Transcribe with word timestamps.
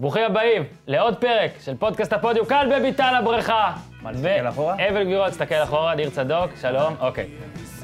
ברוכים 0.00 0.22
הבאים 0.24 0.64
לעוד 0.86 1.16
פרק 1.16 1.50
של 1.60 1.76
פודקאסט 1.76 2.12
הפודיום, 2.12 2.46
כאן 2.46 2.70
בביתן 2.72 3.14
הבריכה. 3.18 3.72
מה, 4.02 4.10
נסתכל 4.10 4.48
אחורה? 4.48 4.74
אבל 4.88 5.04
גבירות, 5.04 5.30
תסתכל 5.30 5.54
אחורה, 5.54 5.94
ניר 5.94 6.10
צדוק, 6.10 6.50
שלום, 6.60 6.94
אוקיי. 7.00 7.28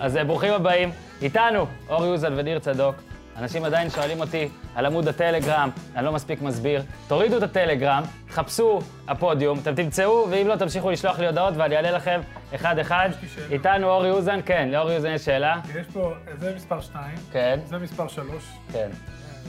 אז 0.01 0.17
אה, 0.17 0.25
ברוכים 0.25 0.53
הבאים, 0.53 0.91
איתנו 1.23 1.67
אור 1.89 2.05
יוזל 2.05 2.33
וניר 2.37 2.59
צדוק. 2.59 2.95
אנשים 3.37 3.65
עדיין 3.65 3.91
שואלים 3.91 4.21
אותי 4.21 4.49
על 4.75 4.87
עמוד 4.87 5.09
הטלגרם, 5.09 5.71
אני 5.97 6.05
לא 6.05 6.13
מספיק 6.13 6.43
מסביר. 6.43 6.83
תורידו 7.09 7.39
את 7.39 7.43
הטלגרם, 7.43 8.03
חפשו 8.31 8.81
הפודיום, 9.09 9.59
אתם 9.59 9.75
תמצאו, 9.75 10.27
ואם 10.31 10.49
לא, 10.49 10.57
תמשיכו 10.57 10.91
לשלוח 10.91 11.19
לי 11.19 11.27
הודעות 11.27 11.55
ואני 11.57 11.77
אענה 11.77 11.91
לכם 11.91 12.21
אחד-אחד. 12.55 13.09
איתנו 13.51 13.91
אורי 13.91 14.11
אוזן, 14.11 14.41
כן, 14.47 14.69
לאורי 14.73 14.97
אוזן 14.97 15.11
יש 15.11 15.25
שאלה. 15.25 15.61
יש 15.81 15.87
פה, 15.93 16.13
זה 16.39 16.53
מספר 16.57 16.81
2, 16.81 17.05
כן, 17.33 17.61
זה 17.67 17.79
מספר 17.79 18.09
3, 18.09 18.29
כן. 18.73 18.89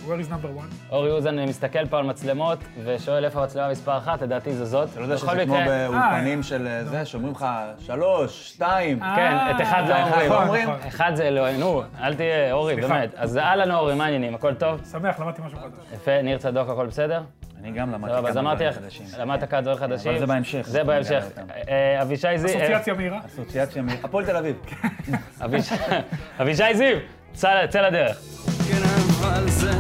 Where 0.08 0.28
is 0.28 0.32
number 0.32 0.60
1? 0.60 0.68
אורי 0.92 1.12
אוזן 1.12 1.40
מסתכל 1.40 1.88
פה 1.88 1.98
על 1.98 2.06
מצלמות 2.06 2.60
ושואל 2.84 3.26
איפה 3.26 3.42
המצלמה 3.42 3.70
מספר 3.70 3.98
אחת, 3.98 4.22
לדעתי 4.22 4.54
זו 4.54 4.66
זאת. 4.66 4.90
אתה 4.92 5.00
לא 5.00 5.06
יודע 5.06 5.18
שזה 5.18 5.46
כמו 5.46 5.58
באולפנים 5.66 6.44
של 6.44 6.68
אה, 6.68 6.84
זה, 6.84 7.06
שאומרים 7.06 7.34
לך 7.34 7.46
שלוש, 7.80 8.50
שתיים. 8.50 9.00
כן, 9.00 9.38
את 9.56 9.62
אחד 9.62 9.84
לא 9.90 9.94
אחד 9.94 10.12
אומרים. 10.12 10.32
לא 10.32 10.42
אומרים? 10.44 10.70
אחד 10.88 11.12
זה 11.16 11.24
אלוהים, 11.24 11.60
נו, 11.60 11.82
אל 12.02 12.14
תהיה, 12.16 12.52
אורי. 12.54 12.76
באמת. 12.76 13.14
אז 13.16 13.38
אהלן 13.38 13.72
אורי, 13.72 13.96
מה 13.96 14.04
העניינים? 14.06 14.36
הכל 14.36 14.54
טוב? 14.54 14.82
שמח, 14.92 15.20
למדתי 15.20 15.42
משהו 15.46 15.58
חדש. 15.60 15.86
יפה, 15.96 16.22
ניר 16.22 16.38
צדוק, 16.38 16.70
הכל 16.70 16.86
בסדר? 16.88 17.22
אני 17.62 17.72
גם 17.72 17.92
למדתי 17.92 18.16
טוב, 18.16 18.26
אז 18.26 18.34
כמה 18.34 18.42
אמרתי 18.42 18.64
דברים 18.64 18.84
חדשים. 18.84 19.06
למדת 19.20 19.50
כמה 19.50 19.62
דברים 19.62 19.78
חדשים. 19.78 20.12
אבל 20.12 20.20
זה 20.20 20.26
בהמשך. 20.26 20.62
זה 20.68 20.84
בהמשך. 20.84 21.24
אה, 21.70 22.02
אבישי 22.02 22.38
זיו, 22.38 22.50
אסוציאציה 22.50 22.94
מהירה. 22.94 23.20
אסוציאציה 23.26 23.82
מ... 23.82 23.88
הפועל 24.04 24.26
תל 24.26 24.36
אביב. 24.38 24.56
אביש- 25.42 25.74
אבישי 26.42 26.74
זיו, 26.76 26.98
צא 27.34 27.68
צא 27.70 27.82
לדרך. 27.82 28.18
כן 28.70 28.82
אבל 29.20 29.50
זה 29.50 29.72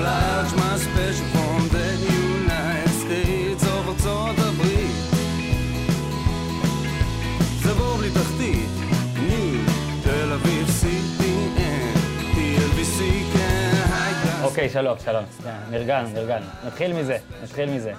large, 0.00 0.52
my 0.52 0.76
special. 0.78 1.42
אוקיי, 14.52 14.68
שלום, 14.68 14.98
שלום. 15.04 15.24
נרגענו, 15.70 16.08
נרגענו. 16.08 16.46
נתחיל 16.66 16.92
מזה, 16.92 17.16
נתחיל 17.42 17.70
מזה. 17.70 17.92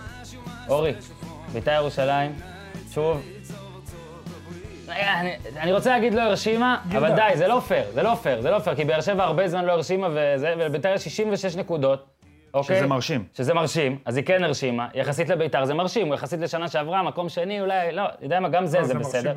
אורי, 0.67 0.93
בית"ר 1.53 1.71
ירושלים, 1.71 2.31
שוב. 2.93 3.21
אני, 4.95 5.35
אני 5.57 5.73
רוצה 5.73 5.89
להגיד 5.89 6.13
לא 6.13 6.21
הרשימה, 6.21 6.77
אבל. 6.97 7.15
די, 7.15 7.37
זה 7.37 7.47
לא 7.47 7.59
פייר, 7.59 7.91
זה 7.91 8.03
לא 8.03 8.15
פייר, 8.15 8.41
זה 8.41 8.51
לא 8.51 8.59
פייר, 8.59 8.75
כי 8.75 8.85
באר 8.85 9.01
שבע 9.01 9.23
הרבה 9.23 9.47
זמן 9.47 9.65
לא 9.65 9.71
הרשימה, 9.71 10.07
וזה, 10.11 10.53
ולבית"ר 10.57 10.93
יש 10.93 11.03
66 11.03 11.55
נקודות, 11.55 12.05
אוקיי? 12.53 12.77
שזה 12.77 12.87
מרשים. 12.87 13.23
שזה 13.33 13.53
מרשים, 13.53 13.97
אז 14.05 14.17
היא 14.17 14.25
כן 14.25 14.43
הרשימה. 14.43 14.87
יחסית 14.93 15.29
לבית"ר 15.29 15.65
זה 15.65 15.73
מרשים, 15.73 16.13
יחסית 16.13 16.39
לשנה 16.39 16.67
שעברה, 16.67 17.03
מקום 17.03 17.29
שני 17.29 17.61
אולי, 17.61 17.91
לא, 17.91 18.03
יודע 18.21 18.39
מה, 18.39 18.49
גם 18.49 18.65
זה, 18.65 18.79
לא, 18.79 18.83
זה 18.85 18.93
בסדר. 18.93 19.33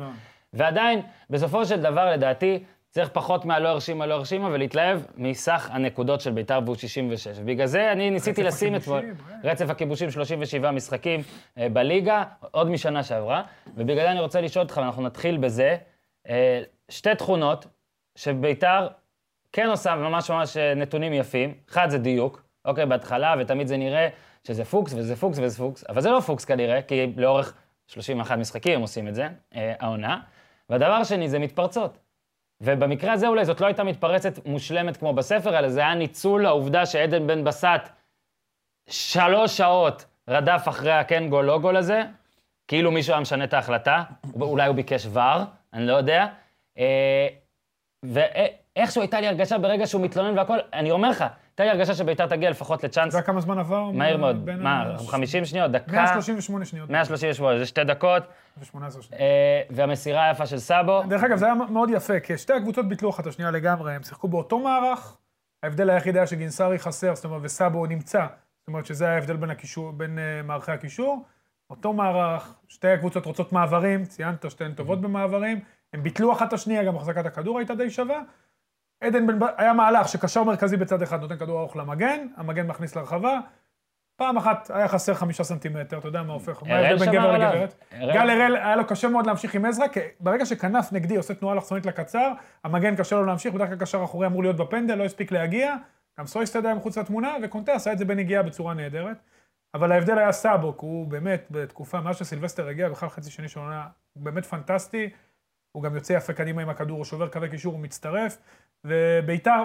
ועדיין, 0.53 1.01
בסופו 1.29 1.65
של 1.65 1.81
דבר, 1.81 2.11
לדעתי, 2.11 2.63
צריך 2.89 3.09
פחות 3.09 3.45
מהלא 3.45 3.67
הרשימה, 3.67 4.05
לא 4.05 4.13
הרשימה, 4.13 4.47
ולהתלהב 4.47 5.01
מסך 5.17 5.69
הנקודות 5.71 6.21
של 6.21 6.31
בית"ר 6.31 6.59
והוא 6.65 6.75
66. 6.75 7.37
ובגלל 7.39 7.65
זה 7.65 7.91
אני 7.91 8.09
ניסיתי 8.09 8.43
לשים 8.43 8.75
אתמול, 8.75 8.99
אה. 8.99 9.51
רצף 9.51 9.69
הכיבושים, 9.69 10.11
37 10.11 10.71
משחקים 10.71 11.21
אה, 11.57 11.69
בליגה, 11.69 12.23
עוד 12.51 12.69
משנה 12.69 13.03
שעברה, 13.03 13.43
ובגלל 13.75 14.03
זה 14.05 14.11
אני 14.11 14.19
רוצה 14.19 14.41
לשאול 14.41 14.63
אותך, 14.63 14.77
ואנחנו 14.77 15.03
נתחיל 15.03 15.37
בזה, 15.37 15.77
אה, 16.29 16.61
שתי 16.89 17.15
תכונות 17.15 17.67
שבית"ר 18.15 18.87
כן 19.53 19.67
עושה 19.67 19.95
ממש 19.95 20.31
ממש 20.31 20.57
נתונים 20.57 21.13
יפים. 21.13 21.53
אחד 21.69 21.89
זה 21.89 21.97
דיוק, 21.97 22.43
אוקיי, 22.65 22.85
בהתחלה, 22.85 23.35
ותמיד 23.39 23.67
זה 23.67 23.77
נראה 23.77 24.09
שזה 24.47 24.65
פוקס 24.65 24.93
וזה 24.93 25.15
פוקס 25.15 25.39
וזה 25.41 25.57
פוקס, 25.57 25.83
אבל 25.89 26.01
זה 26.01 26.09
לא 26.09 26.19
פוקס 26.19 26.45
כנראה, 26.45 26.81
כי 26.81 27.13
לאורך 27.17 27.53
31 27.87 28.37
משחקים 28.37 28.75
הם 28.75 28.81
עושים 28.81 29.07
את 29.07 29.15
זה, 29.15 29.27
העונה. 29.53 30.19
והדבר 30.69 30.93
השני 30.93 31.29
זה 31.29 31.39
מתפרצות. 31.39 31.97
ובמקרה 32.61 33.13
הזה 33.13 33.27
אולי 33.27 33.45
זאת 33.45 33.61
לא 33.61 33.65
הייתה 33.65 33.83
מתפרצת 33.83 34.45
מושלמת 34.45 34.97
כמו 34.97 35.13
בספר, 35.13 35.59
אלא 35.59 35.69
זה 35.69 35.79
היה 35.79 35.93
ניצול 35.93 36.45
העובדה 36.45 36.85
שעדן 36.85 37.27
בן 37.27 37.43
בסט 37.43 37.89
שלוש 38.89 39.57
שעות 39.57 40.05
רדף 40.29 40.63
אחרי 40.69 40.91
הכן 40.91 41.29
גול 41.29 41.45
לא 41.45 41.59
גול 41.59 41.77
הזה, 41.77 42.03
כאילו 42.67 42.91
מישהו 42.91 43.13
היה 43.13 43.21
משנה 43.21 43.43
את 43.43 43.53
ההחלטה, 43.53 44.03
אולי 44.41 44.67
הוא 44.67 44.75
ביקש 44.75 45.05
ור, 45.05 45.43
אני 45.73 45.87
לא 45.87 45.93
יודע. 45.93 46.27
אה, 46.77 47.27
ואיכשהו 48.03 49.01
הייתה 49.01 49.21
לי 49.21 49.27
הרגשה 49.27 49.57
ברגע 49.57 49.87
שהוא 49.87 50.01
מתלונן 50.01 50.37
והכל, 50.37 50.57
אני 50.73 50.91
אומר 50.91 51.09
לך, 51.09 51.25
הייתה 51.59 51.73
לי 51.73 51.79
הרגשה 51.79 51.93
שביתר 51.93 52.27
תגיע 52.27 52.49
לפחות 52.49 52.83
לצ'אנס 52.83 53.09
אתה 53.09 53.17
יודע 53.17 53.25
כמה 53.27 53.41
זמן 53.41 53.59
עבר? 53.59 53.91
מהר 53.91 54.17
מאוד. 54.17 54.49
מה, 54.57 54.81
ה- 54.81 54.97
50 55.07 55.45
שניות, 55.45 55.71
דקה? 55.71 55.91
138 55.91 56.65
שניות. 56.65 56.89
138, 56.89 57.59
זה 57.59 57.65
שתי 57.65 57.83
דקות, 57.83 58.23
ו-18 58.57 58.65
שניות. 58.91 59.13
אה, 59.13 59.61
והמסירה 59.69 60.27
היפה 60.27 60.45
של 60.45 60.59
סאבו. 60.59 61.03
דרך 61.09 61.23
אגב, 61.23 61.37
זה 61.37 61.45
היה 61.45 61.53
מאוד 61.53 61.89
יפה, 61.89 62.19
כי 62.19 62.37
שתי 62.37 62.53
הקבוצות 62.53 62.87
ביטלו 62.89 63.09
אחת 63.09 63.27
השנייה 63.27 63.51
לגמרי, 63.51 63.93
הם 63.93 64.03
שיחקו 64.03 64.27
באותו 64.27 64.59
מערך, 64.59 65.17
ההבדל 65.63 65.89
היחיד 65.89 66.17
היה 66.17 66.27
שגינסארי 66.27 66.79
חסר, 66.79 67.15
זאת 67.15 67.25
אומרת, 67.25 67.41
וסאבו 67.43 67.85
נמצא, 67.85 68.25
זאת 68.59 68.67
אומרת 68.67 68.85
שזה 68.85 69.09
ההבדל 69.09 69.35
בין, 69.35 69.49
הקישור, 69.49 69.91
בין 69.91 70.17
uh, 70.17 70.45
מערכי 70.45 70.71
הקישור. 70.71 71.25
אותו 71.69 71.93
מערך, 71.93 72.53
שתי 72.67 72.87
הקבוצות 72.87 73.25
רוצות 73.25 73.51
מעברים, 73.53 74.05
ציינת 74.05 74.51
שתיהן 74.51 74.73
טובות 74.73 75.01
במעברים, 75.01 75.59
הם 75.93 76.03
ביטלו 76.03 76.33
אחת 76.33 76.47
את 76.47 76.53
השנייה, 76.53 76.83
גם 76.83 76.95
החזקת 76.95 77.25
הכדור 77.25 77.57
הייתה 77.57 77.75
די 77.75 77.89
שווה. 77.89 78.21
עדן 79.01 79.27
בן, 79.27 79.47
היה 79.57 79.73
מהלך 79.73 80.07
שקשר 80.07 80.43
מרכזי 80.43 80.77
בצד 80.77 81.01
אחד 81.01 81.21
נותן 81.21 81.37
כדור 81.37 81.59
ארוך 81.59 81.75
למגן, 81.75 82.27
המגן 82.37 82.67
מכניס 82.67 82.95
לרחבה. 82.95 83.39
פעם 84.15 84.37
אחת 84.37 84.71
היה 84.73 84.87
חסר 84.87 85.13
חמישה 85.13 85.43
סנטימטר, 85.43 85.97
אתה 85.97 86.07
יודע 86.07 86.23
מה 86.23 86.33
הופך, 86.33 86.63
מה 86.63 86.75
ההבדל 86.75 87.05
בין 87.05 87.15
גבר. 87.15 87.31
לגברת? 87.31 87.83
גל 87.93 88.29
הראל 88.29 88.55
היה 88.55 88.75
לו 88.75 88.87
קשה 88.87 89.07
מאוד 89.07 89.25
להמשיך 89.25 89.55
עם 89.55 89.65
עזרא, 89.65 89.87
כי 89.87 89.99
ברגע 90.19 90.45
שכנף 90.45 90.93
נגדי 90.93 91.17
עושה 91.17 91.33
תנועה 91.33 91.55
אלכסונית 91.55 91.85
לקצר, 91.85 92.31
המגן 92.63 92.95
קשה 92.95 93.15
לו 93.15 93.25
להמשיך, 93.25 93.53
בדרך 93.53 93.69
כלל 93.69 93.77
קשר 93.77 94.03
אחורי 94.03 94.27
אמור 94.27 94.43
להיות 94.43 94.55
בפנדל, 94.55 94.95
לא 94.95 95.03
הספיק 95.03 95.31
להגיע, 95.31 95.75
גם 96.19 96.25
סויסטד 96.27 96.65
היה 96.65 96.75
מחוץ 96.75 96.97
לתמונה, 96.97 97.35
וקונטה 97.43 97.73
עשה 97.73 97.91
את 97.91 97.97
זה 97.97 98.05
בנגיעה 98.05 98.43
בצורה 98.43 98.73
נהדרת. 98.73 99.17
אבל 99.73 99.91
ההבדל 99.91 100.17
היה 100.17 100.31
סאבוק, 100.31 100.79
הוא 100.79 101.07
באמת 101.07 101.47
בתקופה, 101.51 102.01
מאז 102.01 102.17
שסילבסטר 102.17 102.67
הגיע, 102.67 102.89
בכלל 102.89 103.09
חצי 103.09 103.31
שני 103.31 103.47
של 103.47 103.59
עונה, 103.59 103.87
באמת 104.15 104.45
פנטסטי, 104.45 105.09
הוא 105.71 105.83
גם 105.83 105.95
יוצא 105.95 106.13
יפה 106.13 106.33
קדימה 106.33 106.61
עם 106.61 106.69
הכדור, 106.69 106.97
הוא 106.97 107.05
שובר 107.05 107.27
קווי 107.27 107.49
קישור, 107.49 107.73
הוא 107.73 107.81
מצטרף, 107.81 108.37
וביתר, 108.85 109.63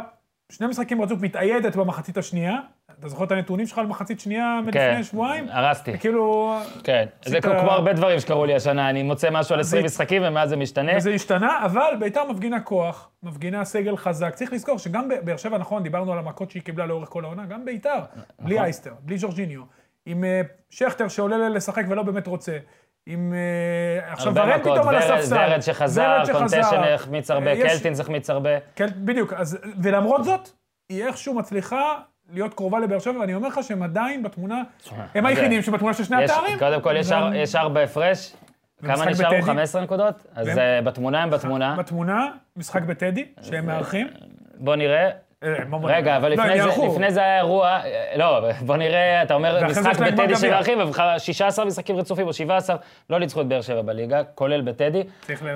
שני 0.52 0.66
משחקים 0.66 1.02
רצוף 1.02 1.20
מתאיידת 1.22 1.76
במחצית 1.76 2.16
השנייה, 2.16 2.56
אתה 2.98 3.08
זוכר 3.08 3.24
את 3.24 3.32
הנתונים 3.32 3.66
שלך 3.66 3.78
על 3.78 3.86
מחצית 3.86 4.20
שנייה 4.20 4.58
כן, 4.60 4.66
מלפני 4.66 5.04
שבועיים? 5.04 5.46
הרסתי. 5.50 5.98
כאילו, 5.98 6.54
כן, 6.84 7.06
זה 7.24 7.40
כמו 7.40 7.52
הרבה 7.52 7.92
דברים 7.92 8.20
שקרו 8.20 8.46
לי 8.46 8.54
השנה, 8.54 8.90
אני 8.90 9.02
מוצא 9.02 9.28
משהו 9.30 9.54
על 9.54 9.60
20 9.60 9.82
זה- 9.82 9.86
משחקים 9.86 10.22
ומאז 10.24 10.48
זה 10.48 10.56
משתנה. 10.56 10.92
וזה 10.96 11.10
השתנה, 11.10 11.64
אבל 11.64 11.94
ביתר 12.00 12.24
מפגינה 12.30 12.60
כוח, 12.60 13.10
מפגינה 13.22 13.64
סגל 13.64 13.96
חזק. 13.96 14.34
צריך 14.34 14.52
לזכור 14.52 14.78
שגם 14.78 15.08
בבאר 15.08 15.36
שבע, 15.36 15.58
נכון, 15.58 15.82
דיברנו 15.82 16.12
על 16.12 16.18
המכות 16.18 16.50
שהיא 16.50 16.62
קיבלה 16.62 16.86
לאורך 16.86 17.08
כל 17.08 17.24
העונה, 17.24 17.46
גם 17.46 17.64
ביתר, 17.64 17.98
בלי 18.38 18.54
נכון. 18.54 18.64
אייסטר, 18.64 18.92
בלי 19.00 19.18
ז'ורג'יניו, 19.18 19.60
עם 20.06 20.24
אה, 20.24 20.40
שכטר 20.70 21.08
שעולה 21.08 21.48
לשחק 21.48 21.84
ולא 21.88 22.02
באמת 22.02 22.26
רוצה. 22.26 22.58
עם 23.06 23.32
אה, 23.34 24.12
עכשיו 24.12 24.34
ורן 24.34 24.58
פתאום 24.58 24.88
על 24.88 24.96
הספסל. 24.96 25.36
ורד 25.36 25.60
שחזר. 25.60 26.22
קונטשן 26.32 26.82
החמיץ 26.94 27.30
הרבה, 27.30 27.46
אה, 27.46 27.52
יש- 27.52 27.72
קלטינס 27.72 28.00
החמיץ 28.00 28.30
הרבה. 28.30 28.50
כן, 28.76 28.86
בדיוק, 28.96 29.32
אז, 29.32 29.58
ולמרות 29.82 30.24
זאת, 30.24 30.48
היא 30.88 31.04
איכשהו 31.04 31.34
מצליחה 31.34 31.94
להיות 32.32 32.54
קרובה 32.54 32.80
לבאר 32.80 32.98
שבע, 32.98 33.20
ואני 33.20 33.34
אומר 33.34 33.48
לך 33.48 33.60
שהם 33.62 33.82
עדיין 33.82 34.22
בתמונה, 34.22 34.62
הם 35.14 35.26
היחידים? 35.26 35.62
שבתמונה 35.62 35.94
של 35.94 36.04
שני 36.04 36.24
התארים. 36.24 36.58
קודם 36.58 36.80
כל, 36.80 36.94
יש 37.34 37.54
ארבע 37.56 37.80
הפרש. 37.82 38.32
כמה 38.84 39.06
נשארו? 39.06 39.30
בטדי. 39.32 39.42
15 39.42 39.82
נקודות? 39.82 40.26
אז 40.34 40.46
והם- 40.48 40.58
אה, 40.58 40.80
בתמונה 40.82 41.22
הם 41.22 41.30
בתמונה. 41.30 41.76
בתמונה, 41.78 42.28
משחק 42.56 42.82
בטדי, 42.82 43.24
שהם 43.42 43.66
מארחים. 43.66 44.06
בוא 44.58 44.76
נראה. 44.76 45.10
אה, 45.44 45.64
בוא 45.70 45.90
רגע? 45.90 46.16
אבל 46.16 46.28
לא, 46.28 46.44
לפני 46.86 47.10
זה- 47.10 47.20
היה 47.22 47.36
אירוע, 47.38 47.68
אה, 47.68 48.12
לא, 48.16 48.50
בוא 48.60 48.76
נראה, 48.76 49.22
אתה 49.22 49.34
אומר 49.34 49.66
משחק 49.66 49.98
בטדי. 50.00 50.36
שמארחים, 50.36 50.80
אבל 50.80 51.18
16 51.18 51.64
משחקים 51.64 51.96
רצופים 51.96 52.26
או 52.26 52.32
17, 52.32 52.76
לא 53.10 53.18
ניצחו 53.18 53.40
את 53.40 53.46
באר 53.46 53.60
שבע 53.60 53.82
בליגה, 53.82 54.22
כולל 54.34 54.60
בטדי. 54.60 55.02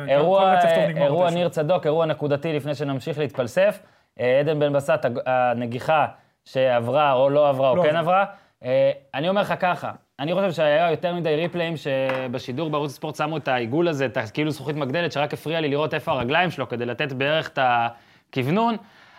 אירוע. 0.08 1.31
ניר 1.31 1.49
צדוק, 1.49 1.87
אירוע 1.87 2.06
נקודתי 2.06 2.52
לפני 2.52 2.75
שנמשיך 2.75 3.19
להתפלסף. 3.19 3.78
אה, 4.20 4.40
עדן 4.40 4.58
בן 4.58 4.72
בסט, 4.72 5.06
הנגיחה 5.26 6.06
שעברה 6.44 7.12
או 7.12 7.31
לא 7.31 7.49
עברה 7.49 7.70
או 7.70 7.76
לא 7.76 7.82
כן 7.82 7.96
עברה. 7.96 8.25
אה, 8.64 8.90
אני 9.14 9.28
אומר 9.28 9.40
לך 9.40 9.55
ככה, 9.60 9.90
אני 10.20 10.34
חושב 10.34 10.52
שהיה 10.52 10.90
יותר 10.90 11.14
מדי 11.14 11.37
ריפליים 11.37 11.75
שבשידור 11.76 12.70
בערוץ 12.70 12.90
הספורט 12.90 13.16
שמו 13.16 13.37
את 13.37 13.49
העיגול 13.49 13.88
הזה, 13.88 14.06
את 14.06 14.19
כאילו 14.34 14.50
זכוכית 14.50 14.76
מגדלת, 14.76 15.12
שרק 15.12 15.34
הפריע 15.34 15.60
לי 15.60 15.69
לראות 15.69 15.94
איפה 15.94 16.12
הרגליים 16.12 16.50
שלו 16.50 16.69
כדי 16.69 16.87
לתת 16.87 17.12
בערך 17.12 17.49
את 17.49 17.58
הכוונון, 17.62 18.76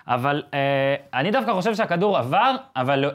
אבל 0.08 0.44
אה, 0.54 0.96
אני 1.14 1.32
דווקא 1.32 1.54
חושב 1.54 1.76
שהכדור 1.76 2.18
עבר, 2.18 2.56
אבל 2.76 3.12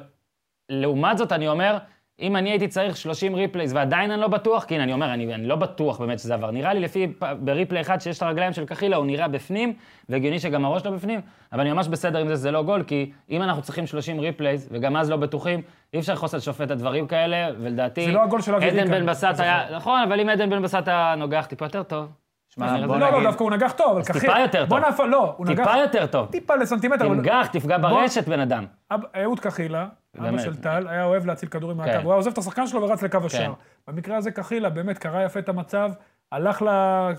לעומת 0.68 1.18
זאת 1.18 1.32
אני 1.32 1.48
אומר, 1.48 1.78
אם 2.20 2.36
אני 2.36 2.50
הייתי 2.50 2.68
צריך 2.68 2.96
30 2.96 3.34
ריפלייז 3.34 3.72
ועדיין 3.74 4.10
אני 4.10 4.20
לא 4.20 4.28
בטוח, 4.28 4.64
כי 4.64 4.74
הנה, 4.74 4.84
אני 4.84 4.92
אומר, 4.92 5.14
אני, 5.14 5.34
אני 5.34 5.46
לא 5.46 5.56
בטוח 5.56 6.00
באמת 6.00 6.18
שזה 6.18 6.34
עבר. 6.34 6.50
נראה 6.50 6.74
לי 6.74 6.80
לפי, 6.80 7.12
ב 7.40 7.46
replay 7.46 7.80
אחד 7.80 8.00
שיש 8.00 8.18
את 8.18 8.22
הרגליים 8.22 8.52
של 8.52 8.66
קחילה, 8.66 8.96
הוא 8.96 9.06
נראה 9.06 9.28
בפנים, 9.28 9.74
והגיוני 10.08 10.38
שגם 10.38 10.64
הראש 10.64 10.86
לא 10.86 10.90
בפנים, 10.90 11.20
אבל 11.52 11.60
אני 11.60 11.72
ממש 11.72 11.88
בסדר 11.88 12.18
עם 12.18 12.28
זה 12.28 12.34
שזה 12.34 12.50
לא 12.50 12.62
גול, 12.62 12.82
כי 12.82 13.12
אם 13.30 13.42
אנחנו 13.42 13.62
צריכים 13.62 13.86
30 13.86 14.20
replays, 14.20 14.68
וגם 14.72 14.96
אז 14.96 15.10
לא 15.10 15.16
בטוחים, 15.16 15.62
אי 15.94 15.98
אפשר 15.98 16.12
לכעוס 16.12 16.34
על 16.34 16.40
שופט 16.40 16.70
הדברים 16.70 17.06
כאלה, 17.06 17.50
ולדעתי... 17.58 18.04
זה 18.04 18.12
לא 18.12 18.22
הגול 18.22 18.40
של 18.40 18.54
אבי 18.54 18.66
עדן 18.66 18.76
ריקן, 18.76 18.90
בן 18.90 19.06
בסט 19.06 19.40
היה... 19.40 19.76
נכון, 19.76 20.02
אבל 20.02 20.20
אם 20.20 20.28
עדן 20.28 20.50
בן 20.50 20.62
בסט 20.62 20.88
היה 20.88 21.14
נוגח 21.18 21.46
טיפה 21.48 21.64
יותר 21.64 21.82
טוב. 21.82 22.21
שמע, 22.54 22.66
בוא 22.66 22.74
זה 22.80 22.86
לא, 22.86 22.96
נגיד- 22.96 23.18
לא, 23.18 23.22
דווקא 23.30 23.42
הוא 23.42 23.50
נגח 23.50 23.72
טוב, 23.72 23.90
אבל 23.90 24.02
טיפה 24.02 24.12
קחילה... 24.18 24.40
יותר 24.40 24.64
בוא 24.64 24.78
טוב. 24.78 24.86
נהפוך, 24.88 25.06
לא, 25.06 25.34
הוא 25.36 25.46
נגח 25.46 25.64
טיפה 25.64 25.76
יותר 25.76 26.06
טוב. 26.06 26.26
טיפה 26.26 26.54
לסנטימטר. 26.56 27.08
תנגח, 27.08 27.46
תפגע 27.52 27.78
בוא- 27.78 27.88
ברשת, 27.90 28.28
בן 28.28 28.40
אדם. 28.40 28.64
אהוד 29.22 29.40
קחילה, 29.40 29.86
אבא. 30.18 30.38
של 30.38 30.56
טל, 30.56 30.86
היה 30.88 31.04
אוהב 31.04 31.26
להציל 31.26 31.48
כדורים 31.48 31.76
מהקו. 31.76 31.90
כן. 31.92 32.00
הוא 32.02 32.12
היה 32.12 32.16
עוזב 32.16 32.30
את 32.30 32.38
השחקן 32.38 32.66
שלו 32.66 32.82
ורץ 32.82 33.02
לקו 33.02 33.18
השער. 33.26 33.52
במקרה 33.88 34.16
הזה 34.16 34.30
קחילה 34.30 34.70
באמת 34.70 34.98
קרא 34.98 35.22
יפה 35.24 35.38
את 35.40 35.48
המצב, 35.48 35.90
הלך 36.32 36.62
ל... 36.62 36.68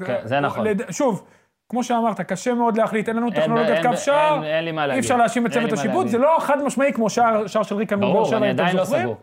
כן, 0.05 0.19
זה 0.23 0.39
נכון. 0.39 0.65
שוב, 0.89 1.23
כמו 1.69 1.83
שאמרת, 1.83 2.21
קשה 2.21 2.53
מאוד 2.53 2.77
להחליט, 2.77 3.09
אין 3.09 3.17
לנו 3.17 3.31
טכנולוגיית 3.31 3.85
קו 3.85 3.97
שער, 3.97 4.43
אי. 4.91 4.99
אפשר 4.99 5.17
להאשים 5.17 5.45
את 5.45 5.51
צוות 5.51 5.71
השיפוט. 5.73 6.07
זה 6.07 6.17
לא 6.17 6.37
חד 6.39 6.63
משמעי 6.63 6.93
כמו 6.93 7.09
שער 7.09 7.47
של 7.47 7.75
ריקן 7.75 7.95
מול 7.95 8.05
באר 8.05 8.13
ברור, 8.13 8.25
שבע, 8.25 8.37
אם 8.51 8.55
אתם 8.55 8.77
לא 8.77 8.83
זוכרים. 8.83 9.13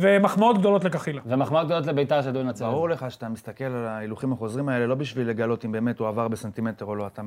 ומחמאות 0.00 0.58
גדולות 0.58 0.84
לקחילה. 0.84 1.20
ומחמאות 1.26 1.66
גדולות 1.66 1.86
לביתר 1.86 2.22
שידעו 2.22 2.42
לנצל. 2.42 2.64
ברור 2.64 2.88
לך 2.88 3.10
שאתה 3.10 3.28
מסתכל 3.28 3.64
על 3.64 3.86
ההילוכים 3.86 4.32
החוזרים 4.32 4.68
האלה 4.68 4.86
לא 4.86 4.94
בשביל 4.94 5.28
לגלות 5.28 5.64
אם 5.64 5.72
באמת 5.72 5.98
הוא 5.98 6.08
עבר 6.08 6.28
בסנטימטר 6.28 6.84
או 6.84 6.94
לא, 6.94 7.06
אתה 7.06 7.22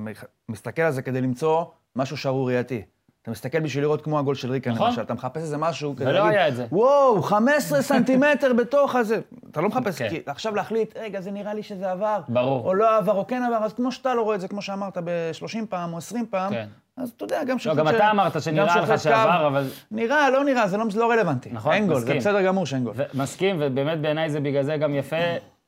מסתכל 0.49 0.81
על 0.81 0.91
זה 0.91 1.01
כדי 1.01 1.21
למצוא 1.21 1.65
משהו 1.95 2.17
שערורייתי. 2.17 2.81
אתה 3.21 3.31
מסתכל 3.31 3.59
בשביל 3.59 3.83
לראות 3.83 4.01
כמו 4.01 4.19
הגול 4.19 4.35
של 4.35 4.51
ריקן 4.51 4.71
נכון. 4.71 4.87
למשל, 4.87 5.01
אתה 5.01 5.13
מחפש 5.13 5.37
איזה 5.37 5.57
משהו 5.57 5.95
כדי 5.95 6.05
ולא 6.05 6.19
להגיד, 6.19 6.37
היה 6.37 6.47
את 6.47 6.55
זה. 6.55 6.65
וואו, 6.71 7.21
15 7.21 7.81
סנטימטר 7.81 8.53
בתוך 8.53 8.95
הזה. 8.95 9.19
אתה 9.51 9.61
לא 9.61 9.69
מחפש, 9.69 9.97
כן. 9.97 10.09
כי 10.09 10.19
עכשיו 10.25 10.55
להחליט, 10.55 10.97
רגע, 10.97 11.21
זה 11.21 11.31
נראה 11.31 11.53
לי 11.53 11.63
שזה 11.63 11.91
עבר, 11.91 12.21
ברור. 12.27 12.65
או 12.65 12.73
לא 12.73 12.97
עבר, 12.97 13.13
או 13.13 13.27
כן 13.27 13.43
עבר, 13.43 13.65
אז 13.65 13.73
כמו 13.73 13.91
שאתה 13.91 14.13
לא 14.13 14.21
רואה 14.21 14.35
את 14.35 14.41
זה, 14.41 14.47
כמו 14.47 14.61
שאמרת, 14.61 14.97
ב-30 14.97 15.65
פעם 15.69 15.93
או 15.93 15.97
20 15.97 16.25
פעם, 16.29 16.51
כן. 16.51 16.67
אז 17.01 17.09
אתה 17.09 17.25
יודע, 17.25 17.43
גם 17.43 17.51
לא, 17.51 17.57
שופט 17.57 17.77
גם 17.77 17.87
ש- 17.87 17.95
אתה 17.95 18.11
אמרת 18.11 18.33
גם 18.33 18.39
שנראה 18.41 18.81
לך 18.81 18.99
שעבר, 19.01 19.47
אבל... 19.47 19.67
נראה, 19.91 20.29
לא 20.29 20.43
נראה, 20.43 20.67
זה 20.67 20.77
לא, 20.77 20.85
לא 20.95 21.11
רלוונטי. 21.11 21.49
נכון, 21.51 21.73
אין 21.73 21.87
גול, 21.87 21.95
זה 21.95 22.01
מסכים. 22.01 22.17
בסדר 22.17 22.41
גמור 22.41 22.65
שאין 22.65 22.83
גול. 22.83 22.93
מסכים, 23.13 23.55
ובאמת 23.59 24.01
בעיניי 24.01 24.29
זה 24.29 24.39
בגלל 24.39 24.63
זה 24.63 24.77
גם 24.77 24.95
יפה, 24.95 25.15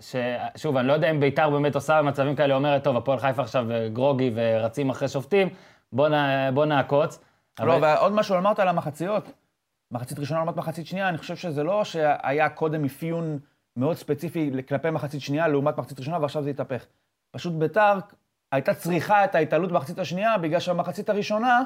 ששוב, 0.01 0.77
אני 0.77 0.87
לא 0.87 0.93
יודע 0.93 1.11
אם 1.11 1.19
ביתר 1.19 1.49
באמת 1.49 1.75
עושה 1.75 2.01
במצבים 2.01 2.35
כאלה, 2.35 2.55
אומרת, 2.55 2.83
טוב, 2.83 2.97
הפועל 2.97 3.19
חיפה 3.19 3.41
עכשיו 3.41 3.71
אה, 3.71 3.89
גרוגי 3.89 4.31
ורצים 4.35 4.89
אחרי 4.89 5.07
שופטים, 5.07 5.49
בוא, 5.91 6.65
נעקוץ. 6.65 7.19
לא, 7.59 7.77
ועוד 7.81 8.13
משהו 8.13 8.37
אמרת 8.37 8.59
על 8.59 8.67
המחציות. 8.67 9.31
מחצית 9.91 10.19
ראשונה 10.19 10.39
לעומת 10.39 10.57
מחצית 10.57 10.87
שנייה, 10.87 11.09
אני 11.09 11.17
חושב 11.17 11.35
שזה 11.35 11.63
לא 11.63 11.83
שהיה 11.83 12.49
קודם 12.49 12.85
אפיון 12.85 13.39
מאוד 13.77 13.95
ספציפי 13.95 14.51
כלפי 14.67 14.89
מחצית 14.89 15.21
שנייה 15.21 15.47
לעומת 15.47 15.77
מחצית 15.77 15.99
ראשונה, 15.99 16.17
ועכשיו 16.21 16.43
זה 16.43 16.49
התהפך. 16.49 16.85
פשוט 17.31 17.53
ביתר 17.53 17.97
הייתה 18.53 18.73
צריכה 18.73 19.25
את 19.25 19.35
ההתעלות 19.35 19.71
במחצית 19.71 19.99
השנייה, 19.99 20.37
בגלל 20.37 20.59
שהמחצית 20.59 21.09
הראשונה, 21.09 21.61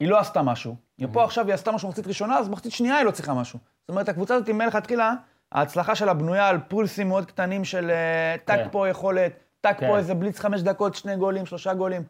היא 0.00 0.08
לא 0.08 0.18
עשתה 0.18 0.42
משהו. 0.42 0.76
ופה 1.00 1.24
עכשיו 1.24 1.46
היא 1.46 1.54
עשתה 1.54 1.72
משהו 1.72 1.88
במחצית 1.88 2.06
ראשונה, 2.06 2.38
אז 2.38 2.48
במחצית 2.48 2.72
שנייה 2.72 2.96
היא 2.96 3.04
לא 3.04 3.10
צריכה 3.10 3.34
משהו. 3.34 3.58
זאת 3.80 3.88
אומרת, 3.88 4.08
הקבוצה 4.08 4.34
הזאת 4.34 4.48
מלכתחילה, 4.48 5.14
ההצלחה 5.52 5.94
שלה 5.94 6.14
בנויה 6.14 6.48
על 6.48 6.58
פולסים 6.68 7.08
מאוד 7.08 7.26
קטנים 7.26 7.64
של 7.64 7.90
אה, 7.90 8.36
טאק 8.44 8.60
כן. 8.60 8.68
פה 8.70 8.88
יכולת, 8.88 9.32
טאק 9.60 9.80
כן. 9.80 9.88
פה 9.88 9.98
איזה 9.98 10.14
בליץ 10.14 10.38
חמש 10.38 10.60
דקות, 10.60 10.94
שני 10.94 11.16
גולים, 11.16 11.46
שלושה 11.46 11.74
גולים. 11.74 12.02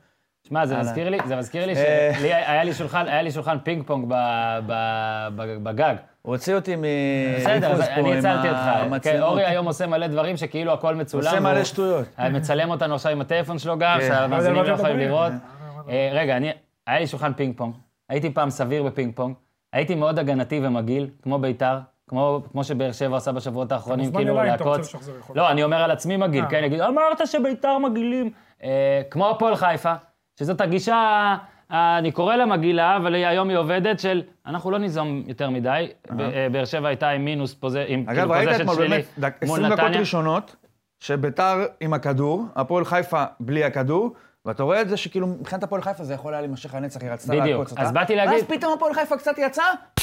שמע, 0.49 0.67
זה. 0.67 0.79
מזכיר 0.79 1.09
לי, 1.09 1.19
זה 1.27 1.37
מזכיר 1.37 1.67
לי 1.67 1.77
אה. 1.77 2.13
שלי 2.19 2.35
היה 2.35 2.65
לי 2.65 2.75
שולחן, 2.75 3.09
היה 3.09 3.23
לי 3.23 3.31
שולחן 3.31 3.57
פינג 3.63 3.87
פונג 3.87 4.05
ב- 4.09 4.59
ב- 4.67 5.29
ב- 5.37 5.63
בגג. 5.63 5.95
הוא 6.23 6.35
הוציא 6.35 6.55
אותי 6.55 6.77
מ... 6.77 6.83
בסדר, 7.37 7.75
אני 7.97 8.19
הצלתי 8.19 8.49
אותך. 8.49 9.03
כן. 9.03 9.23
אורי 9.23 9.45
היום 9.45 9.67
עושה 9.67 9.87
מלא 9.87 10.07
דברים 10.07 10.37
שכאילו 10.37 10.73
הכל 10.73 10.95
מצולם. 10.95 11.25
עושה 11.25 11.41
מלא 11.41 11.65
שטויות. 11.65 12.07
אה, 12.19 12.29
מצלם 12.29 12.71
אותנו 12.71 12.95
עכשיו 12.95 13.13
עם 13.13 13.21
הטלפון 13.21 13.59
שלו 13.59 13.79
גם, 13.79 13.99
כן. 14.01 14.09
שהמאזינים 14.09 14.63
לא 14.63 14.73
יכולים 14.73 14.99
לראות. 14.99 15.33
אה, 15.89 16.11
רגע, 16.13 16.37
אני, 16.37 16.51
היה 16.87 17.01
לי 17.01 17.07
שולחן 17.07 17.33
פינג 17.33 17.57
פונג. 17.57 17.75
הייתי 18.09 18.31
פעם 18.31 18.51
סביר 18.51 18.83
בפינג 18.83 19.13
פונג. 19.15 19.35
הייתי 19.73 19.95
מאוד 19.95 20.19
הגנתי 20.19 20.61
ומגעיל, 20.63 21.11
כמו 21.23 21.39
ביתר, 21.39 21.79
כמו, 22.09 22.41
כמו 22.53 22.65
שבאר 22.65 22.93
שבע 22.93 23.17
עשה 23.17 23.33
בשבועות 23.33 23.73
האחרונים, 23.73 24.13
כאילו 24.13 24.35
לעקוץ. 24.43 24.95
לא, 25.35 25.51
אני 25.51 25.65
אומר 25.65 25.77
על 25.77 25.91
עצמי 25.91 26.17
מגעיל, 26.17 26.45
אה. 26.45 26.51
כן, 26.51 26.61
יגיד, 26.65 26.81
אמרת 26.81 27.27
שביתר 27.27 27.79
מגעילים. 27.79 28.31
אה, 28.65 29.03
כמו 29.11 29.31
הפועל 29.31 29.57
חיפה, 29.57 29.95
שזאת 30.39 30.61
הגישה, 30.61 31.37
אה, 31.73 31.99
אני 31.99 32.13
קורא 32.13 32.37
לה 32.37 32.47
מגעילה, 32.47 32.97
אבל 32.97 33.15
היום 33.15 33.49
היא 33.49 33.57
עובדת 33.59 34.01
של, 34.01 34.23
אנחנו 34.47 34.71
לא 34.71 34.79
ניזום 34.79 35.23
יותר 35.27 35.51
מדי. 35.51 35.87
אה, 36.21 36.47
באר 36.53 36.65
שבע 36.65 36.89
הייתה 36.89 37.09
עם 37.09 37.25
מינוס, 37.25 37.57
אגב, 37.63 37.75
כאילו 38.07 38.31
ראית 38.31 38.49
פוזיישן 38.49 38.61
אתמול 38.61 38.75
שלילי 38.77 38.89
באמת, 38.91 39.05
דק- 39.19 39.45
מול 39.47 39.59
20 39.61 39.67
דקות 39.73 39.85
נתניה. 39.85 40.01
ראשונות, 40.01 40.57
שביתר 41.01 41.55
עם 41.81 41.93
הכדור, 41.95 42.45
הפועל 42.57 42.85
חיפה 42.85 43.25
בלי 43.41 43.65
הכדור, 43.65 44.15
ואתה 44.45 44.63
רואה 44.63 44.81
את 44.81 44.89
זה 44.89 44.97
שכאילו 44.97 45.27
מבחינת 45.27 45.63
הפועל 45.63 45.83
חיפה 45.83 46.05
זה 46.05 46.15
יכול 46.15 46.33
היה 46.35 46.41
להימשך 46.41 46.75
לנצח, 46.75 47.03
היא 47.03 47.11
רצתה. 47.11 47.35
לעקוץ 47.35 47.71
אותה. 47.71 47.83
אז 47.83 47.93
באתי 47.93 48.17
להגיד- 48.17 48.35
ואז 48.35 48.59
פתאום 48.59 48.73
הפועל 48.77 48.95
חיפה 48.95 49.17
קצת 49.17 49.35
יצא, 49.39 49.63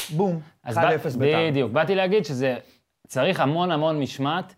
בום, 0.09 0.39
1-0 0.67 0.69
אז 1.05 1.17
בא- 1.17 1.25
ביתר. 1.25 1.37
בדיוק, 1.49 1.71
באתי 1.71 1.95
להגיד 1.95 2.25
שזה 2.25 2.55
צריך 3.07 3.39
המון 3.39 3.71
המון 3.71 3.99
משמעת 3.99 4.55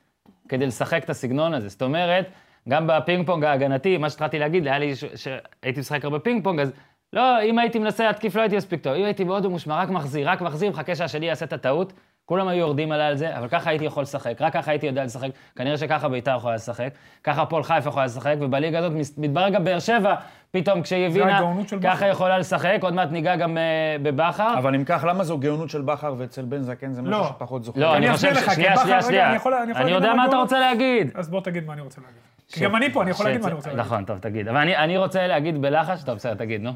כדי 0.50 0.66
לשחק 0.66 1.04
את 1.04 1.10
הסגנון 1.10 1.54
הזה. 1.54 1.70
זאת 1.70 1.82
אומרת, 1.82 2.26
גם 2.70 2.88
בפינג 2.88 3.26
פונג 3.28 3.44
ההגנתי, 3.44 3.98
מה 3.98 4.10
שהתחלתי 4.10 4.40
להגיד, 4.40 4.68
היה 4.68 4.80
לי, 4.80 4.96
ש- 4.96 5.06
שהייתי 5.16 5.80
משחק 5.80 6.04
הרבה 6.04 6.20
פינג 6.20 6.44
פונג, 6.44 6.60
אז 6.60 6.72
לא, 7.14 7.42
אם 7.44 7.60
הייתי 7.60 7.80
מנסה 7.80 8.04
להתקיף 8.08 8.36
לא 8.36 8.42
הייתי 8.42 8.56
מספיק 8.58 8.82
טוב. 8.84 8.94
אם 8.94 9.04
הייתי 9.06 9.24
מאוד 9.24 9.48
ממושמע, 9.48 9.82
רק 9.82 9.90
מחזיר, 9.90 10.30
רק 10.30 10.42
מחזיר, 10.42 10.70
מחכה 10.72 10.96
שהשני 10.96 11.26
יעשה 11.26 11.46
את 11.46 11.54
הטעות. 11.54 11.94
כולם 12.26 12.48
היו 12.48 12.60
יורדים 12.60 12.92
עליי 12.92 13.08
על 13.08 13.16
זה, 13.16 13.38
אבל 13.38 13.48
ככה 13.48 13.70
הייתי 13.70 13.86
יכול 13.86 14.04
לשחק, 14.04 14.34
רק 14.42 14.54
ככה 14.54 14.72
הייתי 14.72 14.86
יודע 14.88 15.04
לשחק. 15.04 15.28
כנראה 15.56 15.78
שככה 15.78 16.10
ביתר 16.10 16.36
יכולה 16.36 16.56
לשחק, 16.56 16.90
ככה 17.24 17.42
הפועל 17.42 17.64
חיפה 17.64 17.90
יכולה 17.90 18.06
לשחק, 18.06 18.36
ובליגה 18.40 18.80
הזאת 18.80 18.92
מתברר 19.18 19.50
גם 19.50 19.64
באר 19.64 19.80
שבע, 19.80 20.16
פתאום 20.52 20.82
כשהיא 20.82 21.06
הבינה, 21.08 21.40
ככה. 21.84 22.08
יכולה 22.08 22.38
לשחק, 22.38 22.78
עוד 22.82 22.94
מעט 22.94 23.12
ניגע 23.12 23.36
גם 23.36 23.58
אה, 23.58 23.64
בבכר. 24.02 24.54
אבל 24.58 24.76
אם 24.76 24.84
כך, 24.86 25.06
למה 25.10 25.24
זו 25.24 25.38
גאונות 25.38 25.70
של 25.70 25.82
בכר 25.82 26.16
ואצל 26.18 26.46
בן 26.46 26.62
זקן 26.62 26.94
זה 26.94 27.02
משהו 27.02 27.12
לא. 27.22 27.28
שפחות 27.36 27.64
זוכר? 27.64 27.80
לא, 27.82 27.96
אני 27.96 28.08
אני 28.08 28.16
חושב 28.16 28.36
ש... 28.36 28.40
שנייה, 28.56 28.78
שנייה, 28.78 29.02
שנייה. 29.02 29.28
אני 29.28 29.36
יכול- 29.36 29.54
אני 29.54 29.72
יכול 29.72 29.84
אני 29.84 29.92
להגיד 29.92 30.04
יודע 30.06 30.16
מה 30.16 30.26
אתה? 30.26 30.38
רוצה 30.38 30.60
להגיד. 30.60 31.12
אז 31.16 31.30
בוא 31.30 31.42
תגיד 31.42 31.66
מה 31.66 31.74
אני 31.74 31.82
רוצה 31.82 32.02
להגיד. 32.02 32.22
כי 32.52 32.64
גם 32.66 32.76
אני 32.76 32.94
פה, 32.94 33.02
אני 33.02 33.12
יכול 33.12 33.26
להגיד 33.26 33.42
מה 33.42 33.48
אני 33.48 33.56
רוצה 33.56 33.70
להגיד. 33.70 33.86
נכון, 33.86 34.06
טוב, 34.06 34.18
תגיד. 34.20 34.48
אבל 34.48 34.58
אני- 34.58 34.78
אני 34.78 34.98
רוצה 34.98 35.28
להגיד 35.28 35.62
בלחש, 35.62 36.04
טוב, 36.04 36.16
בסדר, 36.16 36.34
תגיד, 36.34 36.62
נו. 36.62 36.72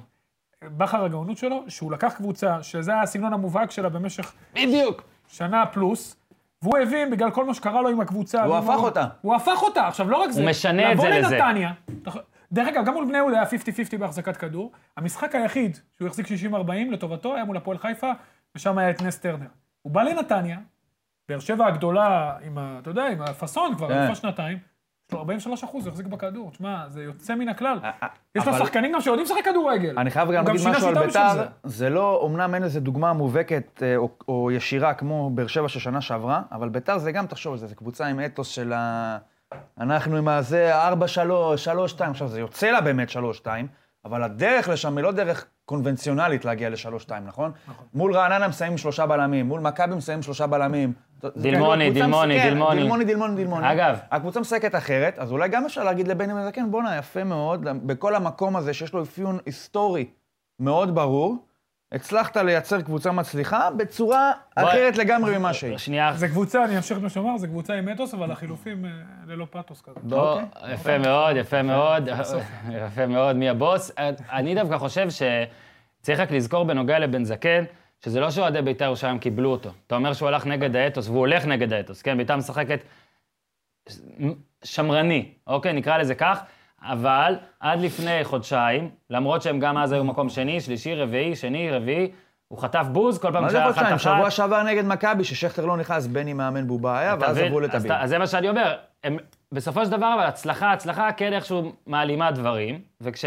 בכר 0.64 1.06
הגאונות 1.06 1.38
שלו, 1.38 1.64
שהוא 1.68 1.92
לקח 1.92 2.14
קבוצה, 2.18 2.64
שזה 2.64 2.92
היה 2.94 3.02
הסגנון 3.02 3.34
המובהק 3.34 3.72
שלה 3.72 3.90
במשך 3.90 4.34
בדיוק. 4.54 5.04
שנה 5.28 5.66
פלוס, 5.66 6.16
והוא 6.62 6.78
הבין, 6.78 7.12
בגלל 7.12 7.32
כל 7.32 7.46
מה 7.46 7.54
שקרה 7.54 7.82
לו 7.82 7.90
עם 7.90 8.02
הקבוצה... 8.02 8.44
הוא 8.44 8.56
הפך 8.58 8.70
ה- 8.70 8.76
אותה. 8.76 9.06
הוא 9.22 9.36
הפך 9.36 9.64
אותה. 9.64 9.88
עכשיו, 9.88 10.10
לא 10.10 10.18
רק 10.18 10.32
זה, 10.32 10.46
משנה 10.46 10.92
את 10.92 10.98
זה 11.02 11.10
לזה. 11.10 11.20
לבוא 11.20 11.46
לנתניה, 11.48 11.72
דרך 12.52 12.68
אגב, 12.68 12.86
גם 12.86 12.94
מול 12.94 13.06
בני 13.06 13.18
יהודה 13.18 13.38
היה 13.38 13.46
50-50 13.46 13.98
בהחזקת 14.00 14.38
כדור. 14.38 14.72
המשחק 14.98 15.36
היחיד 15.36 15.78
שהוא 15.98 16.08
החזיק 16.08 16.28
60-40 16.28 16.32
לטובתו 16.92 17.36
היה 17.36 17.46
מול 17.46 17.58
הפועל 17.58 17.78
חיפה, 17.78 18.12
ושם 18.56 18.78
היה 18.78 18.90
את 18.90 19.02
נס 19.02 19.20
טרנר. 19.20 19.46
הוא 19.82 19.92
בא 19.94 20.04
לנתניה, 20.04 20.58
באר 21.30 21.40
שבע 21.40 21.68
הגדולה, 21.68 22.36
עם 22.44 22.58
ה... 22.58 22.78
אתה 22.82 22.90
יודע, 22.90 23.08
עם 23.08 23.22
הפאסון 23.22 23.76
כבר, 23.76 23.88
כן. 23.88 24.04
לפני 24.04 24.16
שנתיים, 24.16 24.58
43 25.18 25.64
אחוז, 25.64 25.86
הוא 25.86 25.92
החזיק 25.92 26.08
בכדור. 26.08 26.52
תשמע, 26.52 26.90
זה 26.90 27.04
יוצא 27.04 27.36
מן 27.36 27.50
הכלל. 27.50 27.80
יש 28.36 28.48
לו 28.48 28.54
שחקנים 28.54 28.92
גם 28.94 29.02
שיודעים 29.02 29.26
לשחק 29.26 29.46
כדורגל. 29.46 30.00
אני 30.00 30.12
חייב 30.12 30.32
גם 30.32 30.46
להגיד 30.46 30.68
משהו 30.68 30.88
על 30.88 31.06
ביתר, 31.06 31.34
זה. 31.34 31.44
זה 31.64 31.90
לא, 31.90 32.28
אמנם 32.28 32.56
אין 32.56 32.64
איזה 32.64 32.80
דוגמה 32.80 33.14
מובהקת 33.14 33.84
אה, 33.84 33.98
או, 33.98 34.10
או 34.28 34.52
ישירה 34.52 34.94
כמו 34.94 35.30
באר 35.30 35.48
שבע 35.48 35.70
של 35.70 35.80
שנה 35.80 36.02
שעברה, 36.02 36.42
אבל 36.52 36.70
ביתר 36.70 36.98
זה 36.98 37.12
גם, 37.12 37.28
תחשוב 37.28 37.54
על 37.54 37.60
זה, 37.60 37.68
זו 37.68 37.76
קבוצה 37.76 38.06
עם 38.06 38.26
אתוס 38.26 38.48
של 38.48 38.74
ה... 38.74 39.18
אנחנו 39.80 40.18
עם 40.18 40.28
הזה 40.28 40.72
4-3, 40.92 40.94
3-2, 41.98 42.04
עכשיו 42.04 42.28
זה 42.28 42.40
יוצא 42.40 42.72
לה 42.72 42.82
באמת 42.82 43.10
3-2, 43.44 43.48
אבל 44.06 44.24
הדרך 44.24 44.70
לשם 44.70 44.98
היא 44.98 45.04
לא 45.04 45.12
דרך 45.12 45.46
קונבנציונלית 45.66 46.46
להגיע 46.46 46.70
ל-3-2, 46.70 47.12
נכון? 47.26 47.52
נכון. 47.68 47.86
מול 47.94 48.14
רעננה 48.14 48.48
מסיימים 48.48 48.78
שלושה 48.78 49.06
בלמים, 49.06 49.46
מול 49.46 49.62
מכבי 49.62 49.96
מסיימים 49.96 50.24
שלושה 50.24 50.48
בלמים. 50.48 50.94
דילמוני, 51.38 51.92
דילמוני, 51.92 52.42
דילמוני. 52.42 52.80
דילמוני, 52.80 53.06
דילמוני, 53.06 53.36
דילמוני. 53.36 53.72
אגב. 53.72 54.00
הקבוצה 54.12 54.40
משחקת 54.40 54.76
אחרת, 54.76 55.20
אז 55.20 55.32
אולי 55.32 55.50
גם 55.50 55.66
אפשר 55.66 55.84
להגיד 55.84 56.08
לבני 56.08 56.34
בן 56.34 56.46
זקן, 56.46 56.72
בואנה, 56.72 56.98
יפה 56.98 57.24
מאוד, 57.24 57.68
בכל 57.86 58.16
המקום 58.16 58.56
הזה 58.56 58.74
שיש 58.74 58.94
לו 58.94 59.04
אפיון 59.04 59.40
היסטורי 59.46 60.06
מאוד 60.60 60.96
ברור, 60.96 61.46
הצלחת 61.92 62.38
לייצר 62.38 62.82
קבוצה 62.82 63.12
מצליחה 63.12 63.70
בצורה 63.78 64.32
אחרת 64.56 64.98
לגמרי 64.98 65.38
ממה 65.38 65.54
שהיא. 65.54 65.78
שנייה, 65.78 66.14
זה 66.14 66.28
קבוצה, 66.28 66.66
אני 66.66 66.78
אמשיך 66.78 66.98
את 66.98 67.04
מה 67.04 67.10
שאמר, 67.10 67.38
זה 67.38 67.48
קבוצה 67.48 67.74
עם 67.74 67.90
אתוס, 67.90 68.14
אבל 68.14 68.32
החילופים 68.32 68.86
אה, 68.86 68.90
ללא 69.28 69.46
פתוס 69.52 69.82
כזה. 69.82 70.00
בוא, 70.04 70.42
אוקיי. 70.42 70.74
יפה 70.74 70.98
מאוד, 70.98 71.36
יפה 71.36 71.62
מאוד, 71.62 72.10
יפה 72.72 73.08
מאוד, 73.08 73.36
מי 73.36 73.50
הבוס? 73.50 73.92
אני 74.32 74.56
דווקא 74.56 74.78
חושב 74.78 75.08
שצריך 75.10 76.20
רק 76.20 76.32
לזכור 76.32 76.64
בנוגע 76.66 77.00
לבן 77.00 77.24
זקן, 77.24 77.64
שזה 78.06 78.20
לא 78.20 78.32
שאוהדי 78.32 78.62
בית"ר 78.62 78.86
ירושלים 78.86 79.20
קיבלו 79.20 79.52
אותו. 79.52 79.70
אתה 79.88 79.96
אומר 79.96 80.14
שהוא 80.14 80.28
הלך 80.28 80.46
נגד 80.46 80.76
האתוס, 80.76 81.08
והוא 81.08 81.20
הולך 81.20 81.46
נגד 81.46 81.74
האתוס, 81.74 82.02
כן? 82.02 82.18
בית"ר 82.18 82.36
משחקת 82.36 82.84
שמרני, 84.64 85.32
אוקיי? 85.48 85.74
נקרא 85.74 85.98
לזה 85.98 86.16
כך. 86.16 86.44
אבל 86.84 87.36
עד 87.60 87.80
לפני 87.80 88.24
חודשיים, 88.24 88.90
למרות 89.10 89.42
שהם 89.42 89.60
גם 89.60 89.78
אז 89.78 89.92
היו 89.92 90.04
מקום 90.04 90.30
שני, 90.30 90.62
שלישי, 90.62 90.96
רביעי, 90.96 91.36
שני, 91.36 91.72
רביעי, 91.72 92.12
הוא 92.48 92.60
חטף 92.60 92.86
בוז 92.92 93.20
כל 93.20 93.32
פעם 93.34 93.44
מה 93.44 93.50
זה 93.50 93.58
שהיה 93.58 93.66
חודשיים? 93.68 93.88
אחת 93.88 94.00
שבוע 94.00 94.22
אחת. 94.22 94.32
שעבר 94.32 94.64
נגד 94.64 94.86
מכבי, 94.86 95.24
ששכטר 95.24 95.66
לא 95.66 95.78
נכנס, 95.78 96.08
בני 96.08 96.34
מאמן 96.34 96.68
בובה 96.68 97.00
היה, 97.00 97.16
ואז? 97.20 97.38
עברו 97.38 97.60
לטביב. 97.60 97.92
אז 97.92 98.10
זה 98.10 98.18
מה 98.18 98.28
שאני 98.28 98.50
אומר. 98.50 98.76
הם, 99.04 99.18
בסופו 99.52 99.86
של 99.86 99.92
דבר, 99.92 100.14
אבל 100.18 100.24
הצלחה, 100.24 100.72
הצלחה 100.72 101.12
כן 101.12 101.34
איכשהו 101.34 101.72
מעלימה 101.88 102.32
דברים, 102.32 102.82
וכש... 103.02 103.26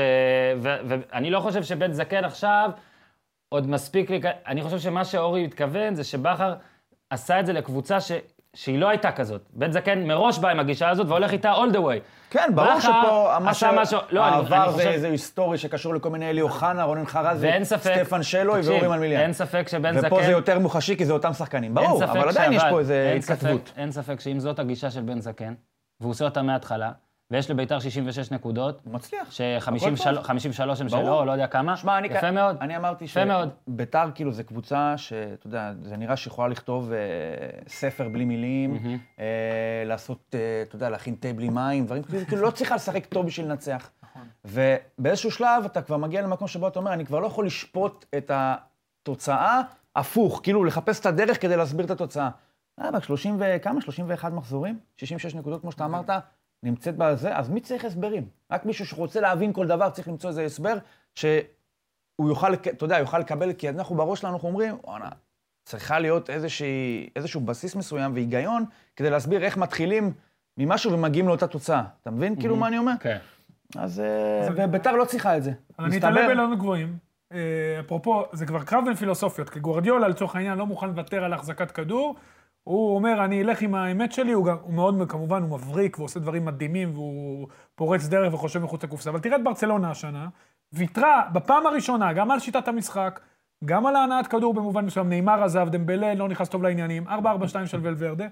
ו- 0.62 0.76
ואני 0.88 1.30
לא 1.30 1.40
חושב 1.40 1.62
שבן 1.62 1.92
זקן 1.92 2.24
עכשיו 2.24 2.70
עוד 3.48 3.70
מספיק. 3.70 4.10
אני 4.46 4.62
חושב 4.62 4.78
שמה 4.78 5.04
שאורי 5.04 5.44
התכוון 5.44 5.94
זה 5.94 6.04
שבכר 6.04 6.54
עשה 7.10 7.40
את 7.40 7.46
זה 7.46 7.52
לקבוצה 7.52 8.00
ש... 8.00 8.12
שהיא 8.54 8.78
לא 8.78 8.88
הייתה 8.88 9.12
כזאת. 9.12 9.42
בן 9.52 9.72
זקן 9.72 10.06
מראש 10.06 10.38
בא 10.38 10.48
עם 10.48 10.60
הגישה 10.60 10.88
הזאת 10.88 11.06
והולך 11.08 11.32
איתה 11.32 11.52
all 11.54 11.74
the 11.74 11.78
way. 11.78 12.00
כן, 12.30 12.48
ברור 12.54 12.80
שפה, 12.80 13.36
עשה 13.46 13.70
משהו... 13.72 13.98
לא, 14.10 14.24
העבר 14.24 14.70
זה 14.70 14.76
חושב... 14.76 14.88
איזה 14.88 15.08
היסטורי 15.08 15.58
שקשור 15.58 15.94
לכל 15.94 16.10
מיני 16.10 16.30
אלי 16.30 16.40
אוחנה, 16.40 16.82
רונן 16.84 17.06
חרזי. 17.06 17.50
סטפן 17.64 18.22
שלוי 18.22 18.60
ואורי 18.64 18.88
מלמיליאן. 18.88 19.20
אין 19.20 19.32
ספק 19.32 19.68
שבן 19.68 19.98
זקן... 19.98 20.06
ופה 20.06 20.22
זה 20.22 20.30
יותר 20.32 20.58
מוחשי, 20.58 20.96
כי 20.96 21.04
זה 21.04 21.12
אותם 21.12 21.32
שחקנים. 21.32 21.74
ברור, 21.74 22.04
אבל 22.04 22.28
עדיין 22.28 22.52
יש 22.52 22.62
שאבל- 22.62 22.70
פה 22.70 22.80
ספק- 22.84 23.30
התכתבות. 23.32 23.72
אין 23.76 23.92
ספק 23.92 24.20
שאם 24.20 24.40
זאת 24.40 24.58
הגישה 24.58 24.90
של 24.90 25.00
בן 25.00 25.20
זקן, 25.20 25.54
והוא 26.00 26.10
עושה 26.10 26.24
אותה 26.24 26.42
מההתחלה, 26.42 26.90
ויש 27.30 27.50
לביתר 27.50 27.78
66 27.80 28.30
נקודות, 28.30 28.80
הוא 28.84 28.94
מצליח. 28.94 29.30
ש-53 29.30 30.62
הם 30.80 30.86
ברור. 30.86 30.86
שלו, 30.86 31.24
לא 31.24 31.32
יודע 31.32 31.46
כמה, 31.46 31.76
שמע, 31.76 31.98
אני, 31.98 32.08
יפה 32.08 32.30
מאוד. 32.30 32.56
אני 32.60 32.76
אמרתי 32.76 33.04
יפה 33.04 33.24
מאוד. 33.24 33.48
שביתר 33.70 34.10
כאילו 34.14 34.32
זה 34.32 34.44
קבוצה 34.44 34.98
שאתה 34.98 35.46
יודע, 35.46 35.72
זה 35.82 35.96
נראה 35.96 36.16
שיכולה 36.16 36.48
לכתוב 36.48 36.92
אה, 36.92 36.98
ספר 37.68 38.08
בלי 38.08 38.24
מילים, 38.24 38.98
אה, 39.18 39.82
לעשות, 39.86 40.34
אה, 40.34 40.62
אתה 40.62 40.76
יודע, 40.76 40.90
להכין 40.90 41.14
תה 41.14 41.32
בלי 41.32 41.48
מים, 41.48 41.86
דברים 41.86 42.02
כאילו, 42.02 42.26
כאילו 42.26 42.42
לא 42.42 42.50
צריכה 42.50 42.74
לשחק 42.74 43.06
טוב 43.06 43.26
בשביל 43.26 43.46
לנצח. 43.46 43.90
ובאיזשהו 44.44 45.30
שלב 45.30 45.64
אתה 45.64 45.82
כבר 45.82 45.96
מגיע 45.96 46.22
למקום 46.22 46.48
שבו 46.48 46.68
אתה 46.68 46.78
אומר, 46.78 46.92
אני 46.92 47.06
כבר 47.06 47.20
לא 47.20 47.26
יכול 47.26 47.46
לשפוט 47.46 48.04
את 48.16 48.30
התוצאה 48.34 49.60
הפוך, 49.96 50.40
כאילו 50.42 50.64
לחפש 50.64 51.00
את 51.00 51.06
הדרך 51.06 51.42
כדי 51.42 51.56
להסביר 51.56 51.86
את 51.86 51.90
התוצאה. 51.90 52.30
אה, 52.80 52.88
אבל 52.88 53.00
30 53.00 53.36
ו... 53.40 53.44
כמה? 53.62 53.80
31 53.80 54.32
מחזורים? 54.32 54.78
66 54.96 55.34
נקודות, 55.34 55.60
כמו 55.60 55.72
שאתה 55.72 55.84
אמרת, 55.84 56.10
נמצאת 56.64 56.96
בזה, 56.96 57.36
אז 57.36 57.50
מי 57.50 57.60
צריך 57.60 57.84
הסברים? 57.84 58.26
רק 58.50 58.66
מישהו 58.66 58.86
שרוצה 58.86 59.20
להבין 59.20 59.52
כל 59.52 59.66
דבר 59.66 59.90
צריך 59.90 60.08
למצוא 60.08 60.30
איזה 60.30 60.44
הסבר, 60.44 60.74
שהוא 61.14 62.28
יוכל, 62.28 62.54
אתה 62.54 62.84
יודע, 62.84 62.98
יוכל 62.98 63.18
לקבל, 63.18 63.52
כי 63.52 63.68
אנחנו 63.68 63.96
בראש 63.96 64.20
שלנו, 64.20 64.34
אנחנו 64.34 64.48
אומרים, 64.48 64.76
וואנה, 64.84 65.08
צריכה 65.64 65.98
להיות 65.98 66.30
איזושהי, 66.30 67.08
איזשהו 67.16 67.40
בסיס 67.40 67.76
מסוים 67.76 68.14
והיגיון 68.14 68.64
כדי 68.96 69.10
להסביר 69.10 69.44
איך 69.44 69.56
מתחילים 69.56 70.12
ממשהו 70.58 70.92
ומגיעים 70.92 71.28
לאותה 71.28 71.46
תוצאה. 71.46 71.82
אתה 72.02 72.10
מבין 72.10 72.36
כאילו 72.36 72.56
מה 72.56 72.68
אני 72.68 72.78
אומר? 72.78 72.92
כן. 73.00 73.18
אז... 73.76 74.00
אה, 74.00 74.48
וביתר 74.56 74.92
לא 74.92 75.04
צריכה 75.04 75.36
את 75.36 75.42
זה. 75.42 75.52
אבל 75.78 75.86
אני 75.86 75.98
אתעלה 75.98 76.26
באילנות 76.26 76.58
גבוהים. 76.58 76.96
אה, 77.32 77.38
אפרופו, 77.80 78.24
זה 78.32 78.46
כבר 78.46 78.62
קרב 78.62 78.84
בין 78.84 78.94
פילוסופיות, 78.94 79.50
כי 79.50 79.60
גוורדיולה 79.60 80.08
לצורך 80.08 80.36
העניין 80.36 80.58
לא 80.58 80.66
מוכן 80.66 80.86
לוותר 80.86 81.24
על 81.24 81.32
החזקת 81.32 81.70
כדור. 81.70 82.14
הוא 82.64 82.94
אומר, 82.94 83.24
אני 83.24 83.42
אלך 83.42 83.62
עם 83.62 83.74
האמת 83.74 84.12
שלי, 84.12 84.32
הוא, 84.32 84.44
גם, 84.44 84.56
הוא 84.62 84.74
מאוד, 84.74 84.94
כמובן, 85.08 85.42
הוא 85.42 85.50
מבריק 85.50 85.98
ועושה 85.98 86.20
דברים 86.20 86.44
מדהימים, 86.44 86.90
והוא 86.92 87.48
פורץ 87.74 88.06
דרך 88.06 88.34
וחושב 88.34 88.58
מחוץ 88.58 88.84
לקופסה. 88.84 89.10
אבל 89.10 89.20
תראה 89.20 89.36
את 89.36 89.44
ברצלונה 89.44 89.90
השנה, 89.90 90.28
ויתרה 90.72 91.22
בפעם 91.32 91.66
הראשונה 91.66 92.12
גם 92.12 92.30
על 92.30 92.40
שיטת 92.40 92.68
המשחק, 92.68 93.20
גם 93.64 93.86
על 93.86 93.96
ההנעת 93.96 94.26
כדור 94.26 94.54
במובן 94.54 94.84
מסוים, 94.84 95.08
נאמר 95.08 95.44
עזב, 95.44 95.68
דמבלה 95.70 96.14
לא 96.14 96.28
נכנס 96.28 96.48
טוב 96.48 96.62
לעניינים, 96.62 97.08
4-4-2 97.08 97.10
של 97.66 97.78
ולוורדה. 97.82 98.26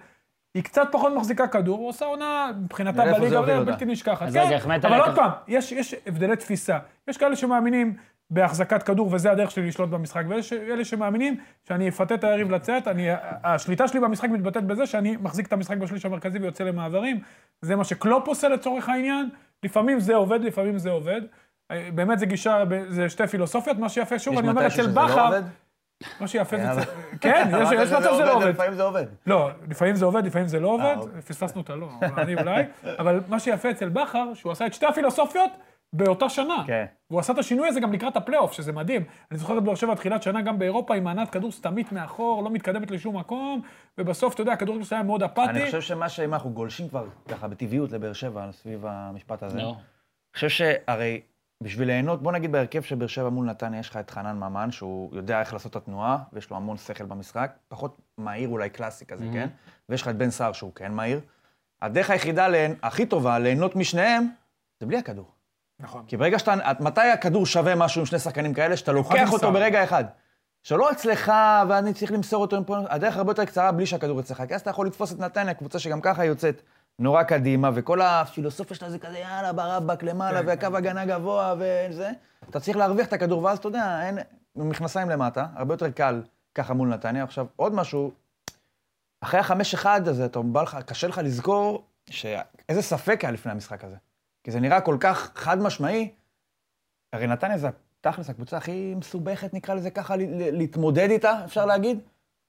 היא 0.55 0.63
קצת 0.63 0.89
פחות 0.93 1.13
מחזיקה 1.17 1.49
כדור, 1.49 1.79
הוא 1.79 1.89
עושה 1.89 2.05
עונה, 2.05 2.51
מבחינתה 2.63 3.05
בליגה? 3.05 3.43
בלתי 3.65 3.85
נשכחת. 3.85 4.27
כן, 4.33 4.49
אבל 4.89 5.01
עוד 5.01 5.15
פעם, 5.15 5.31
יש, 5.49 5.73
יש 5.73 5.95
הבדלי 6.07 6.37
תפיסה. 6.37 6.79
יש 7.09 7.17
כאלה 7.17 7.37
שמאמינים 7.37 7.97
בהחזקת 8.33 8.83
כדור, 8.83 9.09
וזה 9.13 9.31
הדרך 9.31 9.51
שלי 9.51 9.69
לשלוט 9.69 9.91
במשחק, 9.91 10.25
ויש 10.29 10.53
אלה 10.53 10.85
שמאמינים 10.85 11.37
שאני 11.69 11.89
אפתה 11.89 12.15
את 12.15 12.25
היריב 12.25 12.51
לצאת, 12.51 12.89
אני, 12.89 13.09
השליטה 13.45 13.89
שלי 13.89 14.01
במשחק 14.01 14.29
מתבטאת 14.29 14.65
בזה 14.65 14.87
שאני 14.87 15.17
מחזיק 15.17 15.47
את 15.47 15.53
המשחק 15.53 15.77
בשליש 15.77 16.05
המרכזי 16.05 16.39
ויוצא 16.39 16.65
למעברים. 16.65 17.21
זה 17.63 17.77
מה 17.77 17.85
שקלופ 17.85 18.29
עושה 18.29 18.49
לצורך 18.49 18.89
העניין. 18.89 19.29
לפעמים 19.63 20.01
זה 20.01 20.15
עובד, 20.15 20.41
לפעמים 20.41 20.79
זה 20.79 20.91
עובד. 20.91 21.21
אה, 21.71 21.89
באמת 21.95 22.19
זה 22.19 22.27
גישה, 22.27 22.65
זה 22.89 23.09
שתי 23.09 23.27
פילוסופיות, 23.27 23.79
מה 23.79 23.89
שיפה, 23.89 24.19
שוב, 24.19 24.39
אני 24.39 24.49
אומר, 24.49 24.67
אצל 24.67 24.83
לא 24.83 25.07
בכר? 25.07 25.41
מה 26.21 26.29
שיפה 26.29 26.57
זה... 26.57 26.73
אבל- 26.73 26.83
כן, 27.21 27.51
יש 27.63 27.89
מצב 27.93 28.01
שזה 28.01 28.25
לא 28.25 28.35
עובד. 28.35 28.47
לפעמים 28.47 28.75
זה 28.75 28.83
עובד. 28.83 29.05
לא, 29.27 29.51
לפעמים 29.71 29.95
זה 29.97 30.05
עובד, 30.05 30.27
לפעמים 30.27 30.49
זה 30.49 30.61
לא 30.61 30.69
עובד, 30.69 30.95
אוקיי. 30.99 31.23
פספסנו 31.23 31.61
אותה, 31.61 31.75
לא, 31.77 31.89
אבל 32.03 32.23
אני 32.23 32.35
אולי, 32.35 32.63
אבל 32.99 33.21
מה 33.29 33.41
שיפה 33.41 33.71
אצל 33.71 33.89
בכר, 33.89 34.35
שהוא 34.35 34.53
עשה 34.53 34.67
את 34.67 34.75
שתי 34.75 34.87
הפילוסופיות 34.87 35.51
באותה 35.93 36.29
שנה. 36.29 36.65
כן. 36.67 36.85
והוא 37.11 37.21
עשה 37.21 37.33
את 37.33 37.39
השינוי 37.39 37.69
הזה 37.69 37.81
גם 37.81 37.93
לקראת 37.93 38.17
הפלייאוף, 38.17 38.53
שזה 38.53 38.73
מדהים. 38.73 39.05
אני 39.31 39.39
זוכר 39.39 39.59
את 39.59 39.63
באר 39.63 39.75
שבע 39.75 39.95
תחילת 39.95 40.23
שנה 40.23 40.43
גם 40.43 40.59
באירופה 40.59 40.95
עם 40.95 41.05
מענת 41.05 41.31
כדור 41.31 41.53
סתמית 41.53 41.93
מאחור, 41.93 42.43
לא 42.43 42.51
מתקדמת 42.51 42.91
לשום 42.91 43.17
מקום, 43.19 43.63
ובסוף, 43.99 44.35
אתה 44.35 44.43
יודע, 44.43 44.53
הכדורגל 44.53 44.85
שלה 44.85 44.99
היה 44.99 45.07
מאוד 45.07 45.23
אפאתי. 45.23 45.51
אני 45.51 45.67
חושב 45.67 45.81
שמה 45.81 46.09
שאם 46.09 46.35
אנחנו 46.35 46.51
גולשים 46.51 46.89
כבר 46.89 47.07
ככה 47.29 47.49
בטבעיות 47.49 47.93
לבאר 47.93 48.13
שבע 48.13 48.53
סביב 48.53 48.87
המשפט 48.87 49.43
הזה, 49.43 49.59
נו. 49.59 49.71
אני 49.71 49.77
חושב 50.35 50.49
שהרי 50.49 51.21
בשביל 51.63 51.89
ליהנות, 51.89 52.23
בוא 52.23 52.33
נגיד 52.33 52.53
בהרכב 52.53 52.83
של 52.83 52.95
באר 52.95 53.07
שבע 53.07 53.29
מול 53.29 53.47
נתניה, 53.47 53.81
יש 53.81 53.91
לך 53.91 53.97
את 53.97 54.11
חנן 54.11 54.37
ממן, 54.37 54.71
שהוא 54.71 55.17
יודע 55.17 55.41
איך 55.41 55.53
לעשות 55.53 55.71
את 55.71 55.77
התנועה, 55.77 56.19
ויש 56.33 56.51
לו 56.51 56.57
המון 56.57 56.77
שכל 56.77 57.05
במשחק, 57.05 57.53
פחות 57.69 58.01
מהיר 58.19 58.49
אולי 58.49 58.71
קלאסי 58.71 59.07
כזה, 59.07 59.25
כן? 59.33 59.49
ויש 59.89 60.03
לך 60.03 60.09
את 60.09 60.17
בן 60.17 60.31
סער 60.31 60.53
שהוא 60.53 60.73
כן 60.75 60.93
מהיר. 60.93 61.21
הדרך 61.83 62.11
היחידה, 62.11 62.47
הכי 62.83 63.07
טובה, 63.07 63.39
ליהנות 63.39 63.77
משניהם, 63.77 64.29
זה 64.81 64.87
בלי 64.87 64.99
הכדור. 64.99 65.32
נכון. 65.83 66.05
כי 66.07 66.17
ברגע 66.17 66.39
שאתה, 66.39 66.55
מתי 66.81 67.01
הכדור 67.01 67.47
שווה 67.47 67.75
משהו 67.75 68.01
עם 68.01 68.07
שני 68.07 68.19
שחקנים 68.19 68.55
כאלה, 68.55 68.77
שאתה 68.77 68.93
לוקח 68.93 69.33
אותו. 69.33 69.53
ברגע 69.53 69.85
אחד. 69.85 70.05
שלא 70.63 70.91
אצלך, 70.91 71.33
ואני 71.69 71.95
צריך 71.95 72.13
למסור 72.13 72.43
אותו 72.43 72.61
מפה, 72.61 72.77
הדרך 72.89 73.17
הרבה 73.17 73.31
יותר 73.31 73.45
קצרה 73.45 73.73
בלי 73.73 73.87
שהכדור 73.87 74.21
אצלך, 74.21 74.43
כי 74.49 74.55
אז 74.55 74.61
אתה 74.61 74.71
יכול 74.71 74.87
לתפוס 74.87 75.13
את 75.13 75.19
נתניה, 75.19 75.55
קבוצה 75.55 75.79
שגם 75.79 76.01
ככה 76.01 76.25
יוצאת 76.25 76.63
נורא 76.99 77.23
קדימה, 77.23 77.71
וכל 77.75 78.01
הפילוסופיה 78.01 78.77
שלה 78.77 78.91
זה 78.91 78.99
כזה, 78.99 79.19
יאללה, 79.19 79.53
ברבק 79.53 80.03
למעלה, 80.03 80.41
כן, 80.41 80.47
והקו 80.47 80.77
הגנה 80.77 81.05
גבוה 81.05 81.55
וזה. 81.59 82.11
אתה 82.51 82.61
צריך 82.61 82.77
להרוויח 82.77 83.07
את 83.07 83.13
הכדור, 83.13 83.43
ואז 83.43 83.59
אתה 83.59 83.69
יודע, 83.69 84.03
אין, 84.03 84.19
מכנסיים 84.57 85.11
למטה, 85.11 85.47
הרבה 85.55 85.75
יותר 85.75 85.91
קל 85.91 86.23
ככה 86.55 86.75
מול 86.75 86.89
נתניה. 86.89 87.25
עכשיו, 87.25 87.47
עוד 87.57 87.75
משהו, 87.75 88.13
אחרי 89.21 89.41
החמש 89.41 89.75
אחד 89.75 90.09
הזה, 90.09 90.25
אתה 90.25 90.41
בא 90.43 90.63
לך, 90.63 90.79
קשה 90.87 91.07
לך 91.07 91.21
לזכור 91.25 91.85
ש... 92.11 92.27
איזה 92.69 92.83
ספק 92.83 93.25
היה 93.25 93.31
לפני 93.31 93.53
המשחק 93.53 93.85
הזה. 93.85 93.97
כי 94.45 94.51
זה 94.51 94.61
נראה 94.61 94.81
כל 94.81 94.97
כך 95.01 95.33
חד 95.35 95.59
משמעי. 95.63 96.11
הרי 97.13 97.27
נתניה 97.27 97.59
זה 97.59 97.69
תכלס 98.01 98.31
הקבוצה 98.31 98.57
הכי 98.57 98.95
מסובכת, 98.95 99.55
נקרא 99.55 99.75
לזה 99.75 99.91
ככה, 99.91 100.15
להתמודד 100.37 101.11
איתה, 101.11 101.45
אפשר 101.45 101.67
להגיד. 101.67 101.99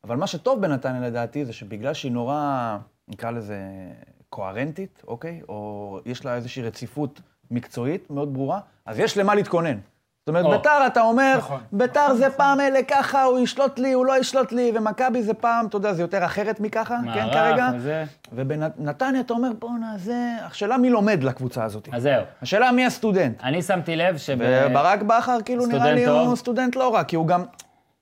אבל 0.04 0.16
מה 0.16 0.28
שטוב 0.28 0.62
בנתניה 0.62 1.02
לדעתי, 1.02 1.46
זה 1.46 1.54
שבגלל 1.54 1.94
שהיא 1.94 2.12
נורא, 2.12 2.78
נקרא 3.08 3.32
לזה, 3.32 3.60
קוהרנטית, 4.30 5.02
אוקיי? 5.08 5.42
או 5.50 6.00
יש 6.06 6.26
לה 6.26 6.36
איזושהי 6.36 6.64
רציפות 6.64 7.22
מקצועית 7.52 8.10
מאוד 8.10 8.34
ברורה, 8.34 8.60
אז 8.86 9.00
יש 9.00 9.18
למה 9.18 9.36
להתכונן. 9.36 9.78
זאת 10.26 10.30
אומרת, 10.30 10.46
או. 10.46 10.52
ביתר, 10.52 10.88
אתה 10.88 11.02
אומר, 11.02 11.36
נכון. 11.38 11.60
ביתר 11.72 12.14
זה 12.16 12.30
פעם 12.30 12.60
אלה 12.60 12.80
ככה, 12.88 13.24
הוא 13.24 13.40
ישלוט 13.40 13.80
לי, 13.80 13.92
הוא 13.94 14.06
לא 14.06 14.18
ישלוט 14.18 14.52
לי, 14.52 14.72
ומכבי 14.76 15.24
זה 15.24 15.34
פעם, 15.34 15.66
אתה 15.66 15.78
יודע, 15.78 15.94
זה 15.94 16.02
יותר 16.02 16.26
אחרת 16.26 16.60
מככה, 16.60 16.98
כן, 17.14 17.24
כרגע. 17.34 17.56
מערך 17.56 17.74
וזה. 17.78 18.04
ובנתניה 18.34 19.22
אתה 19.22 19.34
אומר, 19.34 19.50
בואנה, 19.60 19.94
זה... 19.98 20.16
השאלה 20.46 20.78
מי 20.78 20.90
לומד 20.90 21.24
לקבוצה 21.24 21.64
הזאת. 21.64 21.90
אז 21.92 22.02
זהו. 22.04 22.24
השאלה 22.42 22.72
מי 22.72 22.86
הסטודנט. 22.86 23.44
אני 23.44 23.62
שמתי 23.62 23.96
לב 23.96 24.18
שב... 24.18 24.38
וברק 24.42 25.02
בכר, 25.02 25.38
כאילו, 25.46 25.66
נראה 25.66 25.92
לי 25.94 26.06
טוב. 26.06 26.28
הוא 26.28 26.36
סטודנט 26.36 26.76
לא 26.76 26.94
רע, 26.94 27.04
כי 27.04 27.16
הוא 27.16 27.28
גם... 27.28 27.44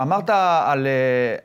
אמרת 0.02 0.30
על... 0.66 0.88
אה, 0.88 1.36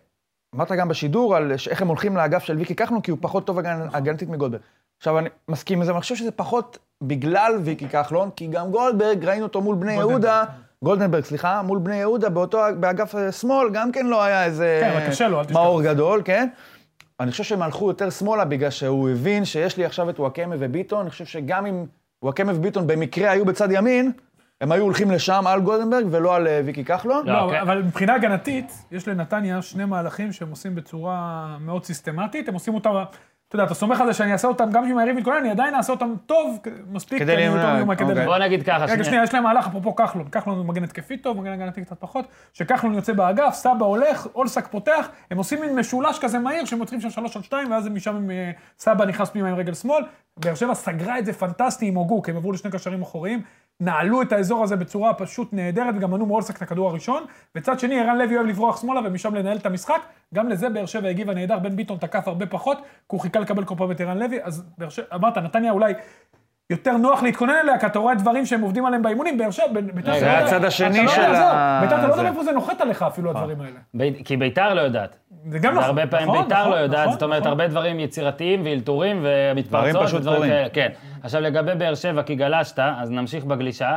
אמרת 0.57 0.73
גם 0.73 0.89
בשידור 0.89 1.37
על 1.37 1.57
ש- 1.57 1.69
איך 1.69 1.83
הם 1.83 1.89
הולכים 1.89 2.17
לאגף 2.17 2.45
של 2.45 2.57
ויקי 2.57 2.75
כחלון, 2.75 3.01
כי 3.01 3.11
הוא 3.11 3.19
פחות 3.23 3.47
טוב 3.47 3.59
הגנ- 3.59 3.65
הגנתית 3.93 4.29
מגולדברג. 4.29 4.61
עכשיו, 4.99 5.19
אני 5.19 5.29
מסכים 5.49 5.79
עם 5.79 5.85
זה, 5.85 5.93
אני 5.93 6.01
חושב 6.01 6.15
שזה 6.17 6.31
פחות 6.31 6.79
בגלל 7.03 7.53
ויקי 7.65 7.89
כחלון, 7.89 8.31
כי 8.37 8.47
גם 8.47 8.71
גולדברג, 8.71 9.25
ראינו 9.25 9.43
אותו 9.43 9.61
מול 9.61 9.77
בני 9.77 9.93
יהודה, 9.93 10.45
כן. 10.47 10.53
גולדנברג, 10.87 11.25
סליחה, 11.25 11.63
מול 11.63 11.79
בני 11.79 11.97
יהודה, 11.97 12.29
באותו, 12.29 12.59
באגף 12.81 13.15
שמאל, 13.31 13.69
גם 13.73 13.93
כן 13.93 14.07
לא 14.07 14.23
היה 14.23 14.45
איזה... 14.45 14.79
כן, 14.83 14.91
אבל 14.91 15.09
קשה 15.09 15.29
לו, 15.29 15.39
אל 15.39 15.45
תשכח. 15.45 15.57
מאור 15.57 15.83
גדול, 15.83 16.23
כן? 16.25 16.49
אני 17.21 17.31
חושב 17.31 17.45
שהם 17.45 17.63
הלכו 17.63 17.89
יותר 17.89 18.11
שמאלה 18.11 18.45
בגלל 18.45 18.71
שהוא 18.71 19.11
הבין 19.11 19.45
שיש 19.45 19.77
לי 19.77 19.85
עכשיו 19.85 20.11
את 20.11 20.21
וואקמה 20.21 20.55
וביטון, 20.59 21.01
אני 21.01 21.11
חושב 21.11 21.25
שגם 21.25 21.67
אם 21.67 21.85
וואקמה 22.23 22.53
וביטון 22.55 22.87
במקרה 22.87 23.31
היו 23.31 23.45
בצד 23.45 23.69
ימין, 23.73 24.13
הם 24.61 24.73
היו 24.73 24.83
הולכים 24.83 25.11
לשם 25.11 25.45
על 25.47 25.61
גולדנברג 25.61 26.07
ולא 26.11 26.37
על 26.37 26.47
אה, 26.47 26.61
ויקי 26.65 26.85
כחלון. 26.85 27.27
לא, 27.27 27.33
לא, 27.33 27.41
אוקיי. 27.41 27.63
אבל 27.63 27.83
מבחינה 27.83 28.15
הגנתית, 28.15 28.73
יש 28.93 29.09
לנתניה 29.09 29.63
שני 29.63 29.85
מהלכים 29.85 30.33
שהם 30.33 30.51
עושים 30.51 30.75
בצורה 30.75 31.47
מאוד 31.61 31.85
סיסטמטית, 31.85 32.49
הם 32.49 32.55
עושים 32.55 32.75
אותם, 32.75 32.91
אתה 33.49 33.57
יודע, 33.57 33.65
אתה 33.65 33.75
סומך 33.75 34.01
על 34.01 34.07
זה 34.07 34.13
שאני 34.13 34.33
אעשה 34.33 34.49
אותם, 34.49 34.71
גם 34.71 34.85
אם 34.85 34.99
היריב 34.99 35.17
מתכונן, 35.17 35.37
אני 35.37 35.51
עדיין 35.51 35.75
אעשה 35.75 35.93
אותם 35.93 36.15
טוב, 36.27 36.59
מספיק, 36.91 37.19
כדי 37.19 37.37
מיומן 37.37 37.97
כדי... 37.97 38.11
אוקיי. 38.11 38.25
בוא 38.25 38.39
נגיד 38.39 38.63
ככה, 38.63 38.85
רגע, 38.85 39.05
שנייה, 39.05 39.23
יש 39.23 39.35
להם 39.35 39.43
מהלך, 39.43 39.67
אפרופו 39.67 39.97
כחלון, 39.97 40.29
כחלון 40.29 40.59
הוא 40.59 40.67
מגן 40.67 40.85
התקפי 40.85 41.17
טוב, 41.17 41.41
מגן 41.41 41.53
הגנתי 41.53 41.85
קצת 41.85 42.01
פחות, 42.01 42.25
שכחלון 42.53 42.95
יוצא 42.95 43.13
באגף, 43.13 43.55
סבא 43.55 43.85
הולך, 43.85 44.27
אולסק 44.35 44.67
פותח, 44.67 45.09
הם 45.31 45.39
עושים 45.39 45.61
מין 45.61 45.79
משולש 45.79 46.19
כזה 46.19 46.39
מהיר, 46.39 46.65
שהם 46.65 46.79
יוצרים 46.79 47.01
שם 47.01 47.11
שלוש 47.11 47.37
על 47.37 47.43
שתיים, 47.43 47.71
ואז 47.71 47.89
משם 47.89 48.17
הם, 48.17 48.31
אה, 48.31 48.51
סבא 48.79 49.05
נכנס 49.05 49.31
פנימה 49.31 49.49
עם 49.49 49.55
רגל 49.55 49.75
שמאל. 49.75 50.03
באר 50.37 50.55
שבע 50.55 50.75
סגרה 50.75 51.19
את 51.19 51.27
זה 51.27 51.33
פנטסטי 51.33 51.87
עם 51.87 51.95
הוגו, 51.95 52.23
כי 52.23 52.31
הם 52.31 52.37
עברו 52.37 52.53
לשני 52.53 52.71
קשרים 52.71 53.03
אחוריים. 53.03 53.43
נעלו 53.81 54.23
את 54.23 54.33
האזור 54.33 54.65
הזה 54.65 54.77
בצורה 54.77 55.15
פשוט 55.15 55.53
נהדרת, 55.53 55.95
וגם 55.97 56.11
מנעו 56.11 56.27
מאולסק 56.27 56.57
את 56.57 56.63
הכדור 56.63 56.89
הראשון. 56.89 57.25
וצד 57.55 57.81
שני, 57.81 58.01
ערן 58.01 58.19
לוי 58.19 58.37
אוהב 58.37 58.47
לברוח 58.47 58.81
שמאלה 58.81 59.01
ומשם 59.05 59.35
לנהל 59.35 59.57
את 59.57 59.67
המשחק. 59.67 60.01
גם 60.35 60.49
לזה 60.49 60.69
באר 60.69 60.87
שבע 60.87 61.09
הגיבה 61.09 61.35
נהדר, 61.35 61.59
בן 61.59 61.77
ביטון 61.77 61.99
תקף 61.99 62.29
הרבה 62.29 62.47
פחות, 62.47 62.79
כי 62.79 62.85
הוא 63.07 63.21
חיכה 63.21 63.41
לקבל 63.41 63.65
כל 63.65 63.75
פעם 63.79 63.91
את 63.91 64.01
ערן 64.01 64.19
לוי. 64.19 64.39
אז 64.43 64.65
באר 64.79 64.89
שבע, 64.89 65.07
אמרת, 65.15 65.39
נתניה 65.39 65.73
אולי 65.73 65.95
יותר 66.71 66.97
נוח 66.97 67.23
להתכונן 67.23 67.53
אליה, 67.63 67.79
כי 67.79 67.87
אתה 67.87 67.99
רואה 67.99 68.15
דברים 68.15 68.47
שהם 68.47 68.61
עובדים 68.61 68.87
עליהם 68.87 69.03
באימונים, 69.03 69.39
באר 69.39 69.51
שבע, 69.51 69.67
ביתר, 69.95 70.19
זה 70.19 70.39
הצד 70.39 70.65
השני 70.65 71.03
לא 71.05 71.09
של 71.11 71.21
ה- 71.35 71.81
ביתר, 71.83 71.99
אתה 71.99 72.07
לא 72.07 72.13
יודע. 72.15 72.29
איפה 72.29 72.45
זה 72.45 72.53
נוחת 72.53 72.81
עליך 72.81 73.03
אפילו, 73.03 73.31
הדברים 73.31 73.57
האלה. 73.61 74.11
כי 74.25 74.37
ביתר 74.37 74.75
לא 74.75 74.81
יודעת. 74.81 75.17
זה 75.51 75.59
גם 75.59 75.71
נכון. 75.73 75.83
והרבה 75.85 76.07
פעמים 76.07 76.29
נכון, 76.29 76.43
ביתר 76.43 76.61
נכון, 76.61 76.71
לא 76.71 76.77
יודעת, 76.77 77.01
נכון, 77.01 77.13
זאת 77.13 77.23
אומרת. 77.23 77.47
הרבה 77.47 77.69
דברים 77.69 78.01
יצירתיים 78.01 78.63
ואלתורים 78.65 79.21
ומתפרצות. 79.25 79.91
דברים 79.91 80.07
פשוט 80.07 80.23
קורים. 80.25 80.51
כאלה, 80.51 80.69
כן. 80.69 80.89
עכשיו, 81.23 81.41
לגבי 81.41 81.75
באר 81.75 81.95
שבע, 81.95 82.23
כי 82.23 82.35
גלשת, 82.35 82.79
אז 82.79 83.11
נמשיך 83.11 83.45
בגלישה. 83.45 83.97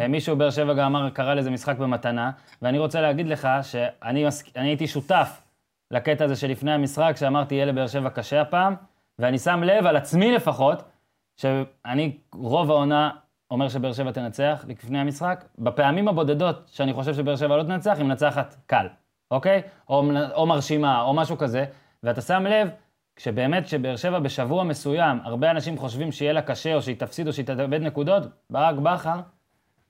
אה, 0.00 0.08
מישהו 0.08 0.36
באר 0.36 0.50
שבע 0.50 0.74
גם 0.74 0.96
אמר, 0.96 1.10
קרא 1.10 1.34
לזה 1.34 1.50
משחק 1.50 1.78
במתנה, 1.78 2.30
ואני 2.62 2.78
רוצה 2.78 3.00
להגיד 3.00 3.28
לך 3.28 3.48
שאני 3.62 4.24
הייתי 4.54 4.86
שותף 4.86 5.40
לקטע 5.90 6.24
הזה 6.24 6.36
שלפני 6.36 6.72
המשחק, 6.72 7.12
שאמרתי, 7.16 7.54
יהיה 7.54 7.66
לבאר 7.66 7.86
שבע 7.86 8.10
קשה 8.10 8.40
הפעם, 8.40 8.74
ואני 9.18 9.38
שם 9.38 9.62
לב, 9.62 9.86
על 9.86 9.96
עצמי 9.96 10.32
לפחות, 10.32 10.82
שאני 11.38 12.18
רוב 12.34 12.70
העונה 12.70 13.10
אומר 13.50 13.68
שבאר 13.68 13.92
שבע 13.92 14.12
תנצח 14.12 14.64
לפני 14.68 14.98
המשחק. 14.98 15.44
בפעמים 15.58 16.08
הבודדות 16.08 16.70
שאני 16.72 16.92
חושב 16.92 17.14
שבאר 17.14 17.36
שבע 17.36 17.56
לא 17.56 17.62
תנצח, 17.62 17.94
היא 17.96 18.04
מנצחת 18.04 18.56
קל, 18.66 18.86
אוקיי? 19.30 19.62
או, 19.88 20.02
או 20.34 20.46
מרשימה, 20.46 21.02
או 21.02 21.14
משהו 21.14 21.38
כזה. 21.38 21.64
ואתה 22.02 22.20
שם 22.20 22.46
לב, 22.46 22.68
כשבאמת 23.16 23.68
שבאר 23.68 23.96
שבע 23.96 24.18
בשבוע 24.18 24.64
מסוים, 24.64 25.18
הרבה 25.24 25.50
אנשים 25.50 25.78
חושבים 25.78 26.12
שיהיה 26.12 26.32
לה 26.32 26.42
קשה, 26.42 26.74
או 26.74 26.82
שהיא 26.82 26.96
תפסיד, 26.96 27.26
או 27.26 27.32
שהיא 27.32 27.46
תאבד 27.46 27.82
נקודות, 27.82 28.22
ברק 28.50 28.74
בכר 28.74 29.20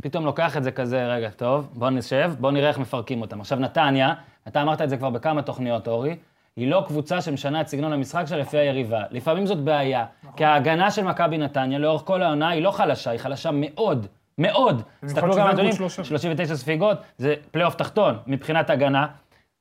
פתאום 0.03 0.25
לוקח 0.25 0.57
את 0.57 0.65
זה 0.65 0.73
כזה, 0.73 1.07
רגע, 1.07 1.31
טוב, 1.31 1.71
בוא 1.75 1.91
נשב, 1.91 2.33
בוא 2.41 2.51
נראה 2.51 2.69
איך 2.69 2.79
מפרקים 2.79 3.21
אותם. 3.21 3.41
עכשיו, 3.41 3.59
נתניה, 3.59 4.15
אתה 4.49 4.63
אמרת 4.63 4.81
את 4.81 4.89
זה 4.89 4.97
כבר 4.97 5.11
בכמה 5.11 5.43
תוכניות, 5.43 5.89
אורי, 5.89 6.17
היא 6.59 6.71
לא 6.71 6.85
קבוצה 6.87 7.21
שמשנה 7.21 7.61
את 7.61 7.69
סגנון 7.69 7.93
המשחק 7.93 8.25
שלה 8.27 8.39
לפי 8.39 8.59
היריבה. 8.59 9.03
לפעמים 9.11 9.47
זאת 9.47 9.59
בעיה, 9.59 10.05
כי 10.37 10.45
ההגנה 10.45 10.91
של 10.91 11.05
מכבי 11.05 11.39
נתניה 11.39 11.79
לאורך 11.79 12.03
כל 12.05 12.23
העונה 12.23 12.49
היא 12.49 12.63
לא 12.63 12.71
חלשה, 12.71 13.11
היא 13.11 13.21
חלשה 13.21 13.51
מאוד, 13.53 14.07
מאוד. 14.39 14.83
תסתכלו 15.05 15.37
גם 15.37 15.53
גבול 15.53 15.73
שלושה. 15.73 16.05
39 16.05 16.57
ספיגות, 16.57 16.99
זה 17.19 17.35
פלייאוף 17.51 17.75
תחתון 17.75 18.19
מבחינת 18.27 18.71
הגנה. 18.71 19.07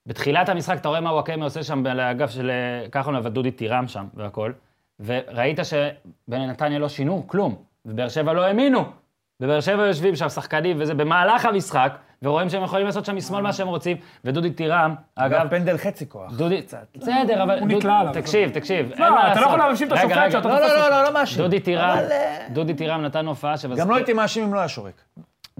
בתחילת 0.05 0.49
המשחק 0.49 0.77
אתה 0.77 0.89
רואה 0.89 1.01
מה 1.01 1.13
וואקמה 1.13 1.43
עושה 1.43 1.63
שם 1.63 1.85
על 1.87 1.99
האגף 1.99 2.31
של 2.31 2.49
אה, 2.49 2.89
כחלון 2.89 3.21
ודודי 3.25 3.51
טירם 3.51 3.87
שם 3.87 4.05
והכל, 4.13 4.51
וראית 4.99 5.59
שבנתניה 5.63 6.79
לא 6.79 6.89
שינו 6.89 7.23
כלום, 7.27 7.55
ובאר 7.85 8.09
שבע 8.09 8.33
לא 8.33 8.45
האמינו. 8.45 8.85
בבאר 9.39 9.59
שבע 9.59 9.87
יושבים 9.87 10.15
שם 10.15 10.29
שחקנים 10.29 10.77
וזה 10.79 10.93
במהלך 10.93 11.45
המשחק, 11.45 11.97
ורואים 12.23 12.49
שהם 12.49 12.63
יכולים 12.63 12.85
לעשות 12.85 13.05
שם 13.05 13.15
משמאל 13.15 13.41
מה 13.41 13.53
שהם 13.53 13.67
רוצים, 13.67 13.97
ודודי 14.25 14.51
טירם, 14.51 14.95
אגב, 15.15 15.33
אגב, 15.33 15.49
פנדל 15.49 15.77
חצי 15.77 16.09
כוח. 16.09 16.31
דודי, 16.31 16.61
בסדר, 16.95 17.43
אבל... 17.43 17.59
הוא 17.59 17.67
נקלע 17.67 17.99
עליו. 17.99 18.13
תקשיב, 18.13 18.49
תקשיב, 18.49 18.91
אין 18.91 19.01
לא, 19.01 19.11
מה 19.11 19.31
אתה 19.31 19.41
לא 19.41 19.41
לעשות. 19.41 19.47
יכול 19.47 19.69
להאשים 19.69 19.87
את 19.87 19.91
השופט 19.91 20.31
שאתה 20.31 20.47
לא, 20.47 20.59
לא. 20.59 20.67
לא, 20.67 20.89
לא, 20.89 21.03
לא 21.03 21.13
מאשים. 21.13 21.37
דודי 21.37 21.59
טירם, 21.59 21.97
אה, 22.11 22.47
דודי 22.49 22.73
טירם 22.73 23.01
נתן 23.01 23.25
הופעה 23.25 23.57
שבז... 23.57 23.77
גם 23.77 23.89
לא 23.89 23.95
הייתי 23.95 24.13
מאשים 24.13 24.43
אם 24.43 24.53
לא 24.53 24.59
היה 24.59 24.67
שורק. 24.67 25.01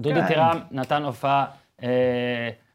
דודי 0.00 0.20
כן. 0.20 0.26
טירם 0.26 0.60
נתן 0.70 1.02
הופעה 1.02 1.44
אה, 1.82 1.88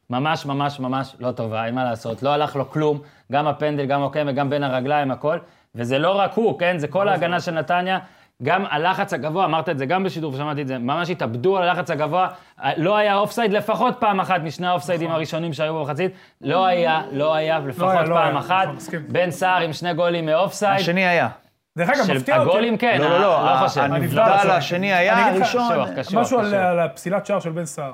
ממש 0.10 0.46
ממש 0.46 0.80
ממש 0.80 1.16
לא 1.20 1.32
טובה, 1.32 1.66
אין 1.66 1.76
מה 1.76 1.84
לעשות. 1.84 2.24
לא 2.24 2.30
הלך 2.30 2.56
לו 2.56 2.70
כלום, 2.70 3.02
גם 3.32 3.48
הפנדל, 3.48 3.86
גם 3.86 4.02
עוקם 4.02 4.26
וגם 4.30 4.50
בין 4.50 4.64
הרגליים, 4.64 5.12
הכל. 5.12 5.38
וזה 5.76 6.00
לא 6.00 6.20
רק 6.20 6.34
הוא, 6.34 6.60
כן? 6.60 6.78
זה 6.78 6.88
כל 6.88 7.08
ההגנה 7.08 7.40
של 7.40 7.52
נתניה. 7.52 8.00
גם 8.44 8.66
הלחץ 8.70 9.14
הגבוה, 9.14 9.46
אמרת 9.46 9.70
את 9.70 9.78
זה 9.78 9.86
גם 9.86 10.04
בשידור 10.04 10.34
ושמעתי 10.34 10.62
את 10.62 10.68
זה, 10.68 10.78
ממש 10.78 11.10
התאבדו 11.10 11.58
על 11.58 11.64
הלחץ 11.70 11.92
הגבוה. 11.92 12.28
אה, 12.64 12.72
לא 12.78 12.98
היה 12.98 13.16
אופסייד 13.16 13.54
לפחות 13.54 13.96
פעם 14.00 14.20
אחת 14.20 14.42
משני 14.42 14.68
האופסיידים 14.68 15.12
הראשונים 15.12 15.54
שהיו 15.54 15.74
במחצית. 15.80 16.12
לא 16.42 16.66
היה, 16.66 17.02
לא 17.12 17.36
היה, 17.36 17.60
לפחות 17.60 17.92
היה, 17.92 18.02
לא 18.04 18.16
פעם 18.16 18.30
היה, 18.30 18.40
אחת. 18.40 18.64
נכון, 18.64 18.76
מסכים. 18.76 19.02
בן 19.08 19.32
סער 19.32 19.62
עם 19.62 19.74
שני 19.74 19.94
גולים 19.94 20.26
מאופסייד. 20.26 20.80
השני 20.80 21.06
היה. 21.08 21.30
דרך 21.78 21.90
אגב, 21.90 22.12
מפתיע 22.16 22.38
אותי. 22.40 22.50
הגולים 22.50 22.78
כן, 22.78 22.98
לא, 23.02 23.10
לא, 23.10 23.20
לא, 23.20 23.48
אה, 23.48 23.62
לא 23.62 23.68
חושב. 23.68 23.82
הנבדל 23.82 24.22
השני 24.22 24.94
היה, 24.94 25.28
הראשון. 25.30 25.74
משהו 26.14 26.40
על- 26.40 26.80
הפסילת 26.80 27.26
שער 27.26 27.40
של 27.40 27.50
בן 27.52 27.66
סער. 27.66 27.94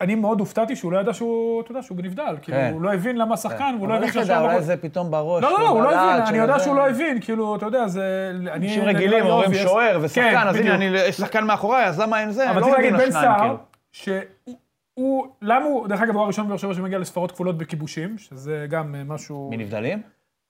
אני 0.00 0.14
מאוד 0.14 0.40
הופתעתי 0.40 0.76
שהוא 0.76 0.92
לא 0.92 0.98
ידע 0.98 1.14
שהוא, 1.14 1.60
אתה 1.62 1.70
יודע, 1.70 1.82
שהוא. 1.82 1.98
כאילו, 2.42 2.58
כן. 2.58 2.70
הוא 2.72 2.82
לא 2.82 2.94
הבין 2.94 3.16
למה 3.16 3.36
שחקן, 3.36 3.74
והוא 3.78 3.88
לא 3.88 3.94
אבל 3.94 4.02
הבין 4.02 4.10
תדע, 4.12 4.20
שהשער... 4.20 4.44
אולי. 4.44 4.62
זה 4.62 4.76
פתאום 4.76 5.10
בראש. 5.10 5.42
לא, 5.44 5.50
לא, 5.52 5.58
לא, 5.60 5.68
הוא 5.68 5.82
לא 5.82 5.88
הבין, 5.88 6.26
אני 6.26 6.38
יודע. 6.38 6.58
שהוא 6.58 6.76
לא 6.76 6.88
הבין, 6.88 7.20
כאילו, 7.20 7.56
אתה 7.56 7.66
יודע, 7.66 7.88
זה... 7.88 8.32
אנשים 8.52 8.84
רגילים 8.84 9.24
לי 9.24 9.30
אומרים. 9.30 9.54
שוער 9.54 9.98
ושחקן, 10.02 10.30
כן, 10.30 10.48
אז 10.48 10.56
הנה. 10.56 10.74
אני- 10.74 10.84
יש 11.08 11.16
שחקן 11.16 11.44
מאחוריי, 11.44 11.84
אז 11.86 12.00
למה 12.00 12.20
אין 12.20 12.30
זה? 12.30 12.50
אבל 12.50 12.60
לא 12.60 12.66
רציתי 12.66 12.82
להגיד, 12.82 13.00
בן 13.00 13.10
סער, 13.10 13.38
כאילו. 13.40 13.56
שהוא... 13.92 14.56
הוא, 14.94 15.26
למה 15.42 15.64
הוא, 15.64 15.88
דרך 15.88 16.00
אגב, 16.02 16.14
הוא 16.14 16.22
הראשון 16.22 16.48
באר 16.48 16.56
שבע 16.56 16.74
שמגיע 16.74 16.98
לספרות 16.98 17.32
כפולות 17.32 17.58
בכיבושים, 17.58 18.18
שזה 18.18 18.66
גם 18.70 18.94
אה, 18.94 19.04
משהו... 19.04 19.50
מנבדלים? 19.52 20.02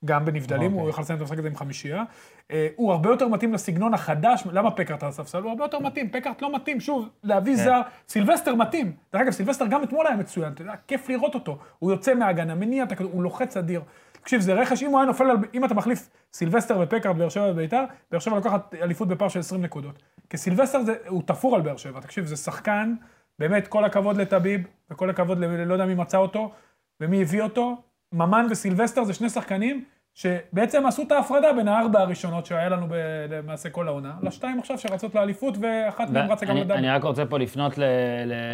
גם 0.05 0.25
בנבדלים, 0.25 0.73
אוקיי. 0.73 0.81
הוא 0.81 0.89
יוכל 0.89 1.03
לסיים 1.03 1.17
את 1.17 1.21
המשחק 1.21 1.39
הזה 1.39 1.49
עם 1.49 1.57
חמישייה. 1.57 2.05
אה, 2.51 2.69
הוא 2.77 2.93
הרבה 2.93 3.11
יותר 3.11 3.29
מתאים 3.29 3.53
לסגנון 3.53 3.95
החדש, 3.95 4.43
למה 4.53 4.71
פקארט 4.71 5.03
על 5.03 5.09
הספסל? 5.09 5.43
הוא 5.43 5.51
הרבה 5.51 5.65
יותר 5.65 5.79
מתאים, 5.79 6.11
פקארט 6.11 6.43
לא 6.43 6.55
מתאים, 6.55 6.81
שוב, 6.81 7.09
להביא 7.25 7.57
כן. 7.57 7.65
זר, 7.65 7.81
סילבסטר 8.09 8.55
מתאים. 8.55 8.93
דרך 9.13 9.23
אגב, 9.23 9.31
סילבסטר 9.31 9.67
גם 9.67 9.83
אתמול 9.83 10.07
היה 10.07 10.17
מצוין, 10.17 10.53
אתה 10.53 10.63
יודע, 10.63 10.73
כיף 10.89 11.09
לראות 11.09 11.35
אותו. 11.35 11.59
הוא 11.79 11.91
יוצא 11.91 12.15
מההגנה, 12.15 12.55
מניע 12.55 12.85
את 12.85 12.93
הכדור, 12.93 13.13
הוא 13.13 13.23
לוחץ 13.23 13.57
אדיר. 13.57 13.83
תקשיב, 14.13 14.41
זה 14.41 14.55
רכש, 14.55 14.83
אם 14.83 14.91
הוא 14.91 14.99
היה 14.99 15.07
נופל 15.07 15.25
אם 15.55 15.65
אתה 15.65 15.75
מחליף 15.75 16.09
סילבסטר 16.33 16.79
ופקארט 16.81 17.17
באר 17.17 17.29
שבע 17.29 17.51
וביתר, 17.51 17.85
באר 18.11 18.21
שבע 18.21 18.37
לוקחת 18.37 18.75
אליפות 18.75 19.09
בפער 19.09 19.29
של 19.29 19.39
20 19.39 19.63
נקודות. 19.63 20.03
כי 20.31 20.37
סילבסטר 20.37 20.79
הוא 21.09 21.23
תפור 21.23 21.57
על 21.57 21.63
באר 21.63 21.77
שבע, 21.77 22.01
תקשיב, 22.01 22.27
זה 22.27 22.37
שחקן, 22.37 22.95
באמת, 23.39 23.69
כל 23.69 23.85
הכבוד 23.85 24.17
לטביב, 24.17 24.61
וכל 24.91 25.11
הכבוד, 25.11 25.39
לא 25.39 25.73
יודע 25.73 25.87
מי 25.87 25.95
מצא 25.95 26.19
אותו, 26.19 26.53
ומי 27.01 27.23
הביא 27.23 27.43
אותו. 27.43 27.77
ממן 28.13 28.47
וסילבסטר 28.51 29.05
זה 29.05 29.15
שני 29.15 29.29
שחקנים 29.29 29.85
שבעצם 30.15 30.87
עשו 30.87 31.03
את 31.03 31.13
ההפרדה 31.13 31.53
בין 31.53 31.69
הארבע 31.69 32.01
הראשונות 32.01 32.47
שהיה 32.47 32.69
לנו 32.69 32.87
למעשה 33.31 33.71
כל 33.71 33.89
העונה, 33.89 34.13
לשתיים 34.23 34.59
עכשיו 34.59 34.79
שרצות 34.79 35.15
לאליפות, 35.15 35.55
ואחת 35.61 36.11
מהן 36.11 36.31
רצה 36.31 36.47
גם 36.47 36.57
לדאבל. 36.57 36.77
אני 36.77 36.91
רק 36.91 37.03
רוצה 37.03 37.27
פה 37.27 37.39
לפנות 37.39 37.73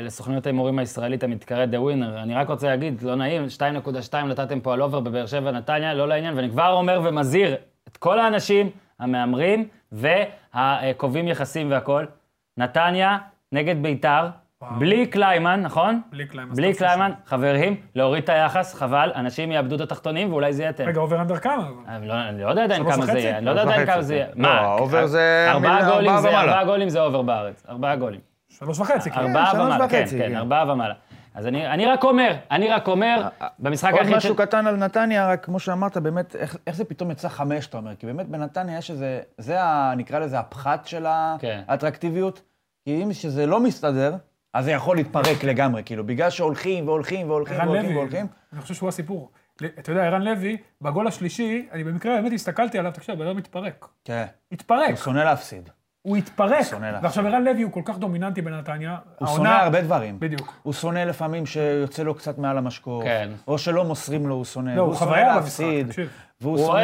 לסוכניות 0.02 0.46
ההימורים 0.46 0.78
הישראלית 0.78 1.24
המתקראת 1.24 1.68
The 1.68 1.76
Winner. 1.76 2.22
אני 2.22 2.34
רק 2.34 2.48
רוצה 2.48 2.66
להגיד, 2.66 3.02
לא 3.02 3.14
נעים, 3.14 3.46
2.2 4.12 4.16
נתתם 4.16 4.60
פה 4.60 4.72
על 4.72 4.82
over 4.82 5.00
בבאר 5.00 5.26
שבע 5.26 5.50
נתניה, 5.50 5.94
לא 5.94 6.08
לעניין, 6.08 6.36
ואני 6.36 6.50
כבר 6.50 6.72
אומר 6.72 7.00
ומזהיר 7.04 7.56
את 7.88 7.96
כל 7.96 8.18
האנשים 8.18 8.70
המהמרים 8.98 9.68
והקובעים 9.92 11.28
יחסים 11.28 11.70
והכול. 11.70 12.06
נתניה 12.56 13.18
נגד 13.52 13.82
ביתר, 13.82 14.28
בלי 14.78 15.06
קליימן, 15.06 15.60
נכון? 15.62 16.00
בלי 16.10 16.26
קליימן. 16.26 16.54
בלי 16.54 16.74
קליימן, 16.74 17.12
חברים, 17.26 17.76
להוריד 17.94 18.22
את 18.22 18.28
היחס, 18.28 18.74
חבל, 18.74 19.12
אנשים 19.14 19.52
יאבדו 19.52 19.74
את 19.76 19.80
התחתונים 19.80 20.32
ואולי 20.32 20.52
זה 20.52 20.62
יהיה 20.62 20.70
אתם. 20.70 20.84
רגע, 20.84 21.00
over 21.00 21.20
under 21.20 21.36
כמה? 21.36 21.68
אני 21.88 22.08
לא- 22.08 22.14
אני 22.28 22.42
לא 22.42 22.48
יודע 22.50 22.64
עדיין 22.64 22.90
כמה 22.92 23.06
זה? 23.06 23.18
יהיה, 23.18 23.38
אני 23.38 23.46
לא 23.46 23.50
יודע 23.50 23.62
עדיין 23.62 23.86
כמה 23.86 24.02
זה 24.02 24.14
יהיה. 24.14 24.26
כן. 24.34 24.40
לא, 24.42 24.48
ה 24.48 24.60
over 24.60 25.06
זה 25.06 25.46
ארבעה 25.48 25.84
גולים 25.90 26.10
ארבעה 26.10 26.20
זה. 26.22 26.40
ארבעה 26.40 26.64
גולים 26.64 26.88
זה 26.88 27.00
over 27.00 27.22
בארץ, 27.22 27.66
ארבעה 27.68 27.96
גולים. 27.96 28.20
שלוש 28.48 28.78
וחצי, 28.78 29.10
כן. 29.10 29.20
ארבעה 29.20 29.52
ומעלה, 29.54 29.88
כן, 29.88 30.04
כן, 30.10 30.18
כן. 30.18 30.36
ארבעה 30.36 30.72
ומעלה. 30.72 30.94
אז 31.34 31.46
אני 31.46 31.66
אני 31.66 31.86
רק 31.86 32.04
אומר, 32.04 32.32
אני 32.50 32.68
רק 32.68 32.88
אומר, 32.88 33.28
במשחק 33.58 33.90
עוד 33.92 34.00
היחיד 34.00 34.12
ש... 34.12 34.16
משהו 34.16 34.36
קטן 34.36 34.66
על 34.66 34.76
נתניה, 34.76 35.28
רק 35.28 35.44
כמו 35.44 35.58
שאמרת, 35.60 35.96
באמת, 35.96 36.36
איך, 36.36 36.56
איך 36.66 36.76
זה 36.76 36.84
פתאום 36.84 37.10
יצא 37.10 37.28
חמש, 37.28 37.66
אתה 37.66 37.76
אומר? 37.76 37.94
כי 37.94 38.06
באמת 38.06 38.28
בנתניה 38.28 38.78
יש 38.78 38.90
איזה, 38.90 39.20
זה 39.38 39.62
ה, 39.62 39.94
נקרא 39.96 40.18
לזה 40.18 40.38
הפחת 40.38 40.86
של 40.86 41.06
כן. 41.38 41.60
האטרקטיביות. 41.68 42.42
כי 42.84 43.02
אם 43.02 43.12
שזה 43.12 43.46
לא 43.46 43.60
מסתדר, 43.60 44.14
אז 44.54 44.64
זה 44.64 44.70
יכול 44.70 44.96
להתפרק 44.96 45.44
לגמרי, 45.44 45.82
כאילו, 45.84 46.06
בגלל 46.06 46.30
שהולכים 46.30 46.88
והולכים 46.88 47.28
והולכים 47.28 47.58
והולכים 47.60 47.84
לוי, 47.84 47.96
והולכים. 47.96 48.26
אני 48.52 48.60
חושב 48.60 48.74
שהוא 48.74 48.88
הסיפור. 48.88 49.30
אתה 49.78 49.92
יודע, 49.92 50.04
ערן 50.04 50.22
לוי, 50.22 50.56
בגול 50.82 51.06
השלישי, 51.06 51.68
אני 51.72 51.84
במקרה 51.84 52.20
באמת 52.20 52.32
הסתכלתי 52.32 52.78
עליו, 52.78 52.92
תקשיב, 52.92 53.14
הבן 53.14 53.26
אדם 53.26 53.36
מתפרק. 53.36 53.86
כן. 54.04 54.24
התפרק. 54.52 54.88
הוא 54.88 54.96
שונא 54.96 55.18
להפסיד. 55.18 55.68
הוא 56.02 56.16
התפרק. 56.16 56.62
שונא 56.62 56.86
להפסיד. 56.86 57.04
ועכשיו 57.04 57.26
ערן 57.26 57.44
לוי 57.44 57.62
הוא 57.62 57.72
כל 57.72 57.80
כך 57.84 57.98
דומיננטי 57.98 58.42
בנתניה. 58.42 58.96
הוא 59.18 59.28
העונה- 59.28 59.36
שונא 59.50 59.62
הרבה 59.62 59.80
דברים. 59.80 60.20
בדיוק. 60.20 60.54
הוא 60.62 60.72
שונא 60.72 60.98
לפעמים 60.98 61.46
שיוצא 61.46 62.02
לו 62.02 62.14
קצת 62.14 62.38
מעל 62.38 62.58
המשקוף, 62.58 63.04
כן. 63.04 63.30
או 63.48 63.58
שלא 63.58 63.84
מוסרים 63.84 64.26
לו, 64.26 64.34
הוא 64.34 64.44
שונא. 64.44 64.70
לא, 64.70 64.82
הוא 64.82 64.94
שונא 64.94 65.10
חוויה 65.10 65.38
במשחק, 65.40 65.64
תקשיב. 65.86 66.08
והוא 66.44 66.58
הוא 66.58 66.66
שונא, 66.66 66.80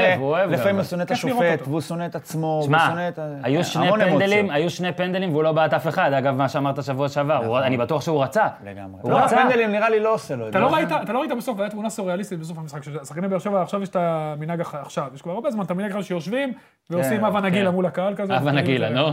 לפעמים. 0.55 0.77
הוא 0.77 0.85
שונא 0.85 1.03
את 1.03 1.11
השופט. 1.11 1.63
והוא 1.65 1.81
שונא 1.81 2.07
את 2.07 2.15
עצמו, 2.15 2.47
והוא 2.47 2.63
שמע, 2.63 2.87
שונא 2.91 3.09
את 3.09 3.19
ה... 3.19 3.23
היו 3.43 3.57
כן, 3.59 3.65
שני 3.65 3.87
המון 3.87 4.01
פנדלים, 4.01 4.39
אמוציות. 4.39 4.51
היו 4.51 4.71
שני 4.71 4.93
פנדלים 4.93 5.31
והוא 5.33 5.43
לא 5.43 5.53
בעט 5.53 5.75
אף 5.75 5.89
אחד, 5.89 6.13
אגב, 6.13 6.35
מה 6.35 6.49
שאמרת 6.49 6.85
שבוע 6.85 7.09
שעבר, 7.09 7.37
הוא- 7.47 7.59
אני 7.59 7.77
בטוח 7.77 8.03
שהוא 8.03 8.23
רצה. 8.23 8.47
לגמרי. 8.65 9.01
הוא 9.03 9.11
לא, 9.11 9.17
רצה. 9.19 9.41
הפנדלים 9.41 9.73
נראה 9.73 9.91
לי 9.91 10.01
לא 10.01 10.15
עושה 10.15 10.37
לו 10.37 10.49
את 10.49 10.53
זה. 10.53 10.59
לא 10.59 10.69
אתה 11.03 11.13
לא 11.13 11.19
ראית 11.21 11.31
בסוף, 11.39 11.61
הייתה 11.61 11.73
תמונה 11.73 11.91
סוריאליסטית 11.91 12.39
בסוף 12.39 12.59
המשחק, 12.59 12.83
ששחקני 12.83 13.29
באר 13.29 13.39
שבע, 13.39 13.63
עכשיו 13.63 13.83
יש 13.83 13.89
את 13.89 13.97
המנהג, 13.97 14.61
עכשיו, 14.61 15.05
יש 15.15 15.23
כבר 15.23 15.33
הרבה 15.33 15.51
זמן 15.51 15.65
את 15.65 15.71
המנהג 15.71 15.91
הזה 15.97 16.03
שיושבים, 16.03 16.53
ועושים 16.91 17.25
הווה 17.25 17.41
נגילה 17.41 17.71
מול 17.71 17.87
הקהל 17.87 18.15
כזה. 18.17 18.37
הווה 18.37 18.53
נגילה, 18.53 18.91
נו. 18.91 19.07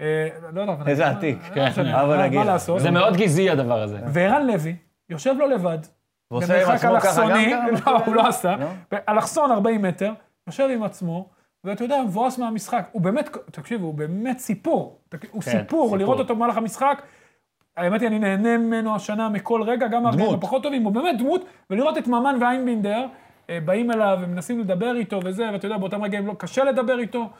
אה, 0.00 0.28
לא 0.52 0.60
יודע, 0.60 0.72
איזה 0.86 1.06
עתיק. 1.08 1.38
לא 1.56 1.70
כן. 1.70 1.82
מה- 1.92 2.22
נגילה. 2.24 2.44
מה 2.44 2.52
לעשות. 2.52 2.80
זה 2.80 2.90
מאוד 2.90 3.16
גזעי 3.16 3.50
הדבר 3.50 3.82
הזה. 3.82 3.98
וערן 4.06 4.46
לוי, 4.46 4.76
יושב 5.10 5.34
לו 5.38 5.46
לבד, 5.48 5.78
במרחק 6.40 6.84
אלכסוני? 6.84 7.54
לא, 7.86 7.98
הוא 8.06 8.14
לא 8.14 8.28
עשה, 8.28 8.56
לא? 8.56 8.98
אלכסון 9.08 9.50
40 9.50 9.82
מטר, 9.82 10.12
יושב 10.46 10.68
עם 10.72 10.82
עצמו, 10.82 11.28
ואתה 11.64 11.84
יודע, 11.84 12.02
מבואס 12.02 12.38
מהמשחק. 12.38 12.88
הוא 12.92 13.02
באמת, 13.02 13.36
תקשיב, 13.50 13.82
הוא 13.82 13.94
באמת 13.94 14.38
סיפור. 14.38 15.00
הוא 15.30 15.42
כן, 15.42 15.50
סיפור. 15.50 15.96
לראות 15.96 16.18
אותו 16.18 16.36
במהלך 16.36 16.56
המשחק. 16.56 17.02
האמת 17.76 18.00
היא, 18.00 18.08
אני 18.08 18.18
נהנה 18.18 18.58
ממנו 18.58 18.94
השנה 18.94 19.28
מכל 19.28 19.62
רגע, 19.62 19.86
גם 19.86 20.06
הרגעים. 20.06 20.34
הפחות 20.34 20.62
טובים, 20.62 20.82
הוא 20.82 20.92
באמת 20.92 21.18
דמות, 21.18 21.44
ולראות 21.70 21.98
את 21.98 22.06
ממן 22.06 22.36
ואיינבינדר 22.40 23.06
אה, 23.50 23.58
באים 23.64 23.90
אליו 23.90 24.18
ומנסים 24.22 24.60
לדבר 24.60 24.96
איתו 24.96 25.20
וזה, 25.24 25.50
ואתה 25.52 25.66
יודע, 25.66 25.78
באותם 25.78 26.02
רגעים 26.02 26.26
לא 26.26 26.34
קשה 26.38 26.64
לדבר 26.64 26.98
איתו. 26.98 27.30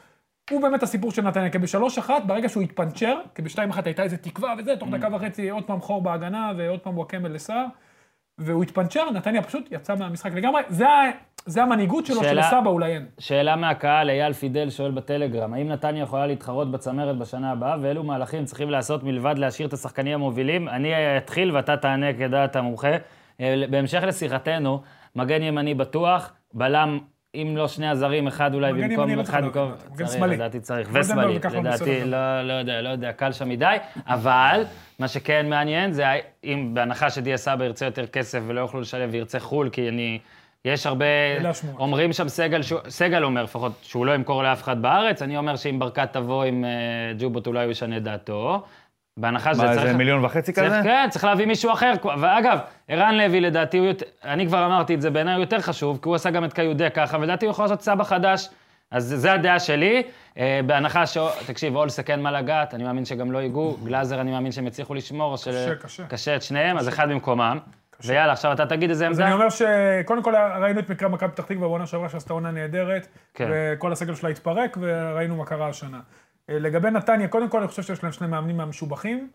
הוא 0.51 0.61
באמת 0.61 0.83
הסיפור 0.83 1.11
של 1.11 1.21
נתניה, 1.21 1.49
כי 1.49 1.57
בשלוש 1.57 1.97
אחת, 1.97 2.23
ברגע 2.25 2.49
שהוא 2.49 2.63
התפנצ'ר, 2.63 3.19
כי 3.35 3.41
בשתיים 3.41 3.69
אחת 3.69 3.85
הייתה 3.85 4.03
איזה 4.03 4.17
תקווה 4.17 4.55
וזה, 4.57 4.75
תוך 4.75 4.89
דקה 4.89 5.07
וחצי 5.11 5.49
עוד 5.49 5.63
פעם 5.63 5.81
חור 5.81 6.01
בהגנה 6.01 6.51
ועוד 6.57 6.79
פעם 6.79 6.97
וואקמה 6.97 7.29
לסער, 7.29 7.65
והוא 8.37 8.63
התפנצ'ר, 8.63 9.11
נתניה 9.11 9.41
פשוט 9.41 9.67
יצא 9.71 9.95
מהמשחק 9.95 10.33
לגמרי. 10.33 10.61
זה, 10.69 10.85
זה 11.45 11.63
המנהיגות 11.63 12.05
שלו, 12.05 12.23
שאלה- 12.23 12.43
שלסבא 12.43 12.69
אולי 12.69 12.93
אין. 12.93 13.05
שאלה 13.19 13.55
מהקהל, 13.55 14.09
אייל 14.09 14.33
פידל 14.33 14.69
שואל 14.69 14.91
בטלגרם, 14.91 15.53
האם 15.53 15.67
נתניה 15.69 16.03
יכולה 16.03 16.27
להתחרות 16.27 16.71
בצמרת 16.71 17.17
בשנה 17.17 17.51
הבאה, 17.51 17.75
ואילו 17.81 18.03
מהלכים 18.03 18.45
צריכים 18.45 18.69
לעשות 18.69 19.03
מלבד 19.03 19.37
להשאיר 19.37 19.67
את 19.67 19.73
השחקנים 19.73 20.13
המובילים? 20.13 20.69
אני 20.69 20.91
אתחיל 21.17 21.51
ואתה 21.55 21.77
תענה 21.77 22.13
כדעת 22.13 22.55
המומחה. 22.55 22.91
אה, 23.41 23.63
בהמשך 23.69 24.03
לשיחתנו, 24.07 24.81
מגן 25.15 25.43
ימני 25.43 25.73
בטוח, 25.73 26.33
בלם, 26.53 26.99
אם 27.35 27.53
לא 27.57 27.67
שני 27.67 27.87
הזרים, 27.87 28.27
אחד 28.27 28.53
אולי 28.53 28.73
במקום, 28.73 29.09
לא 29.09 29.21
אחד 29.21 29.43
במקום, 29.43 29.71
מגן 29.91 30.05
צריך, 30.05 30.17
שמאלי. 30.17 30.35
לדעתי 30.35 30.59
צריך, 30.59 30.89
ושמאלי, 30.91 31.37
וכחלון 31.37 31.65
לדעתי. 31.65 32.05
לא, 32.05 32.41
לא 32.41 32.53
יודע, 32.53 32.81
לא 32.81 32.89
יודע, 32.89 33.11
קל 33.11 33.31
שם 33.31 33.49
מדי, 33.49 33.75
אבל 34.07 34.63
מה 34.99 35.07
שכן 35.07 35.49
מעניין 35.49 35.91
זה 35.91 36.05
אם 36.43 36.69
בהנחה 36.73 37.09
שדיה 37.09 37.37
סבא 37.37 37.65
ירצה 37.65 37.85
יותר 37.85 38.07
כסף 38.07 38.39
ולא 38.47 38.61
יוכלו 38.61 38.81
לשלם 38.81 39.09
וירצה 39.11 39.39
חו"ל, 39.39 39.69
כי 39.69 39.89
אני... 39.89 40.19
יש 40.65 40.85
הרבה... 40.85 41.05
אומרים 41.79 42.13
שם 42.13 42.29
סגל, 42.29 42.61
סגל 42.89 43.23
אומר 43.23 43.43
לפחות 43.43 43.71
שהוא 43.81 44.05
לא 44.05 44.11
ימכור 44.11 44.43
לאף 44.43 44.63
אחד 44.63 44.81
בארץ, 44.81 45.21
אני 45.21 45.37
אומר 45.37 45.55
שאם 45.55 45.79
ברקת 45.79 46.13
תבוא 46.13 46.43
עם 46.43 46.65
אה, 46.65 46.69
ג'ובות 47.19 47.47
אולי 47.47 47.63
הוא 47.63 47.71
ישנה 47.71 47.99
דעתו. 47.99 48.63
בהנחה 49.17 49.53
שזה 49.53 49.63
מה, 49.63 49.73
צריך... 49.73 49.85
איזה 49.85 49.97
מיליון 49.97 50.25
וחצי 50.25 50.51
צריך, 50.51 50.67
כזה? 50.67 50.79
כן, 50.83 51.07
צריך 51.09 51.25
להביא 51.25 51.45
מישהו 51.45 51.71
אחר. 51.71 51.93
ואגב, 52.21 52.59
ערן 52.87 53.15
לוי 53.17 53.41
לדעתי, 53.41 53.77
הוא 53.77 53.87
יותר, 53.87 54.05
אני 54.23 54.47
כבר 54.47 54.65
אמרתי 54.65 54.95
את 54.95 55.01
זה, 55.01 55.09
בעיניי 55.09 55.33
הוא 55.33 55.41
יותר 55.41 55.61
חשוב, 55.61 55.99
כי 56.01 56.09
הוא 56.09 56.15
עשה 56.15 56.29
גם 56.29 56.45
את 56.45 56.53
קיודה 56.53 56.89
ככה, 56.89 57.17
ולדעתי 57.17 57.45
הוא 57.45 57.51
יכול 57.51 57.65
לעשות 57.65 57.81
סבא 57.81 58.03
חדש. 58.03 58.49
אז 58.91 59.03
זה 59.17 59.33
הדעה 59.33 59.59
שלי, 59.59 60.03
אה, 60.37 60.59
בהנחה 60.65 61.05
ש... 61.05 61.17
תקשיב, 61.45 61.75
אולסק 61.75 62.09
אין 62.09 62.21
מה 62.21 62.31
לגעת, 62.31 62.73
אני 62.73 62.83
מאמין 62.83 63.05
שגם 63.05 63.31
לא 63.31 63.37
ייגעו, 63.37 63.77
גלאזר 63.83 64.21
אני 64.21 64.31
מאמין 64.31 64.51
שהם 64.51 64.67
יצליחו 64.67 64.93
לשמור, 64.93 65.37
של... 65.37 65.51
קשה, 65.51 65.75
קשה. 65.75 66.03
קשה 66.07 66.35
את 66.35 66.41
שניהם, 66.41 66.77
אז 66.77 66.87
אחד 66.87 67.09
במקומם. 67.09 67.57
ויאללה, 68.05 68.33
עכשיו 68.33 68.51
אתה 68.53 68.65
תגיד 68.65 68.89
איזה 68.89 69.07
אז 69.07 69.11
עמדה. 69.11 69.25
אני 69.25 69.33
אומר 69.33 69.49
שקודם 69.49 70.23
כל 70.23 70.35
ראינו 70.61 70.79
את 70.79 70.89
מקרה 70.89 71.09
מכבי 71.09 71.29
פתח 71.29 71.43
תקווה 71.43 71.67
בעונה 71.67 71.85
שעברה 71.85 72.09
שעשתה 72.09 72.33
עונה 72.33 72.51
נהדרת, 72.51 73.07
כן. 73.33 73.49
וכל 73.51 73.91
הסגל 73.91 74.15
שלה 74.15 74.29
התפרק, 74.29 74.77
וראינו 74.81 75.35
מה 75.35 75.45
קרה 75.45 75.67
השנה. 75.67 75.99
אה, 76.49 76.59
לגבי 76.59 76.91
נתניה, 76.91 77.27
קודם 77.27 77.49
כל 77.49 77.59
אני 77.59 77.67
חושב 77.67 77.83
שיש 77.83 78.03
להם 78.03 78.11
שני 78.11 78.27
מאמנים 78.27 78.57
מהמשובחים, 78.57 79.29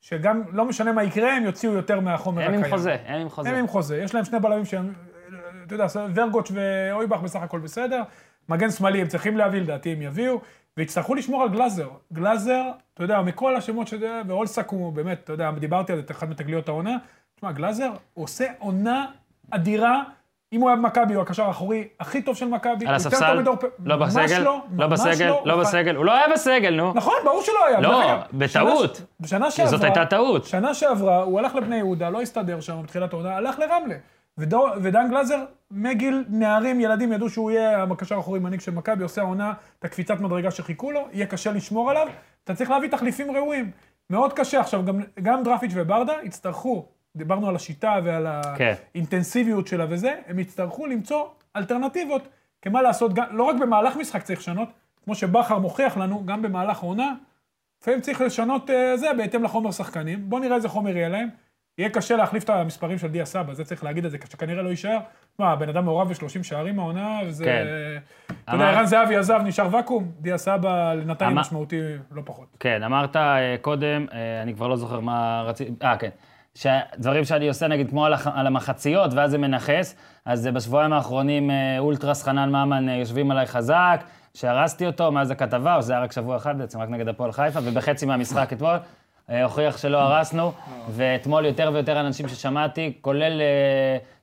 שגם 0.00 0.42
לא 0.52 0.64
משנה 0.64 0.92
מה 0.92 1.04
יקרה, 1.04 1.36
הם 1.36 1.44
יוציאו 1.44 1.72
יותר 1.72 2.00
מהחומר 2.00 2.42
הם 2.42 2.48
הקיים. 2.48 2.64
עם 2.64 2.70
חוזה, 2.70 2.96
הם 3.06 3.20
עם 3.20 3.28
חוזה. 3.28 3.48
הם 3.48 3.54
עם 3.54 3.66
חוזה. 3.66 3.96
יש 3.96 4.14
להם 4.14 4.24
שני 4.24 4.40
בלמים 4.40 4.64
שהם, 4.64 4.92
אה, 5.32 5.38
אתה 5.66 5.74
יודע, 5.74 5.86
ורגוץ' 6.14 6.52
ואויבך 6.54 7.20
בסך 7.20 7.42
הכל 7.42 7.58
בסדר. 7.58 8.02
מגן 8.48 8.70
שמאלי 8.70 9.00
הם 9.00 9.08
צריכים 9.08 9.36
להביא, 9.36 9.60
לדעתי 9.60 9.92
הם 9.92 10.02
יביאו, 10.02 10.40
ויצטרכו 10.76 11.14
לשמור 11.14 11.42
על 11.42 11.48
גלאזר. 11.48 11.88
גלאזר, 12.12 12.70
אתה 12.94 13.04
יודע, 13.04 13.20
מכל 13.20 13.56
השמות 13.56 13.88
שזה, 13.88 14.20
ואולסק 14.26 14.68
הוא 14.68 14.92
באמת, 14.92 15.20
אתה 15.24 15.32
יודע, 15.32 15.50
דיברתי 15.50 15.92
על 15.92 15.98
זה, 15.98 16.04
אחד 16.10 16.30
מתגליות 16.30 16.68
העונה. 16.68 16.96
תשמע, 17.34 17.52
גלאזר 17.52 17.92
עושה 18.14 18.46
עונה 18.58 19.06
אדירה. 19.50 20.02
אם 20.52 20.60
הוא 20.60 20.68
היה 20.70 20.76
במכבי, 20.76 21.14
הוא 21.14 21.22
הקשר 21.22 21.42
האחורי 21.46 21.88
הכי 22.00 22.22
טוב 22.22 22.36
של 22.36 22.48
מכבי. 22.48 22.86
על 22.86 22.94
הספסל? 22.94 23.42
לא 23.84 23.96
בסגל? 23.96 24.42
לא, 24.42 24.60
לא 24.78 24.86
בסגל? 24.86 25.32
לא 25.44 25.54
חי- 25.54 25.60
בסגל? 25.60 25.96
הוא 25.96 26.04
לא 26.04 26.12
היה 26.12 26.24
בסגל, 26.32 26.74
נו. 26.76 26.92
נכון, 26.94 27.14
ברור 27.24 27.42
שלא 27.42 27.66
היה. 27.66 27.80
לא, 27.80 28.02
בטעות. 28.32 29.02
שנה- 29.26 29.50
שעברה... 29.50 29.70
זאת 29.70 29.84
הייתה 29.84 30.04
טעות. 30.06 30.44
שנה 30.44 30.74
שעברה, 30.74 31.22
הוא 31.22 31.38
הלך 31.38 31.54
לבני 31.54 31.76
יהודה, 31.76 32.10
לא 32.10 32.22
הסתדר 32.22 32.60
שם 32.60 32.82
בתחילת 32.82 33.12
העונה, 33.12 33.36
הלך 33.36 33.58
לרמלה. 33.58 33.94
ודן 34.82 35.10
גלזר, 35.10 35.38
מגיל 35.70 36.24
נערים, 36.28 36.80
ילדים, 36.80 37.12
ידעו 37.12 37.28
שהוא 37.30 37.50
יהיה 37.50 37.82
הקשר 37.82 38.16
האחורי 38.16 38.38
מנהיג 38.38 38.60
של 38.60 38.72
מכבי, 38.72 39.02
עושה 39.02 39.20
העונה, 39.20 39.52
את 39.78 39.84
הקפיצת 39.84 40.20
מדרגה 40.20 40.50
שחיכו 40.50 40.90
לו, 40.92 41.00
יהיה 41.12 41.26
קשה 41.26 41.52
לשמור 41.52 41.90
עליו, 41.90 42.06
אתה 42.44 42.54
צריך 42.54 42.70
להביא 42.70 42.88
תחליפים 42.88 43.30
ראויים. 43.36 43.70
מאוד 44.10 44.32
קשה. 44.32 44.60
עכשיו, 44.60 44.84
גם, 44.84 45.00
גם 45.22 45.42
דרפיץ' 45.42 45.70
וברדה 45.74 46.12
יצטרכו, 46.22 46.86
דיברנו 47.16 47.48
על 47.48 47.56
השיטה 47.56 47.94
ועל 48.04 48.26
כן. 48.56 48.74
האינטנסיביות 48.94 49.66
שלה 49.66 49.86
וזה, 49.88 50.14
הם 50.26 50.38
יצטרכו 50.38 50.86
למצוא 50.86 51.24
אלטרנטיבות. 51.56 52.28
כי 52.62 52.68
מה 52.68 52.82
לעשות, 52.82 53.12
לא 53.30 53.42
רק 53.42 53.56
במהלך 53.60 53.96
משחק 53.96 54.22
צריך 54.22 54.38
לשנות, 54.40 54.68
כמו 55.04 55.14
שבכר 55.14 55.58
מוכיח 55.58 55.96
לנו, 55.96 56.26
גם 56.26 56.42
במהלך 56.42 56.82
העונה, 56.82 57.12
לפעמים 57.82 58.00
צריך 58.00 58.20
לשנות 58.20 58.70
אה, 58.70 58.96
זה 58.96 59.06
בהתאם 59.16 59.44
לחומר 59.44 59.70
שחקנים. 59.70 60.30
בואו 60.30 60.40
נראה 60.40 60.56
איזה 60.56 60.68
חומר 60.68 60.96
יהיה 60.96 61.08
להם. 61.08 61.28
יהיה 61.78 61.90
קשה 61.90 62.16
להחליף 62.16 62.44
את 62.44 62.50
המספרים 62.50 62.98
של 62.98 63.08
דיה 63.08 63.24
סבא, 63.24 63.54
זה 63.54 63.64
צריך 63.64 63.84
להגיד 63.84 64.04
את 64.04 64.10
זה, 64.10 64.18
שכנראה 64.30 64.62
לא 64.62 64.68
יישאר. 64.68 64.98
מה, 65.38 65.52
הבן 65.52 65.68
אדם 65.68 65.84
מעורב 65.84 66.08
ב-30 66.08 66.42
שערים 66.42 66.78
העונה, 66.78 67.20
וזה... 67.26 67.44
כן. 67.44 67.66
אתה 68.44 68.52
יודע, 68.52 68.68
ערן 68.68 68.86
זהבי 68.86 69.16
עזב, 69.16 69.40
נשאר 69.44 69.68
ואקום, 69.70 70.10
דיה 70.20 70.38
סבא 70.38 70.94
לנתניה 70.94 71.30
אמר- 71.30 71.40
משמעותי 71.40 71.80
לא 72.12 72.22
פחות. 72.24 72.46
כן, 72.60 72.82
אמרת 72.82 73.16
אה, 73.16 73.56
קודם, 73.60 74.06
אה, 74.12 74.42
אני 74.42 74.54
כבר 74.54 74.68
לא 74.68 74.76
זוכר 74.76 75.00
מה 75.00 75.42
רציתי, 75.46 75.72
אה, 75.82 75.96
כן. 75.96 76.10
שדברים 76.54 77.24
שאני 77.24 77.48
עושה, 77.48 77.68
נגיד, 77.68 77.90
כמו 77.90 78.04
על, 78.06 78.12
הח... 78.12 78.26
על 78.26 78.46
המחציות, 78.46 79.14
ואז 79.14 79.30
זה 79.30 79.38
מנכס, 79.38 79.96
אז 80.24 80.46
אה, 80.46 80.52
בשבועיים 80.52 80.92
האחרונים 80.92 81.50
אה, 81.50 81.78
אולטרס 81.78 82.22
חנן 82.22 82.48
ממן 82.48 82.88
אה, 82.88 82.94
יושבים 82.94 83.30
עליי 83.30 83.46
חזק, 83.46 84.04
שהרסתי 84.34 84.86
אותו 84.86 85.12
מאז 85.12 85.30
הכתבה, 85.30 85.76
או 85.76 85.82
שזה 85.82 85.92
היה 85.92 86.02
רק 86.02 86.12
שבוע 86.12 86.36
אחד 86.36 86.58
בעצם, 86.58 86.80
רק 86.80 86.88
נגד 86.88 87.08
הפועל 87.08 87.32
חיפה, 87.32 87.58
ובחצי 87.62 88.06
מהמשחק 88.06 88.52
אתמול, 88.52 88.76
הוכיח 89.28 89.78
שלא 89.78 89.98
הרסנו, 90.02 90.52
ואתמול 90.96 91.44
יותר 91.44 91.70
ויותר 91.72 92.00
אנשים 92.00 92.28
ששמעתי, 92.28 92.92
כולל 93.00 93.40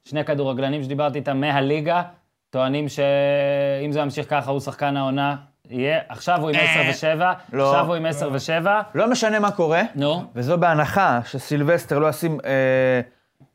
שני 0.06 0.26
כדורגלנים 0.26 0.84
שדיברתי 0.84 1.20
איתם 1.20 1.42
מהליגה, 1.42 2.02
טוענים 2.50 2.90
שאם 2.90 3.92
זה 3.92 4.04
ממשיך 4.04 4.30
ככה, 4.30 4.52
הוא 4.52 4.60
שחקן 4.60 4.98
העונה. 4.98 5.36
יהיה, 5.70 6.00
עכשיו 6.10 6.42
הוא 6.42 6.50
עם 6.50 6.56
10 6.56 7.08
ו-7, 7.08 7.24
לא. 7.54 7.70
עכשיו 7.70 7.88
הוא 7.88 7.96
עם 7.96 8.06
10 8.06 8.30
ו-7, 8.32 8.68
לא 8.96 9.10
משנה 9.10 9.40
מה 9.40 9.52
קורה, 9.52 9.82
נו. 9.96 10.24
וזו 10.36 10.58
בהנחה 10.58 11.20
שסילבסטר 11.26 12.00
לא 12.00 12.08
ישים... 12.08 12.40
אה, 12.46 13.02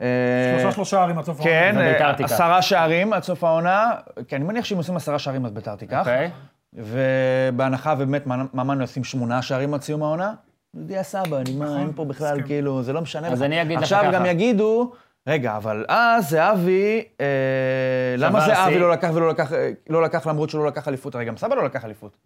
אה, 0.01 0.59
שלושה 0.59 0.75
שלושה 0.75 1.01
ערים 1.01 1.17
עד 1.17 1.25
סוף 1.25 1.39
העונה. 1.39 1.51
כן, 1.51 1.77
אה. 1.77 2.25
עשרה 2.25 2.61
שערים 2.61 3.13
עד 3.13 3.23
סוף 3.23 3.43
העונה, 3.43 3.91
כי 4.27 4.35
אני 4.35 4.43
מניח 4.43 4.65
שאם 4.65 4.77
עושים 4.77 4.95
עשרה 4.95 5.19
שערים 5.19 5.45
אז 5.45 5.51
ביתר 5.51 5.75
תיקח. 5.75 5.99
אוקיי. 5.99 6.31
ובהנחה 6.73 7.93
ובאמת 7.97 8.27
ממן 8.53 8.81
ישים 8.81 9.03
שמונה 9.03 9.41
שערים 9.41 9.73
עד 9.73 9.81
סיום 9.81 10.03
העונה, 10.03 10.33
דיה 10.75 11.03
סבא, 11.03 11.37
אני 11.37 11.53
מה, 11.53 11.79
אין 11.79 11.91
פה 11.95 12.05
בכלל. 12.05 12.41
כאילו, 12.41 12.83
זה 12.83 12.93
לא 12.93 13.01
משנה. 13.01 13.27
אז. 13.27 13.43
אני 13.43 13.61
אגיד 13.61 13.77
לך 13.77 13.83
עכשיו 13.83 13.99
ככה. 14.01 14.11
גם 14.11 14.25
יגידו, 14.25 14.91
רגע, 15.27 15.57
אבל 15.57 15.85
אז 15.87 16.29
זהבי, 16.29 17.03
אה, 17.21 17.25
למה 18.17 18.39
זהבי. 18.39 18.79
לא 18.79 18.91
לקח 18.91 19.09
ולא 19.13 19.29
לקח, 19.29 19.53
אה, 19.53 19.69
לא 19.89 20.01
לקח 20.03 20.27
למרות 20.27 20.49
שהוא 20.49 20.61
לא 20.61 20.67
לקח 20.67 20.87
אליפות? 20.87 21.15
הרי 21.15 21.25
גם 21.25 21.37
סבא 21.37 21.55
לא 21.55 21.63
לקח 21.65 21.85
אליפות. 21.85 22.17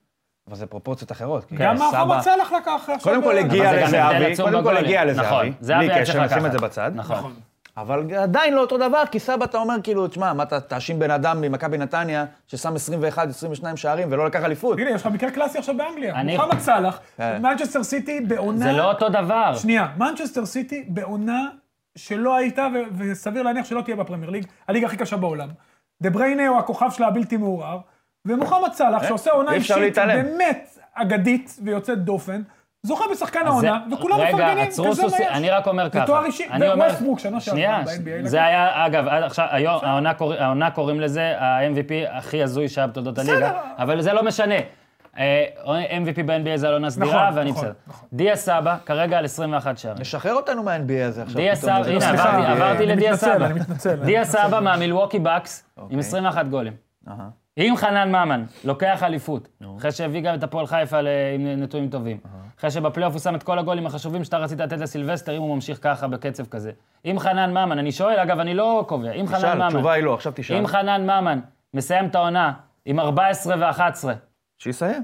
אבל 0.48 0.56
זה 0.56 0.66
פרופורציות 0.66 1.12
אחרות. 1.12 1.46
כי 1.46 1.56
גם 1.56 1.78
סבא- 1.78 1.88
מחמד 1.88 2.22
סלח 2.22 2.52
לקח. 2.52 2.90
קודם 3.04 3.24
כל 3.24 3.38
הגיע 3.38 3.74
לזהבי, 3.86 4.36
קודם 4.38 4.64
כל. 4.64 4.78
הגיע 4.78 5.04
נכון, 5.06 5.24
לזהבי, 5.26 5.52
זהבי 5.62 5.86
בלי 5.86 5.94
היה 5.94 6.02
קשר, 6.06 6.24
נשים 6.24 6.46
את. 6.46 6.52
זה 6.52 6.58
בצד. 6.60 6.92
נכון. 6.96 7.34
אבל 7.78 8.14
עדיין 8.16 8.54
לא 8.54 8.62
אותו 8.62 8.78
דבר, 8.78 9.04
כי 9.12 9.20
סבא, 9.20 9.46
אתה 9.46 9.58
אומר 9.58 9.76
כאילו, 9.84 10.08
תשמע, 10.08 10.34
מה 10.34 10.44
אתה 10.44 10.60
תאשים 10.60 11.00
בן 11.00 11.12
אדם 11.12 11.42
ממכבי 11.42 11.78
נתניה, 11.78 12.26
ששם 12.48 12.76
21, 12.76 13.28
22 13.30 13.78
שערים 13.78 14.08
ולא 14.12 14.26
לקח 14.26 14.44
אליפות? 14.44 14.80
הנה, 14.80 14.90
יש 14.90 15.02
לך 15.02 15.08
מקרה 15.08 15.32
קלאסי 15.32 15.58
עכשיו 15.58 15.76
באנגליה. 15.78 16.16
אני- 16.16 16.38
מוחמד 16.38 16.60
סלאח, 16.60 17.00
כן. 17.18 17.42
מנצ'סטר 17.42 17.84
סיטי 17.84 18.20
בעונה... 18.22 18.66
זה 18.66 18.72
לא 18.72 18.92
אותו 18.92 19.10
דבר. 19.10 19.56
שנייה, 19.56 19.88
מנצ'סטר 19.98 20.46
סיטי 20.46 20.86
בעונה 20.88 21.48
שלא 22.00 22.36
הייתה, 22.36 22.68
וסביר 22.98 23.44
להניח 23.44 23.66
שלא 23.66 23.82
תהיה 23.82 23.96
בפרמייר 23.96 24.30
ליג, 24.30 24.46
הליגה 24.68 24.88
הכי 24.88 24.98
קשה 24.98 25.18
בעולם. 25.18 25.50
דה 26.02 26.10
בריינה 26.10 26.48
הוא 26.48 26.58
הכוכב 26.58 26.92
שלה 26.92 27.08
הבלתי 27.08 27.38
מעורער, 27.38 27.80
ומוחמד 28.26 28.74
סלאח, 28.74 29.08
שעושה 29.08 29.32
עונה 29.32 29.54
אישית. 29.54 29.98
באמת 29.98 30.78
אגדית 30.94 31.60
ויוצאת 31.64 32.04
דופן, 32.04 32.42
זוכה 32.84 33.06
בשחקן 33.12 33.48
העונה, 33.48 33.80
וכולם 33.92 34.20
מפרגנים, 34.22 34.68
כזה 34.68 35.04
מה 35.04 35.08
יש. 35.08 35.14
אני 35.30 35.50
רק 35.50 35.68
אומר 35.68 35.90
ככה. 35.90 36.00
זה 36.00 36.06
תואר 36.06 36.26
אישי, 36.26 36.48
וווסטברוק 36.76 37.20
שנה 37.20 37.40
שעברה 37.40 37.84
ב-NBA. 37.86 38.28
זה 38.28 38.44
היה, 38.44 38.86
אגב, 38.86 39.08
עכשיו, 39.08 39.46
היום, 39.50 39.80
העונה 40.40 40.72
קוראים 40.72 41.00
לזה 41.00 41.34
ה-MVP 41.40 42.18
הכי 42.18 42.44
הזוי 42.44 42.68
שהיה 42.68 42.88
בתולדות 42.88 43.18
הליגה, 43.18 43.52
אבל 43.78 44.02
זה 44.02 44.14
לא 44.14 44.24
משנה. 44.24 44.56
אה, 45.20 45.46
MVP 46.04 46.24
ב-NBA 46.26 46.56
זה 46.58 46.68
על 46.68 46.74
עונה 46.74 46.90
סדירה, 46.90 47.24
נכון, 47.24 47.38
ואני 47.38 47.50
נכון, 47.52 47.64
בסדר. 47.64 47.74
נכון. 47.88 48.08
דיה 48.14 48.36
סבא, 48.36 48.78
כרגע 48.86 49.18
על 49.18 49.26
21 49.26 49.78
שערים. 49.78 50.02
לשחרר 50.02 50.34
אותנו 50.34 50.64
מה-NBA 50.64 51.04
הזה 51.08 51.22
עכשיו. 51.24 51.36
דיה 51.36 51.56
סבא, 51.56 51.84
זה 51.84 51.90
לא 51.90 51.96
הנה, 51.96 52.02
סליחה, 52.02 52.52
עברתי- 52.52 52.86
לדיה 52.86 53.12
מתנצל, 53.12 53.36
סבא. 53.36 53.46
אני 53.46 53.54
מתנצל, 53.54 53.96
דיה. 53.96 54.26
סבא 54.26 54.60
מהמילווקי 54.60 55.20
בקס, 55.20 55.64
עם 55.78 55.84
אוקיי. 55.84 56.00
21 56.00 56.48
גולים. 56.48 56.74
אהה. 57.08 57.30
אם 57.58 57.74
חנן 57.78 58.10
ממן 58.10 58.44
לוקח 58.64 59.04
אליפות, 59.04 59.48
אחרי 59.78 59.92
שהביא 59.92 60.22
גם 60.22 60.36
את 60.36 60.44
הפועל 60.44 60.68
חיפה 60.68 60.98
עם 61.36 61.62
נתונים 61.62 61.90
טובים, 61.90 62.18
אחרי 62.60 62.72
שבפלייאוף 62.72 63.14
הוא 63.14 63.22
שם 63.22 63.36
את 63.36 63.44
כל 63.44 63.60
הגולים 63.60 63.86
החשובים 63.86 64.24
שאתה 64.24 64.38
רצית 64.38 64.60
לתת 64.60 64.78
לסילבסטר, 64.80 65.38
אם 65.38 65.42
הוא 65.42 65.56
ממשיך 65.56 65.80
ככה 65.82 66.08
בקצב 66.08 66.46
כזה. 66.46 66.72
אם 67.06 67.16
חנן 67.20 67.50
ממן, 67.52 67.80
אני 67.80 67.92
שואל, 67.92 68.20
אגב, 68.20 68.40
אני 68.40 68.54
לא 68.54 68.86
קובע, 68.88 69.12
אם 69.12 69.28
חנן 69.28 69.38
תשאל, 69.38 69.56
ממן, 69.56 69.66
התשובה 69.66 69.94
היא 69.94 70.04
לא, 70.04 70.14
עכשיו 70.14 70.34
תשאל. 70.36 70.56
אם 70.58 70.68
חנן 70.68 71.02
ממן 71.04 71.40
מסיים 71.74 72.06
את 72.06 72.16
העונה 72.16 72.52
עם 72.86 73.00
14 73.00 73.56
ו-11, 73.60 74.04
שיסיים. 74.60 75.04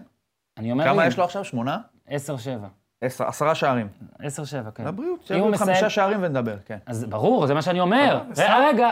אני 0.57 0.71
אומר... 0.71 0.83
כמה 0.83 1.01
לי, 1.01 1.07
יש 1.07 1.17
לו 1.17 1.23
עכשיו? 1.23 1.45
שמונה? 1.45 1.77
עשר 2.07 2.37
שבע. 2.37 2.67
עשר- 3.01 3.27
עשרה 3.27 3.55
שערים. 3.55 3.87
עשר 4.19 4.45
שבע, 4.45 4.71
כן. 4.75 4.85
לבריאות, 4.87 5.31
הוא 5.31 5.41
עוד 5.41 5.55
חמישה 5.55 5.71
מסיים- 5.73 5.89
שערים 5.89 6.17
ונדבר, 6.21 6.55
כן. 6.65 6.77
אז 6.85 7.05
ברור, 7.05 7.47
זה 7.47 7.53
מה 7.53 7.61
שאני 7.61 7.79
אומר. 7.79 8.21
רגע, 8.37 8.89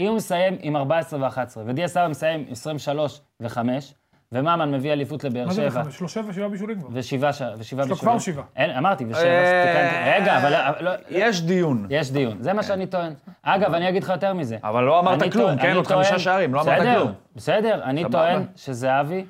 אם 0.00 0.06
הוא 0.06 0.16
מסיים 0.16 0.56
עם 0.60 0.76
14 0.76 1.20
ו-11, 1.20 1.38
ודיה 1.66 1.88
סבא 1.88 2.08
מסיים 2.08 2.40
עם 2.40 2.52
23 2.52 3.20
ו-5, 3.40 3.58
וממן 4.32 4.70
מביא 4.74 4.92
אליפות 4.92 5.24
לבאר 5.24 5.46
מה 5.46 5.52
זה 5.52 5.70
שבע, 5.70 5.80
בחמש? 5.82 5.96
שלושה 5.98 6.20
ושבעה 6.28 6.48
בישולים 6.48 6.80
כבר. 6.80 6.88
ושבעה 6.92 7.32
ש- 7.32 7.42
ושבעה 7.58 7.84
יש 7.84 7.90
לו 7.90 7.94
בישולים. 7.96 7.96
כבר 7.98 8.18
שבעה. 8.18 8.44
אין, 8.56 8.70
אמרתי, 8.70 9.04
ושבע, 9.08 9.22
אה. 9.24 10.16
רגע, 10.20 10.38
אבל 10.38 10.52
לא, 10.84 10.90
יש 11.08 11.42
דיון. 11.42 11.86
יש 11.90 12.10
דיון, 12.12 12.36
זה 12.42 12.52
מה 12.52 12.62
שאני 12.62 12.86
טוען. 12.86 13.12
אגב, 13.42 13.74
אני 13.74 13.88
אגיד 13.88 14.02
לך 14.02 14.08
יותר 14.08 14.32
מזה. 14.34 14.56
אבל 14.62 14.84
לא 14.84 15.00
אמרת 15.00 15.32
כלום, 15.32 15.58
כן? 15.58 15.76
עוד 15.76 15.86
חמישה 15.86 16.18
שערים, 16.18 16.54
לא 16.54 16.60
אמרת 16.60 16.82
כלום. 16.82 17.12
בסדר, 17.36 17.80
אני. 17.84 18.04
טוען 18.10 18.46
שזהבי 18.56 19.24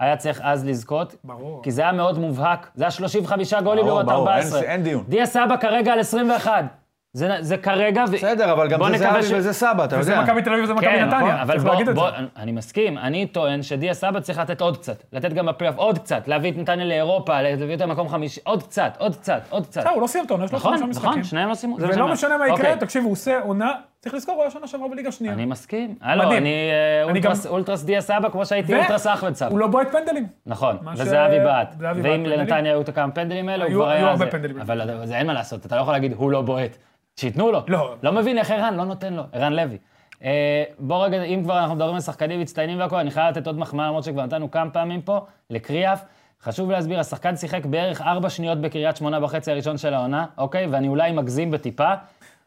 היה 0.00 0.16
צריך 0.16 0.40
אז 0.44 0.66
לזכות, 0.66 1.14
ברור. 1.24 1.62
כי 1.62 1.70
זה 1.70 1.82
היה 1.82 1.92
מאוד 1.92 2.18
מובהק. 2.18 2.70
זה 2.74 2.84
היה 2.84 2.90
35 2.90 3.54
גולים 3.54 3.84
ברור, 3.84 3.98
לעומת 3.98 4.06
ברור, 4.06 4.28
אין- 4.28 4.36
14. 4.38 4.60
אין 4.62 4.82
דיון. 4.82 5.04
דיה 5.08 5.26
סבא 5.26 5.56
כרגע 5.60 5.92
על 5.92 5.98
21. 6.00 6.64
זה 7.12 7.36
זה 7.40 7.56
כרגע, 7.56 8.04
ו- 8.08 8.12
בסדר, 8.12 8.52
אבל 8.52 8.68
גם 8.68 8.78
בוא 8.78 8.90
זה 8.90 8.98
זהבי 8.98 9.22
ש- 9.22 9.32
וזה 9.34 9.52
סבא, 9.52 9.84
אתה 9.84 9.96
וזה 9.98 10.12
יודע. 10.12 10.22
מכבי 10.22 10.42
תל 10.42 10.50
אביב 10.52 10.64
וזה 10.64 10.74
מכבי 10.74 10.86
כן, 10.86 11.04
נתניה. 11.04 11.42
אבל 11.42 11.52
צריך 11.54 11.62
בוא, 11.64 11.72
להגיד 11.72 11.88
את 11.88 11.94
בוא, 11.94 12.10
זה. 12.10 12.16
אני 12.36 12.52
מסכים, 12.52 12.98
אני 12.98 13.26
טוען 13.26 13.62
שדיה 13.62 13.94
סבא 13.94 14.20
צריך 14.20 14.38
לתת 14.38 14.60
עוד 14.60 14.76
קצת. 14.76 15.02
לתת 15.12 15.32
גם 15.32 15.46
בפלייאוף 15.46 15.76
עוד 15.78 15.98
קצת, 15.98 16.28
להביא 16.28 16.50
את 16.52 16.56
נתניה 16.56 16.84
לאירופה, 16.84 17.42
להביא 17.42 17.74
אותם 17.74 17.88
למקום 17.88 18.08
חמישי, 18.08 18.40
עוד 18.44 18.62
קצת, 18.62 18.92
עוד 18.98 19.16
קצת, 19.16 19.40
עוד 19.50 19.66
קצת. 19.66 19.80
בסדר, 19.80 19.90
הוא 19.92 20.02
לא 20.02 20.06
סיים 20.06 20.24
את 20.24 20.30
העונה, 20.30 20.44
יש 20.44 20.52
לו 20.52 20.58
נכון, 20.58 20.70
חמישה 20.72 20.86
משחקים. 20.86 21.10
נכון, 21.10 21.24
שניהם 21.24 21.48
לא 21.48 21.54
סיימו. 21.54 21.80
זה 21.80 21.86
ולא 21.86 21.94
שאני 21.94 22.12
משנה 22.12 22.28
מה 22.38 22.44
אומר. 22.44 22.46
יקרה, 22.54 22.70
אוקיי, 22.70 22.80
תקשיב, 22.80 23.04
הוא 23.04 23.12
עושה 23.12 23.40
עונה, 23.40 23.72
צריך 24.06 24.16
לזכור, 24.16 24.34
הוא 24.34 24.42
היה 24.42 24.50
שנה 24.50 24.66
שעברה 24.66 24.88
בליגה 24.88 25.12
שנייה. 25.12 25.34
אני 25.34 25.44
מסכים. 25.44 25.94
הלו. 26.00 26.32
אני 26.36 26.70
אה, 27.08 27.24
אולטרס- 27.48 27.84
דיה 27.84 28.00
סבא 28.00 28.28
כמו 28.28 28.46
שהייתי 28.46 28.74
אולטרס 28.76 29.06
אחמד 29.06 29.34
סבא. 29.34 29.50
הוא 29.50 29.58
לא 29.58 29.66
בועט 29.66 29.88
פנדלים. 29.92 30.26
נכון, 30.46 30.76
מה 30.82 30.96
ש- 30.96 31.00
וזהבי 31.00 31.38
בעט. 31.40 31.74
ואם. 31.78 32.26
לנתניה 32.26 32.72
היו 32.72 32.80
את 32.80 32.88
הכמה 32.88 33.12
פנדלים 33.12 33.48
האלה, 33.48 33.64
הוא 33.64 33.72
כבר 33.72 33.88
היה... 33.88 33.98
היו 34.00 34.08
הרבה. 34.08 34.26
פנדלים. 34.30 34.60
אבל 34.60 35.00
זה 35.06 35.16
אין 35.18 35.26
מה 35.26 35.32
לעשות, 35.32 35.66
אתה 35.66 35.76
לא 35.76 35.80
יכול 35.80 35.92
להגיד, 35.92 36.12
הוא 36.16 36.30
לא 36.30 36.42
בועט. 36.42 36.76
שייתנו 37.16 37.52
לו. 37.52 37.60
לא. 37.68 37.94
לא 38.02 38.12
מבין 38.12 38.38
איך 38.38 38.50
ערן 38.50 38.74
לא 38.74 38.84
נותן 38.84 39.12
לו, 39.14 39.22
ערן 39.32 39.52
לוי. 39.52 39.78
אה, 40.24 40.64
בוא 40.78 41.04
רגע, 41.04 41.22
אם 41.22 41.40
כבר 41.44 41.58
אנחנו 41.58 41.74
מדברים 41.74 41.94
על 41.94 42.00
שחקנים 42.00 42.40
מצטיינים 42.40 42.78
והכול, 42.78 42.98
אני 42.98 43.10
חייב 43.10 43.28
לתת 43.38 43.46
עוד 43.46 43.58
מחמאה, 43.58 43.86
למרות 43.86 44.04
שכבר 44.04 44.24
נתנו 44.26 44.50
כמה 44.50 44.70
פעמים 44.70 45.02
פה, 45.02 45.20
לקריאף. 45.50 46.04
חשוב 46.42 46.70
להסביר, 46.70 47.00
השחקן 47.00 47.36
שיחק 47.36 47.66
בערך 47.66 48.00
ארבע 48.00 48.30
שניות 48.30 48.60
בקריית 48.60 48.96
שמונה 48.96 49.20
בחצי 49.20 49.50
הראשון 49.52 49.78
של 49.78 49.94
העונה, 49.94 50.26
אוקיי? 50.38 50.66
ואני 50.70 50.88
אולי 50.88 51.12
מגזים 51.12 51.50
בטיפה. 51.50 51.94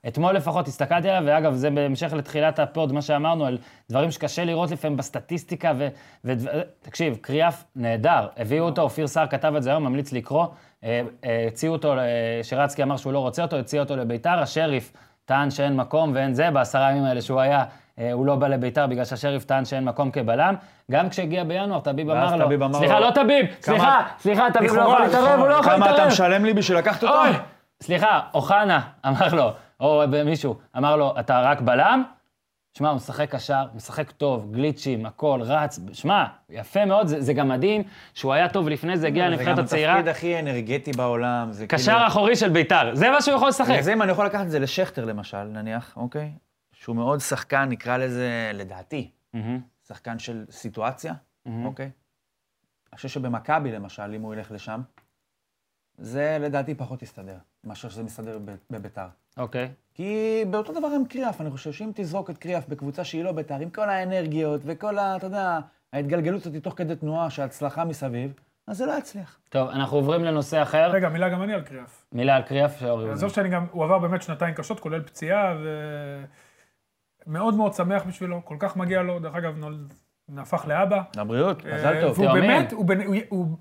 אתמול 0.07 0.35
לפחות 0.35 0.67
הסתכלתי 0.67 1.09
עליו, 1.09 1.23
ואגב, 1.25 1.53
זה 1.53 1.69
בהמשך 1.69 2.13
לתחילת 2.13 2.59
ה 2.59 2.66
pod, 2.66 2.91
מה 2.91 3.01
שאמרנו 3.01 3.45
על 3.45 3.57
דברים 3.89 4.12
שקשה 4.12 4.45
לראות 4.45 4.71
לפעמים 4.71 4.97
בסטטיסטיקה, 4.97 5.73
ו... 5.77 5.88
ו... 6.25 6.33
תקשיב, 6.81 7.17
קריאף 7.21 7.63
נהדר, 7.75 8.27
הביאו 8.38 8.65
אותו, 8.65 8.81
אופיר 8.81 9.07
סער 9.07 9.27
כתב 9.27 9.53
את 9.57 9.63
זה 9.63 9.69
היום, 9.69 9.83
ממליץ 9.83 10.13
לקרוא. 10.13 10.45
אה, 10.83 11.01
אה, 11.25 11.45
הציעו 11.47 11.73
אותו, 11.73 11.97
אה, 11.97 12.39
שרצקי 12.43 12.83
אמר 12.83 12.97
שהוא 12.97 13.13
לא 13.13 13.19
רוצה 13.19 13.41
אותו, 13.41 13.55
הציע 13.55 13.81
אותו 13.81 13.95
לביתר, 13.95 14.39
השריף 14.39 14.93
טען 15.25 15.51
שאין 15.51 15.75
מקום 15.75 16.12
ואין 16.15 16.33
זה, 16.33 16.51
בעשרה 16.51 16.91
ימים 16.91 17.03
האלה 17.03 17.21
שהוא 17.21 17.39
היה, 17.39 17.63
הוא 18.13 18.25
לא 18.25 18.35
בא 18.35 18.47
לביתר 18.47 18.88
בגלל 18.88 19.05
שהשריף 19.05 19.43
טען 19.43 19.65
שאין 19.65 19.85
מקום 19.85 20.12
כבלם. 20.12 20.55
גם 20.91 21.09
כשהגיע 21.09 21.43
בינואר, 21.43 21.79
ואז 21.85 22.33
אמר 22.33 22.35
לו, 22.35 22.45
טביב 22.45 22.63
אמר 22.63 22.79
סליחה, 22.79 22.99
לו, 22.99 23.05
לא 23.05 23.12
טביב, 23.12 23.45
סליחה, 23.62 24.01
סליחה, 24.19 24.47
טביב 24.53 24.73
לא 24.73 24.81
יכול 24.81 25.01
להתערב, 25.01 25.39
הוא 25.39 25.47
לא 25.47 25.53
יכול 25.53 25.71
כמה 25.71 25.85
אתה 25.85 25.91
להתערב. 25.91 26.07
משלם 26.07 26.45
לי 26.45 26.53
בשביל 26.53 26.77
לקחת 26.77 27.03
אותו? 27.03 27.15
סליחה, 27.81 28.19
אוחנה 28.33 28.79
אמר 29.07 29.33
לו, 29.33 29.51
או 29.79 30.03
מישהו, 30.25 30.57
אמר 30.77 30.95
לו, 30.95 31.13
אתה 31.19 31.41
רק 31.41 31.61
בלם? 31.61 32.03
שמע, 32.77 32.89
הוא 32.89 32.95
משחק 32.95 33.29
קשר, 33.35 33.65
משחק 33.75 34.11
טוב, 34.11 34.51
גליצ'ים, 34.51 35.05
הכל, 35.05 35.39
רץ, 35.43 35.79
שמע, 35.93 36.25
יפה 36.49 36.85
מאוד, 36.85 37.07
זה, 37.07 37.21
זה 37.21 37.33
גם 37.33 37.47
מדהים 37.49 37.83
שהוא 38.13 38.33
היה 38.33 38.49
טוב 38.49 38.69
לפני 38.69 38.97
זה, 38.97 39.07
הגיע 39.07 39.29
לנבחרת 39.29 39.59
הצעירה. 39.59 39.93
זה 39.93 40.01
גם 40.01 40.07
התפקיד 40.07 40.07
הכי 40.07 40.39
אנרגטי 40.39 40.91
בעולם. 40.91 41.51
זה 41.51 41.67
קשר 41.67 41.91
כאילו- 41.91 42.07
אחורי 42.07 42.35
של 42.35 42.49
ביתר, 42.49 42.95
זה 42.95 43.09
מה 43.09 43.21
שהוא 43.21 43.35
יכול 43.35 43.47
לשחק. 43.49 43.81
זה 43.81 43.93
אם 43.93 44.01
אני 44.01 44.11
יכול 44.11 44.25
לקחת 44.25 44.45
את 44.45 44.51
זה 44.51 44.59
לשכטר 44.59 45.05
למשל, 45.05 45.43
נניח, 45.43 45.93
אוקיי? 45.97 46.31
שהוא 46.71 46.95
מאוד 46.95 47.19
שחקן, 47.19 47.69
נקרא 47.69 47.97
לזה, 47.97 48.51
לדעתי, 48.53 49.11
מהמם, 49.33 49.59
שחקן 49.87 50.19
של 50.19 50.45
סיטואציה, 50.51 51.13
מהמם. 51.45 51.65
אוקיי? 51.65 51.89
אני 52.91 52.95
חושב 52.95 53.09
שבמכבי 53.09 53.71
למשל, 53.71 54.13
אם 54.15 54.21
הוא 54.21 54.33
ילך 54.33 54.51
לשם, 54.51 54.81
זה 55.97 56.37
לדעתי 56.41 56.75
פחות 56.75 57.01
יסתדר, 57.03 57.37
מאשר 57.63 57.89
שזה 57.89 58.03
מסתדר 58.03 58.39
ב- 58.45 58.55
בביתר. 58.69 59.07
אוקיי. 59.39 59.69
כי 59.93 60.43
באותו 60.49 60.73
דבר 60.73 60.88
עם 60.95 61.06
קריאף, 61.06 61.41
אני 61.41 61.49
חושב 61.49 61.71
שאם 61.71 61.91
תזרוק 61.95 62.30
את 62.30 62.38
קריאף 62.38 62.67
בקבוצה 62.67 63.04
שהיא 63.04 63.23
לא 63.23 63.32
ביתר, 63.32 63.56
עם 63.56 63.69
כל 63.69 63.89
האנרגיות 63.89 64.62
וכל 64.65 64.97
ה... 64.97 65.15
אתה 65.15 65.25
יודע, 65.25 65.60
ההתגלגלות 65.93 66.45
הזאת 66.45 66.63
תוך 66.63 66.73
כדי 66.78 66.95
תנועה, 66.95 67.30
שההצלחה 67.30 67.86
מסביב, 67.86 68.34
אז 68.67 68.78
זה 68.78 68.86
לא 68.86 68.93
יצליח. 68.97 69.39
טוב, 69.49 69.69
אנחנו 69.69 69.97
עוברים 69.97 70.23
לנושא 70.23 70.62
אחר. 70.62 70.91
רגע, 70.91 71.10
מילה 71.10 71.30
גם 71.30 71.43
אני 71.43 71.54
על 71.54 71.62
קריאף. 71.62 72.06
מילה 72.12 72.36
על 72.36 72.41
קריאף 72.41 72.80
שאורי. 72.80 73.12
עזוב 73.12 73.30
שאני 73.30 73.49
גם, 73.49 73.65
הוא 73.71 73.84
עבר 73.84 73.99
באמת 73.99 74.21
שנתיים 74.21 74.54
קשות, 74.54 74.80
כולל 74.80 75.02
פציעה, 75.02 75.56
ומאוד 77.28 77.54
מאוד 77.56 77.73
שמח 77.73 78.04
בשבילו, 78.08 78.41
כל 78.45 78.56
כך 78.60 78.78
מגיע 78.78 79.02
לו, 79.02 79.19
דרך 79.19 79.36
אגב, 79.36 79.58
נולד, 79.58 79.93
הפך 80.38 80.65
לאבא. 80.67 81.02
לבריאות, 81.17 81.65
אה, 81.65 81.75
מזל 81.75 82.02
טוב. 82.02 82.19
והוא 82.19 82.25
תאומים. 82.28 82.49
באמת, 82.49 82.71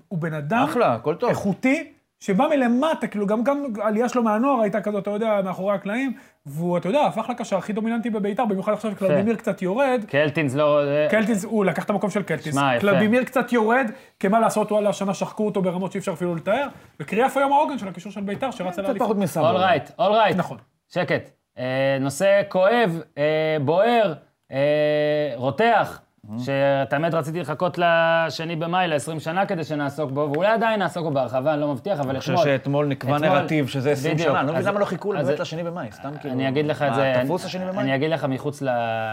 הוא 0.09 0.19
בן- 0.19 0.33
אדם 0.33 0.65
אחלה, 0.69 0.93
הכל 0.93 1.15
טוב. 1.15 1.29
איכותי, 1.29 1.93
שבא 2.19 2.47
מלמטה, 2.47 3.07
כאילו, 3.07 3.27
גם 3.27 3.43
גם 3.43 3.63
העלייה 3.81 4.09
שלו 4.09 4.23
מהנוער 4.23 4.61
הייתה 4.61 4.81
כזאת, 4.81 5.01
אתה 5.01 5.11
יודע, 5.11 5.41
מאחורי 5.43 5.75
הקלעים, 5.75 6.13
והוא, 6.45 6.77
אתה 6.77 6.89
יודע, 6.89 7.01
הפך 7.05 7.29
לקשר 7.29 7.57
הכי 7.57 7.73
דומיננטי 7.73 8.09
בביתר, 8.09 8.45
במיוחד 8.45 8.73
עכשיו 8.73 8.91
שקלאודימיר 8.91 9.35
קצת 9.35 9.61
יורד. 9.61 10.01
קלטינס 10.07 10.55
לא... 10.55 10.81
קלטיס, 11.09 11.45
הוא 11.45 11.65
לקח 11.65 11.83
את 11.83 11.89
המקום 11.89 12.09
של 12.09 12.23
קלטיס. 12.23 12.53
שמע, 12.53 12.71
יפה. 12.75 12.81
קלאודימיר 12.81 13.23
קצת 13.23 13.53
יורד, 13.53 13.91
כי 14.19 14.27
מה 14.27 14.39
לעשות, 14.39 14.71
וואלה, 14.71 14.89
השנה 14.89 15.13
שחקו 15.13 15.45
אותו 15.45 15.61
ברמות 15.61 15.91
שאי 15.91 15.99
אפשר 15.99 16.13
אפילו 16.13 16.35
לתאר, 16.35 16.67
וקריאף 16.99 17.37
היום 17.37 17.53
העוגן 17.53 17.77
של 17.77 17.87
הקישור 17.87 18.11
של 18.11 18.21
ביתר, 18.21 18.51
שרץ 18.51 18.79
על 18.79 18.85
האליפות. 18.85 19.05
פחות 19.07 19.17
מסבא. 19.17 19.49
all 19.51 19.57
right, 19.57 19.89
all 19.99 20.11
right. 20.11 20.37
נכון. 20.37 20.57
שקט. 20.87 21.29
אה, 21.57 21.97
נושא 21.99 22.41
כואב, 22.49 23.01
אה, 23.17 23.57
בוער, 23.65 24.13
אה, 24.51 25.31
רותח, 25.35 26.01
שאתה 26.37 26.99
באמת 26.99 27.13
רציתי 27.13 27.39
לחכות 27.39 27.77
לשני 27.77 28.55
במאי, 28.55 28.87
ל-20 28.87 29.19
שנה 29.19 29.45
כדי 29.45 29.63
שנעסוק 29.63 30.11
בו, 30.11 30.29
ואולי 30.33 30.47
עדיין 30.47 30.79
נעסוק 30.79 31.03
בו 31.03 31.11
בהרחבה, 31.11 31.53
אני 31.53 31.61
לא 31.61 31.71
מבטיח, 31.73 31.99
אבל 31.99 32.09
אני 32.09 32.19
חושב 32.19 32.31
אתמול... 32.33 32.45
שאתמול 32.45 32.85
נקבע 32.85 33.15
אתמול- 33.17 33.29
נרטיב 33.39 33.67
שזה 33.67 33.91
20 33.91 34.13
בדיוק. 34.13 34.29
שנה. 34.29 34.39
אני 34.39 34.47
לא 34.47 34.53
מבין 34.53 34.65
למה 34.65 34.79
לא 34.79 34.85
חיכו 34.85 35.09
באמת 35.09 35.39
לשני 35.39 35.63
במאי, 35.63 35.91
סתם 35.91 36.11
כאילו. 36.19 36.33
אני 36.33 36.49
אגיד 36.49 36.65
לך 36.65 36.81
את 36.81 36.95
זה... 36.95 37.13
תפוס 37.23 37.45
השני 37.45 37.65
במאי? 37.65 37.83
אני 37.83 37.95
אגיד 37.95 38.11
לך 38.11 38.25
מחוץ 38.25 38.63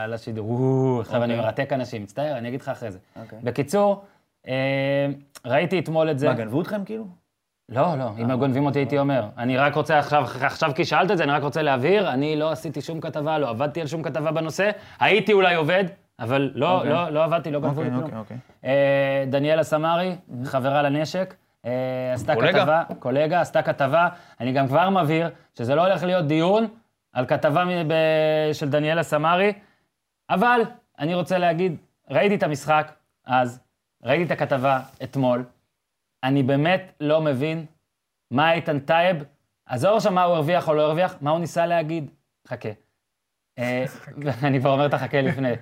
לשידור. 0.08 1.00
עכשיו 1.00 1.24
אני 1.24 1.32
אוקיי. 1.32 1.46
מרתק 1.46 1.72
אנשים, 1.72 2.02
מצטער, 2.02 2.38
אני 2.38 2.48
אגיד 2.48 2.60
לך 2.60 2.68
אחרי 2.68 2.90
זה. 2.90 2.98
אוקיי. 3.22 3.38
בקיצור, 3.42 4.04
אה, 4.48 5.06
ראיתי 5.46 5.78
אתמול 5.78 6.10
את 6.10 6.18
זה. 6.18 6.28
מה, 6.28 6.34
גנבו 6.34 6.60
אתכם 6.62 6.84
כאילו? 6.84 7.04
לא, 7.68 7.98
לא, 7.98 8.10
אם 8.18 8.30
היו 8.30 8.38
גונבים 8.38 8.66
אותי 8.66 8.78
הייתי 8.78 8.98
אומר. 8.98 9.24
אני 9.38 9.56
רק 9.56 9.74
רוצה 9.74 9.98
עכשיו, 9.98 10.24
עכשיו 10.40 10.70
כי 10.74 10.84
שאלת 10.84 11.10
את 11.10 11.16
זה, 11.18 11.24
אני 11.24 11.32
רק 11.32 11.42
רוצה 11.42 11.62
להבהיר, 11.62 12.10
אני 12.10 12.36
לא 12.36 12.50
עשיתי 12.50 12.80
שום 12.80 13.00
כתבה, 13.00 13.38
לא 13.38 13.48
עבדתי 13.50 13.80
על 13.80 13.86
שום 13.86 14.02
כתבה 14.02 14.30
בנושא. 14.32 14.70
הייתי 15.00 15.32
אולי 15.32 15.54
עובד, 15.54 15.84
אבל 16.20 16.50
לא, 16.54 16.76
אוקיי. 16.76 16.90
לא, 16.92 17.10
לא 17.10 17.24
עבדתי, 17.24 17.50
לא 17.50 17.60
גנבו 17.60 17.82
לי 17.82 17.90
כלום. 17.90 18.02
אוקיי, 18.02 18.18
אוקיי. 18.18 18.36
אה, 18.64 19.24
דניאלה 19.30 19.62
סמרי, 19.62 20.16
חברה 20.44 20.82
לנשק, 20.82 21.34
אה, 21.64 22.12
עשתה 22.14 22.34
קולגה. 22.34 22.60
כתבה, 22.60 22.82
קולגה, 22.98 23.40
עשתה 23.40 23.62
כתבה. 23.62 24.08
אני 24.40 24.52
גם 24.52 24.68
כבר 24.68 24.90
מבהיר 24.90 25.30
שזה 25.58 25.74
לא 25.74 25.86
הולך 25.86 26.02
להיות 26.02 26.26
דיון 26.26 26.66
על 27.12 27.26
כתבה 27.26 27.64
מ- 27.64 27.88
ב- 27.88 28.52
של 28.52 28.70
דניאלה 28.70 29.02
סמרי, 29.02 29.52
אבל 30.30 30.60
אני 30.98 31.14
רוצה 31.14 31.38
להגיד, 31.38 31.76
ראיתי 32.10 32.34
את 32.34 32.42
המשחק 32.42 32.92
אז, 33.26 33.60
ראיתי 34.02 34.24
את 34.24 34.30
הכתבה 34.30 34.80
אתמול, 35.02 35.44
אני 36.24 36.42
באמת 36.42 36.92
לא 37.00 37.20
מבין 37.20 37.66
מה 38.30 38.52
איתן 38.52 38.78
טייב, 38.78 39.16
עזוב 39.66 39.96
עכשיו 39.96 40.12
מה 40.12 40.22
הוא 40.24 40.34
הרוויח 40.34 40.68
או 40.68 40.74
לא 40.74 40.82
הרוויח, 40.82 41.14
מה 41.20 41.30
הוא 41.30 41.40
ניסה 41.40 41.66
להגיד. 41.66 42.10
חכה. 42.48 42.68
אה, 43.58 43.84
אני 44.46 44.60
כבר 44.60 44.70
אומר 44.70 44.86
את 44.86 44.94
החכה 44.94 45.20
לפני. 45.20 45.52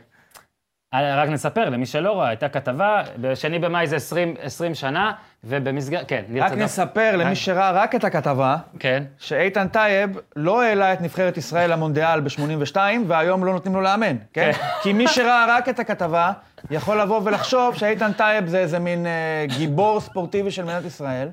אה, 0.95 1.23
רק 1.23 1.29
נספר, 1.29 1.71
למי 1.71 1.87
שלא 1.87 2.21
ראה, 2.21 2.29
הייתה 2.29 2.49
כתבה, 2.49 3.03
בשני 3.21 3.59
במאי 3.59 3.87
זה 3.87 3.97
20, 3.97 4.35
20 4.43 4.75
שנה, 4.75 5.13
ובמסגרת, 5.45 6.09
כן, 6.09 6.23
ניר 6.29 6.45
רק 6.45 6.51
צדוק. 6.51 6.63
נספר 6.63 7.17
למי 7.17 7.35
שראה 7.35 7.71
רק 7.71 7.95
את 7.95 8.05
הכתבה, 8.05 8.57
כן, 8.79 9.03
שאיתן 9.19 9.69
טייב 9.69 10.19
לא 10.37 10.63
העלה 10.63 10.93
את 10.93 11.01
נבחרת 11.01 11.37
ישראל 11.37 11.73
למונדיאל 11.73 12.21
ב-82, 12.21 12.77
והיום 13.07 13.45
לא 13.45 13.53
נותנים 13.53 13.75
לו 13.75 13.81
לאמן, 13.81 14.17
כן? 14.33 14.51
כן. 14.53 14.67
כי 14.83 14.93
מי 14.93 15.09
שראה 15.09 15.47
רק 15.49 15.69
את 15.69 15.79
הכתבה, 15.79 16.33
יכול 16.71 17.01
לבוא 17.01 17.21
ולחשוב 17.25 17.75
שאיתן 17.75 18.13
טייב 18.13 18.47
זה 18.47 18.59
איזה 18.59 18.79
מין 18.79 19.07
אה, 19.07 19.47
גיבור 19.59 20.01
ספורטיבי 20.01 20.51
של 20.51 20.65
מדינת 20.65 20.85
ישראל, 20.85 21.29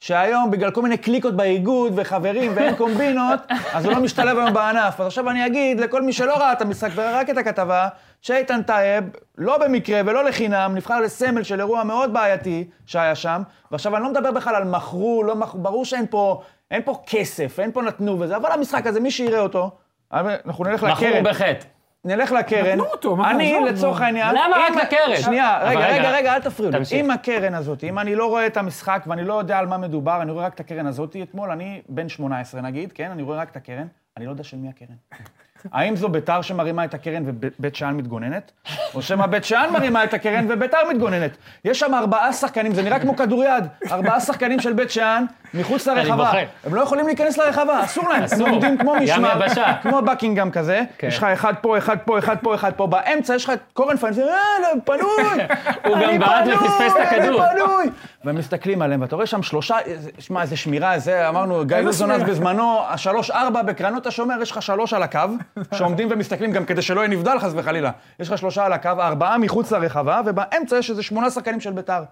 שהיום, 0.00 0.50
בגלל 0.50 0.70
כל 0.70 0.82
מיני 0.82 0.96
קליקות 0.96 1.36
באיגוד 1.36 1.92
וחברים 1.96 2.52
ואין 2.54 2.76
קומבינות, 2.80 3.40
אז 3.72 3.84
הוא 3.84 3.92
לא 3.92 4.00
משתלב 4.00 4.38
היום 4.38 4.54
בענף. 4.54 5.00
אז 5.00 5.06
עכשיו 5.06 5.30
אני 5.30 5.46
אגיד 5.46 5.80
לכל 5.80 6.02
מי 6.02 6.12
שלא 6.12 6.36
ראה 6.36 6.52
את 6.52 6.62
המשחק 6.62 6.90
וראה 6.94 7.20
רק 7.20 7.30
את 7.30 7.38
הכתבה, 7.38 7.88
שאיתן 8.22 8.62
טייב, 8.62 9.04
לא 9.38 9.58
במקרה 9.58 10.00
ולא 10.06 10.24
לחינם, 10.24 10.72
נבחר 10.74 11.00
לסמל 11.00 11.42
של 11.42 11.60
אירוע 11.60 11.84
מאוד 11.84 12.12
בעייתי 12.12 12.64
שהיה 12.86 13.14
שם, 13.14 13.42
ועכשיו 13.70 13.96
אני 13.96 14.02
לא 14.02 14.10
מדבר 14.10 14.30
בכלל 14.30 14.54
על 14.54 14.64
מכרו, 14.64 15.22
לא 15.22 15.36
מכרו, 15.36 15.60
ברור 15.60 15.84
שאין 15.84 16.06
פה, 16.10 16.42
אין 16.70 16.82
פה 16.84 17.02
כסף, 17.06 17.60
אין 17.60 17.72
פה 17.72 17.82
נתנו 17.82 18.20
וזה, 18.20 18.36
אבל 18.36 18.52
המשחק 18.52 18.86
הזה, 18.86 19.00
מי 19.00 19.10
שיראה 19.10 19.40
אותו, 19.40 19.70
אנחנו 20.12 20.64
נלך 20.64 20.82
לקרן. 20.82 21.24
בחטא. 21.24 21.75
נלך 22.06 22.32
לקרן. 22.32 22.66
נתנו 22.66 22.84
אותו, 22.84 23.16
מה, 23.16 23.30
אני, 23.30 23.56
לצורך 23.66 23.98
נו. 23.98 24.04
העניין... 24.04 24.34
למה 24.34 24.56
רק 24.56 24.84
לקרן? 24.84 25.16
שנייה, 25.16 25.58
רגע, 25.62 25.88
רגע, 25.88 26.10
רגע, 26.10 26.34
אל 26.34 26.40
תפריעו 26.40 26.72
לי. 26.72 26.78
אם 27.00 27.10
הקרן 27.10 27.54
הזאת, 27.54 27.84
אם 27.84 27.98
אני 27.98 28.14
לא 28.14 28.26
רואה 28.26 28.46
את 28.46 28.56
המשחק 28.56 29.04
ואני 29.06 29.24
לא 29.24 29.34
יודע 29.34 29.58
על 29.58 29.66
מה 29.66 29.78
מדובר, 29.78 30.22
אני 30.22 30.30
רואה 30.30 30.46
רק 30.46 30.54
את 30.54 30.60
הקרן 30.60 30.86
הזאת 30.86 31.16
אתמול, 31.22 31.50
אני 31.50 31.82
בן 31.88 32.08
18 32.08 32.60
נגיד, 32.60 32.92
כן? 32.92 33.10
אני 33.10 33.22
רואה 33.22 33.38
רק 33.38 33.50
את 33.50 33.56
הקרן, 33.56 33.86
אני 34.16 34.26
לא 34.26 34.30
יודע 34.30 34.44
של 34.44 34.56
מי 34.56 34.68
הקרן. 34.68 34.96
האם 35.72 35.96
זו 35.96 36.08
ביתר 36.08 36.42
שמרימה 36.42 36.84
את 36.84 36.94
הקרן 36.94 37.22
ובית 37.26 37.76
שאן 37.76 37.96
מתגוננת? 37.96 38.52
או 38.94 39.02
שמא 39.02 39.26
בית 39.26 39.44
שאן 39.44 39.70
מרימה 39.72 40.04
את 40.04 40.14
הקרן 40.14 40.46
וביתר 40.48 40.78
מתגוננת? 40.90 41.36
יש 41.64 41.80
שם 41.80 41.94
ארבעה 41.94 42.32
שחקנים, 42.32 42.74
זה 42.74 42.82
נראה 42.82 42.98
כמו 42.98 43.16
כדוריד. 43.16 43.64
ארבעה 43.90 44.20
שחקנים 44.20 44.60
של 44.60 44.72
בית 44.72 44.90
שאן 44.90 45.24
מחוץ 45.54 45.86
לרחבה. 45.86 46.32
הם 46.64 46.74
לא 46.74 46.80
יכולים 46.80 47.06
להיכנס 47.06 47.38
לרחבה, 47.38 47.84
אסור 47.84 48.08
להם. 48.08 48.24
הם 48.32 48.40
עומדים 48.40 48.78
כמו 48.78 48.94
משמר. 48.94 49.46
כמו 49.82 50.02
בקינגהם 50.02 50.50
כזה. 50.50 50.82
כן. 50.98 51.06
יש 51.06 51.18
לך 51.18 51.24
אחד 51.24 51.54
פה, 51.60 51.78
אחד 51.78 51.96
פה, 52.04 52.18
אחד 52.18 52.36
פה, 52.42 52.54
אחד 52.54 52.72
פה. 52.76 52.86
באמצע 52.86 53.34
יש 53.34 53.44
לך 53.44 53.50
את 53.50 53.58
קורנפיין, 53.72 54.12
זה 54.12 54.22
אה, 54.24 54.38
לא, 54.62 54.68
פנוי. 54.84 55.44
הוא 55.86 55.96
גם 56.02 56.18
בעט 56.18 56.44
פנוי, 56.44 56.54
ופספס 56.54 56.92
את 56.96 57.06
הכדור. 57.06 57.44
אני 57.44 57.60
פנוי. 57.60 57.90
והם 58.24 58.36
מסתכלים 58.36 58.82
עליהם, 58.82 59.02
ואתה 59.02 59.16
רואה 59.16 59.26
שם 59.26 59.42
שלושה, 59.42 59.76
שמע, 60.18 60.42
איזה 60.42 60.56
שמירה, 60.56 60.98
זה, 60.98 61.28
אמרנו, 61.28 61.64
גיא 61.66 61.76
לוזון 61.76 62.10
אז? 62.10 62.22
בזמנו, 62.22 62.80
השלוש-ארבע 62.88 63.62
בקרנות 63.62 64.06
השומר, 64.06 64.42
יש 64.42 64.50
לך 64.50 64.62
שלוש 64.62 64.94
על 64.94 65.02
הקו, 65.02 65.20
שעומדים 65.76 66.08
ומסתכלים 66.10 66.52
גם 66.52 66.64
כדי 66.64 66.82
שלא 66.82 67.00
יהיה 67.00 67.08
נבדל 67.08 67.38
חס 67.38 67.52
וחלילה. 67.54 67.90
יש 68.20 68.30
לך 68.30 68.38
שלושה 68.38 68.64
על 68.64 68.72
הקו, 68.72 68.90
ארבעה 68.98 69.38
מחוץ 69.38 69.72
לרחבה, 69.72 70.20
ובאמצע 70.26 70.76
יש 70.76 70.90
איזה 70.90 71.02
שמונה 71.02 71.30
שחקנים 71.30 71.60
של 71.60 71.72
ביתר. 71.72 72.02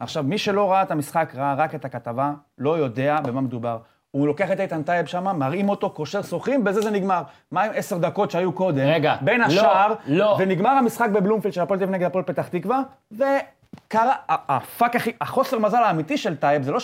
עכשיו, 0.00 0.22
מי 0.22 0.38
שלא 0.38 0.72
ראה 0.72 0.82
את 0.82 0.90
המשחק, 0.90 1.32
ראה 1.34 1.54
רק 1.54 1.74
את 1.74 1.84
הכתבה, 1.84 2.32
לא 2.58 2.78
יודע 2.78 3.20
במה 3.20 3.40
מדובר. 3.40 3.78
הוא 4.10 4.26
לוקח 4.26 4.52
את 4.52 4.60
איתן 4.60 4.82
טייב 4.82 5.06
שם, 5.06 5.36
מראים 5.36 5.68
אותו, 5.68 5.90
קושר 5.90 6.22
שרוכים, 6.22 6.64
בזה 6.64 6.80
זה 6.80 6.90
נגמר. 6.90 7.22
מה 7.50 7.62
עם 7.62 7.70
עשר 7.74 7.98
דקות 7.98 8.30
שהיו 8.30 8.52
קודם? 8.52 8.86
רגע, 8.86 9.16
בין 9.20 9.40
לא, 9.40 9.46
השאר, 9.46 9.94
לא. 10.06 10.36
ונגמר 10.38 10.70
המשחק 10.70 11.08
בבלומפילד 11.10 11.54
של 11.54 11.60
הפועל 11.60 11.78
תל 11.78 11.84
אביב 11.84 11.94
נגד 11.94 12.06
הפועל 12.06 12.24
פתח 12.24 12.48
תקווה, 12.48 12.82
וקרה, 13.12 14.14
ה 14.28 14.42
fuck 14.42 14.96
הכי, 14.96 15.12
החוסר 15.20 15.58
מזל 15.58 15.82
האמיתי 15.82 16.16
של 16.16 16.36
טייב, 16.36 16.62
זה 16.62 16.72
לא 16.72 16.78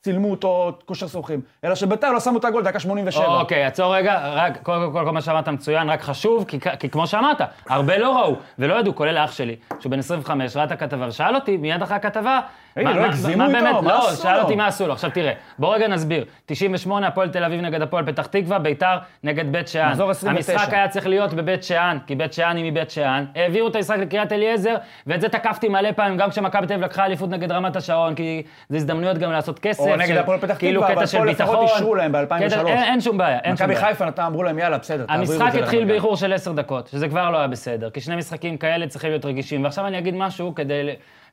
שצילמו 0.00 0.30
אותו 0.30 0.72
קושר 0.84 1.06
שרוכים, 1.08 1.40
אלא 1.64 1.74
שביתר 1.74 2.12
לא 2.12 2.20
שמו 2.20 2.38
את 2.38 2.44
הגול 2.44 2.62
דקה 2.64 2.80
87. 2.80 3.26
אוקיי, 3.26 3.64
עצור 3.64 3.94
רגע, 3.96 4.20
רק, 4.24 4.62
קודם 4.62 4.92
כל, 4.92 5.04
כל 5.04 5.10
מה 5.12 5.20
שאמרת 5.20 5.48
מצוין, 5.48 5.90
רק 5.90 6.02
חשוב, 6.02 6.44
כי, 6.48 6.58
כי 6.78 6.88
כמו 6.88 7.06
שאמרת, 7.06 7.40
הרבה 7.68 7.98
לא 7.98 8.18
ראו, 8.18 8.36
ולא 8.58 8.74
ידעו, 8.74 8.94
כולל 8.94 9.18
אח 9.18 9.32
שלי, 9.32 9.56
שהוא 9.80 9.90
בן 9.90 9.98
25, 9.98 10.56
ראה 10.56 10.64
את 10.64 10.72
הכתבה, 10.72 11.08
ושאל 11.08 11.34
אותי 11.34 11.56
מיד 11.56 11.82
אחרי 11.82 11.96
הכתבה, 11.96 12.40
מה- 12.76 12.92
לא 12.96 13.04
הגזימו 13.04 13.36
מה 13.38 13.46
איתו? 13.46 13.58
באמת, 13.58 13.74
מה 13.82 13.92
לא, 13.92 14.08
עשו 14.08 14.22
שאל 14.22 14.36
לו? 14.36 14.42
אותי 14.42 14.56
מה 14.56 14.66
עשו 14.66 14.86
לו. 14.86 14.92
עכשיו 14.92 15.10
תראה, 15.10 15.32
בוא 15.58 15.74
רגע 15.74 15.88
נסביר. 15.88 16.24
98, 16.46 17.06
הפועל 17.06 17.28
תל 17.28 17.44
אביב 17.44 17.60
נגד 17.60 17.82
הפועל 17.82 18.06
פתח 18.06 18.26
תקווה, 18.26 18.58
ביתר 18.58 18.96
נגד 19.24 19.52
בית 19.52 19.68
שאן. 19.68 19.88
מחזור 19.88 20.10
29. 20.10 20.52
המשחק 20.52 20.74
היה 20.74 20.88
צריך 20.88 21.06
להיות 21.06 21.34
בבית 21.34 21.62
שאן, 21.64 21.98
כי 22.06 22.14
בית 22.14 22.32
שאן 22.32 22.56
היא 22.56 22.70
מבית 22.72 22.90
שאן. 22.90 23.24
העבירו 23.34 23.68
את 23.68 23.76
המשחק 23.76 23.96
לקריית 23.98 24.32
אליעזר, 24.32 24.76
ואת 25.06 25.20
זה 25.20 25.28
תקפתי 25.28 25.68
מלא 25.68 25.92
פעמים, 25.92 26.16
גם 26.16 26.30
כשמכבי 26.30 26.66
תל 26.66 26.72
אביב 26.72 26.84
לקחה 26.84 27.04
אליפות 27.06 27.30
נגד 27.30 27.52
רמת 27.52 27.76
השרון, 27.76 28.14
כי 28.14 28.42
זה 28.68 28.76
הזדמנויות 28.76 29.18
גם 29.18 29.32
לעשות 29.32 29.58
כסף. 29.58 29.80
או 29.80 29.96
נגד 29.96 30.16
הפועל 30.16 30.38
פתח 30.40 30.56
כאילו 30.58 30.80
תקווה, 30.80 30.94
אבל 30.96 31.06
פה 31.06 31.24
לפחות. 31.24 31.70
אישרו 31.74 31.94
להם 31.94 32.12
ב-2003. 32.12 32.48
קטע- 32.48 32.68
אין 32.68 33.00
שום 33.00 33.18
בעיה, 33.18 33.38
אין 33.38 33.56
שום 33.56 33.66
מכבי 33.66 33.80
בעיה. 33.80 33.86
חיפה 33.92 34.04
נתן, 34.04 34.22
אמרו 34.22 34.42
להם, 34.42 34.58
יאללה, 34.58 34.78
בסדר. 34.78 35.04
המשחק 35.08 35.46
התחיל 35.46 35.60
לרמת 35.60 35.72
גן." 35.74 35.88
באיחור 35.88 36.16
של 36.16 36.32
עשר 36.32 36.52
דקות, 36.52 36.86
שזה 36.88 37.08
כבר 37.08 37.30
לא 37.30 37.38
היה 37.38 37.46
בסדר, 37.46 37.90
כי 37.90 38.00
שני 38.00 38.16
משחקים 38.16 38.56
כאלה 38.56 38.86
צריכים 38.86 39.10
להיות 39.10 39.24
רגישים. 39.24 39.64
ועכשיו 39.64 39.86
אני 39.86 39.98
אגיד 39.98 40.14
משהו 40.14 40.54
כדי 40.54 40.82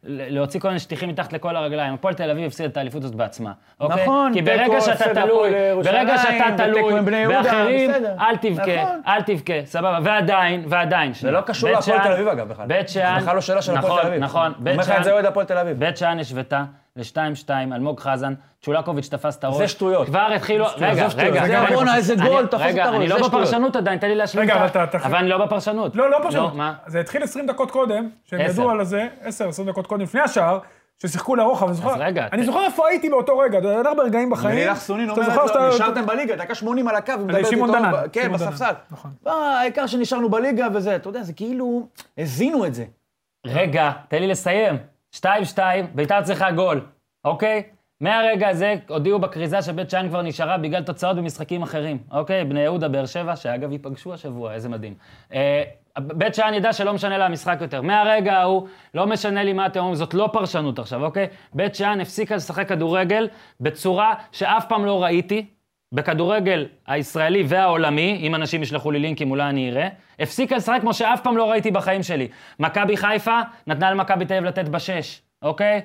להוציא 0.03 0.59
כל 0.59 0.67
מיני 0.67 0.79
שטיחים 0.79 1.09
מתחת 1.09 1.33
לכל 1.33 1.55
הרגליים. 1.55 1.93
הפועל 1.93 2.13
תל 2.13 2.29
אביב 2.29 2.45
הפסידה 2.45 2.69
את 2.69 2.77
האליפות 2.77 3.03
הזאת 3.03 3.15
בעצמה, 3.15 3.51
אוקיי? 3.79 4.03
נכון, 4.03 4.33
כי 4.33 4.41
ברגע 4.41 4.81
שאתה 4.81 5.13
תלוי, 5.13 5.49
ברגע 5.83 6.17
שאתה 6.17 6.45
תלוי 6.57 6.93
באחרים. 7.27 7.91
אל 8.19 8.35
תבכה, 8.37 8.83
נכון. 8.83 9.01
אל 9.07 9.21
תבכה, 9.21 9.53
סבבה. 9.65 9.99
ועדיין, 10.03 10.63
ועדיין, 10.67 11.13
זה. 11.13 11.31
לא 11.31 11.41
קשור 11.41 11.69
להפועל 11.69 11.99
תל 12.03 12.11
אביב, 12.11 12.27
אגב, 12.27 12.49
בכלל. 12.49 12.65
בית 12.65 12.89
שאן, 12.89 13.15
זה 13.15 13.21
בכלל 13.21 13.35
לא 13.35 13.41
שאלה 13.41 13.61
של 13.61 13.77
הפועל 13.77 13.91
נכון, 13.91 14.01
תל 14.01 14.07
אביב. 14.07 14.23
נכון, 14.23 14.45
אומר 14.45 14.55
בית 14.59 14.77
לך 14.77 14.85
שאן, 14.85 14.97
את 14.97 15.03
זה 15.03 15.11
אוהד 15.11 15.25
הפועל 15.25 15.45
תל 15.45 15.57
אביב. 15.57 15.79
בית 15.79 15.97
שאן 15.97 16.19
השוותה 16.19 16.63
ל-2-2, 16.97 17.49
אלמוג 17.75 17.99
חזן, 17.99 18.33
צ'ולקוביץ' 18.61 19.07
תפס 19.09 19.37
את 19.37 19.43
הראש. 19.43 19.57
זה 19.57 19.67
שטויות. 19.67 20.07
כבר 20.07 20.27
התחילו, 20.35 20.65
רגע. 20.77 20.87
רגע, 20.91 21.09
זה 21.09 21.21
רגע, 21.21 21.65
בואנה, 21.75 21.95
איזה 21.95 22.13
אני- 22.13 22.29
גול, 22.29 22.45
תפס 22.45 22.61
את 22.61 22.65
רגע, 22.65 22.83
הראש, 22.85 22.95
אני 22.95 23.07
זה 23.07 23.13
לא. 23.13 23.27
בפרשנות 23.27 23.75
עדיין, 23.75 23.99
תן 23.99 24.07
לי 24.07 24.15
להשלים 24.15 24.43
רגע, 24.43 24.53
את 24.65 24.75
ה- 24.75 24.83
אבל 24.83 24.89
אתה- 24.89 24.97
אבל 25.07 25.15
אני 25.17 25.29
לא 25.29 25.45
בפרשנות. 25.45 25.95
לא, 25.95 26.09
לא 26.11 26.17
פשוט. 26.27 26.53
מה? 26.53 26.73
זה 26.87 26.99
התחיל 26.99 27.23
20 27.23 27.47
דקות 27.47 27.71
קודם, 27.71 28.09
שהם. 28.23 28.41
ידעו 28.41 28.69
על 28.69 28.83
זה, 28.83 29.07
10-20 29.23 29.29
דקות 29.67 29.87
קודם, 29.87 30.01
לפני 30.01 30.21
השער, 30.21 30.59
ששיחקו 31.01 31.35
לרוחב. 31.35 31.65
אני 31.65 31.73
זוכר- 31.73 31.95
רגע, 31.99 32.27
אני 32.31 32.43
זוכר 32.45 32.65
איפה 32.65 32.87
הייתי 32.87 33.09
באותו 33.09 33.37
רגע, 33.37 33.59
אתה 33.59 33.67
יודע 33.67 33.89
הרבה 33.89 34.03
רגעים 34.03 34.29
בחיים. 34.29 34.55
ולילך 34.57 34.77
סונין 34.79 35.09
אומרת 35.09 35.25
זוכר 35.25 35.41
לו, 35.41 35.47
שאתה- 35.47 35.69
נשארתם 35.73 36.05
בליגה, 36.05 36.35
דקה 36.35 36.55
80 36.55 36.87
על 36.87 36.95
הקו, 36.95 37.11
ומדברת 37.19 37.35
איתו, 37.37 37.49
שמעון 37.49 37.71
דנן, 37.71 37.91
ב- 37.91 38.07
כן, 38.13 38.21
שמעון 38.23 38.37
דנן, 38.39 38.49
בספסל. 38.51 38.73
העיקר 39.25 39.87
שנשארנו 39.87 40.29
בליגה 40.29 40.67
וזה, 40.73 40.95
אתה 40.95 41.09
יודע, 41.09 41.23
זה 41.23 41.33
כאילו, 41.33 41.87
הזינו 42.17 42.65
את 42.65 42.73
זה. 42.73 42.85
רגע, 43.47 43.91
תן 44.07 44.19
לי 44.19 44.27
לסיים. 44.27 44.77
2-2, 45.21 45.59
ביתר 45.95 46.21
צריכה 46.21 46.51
גול, 46.51 46.85
אוקיי? 47.25 47.63
מהרגע 48.01 48.49
הזה 48.49 48.75
הודיעו 48.89 49.19
בכריזה 49.19 49.61
שבית 49.61 49.89
שאן 49.89 50.09
כבר 50.09 50.21
נשארה 50.21 50.57
בגלל 50.57 50.83
תוצאות 50.83 51.17
במשחקים 51.17 51.63
אחרים, 51.63 51.97
אוקיי? 52.11 52.45
בני 52.45 52.59
יהודה, 52.59 52.87
באר 52.87 53.05
שבע, 53.05 53.35
שאגב 53.35 53.71
ייפגשו 53.71 54.13
השבוע, 54.13 54.53
איזה 54.53 54.69
מדהים. 54.69 54.93
אה, 55.33 55.63
בית 55.99 56.35
שאן 56.35 56.53
ידע 56.53 56.73
שלא 56.73 56.93
משנה 56.93 57.17
לה 57.17 57.25
המשחק 57.25 57.57
יותר. 57.61 57.81
מהרגע 57.81 58.33
ההוא, 58.33 58.67
לא 58.93 59.07
משנה 59.07 59.43
לי 59.43 59.53
מה 59.53 59.65
אתם 59.65 59.79
אומרים, 59.79 59.95
זאת 59.95 60.13
לא 60.13 60.29
פרשנות 60.33 60.79
עכשיו, 60.79 61.03
אוקיי? 61.03 61.27
בית 61.53 61.75
שאן 61.75 62.01
הפסיקה 62.01 62.35
לשחק 62.35 62.69
כדורגל 62.69 63.27
בצורה 63.59 64.13
שאף 64.31 64.65
פעם 64.69 64.85
לא 64.85 65.03
ראיתי, 65.03 65.45
בכדורגל 65.91 66.65
הישראלי 66.87 67.43
והעולמי, 67.47 68.19
אם 68.21 68.35
אנשים 68.35 68.61
ישלחו 68.61 68.91
לי 68.91 68.99
לינקים 68.99 69.31
אולי 69.31 69.49
אני 69.49 69.69
אראה, 69.69 69.87
הפסיקה 70.19 70.57
לשחק 70.57 70.81
כמו 70.81 70.93
שאף 70.93 71.21
פעם 71.21 71.37
לא 71.37 71.51
ראיתי 71.51 71.71
בחיים 71.71 72.03
שלי. 72.03 72.27
מכבי 72.59 72.97
חיפה 72.97 73.39
נתנה 73.67 73.91
למכבי 73.91 74.25
תל 74.25 74.33
אביב 74.33 74.47
לתת 74.47 74.69
בשש, 74.69 75.21
אוקיי? 75.41 75.81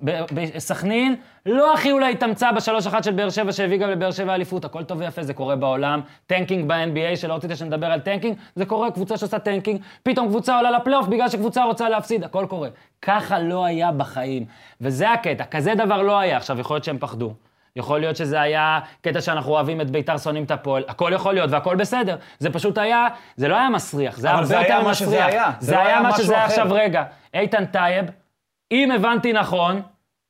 בסכנין, 0.00 1.16
לא 1.46 1.74
הכי 1.74 1.92
אולי 1.92 2.12
התאמצה 2.12 2.52
בשלוש 2.52 2.86
אחת 2.86 3.04
של 3.04 3.12
באר 3.12 3.30
שבע 3.30 3.52
שהביא 3.52 3.78
גם 3.78 3.90
לבאר 3.90 4.10
שבע 4.10 4.34
אליפות, 4.34 4.64
הכל 4.64 4.84
טוב 4.84 4.98
ויפה, 4.98 5.22
זה 5.22 5.34
קורה 5.34 5.56
בעולם. 5.56 6.00
tanking 6.26 6.68
ב-NBA, 6.68 7.16
שלא 7.16 7.34
רצית 7.34 7.50
שנדבר 7.54 7.86
על 7.86 8.00
tanking, 8.00 8.36
זה 8.54 8.66
קורה, 8.66 8.90
קבוצה 8.90 9.16
שעושה 9.16 9.38
tanking, 9.38 9.80
פתאום 10.02 10.28
קבוצה 10.28 10.56
עולה 10.56 10.70
לפלייאוף 10.70 11.06
בגלל 11.06 11.28
שקבוצה 11.28 11.64
רוצה 11.64 11.88
להפסיד, 11.88 12.24
הכל 12.24 12.46
קורה. 12.48 12.68
ככה 13.02 13.38
לא 13.38 13.64
היה 13.64 13.92
בחיים, 13.92 14.44
וזה 14.80 15.10
הקטע, 15.10 15.44
כזה 15.44 15.74
דבר 15.74 16.02
לא 16.02 16.18
היה. 16.18 16.36
עכשיו, 16.36 16.60
יכול 16.60 16.74
להיות 16.74 16.84
שהם 16.84 16.98
פחדו. 16.98 17.34
יכול 17.76 18.00
להיות 18.00 18.16
שזה 18.16 18.40
היה 18.40 18.80
קטע 19.00 19.20
שאנחנו 19.20 19.52
אוהבים 19.52 19.80
את 19.80 19.90
ביתר, 19.90 20.18
שונאים 20.18 20.44
את 20.44 20.50
הפועל, 20.50 20.82
הכל 20.88 21.12
יכול 21.14 21.34
להיות 21.34 21.50
והכל 21.50 21.76
בסדר. 21.76 22.16
זה 22.38 22.50
פשוט 22.50 22.78
היה, 22.78 23.06
זה 23.36 23.48
לא 23.48 23.56
היה 23.56 23.68
מסריח, 23.68 24.18
זה 24.18 24.26
היה 24.26 24.34
אבל 24.34 24.42
הרבה 24.42 24.48
זה 24.48 24.58
היה 24.58 24.68
יותר 24.74 24.88
מה 24.88 24.94
שזה 24.94 25.06
מסריח. 25.06 25.26
היה, 25.26 25.50
זה 25.60 25.82
היה 25.82 26.00
מה 26.00 26.16
שזה 26.16 26.34
היה. 26.34 26.44
עכשיו 26.44 26.66
רגע. 26.70 27.04
איתן 27.34 27.64
טייב, 27.64 28.06
אם 28.72 28.90
הבנתי 28.90 29.32
נכון, 29.32 29.82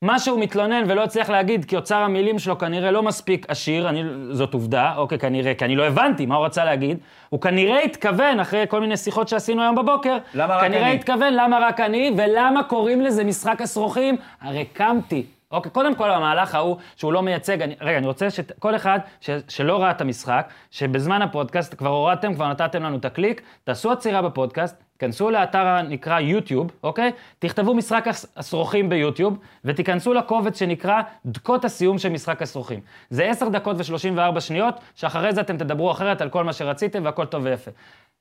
מה 0.03 0.19
שהוא 0.19 0.41
מתלונן 0.41 0.85
ולא 0.89 1.05
הצליח 1.05 1.31
להגיד, 1.31 1.65
כי 1.65 1.77
אוצר 1.77 1.97
המילים 1.97 2.39
שלו 2.39 2.59
כנראה 2.59 2.91
לא 2.91 3.03
מספיק 3.03 3.47
עשיר, 3.49 3.89
אני, 3.89 4.03
זאת 4.31 4.55
עובדה, 4.55 4.95
אוקיי, 4.97 5.19
כנראה, 5.19 5.55
כי 5.55 5.65
אני 5.65 5.77
לא 5.77 5.87
הבנתי 5.87 6.27
מה 6.27 6.37
הוא 6.37 6.45
רצה 6.45 6.65
להגיד, 6.65 6.99
הוא 7.29 7.41
כנראה 7.41 7.81
התכוון, 7.81 8.41
אחרי 8.41 8.65
כל 8.69 8.81
מיני 8.81 8.97
שיחות 8.97 9.29
שעשינו 9.29 9.63
היום 9.63 9.77
בבוקר, 9.77 10.19
למה 10.35 10.57
רק 10.57 10.61
כנראה 10.61 10.83
אני? 10.83 10.95
התכוון 10.95 11.35
למה 11.35 11.59
רק 11.63 11.81
אני, 11.81 12.13
ולמה 12.17 12.63
קוראים 12.63 13.01
לזה 13.01 13.25
משחק 13.25 13.61
השרוכים, 13.63 14.17
הרי 14.41 14.65
קמתי. 14.65 15.27
אוקיי, 15.51 15.73
קודם 15.73 15.95
כל 15.95 16.11
המהלך 16.11 16.55
ההוא 16.55 16.77
שהוא 16.97 17.13
לא 17.13 17.23
מייצג, 17.23 17.63
אני, 17.63 17.77
רגע, 17.81 17.99
אני 17.99 18.07
רוצה 18.07 18.31
שכל 18.31 18.77
אחד 18.77 18.99
ש, 19.21 19.31
שלא 19.49 19.83
ראה 19.83 19.91
את 19.91 20.01
המשחק, 20.01 20.53
שבזמן 20.71 21.23
הפודקאסט 21.23 21.75
כבר 21.79 21.89
הורדתם, 21.89 22.35
כבר 22.35 22.49
נתתם 22.49 22.83
לנו 22.83 22.97
את 22.97 23.05
הקליק, 23.05 23.43
תעשו 23.65 23.93
עצירה 23.93 24.23
בפודקאסט, 24.23 24.83
תיכנסו 24.97 25.31
לאתר 25.31 25.67
הנקרא 25.67 26.21
יוטיוב, 26.21 26.71
אוקיי? 26.83 27.13
תכתבו 27.39 27.75
משחק 27.75 28.09
הש- 28.09 28.27
השרוכים 28.37 28.89
ביוטיוב, 28.89 29.39
ותיכנסו 29.65 30.15
לקובץ 30.15 30.59
שנקרא 30.59 31.01
דקות 31.27 31.65
הסיום 31.65 31.99
של 31.99 32.09
משחק 32.09 32.43
השרוכים. 32.43 32.81
זה 33.11 33.25
10 33.25 33.49
דקות 33.49 33.77
ו-34 33.77 34.41
שניות, 34.41 34.75
שאחרי 34.95 35.33
זה 35.33 35.41
אתם 35.41 35.57
תדברו 35.59 35.91
אחרת 35.91 36.21
על 36.21 36.29
כל 36.29 36.45
מה 36.45 36.53
שרציתם 36.53 37.05
והכל 37.05 37.25
טוב 37.25 37.45
ויפה. 37.45 37.71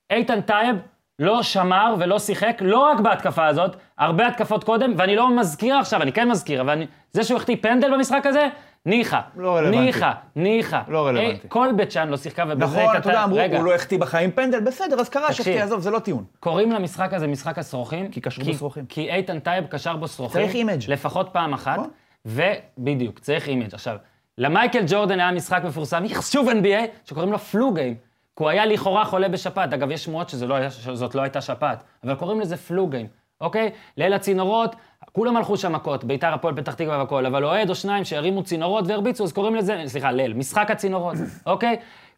איתן 0.09 0.41
טייב 0.41 0.75
לא 1.19 1.43
שמר 1.43 1.95
ולא 1.99 2.19
שיחק, 2.19 2.58
לא 2.62 2.80
רק 2.80 2.99
בהתקפה 2.99 3.45
הזאת, 3.47 3.75
הרבה 3.97 4.27
התקפות 4.27 4.63
קודם, 4.63 4.93
ואני 4.97 5.15
לא 5.15 5.36
מזכיר 5.39 5.75
עכשיו, 5.77 6.01
אני 6.01 6.12
כן 6.12 6.30
מזכיר, 6.30 6.62
אבל 6.62 6.69
אני, 6.69 6.88
זה 7.12 7.23
שהוא 7.23 7.38
החטיא 7.38 7.56
פנדל 7.62 7.93
במשחק 7.93 8.25
הזה, 8.25 8.47
ניחא. 8.86 9.19
לא 9.36 9.56
רלוונטי. 9.58 9.80
ניחא, 9.80 10.12
ניחא. 10.36 10.82
לא 10.88 11.08
רלוונטי. 11.08 11.32
אה, 11.43 11.49
כל 11.49 11.69
בית 11.75 11.91
שאן 11.91 12.10
לא 12.10 12.17
שיחקה, 12.17 12.43
ובזה 12.47 12.65
נכון, 12.77 12.88
כתב- 12.89 12.97
אתה 12.99 13.10
יודע, 13.10 13.23
אמרו, 13.23 13.38
רגע, 13.38 13.58
הוא 13.58 13.65
לא 13.65 13.75
החטיא 13.75 13.99
בחיים 13.99 14.32
פנדל, 14.32 14.60
בסדר, 14.60 14.99
אז 14.99 15.10
קרה. 15.10 15.34
שהחטיא, 15.34 15.63
עזוב, 15.63 15.80
זה 15.80 15.91
לא 15.91 15.99
טיעון. 15.99 16.23
קוראים 16.39 16.71
למשחק 16.71 17.13
הזה 17.13 17.27
משחק 17.27 17.58
השרוכים. 17.57 18.12
כי 18.12 18.21
קשרו 18.21 18.45
בו 18.45 18.53
שרוכים. 18.53 18.86
כי 18.86 19.13
איתן 19.13 19.39
טייב 19.39 19.65
קשר 19.69 19.95
בו 19.95 20.08
שרוכים. 20.08 20.41
צריך 20.41 20.56
image. 20.55 20.81
לפחות 20.88 21.30
פעם 21.32 21.53
אחת. 21.53 21.77
נכון. 21.77 21.89
ובדיוק, 22.25 23.19
צריך 23.19 23.47
image. 23.47 23.73
עכשיו, 23.73 23.95
למייקל 24.37 24.83
ג'ורדן 24.87 25.19
היה 25.19 25.31
משחק 25.31 25.62
מפורסם, 25.63 26.04
שוב 26.21 26.50
NBA, 26.50 26.85
שקוראים 27.06 27.31
לו 27.31 27.39
flu 27.39 27.73
game. 27.73 27.95
כי 28.38 28.44
הוא 28.44 28.50
היה 28.50 28.65
לכאורה 28.65 29.06
חולה 29.06 29.29
בשפעת. 29.29 29.73
אגב, 29.73 29.92
יש 29.92 30.04
שמועות 30.04 30.29
שזה 30.29 30.48
לא 30.48 30.56
היה- 30.56 30.71
שזאת 30.71 31.15
לא 31.15 31.21
הייתה 31.21 31.42
שפעת, 31.42 31.83
אבל 32.04 32.15
קוראים 32.15 32.40
לזה 32.42 32.58
flu 32.58 32.87
game, 32.87 33.08
אוקיי? 33.42 33.69
ליל 33.98 34.13
הצינורות, 34.13 34.75
כולם 35.12 35.38
הלכו 35.38 35.58
שם 35.58 35.73
מכות, 35.73 36.04
ביתר, 36.04 36.33
הפועל, 36.33 36.56
פתח 36.56 36.73
תקווה 36.73 36.98
והכול, 36.98 37.25
אבל 37.25 37.46
אוהד 37.46 37.69
או 37.69 37.75
שניים 37.75 38.04
שהרימו 38.06 38.44
צינורות 38.44 38.85
והרביצו, 38.88 39.23
אז 39.23 39.31
קוראים 39.33 39.56
לזה, 39.56 39.83
סליחה, 39.85 40.12
ליל, 40.12 40.33
משחק 40.33 40.71
הצינורות, 40.71 41.15
אוקיי? 41.46 41.75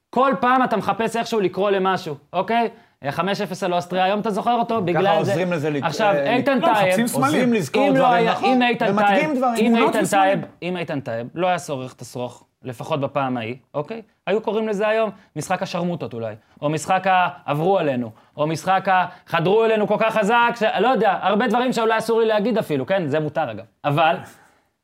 כל 0.09 0.32
פעם 0.39 0.63
אתה 0.63 0.78
מחפש 0.78 1.15
איכשהו 1.15 1.39
לקרוא 1.39 1.70
למשהו, 1.72 2.15
אוקיי? 2.34 2.70
היה 3.01 3.11
5-0 3.11 3.22
על 3.65 3.74
אוסטריה, 3.74 4.03
היום 4.03 4.20
אתה 4.20 4.30
זוכר 4.32 4.53
אותו 4.55 4.82
בגלל 4.82 5.03
זה. 5.03 5.11
עוזרים 5.32 5.51
לזה 5.53 5.70
לק- 5.70 5.84
עכשיו, 5.84 6.13
אה, 6.15 6.36
איתן 6.36 6.59
לא, 6.59 6.67
טייב. 6.74 6.99
עוזרים 7.13 7.53
לזכור 7.53 7.89
לא 7.89 7.95
דברים, 7.95 8.28
נכון? 8.30 8.49
אם 8.49 8.61
איתן 8.61 8.95
טייב. 8.97 9.30
אם 9.57 9.67
תמונות 9.76 9.95
איתן. 9.95 10.07
טייב, 10.09 10.39
אם 10.63 10.78
איתן 10.78 10.99
טייב 10.99 11.28
לא 11.36 11.47
היה 11.47 11.59
שורך 11.59 11.93
את 11.93 12.01
השרוך, 12.01 12.43
לפחות 12.64 12.99
בפעם 12.99 13.38
ההיא, 13.38 13.55
אוקיי? 13.74 14.01
היו 14.28 14.41
קוראים 14.41 14.68
לזה 14.68 14.88
היום 14.88 15.10
משחק 15.36 15.64
השרמוטות 15.64 16.14
אולי, 16.14 16.36
או 16.62 16.70
משחק 16.70 17.03
העברו 17.05 17.80
עלינו, 17.80 18.12
או 18.38 18.47
משחק 18.47 18.88
החדרו 18.88 19.66
אלינו 19.66 19.88
כל 19.88 19.95
כך 19.99 20.14
חזק, 20.14 20.51
ש... 20.55 20.64
לא 20.80 20.88
יודע, 20.88 21.18
הרבה 21.22 21.47
דברים 21.47 21.74
שאולי 21.74 21.97
אסור 21.97 22.20
לי 22.20 22.28
להגיד 22.28 22.57
אפילו, 22.57 22.86
כן? 22.86 23.07
זה 23.07 23.20
מותר 23.20 23.51
אגב. 23.51 23.64
אבל, 23.86 24.16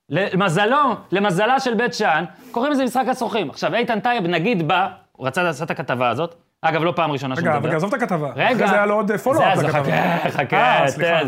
למזלו, 0.09 0.95
למזלה 1.11 1.59
של 1.59 1.73
בית 1.73 1.93
שאן, 1.93 2.25
קוראים 2.51 2.71
לזה 2.71 2.83
משחק 2.83 3.05
השרוכים. 3.07 3.49
עכשיו, 3.49 3.75
איתן 3.75 3.99
טייב 3.99 4.27
נגיד 4.27 4.67
בא, 4.67 4.87
הוא 5.11 5.27
רצה 5.27 5.43
לעשות 5.43 5.65
את 5.65 5.71
הכתבה 5.71 6.09
הזאת, 6.09 6.35
אגב, 6.61 6.83
לא 6.83 6.93
פעם 6.95 7.11
ראשונה 7.11 7.35
שהוא 7.35 7.47
רגע, 7.47 7.55
מדבר. 7.55 7.69
אבל 7.69 7.77
עזוב 7.77 7.93
את 7.93 8.01
הכתבה. 8.01 8.31
רגע. 8.35 8.55
אחרי 8.55 8.67
זה 8.67 8.75
היה 8.75 8.85
לו 8.85 8.95
עוד 8.95 9.11
follow-up 9.11 9.57
לכתבה. 9.57 10.17
חכה, 10.17 10.29
חכה, 10.31 10.81
אה, 10.81 10.87
סליחה. 10.87 11.19
תן. 11.19 11.27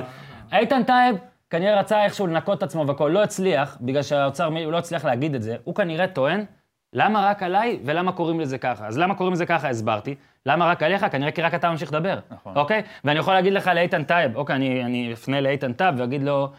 איתן 0.58 0.84
טייב 0.84 1.16
כנראה 1.50 1.80
רצה 1.80 2.04
איכשהו 2.04 2.28
לנקות 2.28 2.58
את 2.58 2.64
עצמו 2.64 2.88
והכול, 2.88 3.12
לא 3.12 3.24
הצליח, 3.24 3.78
בגלל 3.82 4.04
שהאוצר, 4.04 4.46
הוא 4.46 4.72
לא 4.72 4.78
הצליח 4.78 5.06
להגיד 5.06 5.36
את 5.36 5.42
זה, 5.42 5.56
הוא 5.64 5.76
כנראה 5.76 6.08
טוען, 6.08 6.46
למה 6.94 7.30
רק 7.30 7.44
עליי 7.44 7.80
ולמה 7.86 8.12
קוראים 8.12 8.40
לזה 8.40 8.58
ככה? 8.58 8.88
אז 8.88 8.98
למה 8.98 9.16
קוראים 9.16 9.34
לזה 9.34 9.46
ככה? 9.46 9.70
הסברתי. 9.70 10.16
למה 10.46 10.66
רק 10.66 10.84
עליך? 10.84 11.06
כנראה 11.12 11.32
כי 11.32 11.42
רק 11.42 11.54
אתה 11.54 11.70
ממשיך 11.70 11.94
לדבר. 11.94 12.20
נכון. 12.32 12.58
אוקיי? 12.58 12.82
ואני 13.04 13.20
יכול 13.20 13.34
להגיד 13.34 13.54
לך 13.54 13.68
לאיתן 13.68 14.04
טייב, 14.04 14.36
אוקיי, 14.36 14.56
אני, 14.56 14.84
אני 14.84 15.14
אפנה 15.14 15.42
לאיתן 15.42 15.74
טייב 15.74 15.96
ואגיד 15.98 16.24
לו, 16.24 16.52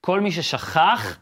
כל 0.00 0.20
מי 0.20 0.32
ששכח 0.32 1.18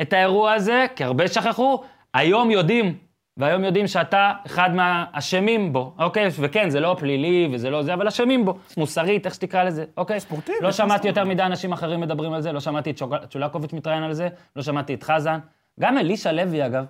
את 0.00 0.12
האירוע 0.12 0.52
הזה, 0.52 0.86
כי 0.96 1.04
הרבה 1.04 1.28
שכחו, 1.28 1.82
היום 2.14 2.50
יודעים, 2.50 2.98
והיום 3.38 3.64
יודעים 3.64 3.86
שאתה 3.86 4.32
אחד 4.46 4.74
מהאשמים 4.74 5.72
בו, 5.72 5.94
אוקיי? 5.98 6.28
וכן, 6.40 6.70
זה 6.70 6.80
לא 6.80 6.96
פלילי 6.98 7.48
וזה 7.52 7.70
לא 7.70 7.82
זה, 7.82 7.94
אבל 7.94 8.08
אשמים 8.08 8.44
בו, 8.44 8.58
מוסרית, 8.76 9.26
איך 9.26 9.34
שתקרא 9.34 9.64
לזה, 9.64 9.84
אוקיי? 9.96 10.20
ספורטיבי, 10.20 10.58
לא 10.60 10.72
שמעתי 10.72 11.08
יותר 11.08 11.24
מדי 11.24 11.42
אנשים 11.42 11.72
אחרים 11.72 12.00
מדברים 12.00 12.32
על 12.32 12.40
זה, 12.40 12.52
לא 12.52 12.60
שמעתי 12.60 12.90
את 12.90 13.02
צ'ולקוביץ' 13.30 13.72
מתראיין 13.72 14.02
על 14.02 14.12
זה, 14.12 14.28
לא 14.56 14.62
שמעתי 14.62 14.94
את 14.94 15.02
חזן. 15.02 15.38
גם 15.80 15.98
אלישע 15.98 16.32
לוי, 16.32 16.66
אגב, 16.66 16.84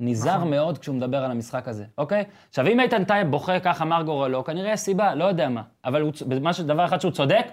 נזהר 0.00 0.36
נכון. 0.36 0.50
מאוד 0.50 0.78
כשהוא 0.78 0.96
מדבר 0.96 1.24
על 1.24 1.30
המשחק 1.30 1.68
הזה, 1.68 1.84
אוקיי? 1.98 2.24
עכשיו, 2.48 2.66
אם 2.66 2.80
איתן 2.80 3.04
טייב 3.04 3.30
בוכה 3.30 3.60
ככה 3.60 3.84
מר 3.84 4.02
גורלו, 4.02 4.44
כנראה 4.44 4.72
יש 4.72 4.80
סיבה, 4.80 5.14
לא 5.14 5.24
יודע 5.24 5.48
מה. 5.48 5.62
אבל 5.84 6.00
הוא 6.00 6.12
דבר 6.66 6.84
אחד 6.84 7.00
שהוא 7.00 7.12
צודק, 7.12 7.46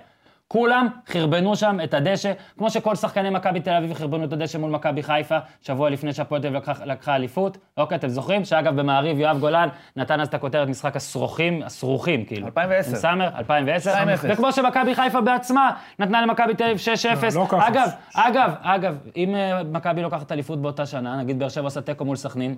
כולם 0.52 0.88
חרבנו 1.08 1.56
שם 1.56 1.78
את 1.84 1.93
הדשא, 1.93 2.32
כמו 2.58 2.70
שכל 2.70 2.95
שחקני 2.95 3.30
מכבי 3.30 3.60
תל 3.60 3.72
אביב 3.74 3.93
חרבנו 3.93 4.24
את 4.26 4.34
הדשא 4.34 4.58
מול 4.58 4.72
מכבי 4.72 5.04
חיפה, 5.04 5.38
שבוע 5.62 5.89
לפני 5.89 6.14
שהפועל 6.14 6.41
תל 6.41 6.47
אביב 6.47 6.60
לקחה- 6.62 6.86
לקחה 6.86 7.16
אליפות. 7.16 7.58
אוקיי, 7.78 7.97
אתם 7.97 8.08
זוכרים? 8.08 8.45
שאגב, 8.45 8.80
במעריב 8.80 9.20
יואב 9.20 9.39
גולן 9.39 9.68
נתן 9.95 10.20
אז 10.22 10.28
את 10.28 10.34
הכותרת 10.34 10.68
משחק 10.68 10.95
הסרוכים, 10.95 11.64
הסרוכים, 11.64 12.26
כאילו. 12.26 12.45
2010. 12.47 12.89
עם 12.89 12.95
סאמר, 12.95 13.30
2010. 13.38 13.93
2-0. 13.93 13.97
וכמו 14.30 14.52
שמכבי 14.52 14.95
חיפה 14.95 15.22
בעצמה 15.22 15.70
נתנה 15.99 16.22
למכבי 16.22 16.54
תל 16.56 16.64
אביב 16.64 16.78
6-0. 16.78 17.36
לא, 17.36 17.41
לא 17.41 17.45
ככה. 17.49 17.68
אגב, 17.68 17.89
אגב, 18.16 18.52
אגב, 18.62 18.97
אם 19.18 19.36
אה, 19.36 19.64
מכבי 19.64 20.02
לוקחת 20.02 20.32
אליפות 20.32 20.62
באותה 20.62 20.86
שנה, 20.86 21.16
נגיד 21.18 21.39
באר 21.39 21.49
שבע 21.49 21.64
עושה 21.64 21.82
תיקו 21.82 22.06
מול 22.06 22.16
סכנין, 22.16 22.56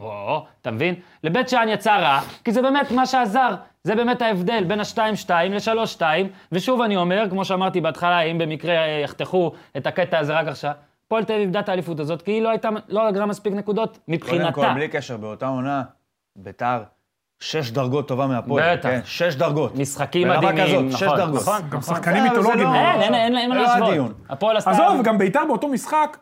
אתה 0.61 0.71
מבין? 0.71 0.95
לבית 1.23 1.49
שאן 1.49 1.69
יצא 1.69 1.95
רע, 1.97 2.19
כי 2.43 2.51
זה 2.51 2.61
באמת 2.61 2.91
מה 2.91 3.05
שעזר. 3.05 3.55
זה 3.83 3.95
באמת 3.95 4.21
ההבדל 4.21 4.63
בין 4.63 4.79
ה-2-2 4.79 5.29
ל-3-2, 5.31 6.01
ושוב 6.51 6.81
אני 6.81 6.97
אומר, 6.97 7.25
כמו 7.29 7.45
שאמרתי 7.45 7.81
בהתחלה, 7.81 8.21
אם 8.21 8.37
במקרה 8.37 8.73
אה, 8.73 8.99
יחתכו 9.03 9.51
את 9.77 9.87
הקטע 9.87 10.19
הזה 10.19 10.33
רק 10.33 10.47
עכשיו, 10.47 10.71
הפועל 11.05 11.23
תל 11.23 11.33
אביב 11.33 11.41
איבדה 11.45 11.59
את 11.59 11.69
האליפות 11.69 11.99
הזאת, 11.99 12.21
כי 12.21 12.31
היא 12.31 12.41
לא 12.41 12.49
הייתה, 12.49 12.69
לא 12.89 13.09
אגרה 13.09 13.25
מספיק 13.25 13.53
נקודות 13.53 13.89
קודם 13.89 14.01
מבחינתה. 14.07 14.51
כל, 14.51 14.73
בלי 14.73 14.87
קשר, 14.87 15.17
באותה 15.17 15.47
עונה, 15.47 15.83
ביתר, 16.35 16.83
שש 17.39 17.71
דרגות 17.71 18.07
טובה 18.07 18.27
מהפועל. 18.27 18.75
בטח. 18.75 18.89
כן, 18.89 18.99
שש 19.05 19.35
דרגות. 19.35 19.75
משחקים 19.75 20.27
ברמה 20.27 20.51
מדהימים, 20.51 20.87
כזאת, 20.87 20.97
שש 20.99 21.03
נכון, 21.03 21.17
דרגות. 21.17 21.41
נכון, 21.41 21.61
גם. 21.69 21.81
שחקנים 21.81 22.23
זה 22.23 22.29
מיתולוגיים. 22.29 22.67
לא- 22.67 22.73
אין, 22.75 23.01
אין, 23.01 23.15
אין, 23.15 23.37
אין 23.37 23.49
מה 23.49 23.55
זה 23.73 23.79
לא 23.79 23.89
להשוות. 23.89 24.11
הפועל 24.29 24.57
עשתה... 24.57 24.71
עזוב, 24.71 25.01
גם 25.03 25.17
ביתר 25.17 25.41
באותו 25.47 25.67
משחק, 25.67 26.17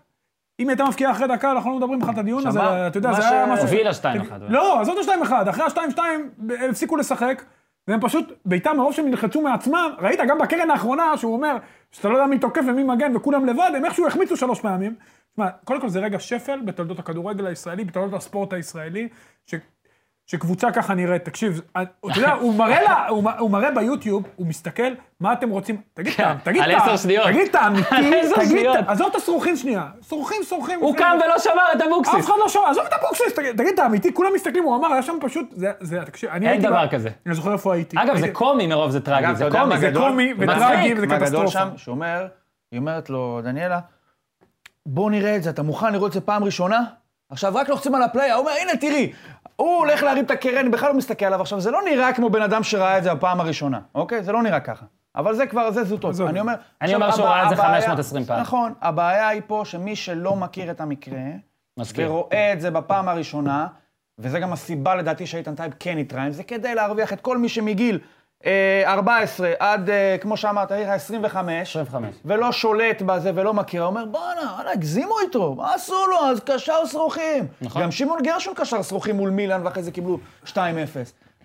אם 0.61 0.67
היא 0.67 0.69
הייתה 0.69 0.83
מבקיעה 0.83 1.11
אחרי 1.11 1.27
דקה, 1.27 1.51
אנחנו 1.51 1.71
לא 1.71 1.77
מדברים 1.77 1.99
בכלל 1.99 2.13
את 2.13 2.17
הדיון 2.17 2.47
הזה, 2.47 2.87
אתה 2.87 2.97
יודע, 2.97 3.13
זה 3.13 3.29
היה 3.29 3.45
משהו... 3.45 3.65
הובילה 3.65 3.91
2-1. 3.91 4.03
לא, 4.49 4.81
עזוב 4.81 4.97
את 4.97 5.09
ה-2-1, 5.09 5.49
אחרי 5.49 5.63
ה-2-2 5.63 5.99
הם 5.99 6.69
הפסיקו 6.69 6.97
לשחק, 6.97 7.43
והם 7.87 7.99
פשוט, 8.01 8.31
ביתר 8.45 8.73
מרוב 8.73 8.93
שהם 8.93 9.07
נלחצו 9.07 9.41
מעצמם, 9.41 9.91
ראית 9.99 10.19
גם 10.27 10.37
בקרן 10.37 10.71
האחרונה, 10.71 11.17
שהוא 11.17 11.33
אומר, 11.33 11.57
שאתה 11.91 12.09
לא 12.09 12.13
יודע 12.13 12.27
מי 12.27 12.39
תוקף 12.39 12.61
ומי 12.67 12.83
מגן 12.83 13.15
וכולם 13.15 13.45
לבד, 13.45 13.71
הם 13.75 13.85
איכשהו 13.85 14.07
החמיצו 14.07 14.37
שלוש 14.37 14.61
פעמים. 14.61 14.95
תשמע, 15.31 15.49
קודם 15.65 15.81
כל 15.81 15.89
זה 15.89 15.99
רגע 15.99 16.19
שפל 16.19 16.59
בתולדות 16.65 16.99
הכדורגל 16.99 17.45
הישראלי, 17.45 17.85
בתולדות 17.85 18.13
הספורט 18.13 18.53
הישראלי, 18.53 19.07
ש... 19.45 19.55
שקבוצה 20.27 20.71
ככה 20.71 20.93
נראית, 20.93 21.25
תקשיב, 21.25 21.61
אתה 21.71 21.81
יודע, 22.19 22.31
הוא 22.33 22.55
מראה 22.55 22.81
לה, 22.83 23.07
הוא, 23.39 23.51
מראה 23.51 23.71
ביוטיוב, 23.71 24.23
הוא 24.35 24.47
מסתכל, 24.47 24.83
מה 25.19 25.33
אתם 25.33 25.49
רוצים, 25.49 25.81
תגיד, 25.93 26.13
כן, 26.13 26.23
אתה- 26.23 26.39
תגיד, 26.43 26.61
על 26.61 26.71
עשר 26.71 26.97
שניות. 26.97 27.25
תגיד, 27.27 27.47
אתה 27.49 27.59
על 27.65 27.73
אמיתי, 27.75 28.19
עשר 28.19 28.35
תגיד. 28.35 28.65
עזוב 28.87 29.07
את 29.09 29.15
השרוכים 29.15 29.55
שנייה, 29.57 29.87
שרוכים, 30.07 30.37
שרוכים. 30.43 30.79
הוא 30.79 30.95
קם 30.97 31.17
ולא 31.25 31.39
שמר 31.39 31.53
את 31.75 31.81
אף 31.81 31.87
אבוקסיס. 31.87 32.25
אחד 32.25 32.33
לא 32.39 32.49
שומע, 32.49 32.69
עזוב 32.69 32.83
את 32.85 32.93
אבוקסיס, 32.93 33.33
תגיד, 33.35 33.57
תגיד, 33.57 33.73
אתה 33.73 33.85
אמיתי, 33.85 34.13
כולם 34.13 34.29
מסתכלים, 34.35 34.63
הוא 34.63 34.75
אמר, 34.75 34.93
היה 34.93 35.01
שם 35.03 35.17
פשוט, 35.21 35.45
זה, 35.51 35.71
זה, 35.79 35.99
תקשיב, 36.05 36.29
אני 36.29 36.45
אין 36.45 36.53
הייתי... 36.53 36.67
דבר 36.67 36.85
ב- 36.85 36.89
כזה. 36.89 37.09
אני 37.25 37.35
זוכר 37.35 37.53
איפה 37.53 37.73
הייתי. 37.73 37.97
אגב, 37.99 38.17
זה 38.17 38.31
קומי 38.33 38.67
מרוב 38.67 38.91
זה 38.91 38.99
טרגי, 39.01 39.35
זה 39.35 39.47
קומי. 39.51 39.77
זה? 39.77 39.91
קומי. 39.95 40.33
וטרגי 40.39 40.93
וזה 40.97 41.07
קטסטרופה. 41.07 41.59
שאומר, 41.77 42.27
היא 42.71 42.79
אומרת 42.79 43.09
לו, 43.09 43.39
דניאלה, 43.43 43.79
בוא 44.85 45.11
נראה 45.11 45.35
את 45.35 45.43
זה, 45.43 45.49
אתה 45.49 45.63
מוכן 45.63 45.93
לראות 45.93 46.07
את 46.07 46.13
זה 46.13 46.21
פעם 46.21 46.43
ראשונה? 46.43 46.79
עכשיו 47.31 47.55
רק 47.55 47.69
לוחצים 47.69 47.95
על 47.95 48.03
הפליי, 48.03 48.31
הוא 48.31 48.39
אומר, 48.39 48.51
הנה 48.61 48.77
תראי, 48.77 49.11
הוא 49.55 49.77
הולך 49.77 50.03
להרים 50.03 50.25
את 50.25 50.31
הקרן, 50.31 50.57
אני 50.57 50.69
בכלל 50.69 50.89
לא 50.89 50.95
מסתכל 50.97 51.25
עליו 51.25 51.41
עכשיו, 51.41 51.59
זה 51.59 51.71
לא 51.71 51.79
נראה 51.85 52.13
כמו 52.13 52.29
בן 52.29 52.41
אדם 52.41 52.63
שראה 52.63 52.97
את 52.97 53.03
זה 53.03 53.13
בפעם 53.13 53.39
הראשונה, 53.39 53.79
אוקיי? 53.95 54.23
זה 54.23 54.31
לא 54.31 54.43
נראה 54.43 54.59
ככה. 54.59 54.85
אבל 55.15 55.35
זה 55.35 55.45
כבר, 55.47 55.71
זה 55.71 55.83
זוטות. 55.83 56.15
אני 56.29 56.39
אומר... 56.39 56.53
אני 56.81 56.95
אומר 56.95 57.11
שהוא 57.11 57.25
ראה 57.25 57.43
את 57.43 57.49
זה 57.49 57.55
הבעיה- 57.55 57.81
520 57.81 58.25
פעם. 58.25 58.41
נכון, 58.41 58.73
הבעיה 58.81 59.27
היא 59.27 59.41
פה 59.47 59.61
שמי 59.65 59.95
שלא 59.95 60.35
מכיר 60.35 60.71
את 60.71 60.81
המקרה, 60.81 61.19
מסכים. 61.79 62.07
ורואה 62.07 62.53
את 62.53 62.61
זה 62.61 62.71
בפעם 62.71 63.09
הראשונה, 63.09 63.67
וזה 64.19 64.39
גם 64.39 64.53
הסיבה 64.53 64.95
לדעתי 64.95 65.25
שאיתן 65.27 65.55
טייב 65.55 65.73
כן 65.79 65.97
התראיין, 65.97 66.31
זה 66.31 66.43
כדי 66.43 66.75
להרוויח 66.75 67.13
את 67.13 67.21
כל 67.21 67.37
מי 67.37 67.49
שמגיל 67.49 67.99
14 68.85 69.51
עד, 69.59 69.89
אה, 69.89 70.15
כמו 70.21 70.37
שאמרת, 70.37 70.71
אחי 70.71 70.89
ה-25, 70.91 71.37
25. 71.61 72.15
ולא 72.25 72.51
שולט 72.51 73.01
בזה 73.01 73.31
ולא 73.35 73.53
מכיר, 73.53 73.83
אומר, 73.83 74.05
בואנה, 74.05 74.51
וואלה, 74.55 74.71
הגזימו 74.71 75.19
איתו, 75.19 75.55
מה 75.55 75.73
עשו 75.73 76.07
לו? 76.09 76.25
אז 76.25 76.39
קשר 76.39 76.85
שרוכים. 76.85 77.47
נכון. 77.61 77.81
גם 77.81 77.91
שמעון 77.91 78.19
גרשון 78.23 78.53
קשר 78.55 78.81
שרוכים 78.81 79.15
מול 79.15 79.29
מילאן, 79.29 79.61
ואחרי 79.65 79.83
זה 79.83 79.91
קיבלו 79.91 80.17
2-0. 80.45 80.55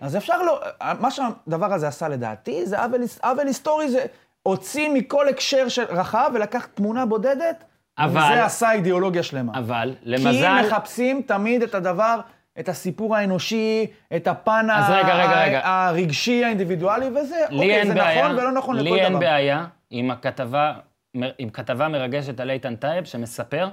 אז 0.01 0.17
אפשר 0.17 0.41
לא... 0.41 0.59
מה 0.99 1.11
שהדבר 1.11 1.73
הזה 1.73 1.87
עשה 1.87 2.07
לדעתי, 2.07 2.65
זה 2.65 2.79
עוול, 2.83 3.01
עוול 3.23 3.47
היסטורי, 3.47 3.89
זה 3.89 4.05
הוציא 4.43 4.89
מכל 4.93 5.27
הקשר 5.29 5.67
הרחב 5.67 6.31
ולקח 6.33 6.65
תמונה 6.73 7.05
בודדת, 7.05 7.63
אבל- 7.97 8.09
וזה 8.31 8.45
עשה 8.45 8.71
אידיאולוגיה 8.71 9.23
שלמה. 9.23 9.59
אבל, 9.59 9.93
כי 10.03 10.09
למזל... 10.09 10.61
מחפשים 10.67 11.21
תמיד 11.21 11.63
את 11.63 11.75
הדבר, 11.75 12.19
את 12.59 12.69
הסיפור 12.69 13.15
האנושי, 13.15 13.85
את 14.15 14.27
הפן 14.27 14.67
אז 14.73 14.89
רגע, 14.89 15.15
רגע, 15.15 15.43
רגע. 15.43 15.61
הרגשי, 15.63 16.45
האינדיבידואלי, 16.45 17.05
וזה, 17.07 17.35
לי 17.49 17.55
אוקיי, 17.57 17.87
זה 17.87 17.93
בעיה, 17.93 18.23
נכון 18.25 18.37
ולא 18.39 18.51
נכון 18.51 18.75
לכל 18.75 18.83
לי 18.83 18.89
דבר. 18.91 18.99
אין 18.99 19.19
בעיה 19.19 19.65
עם 19.89 20.11
הכתבה, 20.11 20.73
עם 21.37 21.49
כתבה 21.49 21.87
מרגשת 21.87 22.39
על 22.39 22.49
איתן 22.49 22.75
טייב, 22.75 23.05
שמספר 23.05 23.69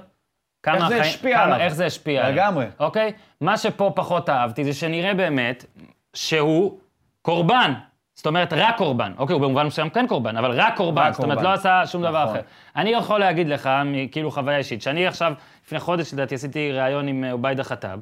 כמה 0.63 0.75
איך 0.75 0.87
זה 0.87 0.95
החיים- 0.95 1.01
השפיע 1.13 1.35
כמה- 1.37 1.43
עליו. 1.45 1.59
איך 1.59 1.73
זה 1.73 1.85
השפיע 1.85 2.21
עליו. 2.25 2.33
לגמרי. 2.35 2.65
אוקיי? 2.79 3.11
מה 3.41 3.57
שפה 3.57 3.91
פחות 3.95 4.29
אהבתי 4.29 4.63
זה 4.63 4.73
שנראה 4.73 5.13
באמת 5.13 5.65
שהוא 6.13 6.79
קורבן. 7.21 7.73
זאת 8.15 8.25
אומרת, 8.25 8.53
רק 8.53 8.77
קורבן. 8.77 9.11
אוקיי, 9.17 9.33
הוא 9.33 9.41
במובן 9.41 9.65
מסוים 9.67 9.89
כן 9.89 10.07
קורבן, 10.07 10.37
אבל 10.37 10.51
רק 10.61 10.75
קורבן. 10.77 11.01
רק 11.01 11.13
זאת 11.13 11.23
אומרת, 11.23 11.37
קורבן. 11.37 11.49
לא 11.49 11.55
עשה 11.55 11.81
שום 11.85 12.01
דבר 12.03 12.23
נכון. 12.23 12.35
אחר. 12.35 12.45
אני 12.75 12.89
יכול 12.89 13.19
להגיד 13.19 13.47
לך, 13.49 13.69
כאילו 14.11 14.31
חוויה 14.31 14.57
אישית, 14.57 14.81
שאני 14.81 15.07
עכשיו, 15.07 15.33
לפני 15.65 15.79
חודש 15.79 16.13
לדעתי, 16.13 16.35
עשיתי 16.35 16.71
ראיון 16.71 17.07
עם 17.07 17.23
אה, 17.23 17.31
עוביידה 17.31 17.63
חטאב, 17.63 17.99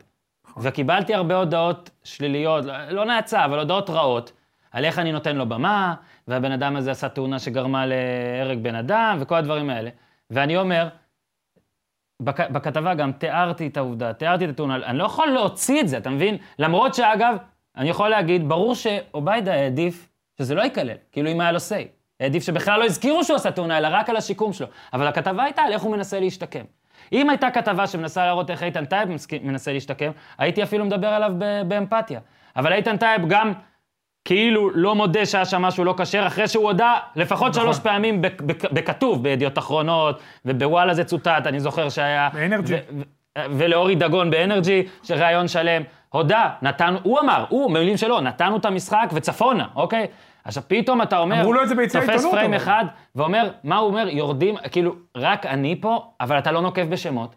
וקיבלתי 0.58 1.14
הרבה 1.14 1.38
הודעות 1.38 1.90
שליליות, 2.04 2.66
לא- 2.90 3.06
נאצה, 3.06 3.46
אבל 3.46 3.60
הודעות 3.60 3.90
רעות, 3.90 4.32
על 4.72 4.86
איך 4.86 5.00
אני 5.00 5.12
נותן 5.12 5.36
לו 5.36 5.50
במה, 5.50 5.96
והבן 6.28 6.52
אדם 6.52 6.76
הזה 6.76 6.92
עשה 6.92 7.10
תאונה 7.10 7.40
שגרמה 7.40 7.86
להרג 7.86 8.60
בן 8.60 8.76
אדם, 8.76 9.18
וכל 9.22 9.36
הדברים 9.36 9.70
האלה. 9.70 9.90
ואני 10.30 10.58
אומר, 10.58 10.88
בכ, 12.22 12.40
בכתבה 12.40 12.94
גם 12.94 13.12
תיארתי 13.12 13.68
את 13.68 13.78
העובדה, 13.78 14.14
תיארתי 14.14 14.46
את 14.46 14.50
התאונה, 14.50 14.76
אני 14.76 14.98
לא 14.98 15.04
יכול 15.04 15.28
להוציא 15.28 15.82
את 15.82 15.88
זה, 15.88 15.98
אתה 15.98 16.10
מבין? 16.10 16.38
למרות 16.60 16.94
שאגב, 16.94 17.36
אני 17.78 17.90
יכול 17.90 18.10
להגיד, 18.10 18.50
ברור 18.50 18.76
שעוביידה 18.76 19.54
העדיף 19.54 20.10
שזה 20.38 20.56
לא 20.56 20.62
ייכלל, 20.62 20.90
כאילו 21.12 21.32
אם 21.32 21.42
היה 21.42 21.52
לו 21.52 21.58
say. 21.58 21.88
העדיף 22.20 22.44
שבכלל 22.44 22.80
לא 22.80 22.86
הזכירו 22.86 23.24
שהוא 23.24 23.36
עשה 23.36 23.52
תאונה, 23.52 23.78
אלא 23.78 23.88
רק 23.92 24.10
על 24.10 24.16
השיקום 24.16 24.54
שלו. 24.54 24.68
אבל 24.94 25.08
הכתבה 25.08 25.44
הייתה 25.44 25.62
על 25.62 25.74
איך 25.74 25.82
הוא 25.82 25.92
מנסה 25.92 26.20
להשתקם. 26.20 26.64
אם 27.14 27.30
הייתה 27.30 27.52
כתבה 27.52 27.88
שמנסה 27.88 28.26
להראות 28.26 28.50
איך 28.50 28.64
איתן 28.64 28.86
טייב 28.86 29.10
מנסה 29.44 29.74
להשתקם, 29.74 30.12
הייתי 30.38 30.64
אפילו 30.64 30.86
מדבר 30.86 31.08
עליו 31.08 31.32
באמפתיה. 31.68 32.20
אבל 32.56 32.74
איתן 32.74 32.98
טייב 32.98 33.22
גם 33.28 33.54
כאילו 34.26 34.70
לא 34.74 34.96
מודה 34.96 35.26
שהיה 35.26 35.46
שם 35.46 35.62
משהו 35.62 35.84
לא 35.84 35.96
כשר, 35.98 36.28
אחרי 36.28 36.48
שהוא 36.48 36.64
הודה 36.64 36.94
לפחות 37.16 37.54
שלוש 37.54 37.80
פעמים 37.80 38.22
בכ- 38.22 38.42
בכ- 38.42 38.72
בכתוב, 38.72 39.24
בידיעות 39.24 39.58
אחרונות, 39.58 40.20
ובוואלה 40.46 40.94
זה 40.94 41.04
צוטט, 41.04 41.44
אני 41.48 41.60
זוכר 41.60 41.90
שהיה... 41.90 42.30
באנרג'י. 42.34 42.74
ולאורי 43.50 43.96
דגון 43.96 44.32
באנרג'י, 44.32 44.84
של 45.04 45.14
ראיון 45.24 45.48
שלם, 45.48 45.82
הודה, 46.10 46.50
נתנו, 46.62 46.98
הוא 47.04 47.20
אמר, 47.20 47.46
הוא, 47.50 47.72
מילים 47.72 47.98
שלו, 47.98 48.22
נתנו 48.22 48.58
את 48.58 48.66
המשחק 48.66 49.10
וצפונה, 49.14 49.66
אוקיי? 49.76 50.08
עכשיו, 50.44 50.64
פתאום 50.68 51.02
אתה 51.02 51.18
אומר, 51.18 51.40
אמרו 51.42 51.54
לו 51.54 51.64
את 51.64 51.70
זה 51.70 51.76
ביציע 51.76 52.02
תופס 52.02 52.10
העיתונות, 52.10 52.34
פריים 52.34 52.54
אבל. 52.54 52.64
אחד, 52.64 52.86
ואומר, 53.16 53.50
מה 53.64 53.78
הוא 53.78 53.88
אומר? 53.88 54.08
יורדים, 54.10 54.56
כאילו, 54.72 54.96
רק 55.18 55.46
אני 55.46 55.82
פה, 55.82 56.12
אבל 56.22 56.38
אתה 56.38 56.52
לא 56.52 56.62
נוקב 56.62 56.90
בשמות. 56.90 57.36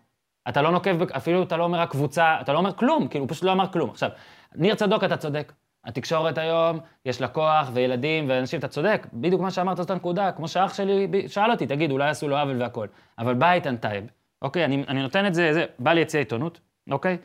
אתה 0.49 0.63
לא 0.63 0.71
נוקב, 0.71 1.03
אפילו 1.03 1.43
אתה 1.43 1.57
לא 1.57 1.65
אומר 1.65 1.81
הקבוצה, 1.81 2.37
אתה 2.41 2.53
לא 2.53 2.59
אומר 2.59 2.73
כלום, 2.73 3.09
כאילו, 3.09 3.25
הוא 3.25 3.31
פשוט 3.31 3.45
לא 3.45 3.53
אמר 3.53 3.67
כלום. 3.73 3.91
עכשיו, 3.91 4.11
ניר 4.55 4.75
צדוק, 4.75 5.05
אתה 5.05 5.17
צודק. 5.17 5.53
התקשורת 5.85 6.39
היום, 6.39 6.79
יש 7.05 7.21
לה 7.21 7.29
כוח, 7.29 7.71
וילדים, 7.73 8.25
ואנשים, 8.29 8.59
אתה 8.59 8.69
צודק, 8.69 9.07
בדיוק 9.13 9.41
מה 9.41 9.51
שאמרת 9.51 9.77
זאת 9.77 9.91
הנקודה, 9.91 10.33
כמו 10.33 10.49
שאח 10.49 10.75
שלי 10.75 11.09
שאל 11.29 11.51
אותי, 11.51 11.67
תגיד, 11.67 11.91
אולי 11.91 12.09
עשו 12.09 12.29
לו 12.29 12.37
עוול 12.37 12.63
והכול. 12.63 12.89
אבל 13.19 13.35
בא 13.35 13.53
איתן 13.53 13.77
טייב, 13.77 14.05
אוקיי, 14.43 14.65
אני, 14.65 14.85
אני 14.89 15.03
נותן 15.03 15.27
את 15.27 15.35
זה, 15.35 15.53
זה, 15.53 15.65
בא 15.79 15.93
ליציע 15.93 16.21
עיתונות, 16.21 16.61
אוקיי? 16.91 17.17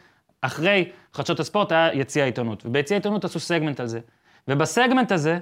אחרי 0.41 0.89
חדשות 1.13 1.39
הספורט 1.39 1.71
היה 1.71 1.93
יציע 1.93 2.25
עיתונות, 2.25 2.65
וביציע 2.65 2.97
עיתונות 2.97 3.25
עשו 3.25 3.39
סגמנט 3.39 3.79
על 3.79 3.87
זה. 3.87 3.99
ובסגמנט 4.47 5.11
הזה, 5.11 5.39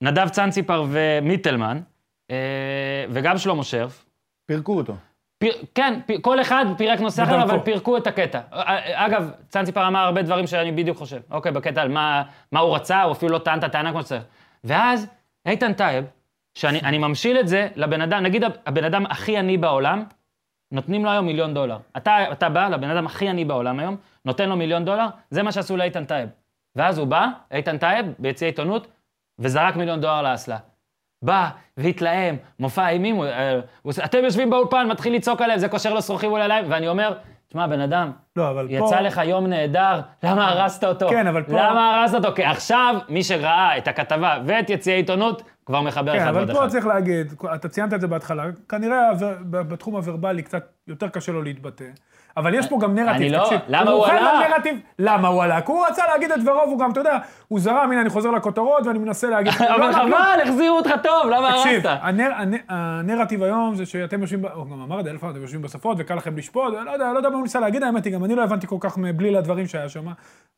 נדב 0.00 0.28
צאנציפר 0.28 0.84
ומיטלמן, 0.90 1.80
אה, 2.30 3.04
וגם 3.10 3.38
שלמה 3.38 3.64
שרף, 3.64 4.06
פירקו 4.46 4.76
אותו. 4.76 4.94
פיר, 5.38 5.54
כן, 5.74 6.00
פיר, 6.06 6.18
כל 6.22 6.40
אחד 6.40 6.64
פירק 6.78 7.00
נושא 7.00 7.22
אחר. 7.22 7.42
אבל 7.42 7.58
פירקו 7.58 7.96
את 7.96 8.06
הקטע. 8.06 8.40
אה, 8.52 9.06
אגב, 9.06 9.30
צאנציפר 9.48 9.86
אמר 9.86 10.00
הרבה 10.00 10.22
דברים 10.22 10.46
שאני 10.46 10.72
בדיוק 10.72 10.96
חושב. 10.96 11.20
אוקיי, 11.30 11.52
בקטע 11.52 11.82
על 11.82 11.88
מה, 11.88 12.22
מה 12.52 12.60
הוא 12.60 12.74
רצה, 12.74 13.02
הוא 13.02 13.12
אפילו 13.12 13.32
לא 13.32 13.38
טען 13.38 13.58
את 13.58 13.64
הטענה 13.64 13.90
כמו 13.90 14.02
שצריך. 14.02 14.22
ואז, 14.64 15.06
איתן 15.46 15.72
טייב, 15.72 16.04
שאני 16.54 16.80
אני 16.80 16.98
ממשיל 16.98 17.40
את 17.40 17.48
זה 17.48 17.68
לבן 17.76 18.00
אדם, 18.00 18.22
נגיד 18.22 18.44
הבן 18.66 18.84
אדם 18.84 19.06
הכי 19.06 19.36
עני 19.36 19.58
בעולם, 19.58 20.04
נותנים 20.72 21.04
לו 21.04 21.10
היום 21.10 21.26
מיליון 21.26 21.54
דולר. 21.54 21.78
אתה, 21.96 22.32
אתה 22.32 22.48
בא 22.48 22.68
לבן 22.68 22.90
אדם 22.90 23.06
הכי 23.06 23.28
עני 23.28 23.44
בעולם 23.44 23.78
היום, 23.78 23.96
נותן 24.24 24.48
לו 24.48 24.56
מיליון 24.56 24.84
דולר, 24.84 25.06
זה 25.30 25.42
מה 25.42 25.52
שעשו 25.52 25.76
לאיתן 25.76 26.04
טייב. 26.04 26.28
ואז 26.76 26.98
הוא 26.98 27.06
בא, 27.06 27.26
איתן 27.50 27.78
טייב, 27.78 28.06
ביציע 28.18 28.48
עיתונות, 28.48 28.86
וזרק 29.40 29.76
מיליון 29.76 30.00
דולר 30.00 30.22
לאסלה. 30.22 30.56
בא 31.22 31.48
והתלהם, 31.76 32.36
מופע 32.58 32.88
אימים, 32.88 33.16
הוא, 33.16 33.24
אה, 33.24 33.60
הוא, 33.82 33.92
אתם 34.04 34.18
יושבים 34.24 34.50
באולפן, 34.50 34.86
מתחיל 34.90 35.14
לצעוק 35.14 35.42
עליהם, 35.42 35.58
זה 35.58 35.68
קושר 35.68 35.94
לו 35.94 36.02
שרוכים 36.02 36.30
מול 36.30 36.40
העיניים, 36.40 36.64
ואני 36.68 36.88
אומר, 36.88 37.14
תשמע, 37.48 37.66
בן 37.66 37.80
אדם, 37.80 38.10
לא, 38.36 38.50
אבל 38.50 38.68
פה... 38.68 38.86
יצא 38.86 39.00
לך 39.00 39.20
יום 39.24 39.46
נהדר, 39.46 40.00
למה 40.22 40.48
הרסת 40.48 40.84
אותו? 40.84 41.08
כן, 41.08 41.26
אבל 41.26 41.42
פה- 41.42 41.52
למה 41.52 41.96
הרסת 42.00 42.14
אותו? 42.14 42.28
כי 42.36 42.44
עכשיו, 42.44 42.94
מי 43.08 43.24
שראה 43.24 43.78
את 43.78 43.88
הכתבה 43.88 44.38
ואת 44.46 44.70
יציע 44.70 44.94
העיתונות, 44.94 45.42
כבר 45.66 45.80
מחבר 45.80 46.12
כן, 46.12 46.18
אחד 46.22 46.32
ועוד 46.34 46.50
אבל 46.50 46.58
פה 46.58 46.60
אחד. 46.64 46.68
צריך 46.68 46.86
להגיד, 46.86 47.32
אתה 47.54 47.68
ציינת 47.68 47.94
את 47.94 48.00
זה 48.00 48.06
בהתחלה, 48.06 48.44
כנראה 48.68 49.10
בתחום 49.50 49.96
הוורבלי 49.96 50.42
קצת 50.42 50.64
יותר 50.88 51.08
קשה 51.08 51.32
לו 51.32 51.42
להתבטא. 51.42 51.84
אבל 52.36 52.54
יש 52.54 52.68
פה 52.68 52.78
גם 52.80 52.94
נרטיב, 52.94 53.14
אני 53.14 53.28
לא- 53.30 53.38
תקשיב. 53.44 53.60
למה 53.68 53.90
הוא 53.90 53.98
מוכן 54.00 54.16
עלה? 54.16 54.48
לנרטיב, 54.48 54.76
למה 54.98 55.28
הוא 55.28 55.42
עלה? 55.42 55.60
כי 55.60 55.72
הוא 55.72 55.86
רצה 55.86 56.02
להגיד 56.12 56.32
את 56.32 56.40
דברו, 56.40 56.62
והוא 56.66 56.78
גם, 56.78 56.90
אתה 56.90 57.00
יודע, 57.00 57.18
הוא 57.48 57.60
זרם, 57.60 57.88
הנה, 57.92 58.00
אני 58.00 58.10
חוזר 58.10 58.30
לכותרות, 58.30 58.86
ואני 58.86 58.98
מנסה 58.98 59.30
להגיד... 59.30 59.52
הוא 59.58 59.66
לא 59.68 59.74
אבל 59.74 59.82
אמר 59.84 59.92
כלום. 59.92 60.12
חבל, 60.12 60.40
החזירו 60.44 60.76
אותך 60.76 60.90
טוב, 61.02 61.26
למה 61.30 61.50
תקשיב, 61.52 61.86
הרסת? 61.86 61.98
הנר, 62.02 62.30
הנ, 62.36 62.54
הנרטיב 62.68 63.42
היום 63.42 63.74
זה 63.74 63.86
שאתם 63.86 64.20
יושבים, 64.20 64.44
הוא 64.54 64.66
גם 64.66 64.82
אמר 64.82 65.00
את 65.00 65.04
זה 65.04 65.10
אלף 65.10 65.20
פעם, 65.20 65.30
אתם 65.30 65.42
יושבים 65.42 65.62
בשפות 65.62 65.96
וקל 66.00 66.14
לכם 66.14 66.36
לשפוט, 66.36 66.74
לא 66.84 66.90
יודע, 66.90 67.12
לא 67.12 67.16
יודע 67.16 67.28
מה 67.28 67.34
הוא 67.34 67.42
ניסה 67.42 67.60
להגיד, 67.60 67.82
האמת 67.82 68.04
היא, 68.04 68.12
גם 68.14 68.24
אני 68.24 68.34
לא 68.34 68.42
הבנתי 68.44 68.66
כל 68.66 68.76
כך 68.80 68.98
בלי 69.16 69.30
לדברים 69.30 69.66
שהיה 69.66 69.88
שם. 69.88 70.04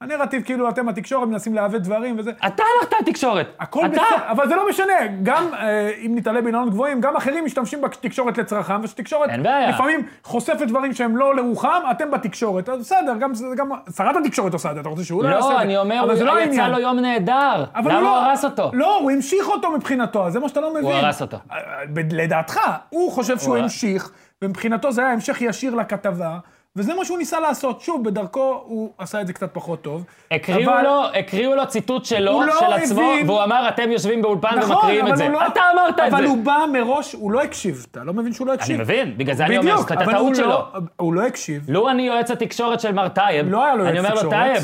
הנרטיב, 0.01 0.43
כאילו, 0.43 0.69
אתם 0.69 0.89
התקשורת 0.89 1.29
מנסים 1.29 1.55
לעוות 1.55 1.83
דברים 1.83 2.19
וזה. 2.19 2.31
אתה 2.47 2.63
הלכת 2.81 2.95
לתקשורת. 3.03 3.47
הכל 3.59 3.81
אתה. 3.81 3.89
בסדר, 3.89 4.03
אבל 4.31 4.49
זה 4.49 4.57
לא 4.57 4.69
משנה, 4.69 4.93
גם 5.23 5.45
אה, 5.55 5.91
אם 6.07 6.13
נתעלה 6.15 6.41
בעניינים 6.43 6.71
גבוהים, 6.71 7.01
גם 7.01 7.17
אחרים 7.17 7.45
משתמשים 7.45 7.81
בתקשורת 7.81 8.39
לצרכם, 8.39 8.81
ושתקשורת. 8.83 9.31
לפעמים 9.69 10.07
חושפת 10.23 10.63
דברים 10.67 10.93
שהם 10.95 11.17
לא 11.17 11.37
לרוחם, 11.37 11.62
אתם 11.91 12.11
בתקשורת, 12.11 12.69
אז 12.69 12.81
בסדר, 12.81 13.15
גם, 13.21 13.33
גם 13.57 13.69
שרת 13.97 14.17
התקשורת 14.25 14.53
עושה 14.53 14.71
את 14.71 14.75
זה, 14.75 14.81
אתה 14.81 14.89
רוצה 14.89 15.05
שהוא 15.05 15.25
לא 15.25 15.29
יעשה 15.29 15.47
את 15.47 15.53
לא, 15.53 15.57
זה. 15.57 15.63
אני 15.63 15.77
אומר, 15.77 16.01
אבל 16.05 16.17
זה 16.17 16.25
לא 16.25 16.33
הוא 16.33 16.41
יצא. 16.41 16.69
לו 16.69 16.79
יום 16.79 16.99
נהדר. 16.99 17.65
למה 17.77 17.83
הוא 17.85 17.93
הוא 17.93 18.01
לא- 18.03 18.23
הרס 18.23 18.45
אותו? 18.45 18.71
לא, 18.75 18.97
הוא 18.99 19.11
המשיך 19.11 19.49
אותו 19.49 19.71
מבחינתו, 19.73 20.31
זה 20.31 20.41
מה 20.41 20.49
שאתה 20.49 20.61
לא 20.61 20.71
מבין. 20.71 20.85
הוא 20.85 20.93
הרס 20.93 21.23
אותו. 21.23 21.37
אה, 21.53 21.57
ב- 21.93 22.13
לדעתך, 22.13 22.61
הוא 22.89 23.13
חושב 23.13 23.39
שהוא. 23.39 23.57
המשיך, 23.57 24.11
ומבחינתו 24.43 24.93
זה 24.93 25.01
היה 25.03 25.13
המשך 25.13 25.41
ישיר 25.41 25.75
לכתבה, 25.75 26.39
וזה 26.77 26.95
מה 26.95 27.05
שהוא 27.05 27.19
ניסה 27.19 27.41
לעשות. 27.41 27.81
שוב, 27.81 28.05
בדרכו 28.05 28.63
הוא 28.67 28.93
עשה 28.99 29.21
את 29.21 29.27
זה 29.27 29.33
קצת 29.33 29.51
פחות 29.55 29.83
טוב. 29.83 30.05
הקריאו 30.31 30.71
אבל- 30.73 30.83
לו, 30.83 31.03
הקריאו 31.19 31.55
לו 31.55 31.67
ציטוט 31.67 32.05
שלו, 32.05 32.43
לא 32.43 32.53
של 32.61 32.73
עצמו, 32.73 33.01
הבין- 33.13 33.27
והוא 33.31 33.43
אמר, 33.45 33.69
אתם 33.69 33.91
יושבים 33.93 34.23
באולפן 34.23 34.59
נכון, 34.59 34.77
ומקריאים 34.77 35.09
את 35.09 35.17
זה. 35.17 35.29
לא... 35.29 35.47
אתה 35.47 35.61
אמרת 35.75 35.91
את 36.01 36.11
זה. 36.11 36.17
אבל 36.17 36.25
הוא 36.25 36.45
בא 36.45 36.65
מראש, 36.73 37.13
הוא 37.13 37.33
לא 37.33 37.43
הקשיב. 37.43 37.87
אתה 37.91 38.05
לא 38.05 38.13
מבין 38.13 38.33
שהוא 38.33 38.47
לא 38.47 38.53
אני 38.53 38.61
הקשיב. 38.61 38.81
מבין, 38.81 39.15
בגלל 39.19 39.35
זה 39.35 39.47
אני 39.47 39.59
אומר, 39.59 39.77
זאת 39.77 39.91
הטעות 39.91 40.17
הוא 40.17 40.35
שלו. 40.35 40.49
לא- 40.49 40.67
הוא 40.97 41.15
לא 41.15 41.23
הקשיב. 41.27 41.65
לו 41.71 41.89
אני 41.91 42.03
יועץ 42.03 42.31
התקשורת 42.31 42.81
של 42.81 42.93
מר 42.93 43.09
טייב, 43.09 43.47
לא 43.49 43.65
היה 43.65 43.75
לו 43.75 43.89
אני 43.89 43.99
אומר 43.99 44.15
לו. 44.15 44.31
טייב, 44.31 44.63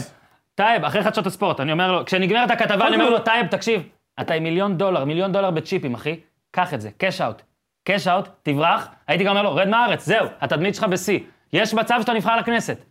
טייב, 0.54 0.84
אחרי 0.84 1.02
חדשות 1.02 1.26
הספורט, 1.26 1.61
אני 1.61 1.72
אומר 1.72 1.92
לו, 1.92 2.04
כשנגמרת 2.04 2.50
הכתבה, 2.50 2.86
אני 2.88 2.96
אומר 2.96 3.11
לו, 3.11 3.18
טייב, 3.18 3.46
תקשיב, 3.46 3.82
אתה 4.20 4.34
עם 4.34 4.42
מיליון 4.42 4.76
דולר, 4.78 5.04
מיליון 5.04 5.32
דולר 5.32 5.50
בצ'יפים, 5.50 5.94
אחי, 5.94 6.20
קח 6.50 6.74
את 6.74 6.80
זה, 6.80 6.90
cash 6.99 7.20
out. 7.20 7.43
Cash 7.84 8.09
out, 8.09 8.28
תברח, 8.42 8.88
הייתי 9.09 9.24
גם 9.24 9.30
אומר 9.30 9.42
לו, 9.42 9.54
רד 9.54 9.68
מהארץ, 9.68 10.04
זהו, 10.06 10.26
התדמית 10.40 10.74
שלך 10.74 10.84
בשיא. 10.84 11.18
יש 11.53 11.74
מצב 11.74 11.99
שאתה 12.01 12.12
נבחר 12.12 12.36
לכנסת, 12.36 12.84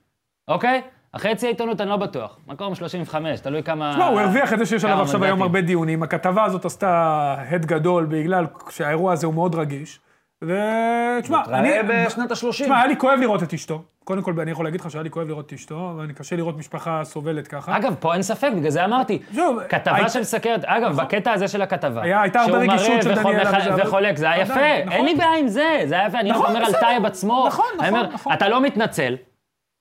אוקיי? 0.47 0.82
אחרי 1.12 1.32
יציע 1.32 1.49
עיתונות 1.49 1.82
אני 1.82 1.89
לא 1.89 1.97
בטוח. 1.97 2.38
מקום 2.47 2.76
35, 2.76 3.39
תלוי 3.39 3.64
כמה... 3.64 3.91
תשמע, 3.93 4.05
הוא 4.05 4.20
הרוויח 4.20 4.53
את 4.53 4.60
זה 4.60 4.66
שיש 4.66 4.86
עליו 4.86 5.01
עכשיו 5.01 5.24
היום. 5.24 5.41
הרבה 5.41 5.62
דיונים. 5.62 6.03
הכתבה 6.03 6.43
הזאת 6.43 6.66
עשתה 6.66 7.36
הד 7.49 7.66
גדול 7.66 8.05
בגלל 8.05 8.45
שהאירוע 8.70 9.14
הזה 9.14 9.28
הוא 9.28 9.34
מאוד 9.34 9.55
רגיש. 9.55 9.99
ותשמע, 10.44 11.42
אני... 11.54 11.70
ראה 11.72 11.82
בשנת 12.06 12.32
ה-30. 12.32 12.50
תשמע, 12.50 12.78
היה 12.78 12.88
לי 12.88 12.98
כואב 12.98 13.20
לראות 13.20 13.44
את 13.44 13.54
אשתו. 13.54 13.82
קודם 14.04 14.22
כל, 14.22 14.40
אני 14.40 14.52
יכול 14.52 14.66
להגיד 14.66 14.82
לך 14.82 14.92
שהיה 14.92 15.04
לי 15.04 15.10
כואב 15.10 15.28
לראות 15.28 15.46
את 15.48 15.54
אשתו, 15.54 15.94
ואני 15.98 16.14
קשה 16.14 16.36
לראות 16.36 16.58
משפחה 16.58 17.02
סובלת 17.04 17.48
ככה. 17.48 17.78
אגב, 17.78 17.96
פה 18.00 18.14
אין 18.14 18.22
ספק, 18.24 18.50
בגלל 18.58 18.70
זה 18.70 18.86
אמרתי. 18.86 19.20
שוב, 19.36 19.60
כתבה 19.70 19.96
היית- 19.96 20.10
של 20.12 20.24
סקרת, 20.24 20.66
אגב, 20.66 20.96
בקטע 21.02 21.32
הזה 21.32 21.48
של 21.48 21.62
הכתבה, 21.62 22.02
היה- 22.04 22.22
הייתה 22.22 22.40
הרבה 22.40 22.52
שהוא 22.52 22.64
רגישות 22.64 22.90
מראה 22.90 23.02
של 23.02 23.12
מח- 23.12 23.26
וזה, 23.60 23.74
אבל- 23.74 23.88
וחולק, 23.88 24.18
זה 24.18 24.30
היה 24.30 24.42
יפה, 24.42 24.60
אין 24.66 25.06
לי 25.06 25.14
נכון. 25.14 25.18
בעיה 25.18 25.40
עם 25.40 25.48
זה, 25.48 25.82
זה 25.86 25.96
היה 25.96 26.08
יפה, 26.08 26.20
אני 26.20 26.30
נכון, 26.32 26.46
אומר 26.56 26.66
על. 26.66 26.74
טייב 26.80 27.06
עצמו, 27.06 27.44
נכון, 27.48 27.66
נכון, 27.78 27.88
אומר, 27.90 28.08
נכון. 28.14 28.34
אתה 28.34 28.50
לא 28.50 28.62
מתנצל, 28.62 29.16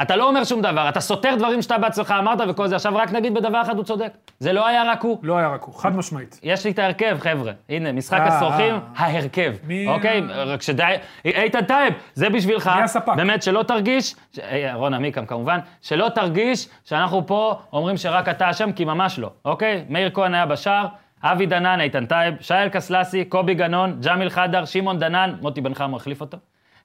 אתה 0.03 0.17
לא 0.17 0.29
אומר 0.29 0.45
שום 0.45 0.63
דבר, 0.63 0.89
אתה 0.89 1.01
סותר 1.01 1.35
דברים 1.39 1.63
שאתה 1.63 1.79
בעצמך 1.79 2.15
אמרת 2.19 2.39
וכל 2.49 2.67
זה, 2.67 2.77
עכשיו 2.77 2.97
רק 2.97 3.13
נגיד 3.13 3.35
בדבר 3.35 3.63
אחד 3.63 3.77
הוא 3.77 3.85
צודק, 3.85 4.13
זה 4.39 4.53
לא 4.53 4.67
היה 4.67 4.91
רק 4.91 5.03
הוא. 5.03 5.19
לא 5.23 5.39
היה 5.39 5.49
רק 5.49 5.63
הוא, 5.63 5.75
חד 5.75 5.97
משמעית. 5.97 6.41
יש 6.43 6.65
לי 6.65 6.71
את 6.71 6.79
ההרכב, 6.79 7.19
חבר'ה. 7.21 7.53
הנה, 7.69 7.93
משחק 7.93 8.21
אה, 8.21 8.27
השרוכים, 8.27 8.75
אה. 8.75 8.81
ההרכב. 8.97 9.55
מי 9.65 9.87
אוקיי? 9.89 10.21
רק 10.35 10.63
שדי... 10.63 10.95
איתן 11.25 11.65
טייב, 11.65 11.95
זה 12.15 12.31
בשבילך. 12.31 12.71
מי 12.77 12.83
הספק? 12.83 13.13
באמת, 13.17 13.43
שלא 13.43 13.63
תרגיש, 13.63 14.15
ש- 14.33 14.39
אה, 14.39 14.75
רון 14.75 14.95
עמיקם 14.95 15.27
כמובן, 15.27 15.59
שלא 15.83 16.09
תרגיש 16.15 16.69
שאנחנו 16.85 17.27
פה 17.27 17.59
אומרים 17.73 17.97
שרק 17.97 18.29
אתה 18.29 18.51
אשם, 18.51 18.73
כי 18.73 18.85
ממש 18.85 19.19
לא, 19.19 19.31
אוקיי? 19.45 19.85
מאיר 19.89 20.11
כהן 20.15 20.35
היה 20.35 20.47
בשער, 20.47 20.87
אבי 21.23 21.47
דנן, 21.47 21.81
איתן 21.81 22.07
טייב, 22.07 22.35
שייל 22.41 22.69
קסלסי, 22.69 23.25
קובי 23.25 23.55
גנון, 23.55 24.01
ג'מיל 24.05 24.31
חדר, 24.31 24.65
שמעון 24.65 24.99
דנן, 24.99 25.35
מוטי 25.41 25.61
בן 25.61 25.75
חמו 25.75 25.97
החליף 25.97 26.21
אותו, 26.21 26.39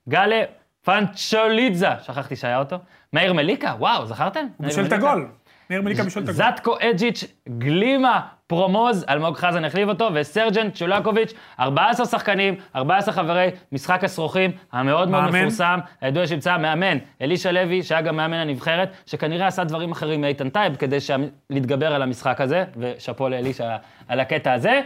גלה 0.09 0.41
פנצ'ולידזה, 0.85 1.87
שכחתי 2.03 2.35
שהיה 2.35 2.59
אותו, 2.59 2.75
מאיר 3.13 3.33
מליקה, 3.33 3.73
וואו, 3.79 4.05
זכרתם? 4.05 4.45
מאיר 4.59 4.69
בישל 4.69 4.85
את? 4.85 4.91
הגול. 4.91 5.27
מאיר 5.69 5.81
מליקה 5.81 6.03
בישל 6.03 6.19
את 6.23 6.29
הגול. 6.29 6.33
זטקו 6.51 6.75
אג'יץ', 6.81 7.23
גלימה, 7.57 8.19
פרומוז, 8.47 9.05
אלמוג 9.09 9.37
חזן 9.37 9.65
החליף 9.65 9.89
אותו, 9.89 10.09
וסרג'נט 10.13 10.75
צ'ולקוביץ', 10.75 11.33
14 11.59 12.05
שחקנים, 12.05 12.55
14 12.75 13.13
חברי 13.13 13.49
משחק 13.71 14.03
הסרוכים, 14.03 14.51
המאוד 14.71 15.09
מאוד. 15.09 15.23
מפורסם, 15.23 15.79
הידוע 16.01 16.27
שימצא, 16.27 16.57
מאמן, 16.57 16.97
אלישע 17.21 17.51
לוי, 17.51 17.83
שהיה 17.83 18.01
גם 18.01 18.15
מאמן 18.15 18.37
הנבחרת, 18.37 18.89
שכנראה 19.05 19.47
עשה 19.47 19.63
דברים 19.63 19.91
אחרים 19.91 20.21
מאיתן 20.21 20.49
טייב, 20.49 20.75
כדי 20.75 20.99
שה- 20.99 21.15
להתגבר 21.49 21.93
על 21.93 22.01
המשחק 22.01 22.41
הזה, 22.41 22.63
ושאפו 22.77 23.29
לאלישע 23.29 23.75
על 24.07 24.19
הקטע 24.19 24.53
הזה. 24.53 24.81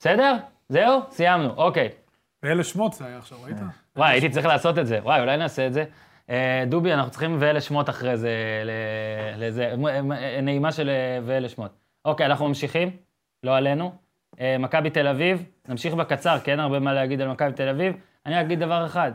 בסדר? 0.00 0.34
זהו? 0.68 1.00
סיימנו, 1.10 1.50
אוקיי. 1.56 1.88
ואלה 2.42 2.64
שמות 2.64 2.92
זה 2.92 3.06
היה 3.06 3.18
עכשיו, 3.18 3.42
ראית? 3.42 3.56
וואי, 3.96 4.10
הייתי 4.10 4.30
צריך 4.30 4.46
לעשות 4.46 4.78
את 4.78 4.86
זה. 4.86 4.98
וואי, 5.02 5.20
אולי 5.20 5.36
נעשה 5.36 5.66
את 5.66 5.72
זה. 5.72 5.84
אה, 6.30 6.64
דובי, 6.68 6.92
אנחנו 6.92 7.10
צריכים 7.10 7.36
ואלה 7.40 7.60
שמות 7.60 7.88
אחרי 7.88 8.16
זה, 8.16 8.32
לזה, 9.36 9.74
נעימה 10.42 10.72
של 10.72 10.88
אה, 10.88 11.18
ואלה 11.24 11.48
שמות. 11.48 11.70
אוקיי, 12.04 12.26
אנחנו 12.26 12.48
ממשיכים, 12.48 12.96
לא 13.42 13.56
עלינו. 13.56 13.92
אה, 14.40 14.58
מכבי 14.58 14.90
תל 14.90 15.06
אביב, 15.06 15.44
נמשיך 15.68 15.94
בקצר, 15.94 16.38
כי 16.44 16.50
אין 16.50 16.60
הרבה 16.60 16.78
מה 16.78 16.92
להגיד 16.92 17.20
על 17.20 17.28
מכבי 17.28 17.52
תל 17.52 17.68
אביב. 17.68 17.96
אני 18.26 18.40
אגיד 18.40 18.58
דבר 18.60 18.86
אחד, 18.86 19.12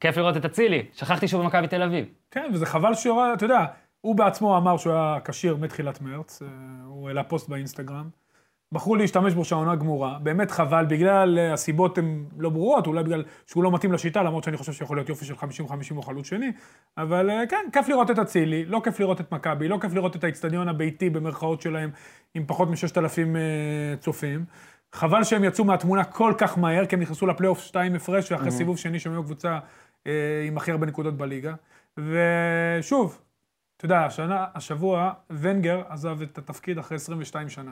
כיף 0.00 0.16
לראות 0.16 0.36
את 0.36 0.44
אצילי, 0.44 0.86
שכחתי 0.92 1.28
שהוא 1.28 1.42
במכבי 1.42 1.68
תל 1.68 1.82
אביב. 1.82 2.06
כן, 2.30 2.50
וזה 2.52 2.66
חבל 2.66 2.94
שהוא 2.94 3.22
אתה 3.34 3.44
יודע, 3.44 3.66
הוא 4.00 4.16
בעצמו 4.16 4.56
אמר 4.56 4.76
שהוא 4.76 4.92
היה 4.92 5.18
כשיר 5.24 5.56
מתחילת 5.56 6.00
מרץ, 6.00 6.42
הוא 6.84 7.08
העלה 7.08 7.24
פוסט 7.24 7.48
באינסטגרם. 7.48 8.08
בחרו 8.74 8.96
להשתמש 8.96 9.34
בו 9.34 9.44
שהעונה 9.44 9.76
גמורה, 9.76 10.18
באמת 10.22 10.50
חבל, 10.50 10.86
בגלל 10.88 11.38
אה, 11.38 11.52
הסיבות 11.52 11.98
הן 11.98 12.24
לא 12.38 12.48
ברורות, 12.48 12.86
אולי 12.86 13.04
בגלל 13.04 13.24
שהוא 13.46 13.64
לא 13.64 13.72
מתאים 13.72 13.92
לשיטה, 13.92 14.22
למרות 14.22 14.44
שאני 14.44 14.56
חושב 14.56 14.72
שיכול 14.72 14.96
להיות 14.96 15.08
יופי 15.08 15.24
של 15.24 15.34
50-50 15.34 15.96
או 15.96 16.02
חלוץ 16.02 16.26
שני, 16.26 16.52
אבל 16.98 17.30
אה, 17.30 17.46
כן, 17.46 17.64
כיף 17.72 17.88
לראות 17.88 18.10
את 18.10 18.18
אצילי, 18.18 18.64
לא 18.64 18.80
כיף 18.84 19.00
לראות 19.00 19.20
את 19.20 19.32
מכבי, 19.32 19.68
לא 19.68 19.78
כיף 19.80 19.94
לראות 19.94 20.16
את 20.16 20.24
האיצטדיון 20.24 20.68
הביתי 20.68 21.10
במרכאות 21.10 21.60
שלהם 21.60 21.90
עם 22.34 22.44
פחות 22.46 22.68
מ-6,000 22.68 23.36
אה, 23.36 23.96
צופים. 24.00 24.44
חבל 24.92 25.24
שהם 25.24 25.44
יצאו 25.44 25.64
מהתמונה 25.64 26.04
כל 26.04 26.34
כך 26.38 26.58
מהר, 26.58 26.86
כי 26.86 26.94
הם 26.94 27.00
נכנסו 27.00 27.26
לפלייאוף 27.26 27.60
2 27.60 27.94
הפרש, 27.94 28.32
ואחרי 28.32 28.50
סיבוב 28.50 28.78
שני 28.78 28.98
שהם 28.98 29.12
היו 29.12 29.22
קבוצה 29.22 29.58
אה, 30.06 30.44
עם 30.46 30.56
הכי 30.56 30.70
הרבה 30.70 30.86
נקודות 30.86 31.16
בליגה. 31.16 31.54
ושוב, 31.98 33.18
אתה 33.76 33.84
יודע, 33.84 34.04
השנה, 34.04 34.46
השבוע, 34.54 35.12
ונגר 35.30 35.82
עזב 35.88 36.22
את 36.22 36.38
התפקיד 36.38 36.78
אחרי 36.78 36.96
22 36.96 37.48
שנה. 37.48 37.70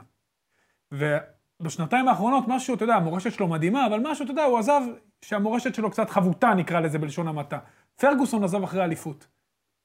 ובשנתיים 0.93 2.09
האחרונות 2.09 2.45
משהו, 2.49 2.75
אתה 2.75 2.85
יודע, 2.85 2.95
המורשת 2.95 3.33
שלו 3.33 3.49
מדהימה, 3.49 3.87
אבל 3.87 4.01
משהו, 4.03 4.25
אתה 4.25 4.33
יודע, 4.33 4.45
הוא 4.45 4.59
עזב, 4.59 4.81
שהמורשת 5.23 5.75
שלו 5.75 5.91
קצת 5.91 6.11
חבוטה, 6.11 6.55
נקרא 6.55 6.81
לזה 6.81 6.99
בלשון 6.99 7.29
המעטה. 7.29 7.59
פרגוסון 7.97 8.45
עזב 8.45 8.63
אחרי 8.63 8.85
אליפות. 8.85 9.27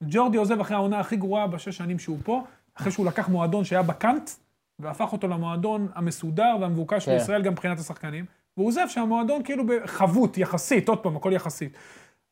ג'ורדי 0.04 0.38
עוזב 0.38 0.60
אחרי 0.60 0.76
העונה 0.76 1.00
הכי 1.00 1.16
גרועה 1.16 1.46
בשש 1.46 1.76
שנים 1.76 1.98
שהוא 1.98 2.18
פה, 2.24 2.44
אחרי 2.74 2.92
שהוא 2.92 3.06
לקח 3.06 3.28
מועדון 3.28 3.64
שהיה 3.64 3.82
בקאנט, 3.82 4.30
והפך 4.78 5.12
אותו 5.12 5.28
למועדון 5.28 5.88
המסודר 5.94 6.56
והמבוקש 6.60 7.04
כן. 7.04 7.12
בישראל 7.12 7.42
גם 7.42 7.52
מבחינת 7.52 7.78
השחקנים, 7.78 8.24
והוא 8.56 8.68
עוזב 8.68 8.88
שהמועדון 8.88 9.42
כאילו 9.42 9.64
בחבוט, 9.66 10.38
יחסית, 10.38 10.88
עוד 10.88 10.98
פעם, 10.98 11.16
הכל 11.16 11.32
יחסית. 11.32 11.72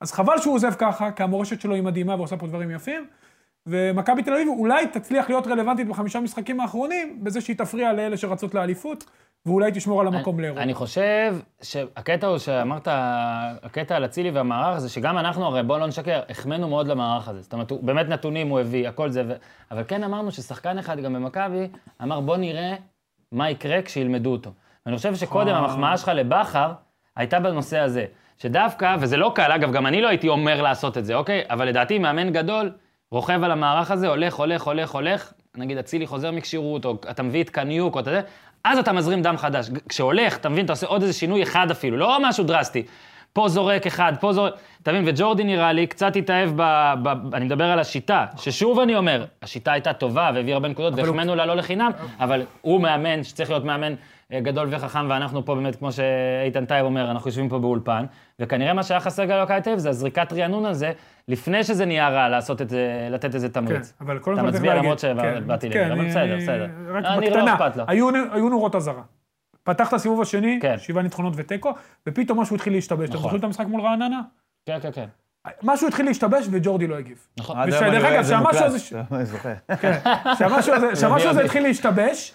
אז 0.01 0.13
חבל 0.13 0.39
שהוא 0.39 0.55
עוזב 0.55 0.75
ככה, 0.79 1.13
כי 1.13 1.23
המורשת 1.23 1.61
שלו 1.61 1.75
היא 1.75 1.83
מדהימה 1.83 2.15
ועושה 2.15 2.37
פה 2.37 2.47
דברים 2.47 2.71
יפים. 2.71 3.07
ומכבי 3.67 4.23
תל 4.23 4.33
אביב 4.33 4.49
אולי 4.49 4.87
תצליח 4.87 5.29
להיות 5.29 5.47
רלוונטית 5.47 5.89
בחמישה 5.89 6.21
משחקים 6.21 6.61
האחרונים, 6.61 7.25
בזה 7.25 7.41
שהיא 7.41 7.57
תפריע 7.57 7.93
לאלה 7.93 8.17
שרצות 8.17 8.55
לאליפות, 8.55 9.05
ואולי 9.47 9.71
תשמור 9.75 10.01
על 10.01 10.07
המקום 10.07 10.41
לאירופה. 10.41 10.63
אני 10.63 10.75
חושב 10.75 11.37
שהקטע 11.63 12.27
הוא 12.27 12.39
שאמרת, 12.39 12.89
הקטע 13.63 13.97
על 13.97 14.05
אצילי 14.05 14.31
והמערך 14.31 14.79
זה 14.79 14.89
שגם 14.89 15.19
אנחנו, 15.19 15.47
הרי 15.47 15.63
בוא 15.63 15.79
לא 15.79 15.87
נשקר, 15.87 16.21
החמאנו 16.29 16.69
מאוד 16.69 16.87
למערך 16.87 17.29
הזה. 17.29 17.43
זאת 17.43 17.53
אומרת, 17.53 17.71
הוא 17.71 17.85
באמת 17.85 18.09
נתונים 18.09 18.49
הוא 18.49 18.61
הביא, 18.61 18.89
הכל 18.89 19.11
זה, 19.11 19.23
ו... 19.29 19.33
אבל 19.71 19.83
כן 19.89 20.05
אמרנו 20.05 20.31
ששחקן 20.31 20.79
אחד 20.79 21.01
גם 21.01 21.13
במכבי 21.13 21.69
אמר 22.03 22.21
בוא 22.21 22.37
נראה 22.37 22.75
מה 23.33 23.51
יקרה 23.51 23.83
כשילמדו 23.83 24.33
אותו. 24.33 24.51
ואני 24.87 24.97
חושב 24.97 25.15
שקודם 25.15 25.49
אה. 25.49 25.59
המחמאה 25.59 25.97
שלך 25.97 26.09
לבכר 26.15 26.73
הייתה 27.17 27.41
בנושא 27.41 27.79
הזה, 27.79 28.05
שדווקא, 28.39 28.97
וזה 29.01 29.17
לא 29.17 29.33
קל, 29.35 29.53
אגב, 29.53 29.73
גם 29.73 29.87
אני 29.87 30.03
לא 30.03 30.09
הייתי 30.09 30.29
אומר 30.29 30.63
לעשות 30.63 30.99
את 30.99 31.05
זה, 31.05 31.15
אוקיי? 31.15 31.43
אבל 31.51 31.69
לדעתי 31.69 31.99
מאמן 31.99 32.33
גדול, 32.33 32.71
רוכב 33.11 33.45
על 33.45 33.51
המערך 33.51 33.91
הזה, 33.91 34.09
הולך, 34.09 34.35
הולך, 34.35 34.63
הולך, 34.63 34.91
הולך, 34.91 35.33
נגיד 35.57 35.79
אצילי 35.79 36.07
חוזר 36.07 36.31
מכשירות, 36.31 36.85
או 36.85 36.97
אתה 37.11 37.23
מביא 37.23 37.43
את 37.43 37.51
קניוק, 37.51 37.95
או 37.95 38.01
אתה 38.01 38.11
יודע, 38.11 38.21
אז 38.65 38.79
אתה 38.79 38.93
מזרים 38.93 39.23
דם 39.23 39.37
חדש. 39.37 39.71
כשהולך, 39.89 40.37
אתה 40.37 40.49
מבין, 40.49 40.65
אתה 40.65 40.73
עושה 40.73 40.87
עוד 40.87 41.03
איזה 41.03 41.13
שינוי 41.13 41.43
אחד 41.43 41.71
אפילו, 41.71 41.97
לא 41.97 42.19
משהו 42.23 42.45
דרסטי. 42.45 42.83
פה 43.37 43.49
זורק 43.49 43.87
אחד, 43.87 44.13
פה 44.21 44.33
זורק, 44.33 44.55
אתה 44.83 44.93
מבין, 44.93 45.05
וג'ורדי 45.07 45.45
נראה 45.45 45.73
לי 45.73 45.87
קצת 45.87 46.17
התאהב 46.17 46.51
ב, 46.57 46.93
ב... 47.03 47.35
אני 47.35 47.45
מדבר 47.45 47.65
על 47.65 47.79
השיטה, 47.79 48.27
ששוב 48.37 48.81
אני 48.81 48.97
אומר, 48.97 49.25
השיטה 49.43 49.73
הייתה 49.73 49.93
טובה 49.93 50.31
והביאה 50.35 50.55
הרבה 50.57 50.69
נקודות, 50.69 50.95
והחמאנו 50.99 51.35
לה 51.35 51.47
לא 51.47 51.57
לחינם, 51.57 51.91
אבל 52.21 52.43
הוא 52.61 52.81
מאמן 52.81 53.25
שצריך 53.25 53.51
להיות 53.51 53.65
מאמן 53.65 53.95
אה, 54.33 54.41
גדול 54.41 54.69
וחכם, 54.71 55.07
ואנחנו 55.11 55.45
פה 55.45 55.55
באמת, 55.55 55.77
כמו 55.77 55.93
שאיתן 55.93 56.65
טייב 56.65 56.85
אומר, 56.87 57.11
אנחנו 57.11 57.29
יושבים 57.29 57.49
פה 57.49 57.59
באולפן, 57.59 58.05
וכנראה 58.41 58.73
מה 58.73 58.83
שהיה 58.83 59.01
חסר 59.01 59.27
תל 59.61 59.71
אביב 59.71 59.79
זה 59.79 59.89
הזריקת 59.89 60.33
רענון 60.33 60.67
הזה, 60.67 60.93
לפני 61.29 61.65
שזה 61.65 61.87
נהיה 61.87 62.09
רע, 62.09 62.29
לעשות 62.29 62.63
את 62.63 62.69
זה, 62.69 63.09
לתת 63.11 63.35
איזה 63.35 63.49
כן, 63.49 63.53
תמריץ. 63.53 63.93
אבל 64.01 64.19
קודם 64.19 64.37
אתה 64.39 64.45
כל 64.47 64.51
צריך 64.53 64.63
מצביע. 64.65 64.75
למרות 64.75 64.99
שבאתי 64.99 65.71
כן, 65.71 65.85
לזה, 65.85 65.93
אבל 65.93 66.01
אני- 66.01 66.09
בסדר, 66.09 66.37
בסדר. 66.37 66.67
רק 66.95 67.05
אני 67.05 67.31
לא 67.31 67.37
בקטנה, 67.37 67.57
לו. 67.77 67.85
היו 67.87 68.09
היו 68.33 68.49
נורות 68.49 68.75
אזהרה. 68.75 69.03
פתח 69.67 69.89
את 69.89 69.93
הסיבוב 69.93 70.21
השני, 70.23 70.59
כן. 70.63 70.79
שבעה 70.79 71.03
ניצחונות 71.03 71.33
ותיקו, 71.37 71.75
ופתאום 72.07 72.41
משהו 72.41 72.57
התחיל 72.57 72.73
להשתבש. 72.73 73.05
אתם 73.09 73.13
נכון. 73.13 73.23
זוכרים 73.23 73.39
את 73.39 73.45
המשחק 73.45 73.67
מול 73.67 73.81
רעננה? 73.81 74.21
כן, 74.67 74.79
כן, 74.83 74.91
כן. 74.93 75.07
משהו 75.63 75.89
התחיל 75.89 76.07
להשתבש 76.07 76.47
וג'ורדי 76.51 76.87
לא 76.87 76.95
הגיב. 76.99 77.27
נכון. 77.39 77.57
היום 77.59 77.69
ושדרך 77.69 78.05
אגב, 78.05 78.25
שהמשהו. 78.25 78.65
הזה- 78.65 79.03
אני 79.13 79.25
זוכר. 79.27 79.53
כן, 79.81 79.99
שהמשהו 80.39 80.75
הזה- 80.75 80.97
שהמשהו 81.01 81.31
הזה. 81.31 81.45
התחיל 81.45 81.63
להשתבש, 81.63 82.35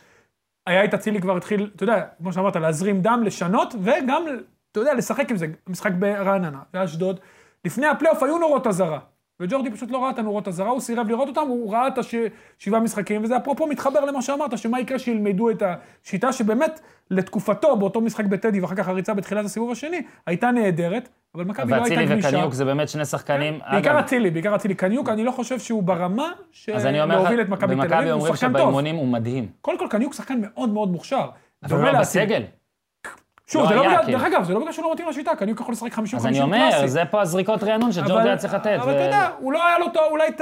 היה 0.67 0.85
את 0.85 0.93
אצילי 0.93 1.21
כבר 1.21 1.37
התחיל, 1.37 1.69
אתה 1.75 1.83
יודע, 1.83 2.03
כמו 2.17 2.33
שאמרת, 2.33 2.55
להזרים 2.55 3.01
דם, 3.01 3.21
לשנות, 3.25 3.73
וגם, 3.81 4.23
אתה 4.71 4.79
יודע, 4.79 4.93
לשחק 4.93 5.31
עם 5.31 5.37
זה, 5.37 5.45
משחק 5.67 5.91
ברעננה, 5.91 6.59
באשדוד. 6.73 7.19
לפני 7.65 7.87
הפלייאוף 7.87 8.23
היו 8.23 8.37
נורות 8.37 8.67
אזהרה, 8.67 8.99
וג'ורדי 9.39 9.71
פשוט 9.71 9.91
לא 9.91 10.03
ראה 10.03 10.09
את 10.09 10.19
הנורות 10.19 10.47
אזהרה, 10.47 10.69
הוא 10.69 10.79
סירב 10.79 11.09
לראות 11.09 11.27
אותם, 11.27 11.47
הוא 11.47 11.73
ראה 11.73 11.87
את 11.87 11.97
השבעה 11.97 12.79
משחקים, 12.79 13.23
וזה 13.23 13.37
אפרופו 13.37 13.67
מתחבר 13.67 14.05
למה 14.05 14.21
שאמרת, 14.21 14.57
שמה 14.57 14.79
יקרה 14.79 14.99
שילמדו 14.99 15.49
את 15.49 15.63
השיטה 16.03 16.33
שבאמת, 16.33 16.79
לתקופתו, 17.11 17.77
באותו 17.77 18.01
משחק 18.01 18.25
בטדי, 18.25 18.59
ואחר 18.59 18.75
כך 18.75 18.87
הריצה 18.87 19.13
בתחילת 19.13 19.45
הסיבוב 19.45 19.71
השני, 19.71 20.01
הייתה 20.25 20.51
נהדרת, 20.51 21.09
אבל 21.35 21.43
מכבי 21.43 21.71
לא 21.71 21.75
הייתה 21.75 21.89
ואצילי 21.89 22.05
גמישה. 22.05 22.27
וקניוק 22.27 22.53
זה 22.53 22.65
באמת 22.65 22.89
שני 22.89 23.05
שחקנים. 23.05 23.59
בעיקר 23.71 23.91
אגב, 23.91 23.99
אצילי, 23.99 24.31
בעיקר 24.31 24.55
אצילי. 24.55 24.75
קניוק, 24.75 25.09
אני 25.09 25.23
לא 25.23 25.31
חושב 25.31 25.59
שהוא 25.59 25.83
ברמה 25.83 26.31
שלהוביל 26.51 27.41
את 27.41 27.49
מכבי 27.49 27.75
תל 27.75 27.81
במכבי 27.81 27.95
אביב, 27.95 28.07
הוא 28.07 28.13
אומרים 28.13 28.35
שחקן 28.35 28.47
טוב. 28.51 28.61
שבאימונים 28.61 28.95
הוא 28.95 29.07
מדהים. 29.07 29.47
קודם 29.61 29.79
כל, 29.79 29.87
קניוק 29.89 30.13
שחקן 30.13 30.41
מאוד 30.41 30.69
מאוד 30.69 30.91
מוכשר. 30.91 31.29
אבל 31.63 31.91
לא. 31.91 31.99
בסגל. 31.99 32.43
שוב, 33.51 33.61
לא 33.63 33.67
זה 33.69 33.75
לא 33.75 33.81
היה, 33.81 33.89
בגלל, 33.89 34.03
כאילו. 34.03 34.19
דרך 34.19 34.27
אגב, 34.27 34.43
זה 34.43 34.53
לא 34.53 34.59
בגלל 34.59 34.71
שהוא 34.71 34.85
לא 34.85 34.93
מתאים 34.93 35.09
לשיטה, 35.09 35.35
קניוק 35.35 35.61
יכול 35.61 35.73
לשחק 35.73 35.93
50-50 35.93 35.97
אז 36.15 36.25
אני 36.25 36.33
קלאסי. 36.33 36.41
אומר, 36.41 36.87
זה 36.87 37.03
פה 37.05 37.21
הזריקות 37.21 37.63
רענון 37.63 37.91
שג'ורדי 37.91 38.27
היה 38.27 38.37
צריך 38.37 38.53
לתת. 38.53 38.77
אבל 38.81 38.91
אתה 38.93 39.03
יודע, 39.03 39.29
הוא 39.39 39.53
לא 39.53 39.67
היה 39.67 39.79
לו 39.79 39.85
אולי 40.09 40.27
את 40.27 40.41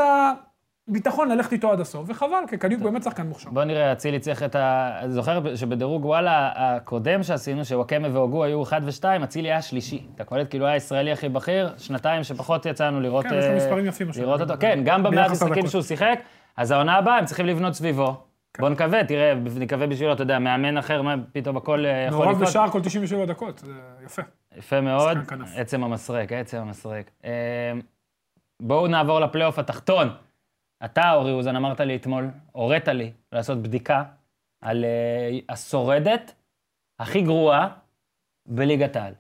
הביטחון 0.88 1.30
ללכת 1.30 1.54
איתו 1.54 1.72
עד 1.72 1.80
הסוף, 1.80 2.06
וחבל, 2.08 2.44
כי 2.48 2.58
קניוק 2.58 2.82
באמת 2.82 3.04
שחקן 3.04 3.28
מוכשר. 3.28 3.50
בוא 3.50 3.64
נראה, 3.64 3.92
אצילי 3.92 4.20
צריך 4.20 4.44
את 4.44 4.56
ה... 4.56 4.92
אני 5.02 5.12
זוכר 5.12 5.56
שבדירוג 5.56 6.06
וואלה 6.06 6.52
הקודם 6.56 7.24
שעשינו, 7.24 7.66
שוואקמה 7.66 8.08
והוגו 8.12 8.44
היו 8.44 8.64
1 8.64 8.82
ו-2, 8.84 9.24
אצילי 9.24 9.52
היה 9.52 9.62
שלישי. 9.62 10.04
אתה 10.16 10.24
קולט 10.24 10.50
כאילו 10.50 10.66
היה 10.66 10.74
הישראלי 10.74 11.12
הכי 11.12 11.30
בכיר, 11.30 11.74
שנתיים 11.78 12.24
שפחות 12.24 12.66
יצאנו 12.66 13.02
לראות... 13.02 13.26
כן, 13.26 13.36
יש 13.40 13.46
לו 13.46 13.52
אה, 13.52 13.56
מספרים 13.56 13.86
יפים. 13.86 14.08
לראות 14.22 14.42
אותו, 14.42 14.54
כן, 14.60 14.80
גם 14.84 15.04
במאה 15.04 15.26
המשחקים. 15.26 15.68
שהוא 15.68 15.82
שיחק, 15.82 16.20
אז 16.58 16.72
העונה 16.72 16.96
הבאה 16.96 17.18
הם 17.18 17.26
צריכים 17.26 17.46
לבנות 17.46 17.74
סביבו. 17.74 18.29
בוא 18.58 18.70
נקווה, 18.70 19.04
תראה, 19.04 19.34
נקווה 19.60 19.88
בשבילו, 19.88 20.14
אתה 20.14 20.24
יודע, 20.24 20.40
מאמן 20.40 20.78
אחר, 20.78 21.02
מה, 21.02 21.16
פתאום 21.32 21.58
הכל 21.58 21.86
אה, 21.86 22.06
יכול 22.08 22.18
מעורב 22.18 22.36
לקרות. 22.36 22.50
בשער 22.50 22.70
כל 22.70 22.82
97 22.82 23.26
דקות, 23.26 23.60
זה 23.60 23.74
יפה. 24.06 24.22
יפה 24.58 24.82
מאוד. 24.82 25.18
עצם 25.56 25.84
המסרק, 25.84 26.32
עצם 26.32 26.58
המסרק. 26.58 27.12
אה, 27.26 27.72
בואו 28.62 28.88
נעבור 28.88 29.20
לפלייאוף 29.20 29.60
התחתון. 29.60 30.10
אתה, 30.86 31.14
אורי 31.14 31.32
אוזן, 31.32 31.56
אמרת 31.56 31.80
לי 31.80 31.96
אתמול, 31.96 32.30
הורית 32.52 32.88
לי 32.88 33.12
לעשות 33.32 33.62
בדיקה 33.62 34.04
על 34.62 34.86
אה, 34.86 35.40
השורדת 35.50 36.34
הכי 37.00 37.22
גרועה 37.22 37.68
בליגת 38.46 38.96
העל. 38.96 39.14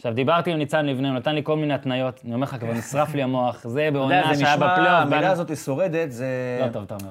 עכשיו, 0.00 0.14
דיברתי 0.14 0.50
עם 0.50 0.58
ניצן 0.58 0.86
לבנה, 0.86 1.08
הוא 1.08 1.16
נתן 1.16 1.34
לי 1.34 1.44
כל 1.44 1.56
מיני 1.56 1.74
התניות, 1.74 2.20
אני 2.24 2.34
אומר 2.34 2.44
לך, 2.44 2.56
כבר 2.60 2.72
נשרף 2.72 3.14
לי 3.14 3.22
המוח, 3.22 3.66
זה 3.66 3.88
בעונה 3.92 4.34
זה 4.34 4.40
שהיה 4.40 4.56
בפלייאוף. 4.56 5.02
המילה 5.02 5.30
הזאת 5.30 5.48
היא 5.48 5.56
שורדת, 5.56 6.12
זה 6.12 6.60
לא 6.66 6.72
טוב, 6.72 6.82
אתה 6.82 6.94
אומר. 6.94 7.10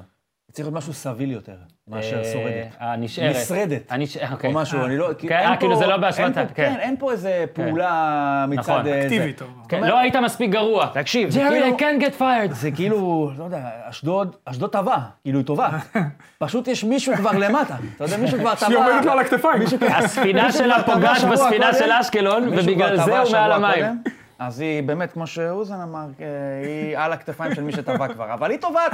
צריך 0.54 0.66
להיות 0.66 0.76
משהו 0.76 0.92
סביל 0.92 1.30
יותר, 1.30 1.52
מאשר 1.88 2.18
אה, 2.18 2.24
שורדת. 2.32 2.76
הנשארת. 2.80 3.36
נשרדת. 3.36 3.92
הנש- 3.92 4.32
אוקיי. 4.32 4.50
או 4.50 4.54
משהו, 4.54 4.84
אני 4.84 4.98
לא... 4.98 5.08
כן, 5.18 5.34
אה, 5.34 5.56
כאילו 5.56 5.76
זה 5.76 5.86
לא 5.86 5.96
באשמתה, 5.96 6.40
כן. 6.46 6.54
כן, 6.54 6.74
אין 6.80 6.96
פה 6.98 7.12
איזה 7.12 7.44
פעולה 7.52 8.44
מצד... 8.48 8.60
נכון. 8.72 8.86
אה. 8.86 9.02
אקטיבית. 9.02 9.42
כן, 9.68 9.84
לא 9.84 9.98
היית 9.98 10.16
מספיק 10.16 10.50
גרוע. 10.50 10.86
תקשיב, 10.94 11.30
זה 11.30 11.40
ג'רי, 11.40 11.60
כאילו... 11.60 11.76
I 11.76 11.80
can't 11.80 12.04
get 12.04 12.20
fired. 12.20 12.52
זה 12.52 12.70
כאילו, 12.70 13.30
לא 13.38 13.44
יודע, 13.44 13.58
אשדוד, 13.90 14.36
אשדוד 14.44 14.70
טבע, 14.72 14.96
כאילו 15.22 15.38
היא 15.38 15.46
טובה. 15.46 15.68
פשוט 16.38 16.68
יש 16.68 16.84
מישהו 16.84 17.16
כבר 17.16 17.32
למטה. 17.32 17.74
אתה 17.96 18.04
יודע, 18.04 18.16
מישהו 18.16 18.38
כבר 18.38 18.54
טבע. 18.54 18.66
שהיא 18.66 18.76
עומדת 18.78 19.04
לו 19.04 19.12
על 19.12 19.18
הכתפיים. 19.18 19.62
הספינה 19.90 20.52
שלה 20.52 20.82
פוגעת 20.82 21.24
בספינה 21.32 21.74
של 21.74 21.92
אשקלון, 21.92 22.48
ובגלל 22.48 22.96
זה 23.04 23.18
הוא 23.18 23.32
מעל 23.32 23.52
המים. 23.52 23.84
אז 24.46 24.60
היא 24.60 24.82
באמת, 24.82 25.12
כמו 25.12 25.26
שאוזן 25.26 25.80
אמר, 25.80 26.06
אה, 26.20 26.26
היא 26.66 26.98
על 26.98 27.12
הכתפיים 27.12 27.54
של 27.54 27.62
מי 27.62 27.72
שטבע 27.72 28.08
כבר. 28.14 28.34
אבל 28.34 28.50
היא 28.50 28.58
טובעת, 28.60 28.92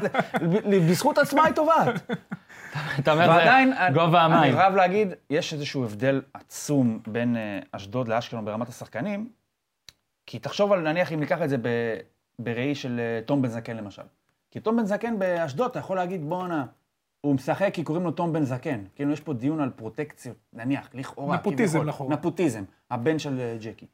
בזכות 0.91 1.19
עצמה 1.19 1.45
היא 1.45 1.55
טובעת. 1.55 2.11
אתה 2.99 3.13
אומר, 3.13 3.25
זה 3.35 3.45
גובה 3.95 4.27
אני 4.27 4.35
המים. 4.35 4.57
חייב 4.57 4.75
להגיד, 4.75 5.09
יש 5.31 5.53
איזשהו 5.53 5.85
הבדל 5.85 6.23
עצום 6.35 7.01
בין 7.07 7.37
אה, 7.37 7.59
אשדוד 7.73 8.09
לאשקלון 8.09 8.45
ברמת 8.45 8.69
השחקנים, 8.69 9.29
כי 10.27 10.39
תחשוב 10.39 10.73
על, 10.73 10.81
נניח, 10.81 11.13
אם 11.13 11.21
ניקח 11.21 11.43
את 11.43 11.49
זה 11.49 11.57
ב- 11.59 11.97
בראי 12.39 12.75
של 12.75 13.01
אה, 13.01 13.21
תום 13.27 13.43
בן 13.43 13.49
זקן 13.49 13.77
למשל. 13.77 14.03
כי 14.51 14.61
תום 14.61 14.77
בן 14.77 14.85
זקן 14.85 15.19
באשדוד, 15.19 15.71
אתה 15.71 15.79
יכול 15.79 15.97
להגיד, 15.97 16.25
בואנה, 16.29 16.65
הוא 17.21 17.35
משחק 17.35 17.71
כי 17.73 17.83
קוראים 17.85 18.05
לו 18.05 18.11
תום 18.11 18.33
בן 18.33 18.45
זקן. 18.45 18.81
כאילו, 18.95 19.13
יש 19.13 19.21
פה 19.21 19.33
דיון 19.33 19.61
על 19.61 19.71
פרוטקציות, 19.71 20.37
נניח, 20.53 20.89
לכאורה. 20.95 21.37
נפוטיזם. 21.37 21.89
לכאורה. 21.89 22.15
נפוטיזם, 22.15 22.65
הבן 22.91 23.19
של 23.19 23.57
ג'קי. 23.61 23.87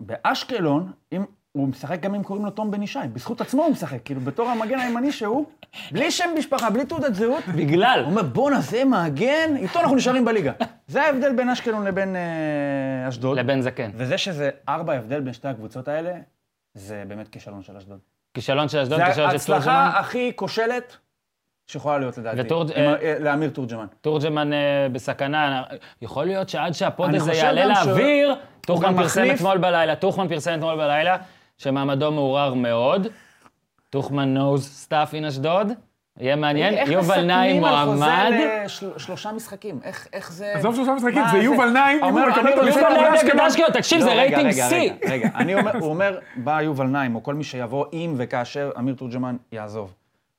באשקלון, 0.00 0.92
אם, 1.12 1.24
הוא 1.52 1.68
משחק 1.68 2.00
גם 2.00 2.14
אם 2.14 2.22
קוראים 2.22 2.44
לו 2.44 2.50
תום 2.50 2.70
בן 2.70 2.82
ישי, 2.82 2.98
בזכות 3.12 3.40
עצמו 3.40 3.62
הוא 3.62 3.72
משחק, 3.72 3.98
כאילו, 4.04 4.20
בתור 4.20 4.48
המגן 4.48 4.78
הימני 4.78 5.12
שהוא, 5.12 5.46
בלי 5.92 6.10
שם 6.10 6.30
משפחה, 6.38 6.70
בלי 6.70 6.84
תעודת 6.84 7.14
זהות, 7.14 7.44
בגלל. 7.56 8.00
הוא 8.00 8.10
אומר, 8.10 8.22
בואנה, 8.22 8.60
זה 8.60 8.84
מגן, 8.84 9.56
איתו 9.56 9.80
אנחנו 9.80 9.96
נשארים 9.96 10.24
בליגה. 10.24 10.52
זה 10.86 11.02
ההבדל 11.02 11.36
בין 11.36 11.48
אשקלון 11.48 11.84
לבין 11.84 12.16
אה, 12.16 13.08
אשדוד. 13.08 13.38
לבן 13.38 13.60
זקן. 13.60 13.90
וזה 13.94 14.18
שזה 14.18 14.50
ארבע 14.68 14.94
הבדל 14.94 15.20
בין 15.20 15.32
שתי 15.32 15.48
הקבוצות 15.48 15.88
האלה, 15.88 16.12
זה 16.74 17.04
באמת 17.08 17.28
כישלון 17.28 17.62
של 17.62 17.76
אשדוד. 17.76 17.98
כישלון 18.34 18.68
של 18.68 18.78
אשדוד, 18.78 18.98
זה 18.98 19.04
כישלון 19.04 19.28
של 19.28 19.32
ההצלחה 19.32 19.64
תורג'מן. 19.64 20.00
הכי 20.00 20.32
כושלת 20.36 20.96
שיכולה 21.68 21.98
להיות 21.98 22.18
לדעתי. 22.18 22.40
ותורג'- 22.40 22.72
עם- 22.76 22.84
אה, 22.84 22.94
אה, 23.02 23.16
לאמיר 23.20 23.50
תורג'מן. 23.50 23.86
תורג'מן 24.00 24.52
אה, 24.52 24.58
בסכנה. 24.92 25.62
יכול 26.02 26.24
להיות 26.24 26.48
שעד 26.48 26.72
שהפוד 26.72 27.14
הזה 27.14 27.32
יעלה 27.32 27.64
גם 27.68 27.74
ש- 27.74 27.86
לאוויר, 27.86 28.34
טוחמן 28.60 28.96
פרסם 28.96 29.20
מחליף. 29.22 29.36
אתמול 29.36 29.58
בלילה, 29.58 29.96
טוחמן 29.96 30.28
פרסם 30.28 30.54
אתמול 30.54 30.76
בלילה, 30.76 31.16
שמעמדו 31.58 32.12
מעורער 32.12 32.54
מאוד. 32.54 33.06
טוחמן 33.90 34.36
knows 34.36 34.60
stuff 34.88 35.12
in 35.24 35.28
אשדוד. 35.28 35.72
יהיה 36.20 36.36
מעניין. 36.36 36.74
איך 36.74 36.90
יובל 36.90 37.22
נעים 37.24 37.62
מסכמים 37.62 37.64
על 37.64 37.86
מועמד. 37.86 38.30
חוזה 38.66 38.88
לשלושה 38.96 39.32
משחקים? 39.32 39.80
איך 39.84 40.06
איך 40.12 40.32
זה... 40.32 40.52
עזוב 40.54 40.74
שלושה 40.74 40.92
משחקים, 40.92 41.22
זה 41.30 41.38
יובל 41.38 41.70
נעים, 41.70 41.98
אם 42.04 42.14
הוא 42.14 42.20
אומר, 42.20 42.28
מקבל 42.28 42.48
את 42.48 42.56
לדבר 42.56 42.88
נעים 42.88 43.12
באשקלון. 43.12 43.40
אשקלון, 43.46 43.70
תקשיב, 43.72 43.98
לא, 43.98 44.04
זה 44.04 44.10
רגע, 44.10 44.20
רייטינג 44.20 44.46
רגע, 44.46 44.66
שיא. 44.68 44.92
רגע, 45.02 45.14
רגע, 45.14 45.28
אני 45.34 45.54
אומר, 45.54 45.72
הוא 45.80 45.88
אומר, 45.90 46.18
בא 46.36 46.60
יובל 46.62 46.86
נעים, 46.86 47.14
או 47.14 47.22
כל 47.22 47.34
מי 47.34 47.44
שיבוא 47.44 47.84
אם 47.92 48.14
וכאשר 48.16 48.70
אמיר 48.78 48.94
תורג'מן 48.94 49.36
יעזוב. 49.52 49.94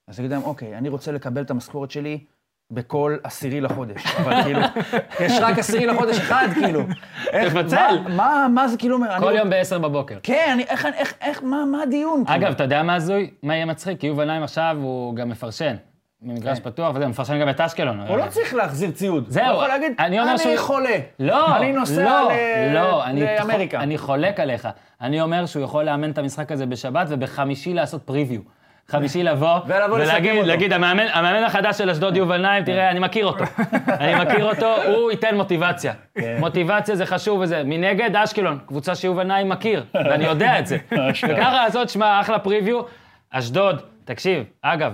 אז 0.10 0.20
יגיד 0.20 0.32
להם, 0.32 0.42
אוקיי, 0.44 0.78
אני 0.78 0.90
רוצה 0.90 1.12
לקבל 1.12 1.42
את 1.42 1.52
המשכורת 1.52 1.92
שלי 1.92 2.20
בכל 2.72 3.18
עשירי 3.24 3.62
לחודש. 3.62 4.06
אבל 4.24 4.44
כאילו, 4.44 4.60
יש 5.20 5.34
רק 5.42 5.60
עשירי 5.60 5.86
לחודש 5.86 6.18
אחד, 6.18 6.48
כאילו. 6.54 6.82
איך- 7.32 7.54
תפצל. 7.58 7.96
מה- 8.54 8.68
זה 8.68 8.78
כאילו 8.78 8.96
אומר? 8.96 9.20
כל 9.20 9.28
אני- 9.30 9.38
יום 9.38 9.50
ב-10 9.50 9.78
בבוקר. 9.78 10.18
כן, 10.24 10.50
אני, 10.54 10.64
איך, 10.64 10.86
איך, 10.86 11.14
איך, 11.22 11.44
מה, 11.44 11.66
מה 11.66 11.82
הדיון? 11.84 12.24
כאילו? 12.26 12.40
אגב, 12.40 12.52
אתה 12.52 12.64
יודע 12.64 12.84
מה 12.84 12.96
הזוי? 12.96 13.30
מה 13.44 13.56
יהיה 13.56 13.66
מצחיק? 13.66 14.00
כי 14.00 14.08
יובל 14.08 14.26
נעים 14.26 14.44
עכשיו 14.44 14.78
הוא 14.82 15.16
גם 15.16 15.30
מפרשן. 15.30 15.76
ממגרש 16.22 16.60
פתוח 16.60 16.96
וזה, 16.96 17.08
מפרשן 17.08 17.40
גם 17.42 17.50
את 17.50 17.62
אשקלון. 17.62 18.00
הוא 18.00 18.18
לא 18.18 18.26
צריך 18.30 18.54
להחזיר 18.54 18.92
ציוד. 18.92 19.26
זהו, 19.30 19.46
הוא 19.46 19.54
יכול 19.54 19.68
להגיד, 19.68 19.94
אני 20.00 20.58
חולה. 20.58 20.90
לא, 21.20 21.58
אני 21.58 21.72
נוסע 21.72 22.04
לא, 22.04 22.30
לא, 22.74 23.06
אני, 23.06 23.22
לאמריקה. 23.40 23.80
אני 23.80 23.98
חולק 23.98 24.40
עליך. 24.40 24.68
אני 25.02 25.22
אומר 25.22 25.46
שהוא 25.46 25.64
יכול 25.64 25.84
לאמן 25.84 26.12
את 26.12 26.18
המשחק 26.18 26.52
הזה 26.52 26.66
בשבת 26.66 27.08
ובחמישי 27.10 27.74
לעשות 27.74 28.04
פריוויו. 28.04 28.42
חמישי 28.90 29.24
לבוא, 29.24 29.60
ולהגיד, 30.42 30.74
המאמן, 30.74 31.06
המאמן 31.14 31.44
החדש 31.44 31.78
של 31.78 31.90
אשדוד 31.90 32.18
יובל 32.18 32.42
נעים, 32.42 32.64
תראה, 32.64 32.92
אני 32.92 33.00
מכיר 33.00 33.26
אותו. 33.26 33.44
אני 33.88 34.26
מכיר 34.26 34.46
אותו, 34.50 34.76
הוא 34.84 35.12
ייתן 35.12 35.36
מוטיבציה. 35.36 35.94
כן. 36.16 36.38
מוטיבציה 36.40 36.96
זה 36.96 37.06
חשוב 37.06 37.40
וזה. 37.40 37.62
מנגד, 37.66 38.16
אשקלון, 38.16 38.60
קבוצה 38.66 38.96
שיובל 38.96 39.24
נעים 39.24 39.50
מכיר, 39.50 39.86
ואני 39.94 40.26
יודע 40.26 40.60
את 40.60 40.68
זה. 40.68 40.78
וככה 41.30 41.54
לעשות, 41.54 41.90
שמע, 41.90 42.22
אחלה 42.22 42.40
פריוויו. 42.40 42.82
אשדוד, 43.30 43.82
תקשיב, 44.06 44.44
אגב, 44.62 44.94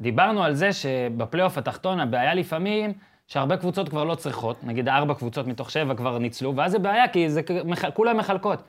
דיברנו 0.00 0.44
על 0.44 0.54
זה 0.54 0.72
שבפלייאוף 0.72 1.58
התחתון 1.58 2.00
הבעיה 2.00 2.34
לפעמים 2.34 2.92
שהרבה 3.26 3.56
קבוצות 3.56 3.88
כבר 3.88 4.04
לא 4.04 4.14
צריכות, 4.14 4.64
נגיד 4.64 4.88
ארבע 4.88 5.14
קבוצות 5.14 5.46
מתוך 5.46 5.70
שבע 5.70 5.94
כבר 5.94 6.18
ניצלו, 6.18 6.56
ואז 6.56 6.72
זה 6.72 6.78
בעיה 6.78 7.08
כי 7.08 7.30
זה 7.30 7.40
כולם 7.94 8.16
מחלקות. 8.16 8.62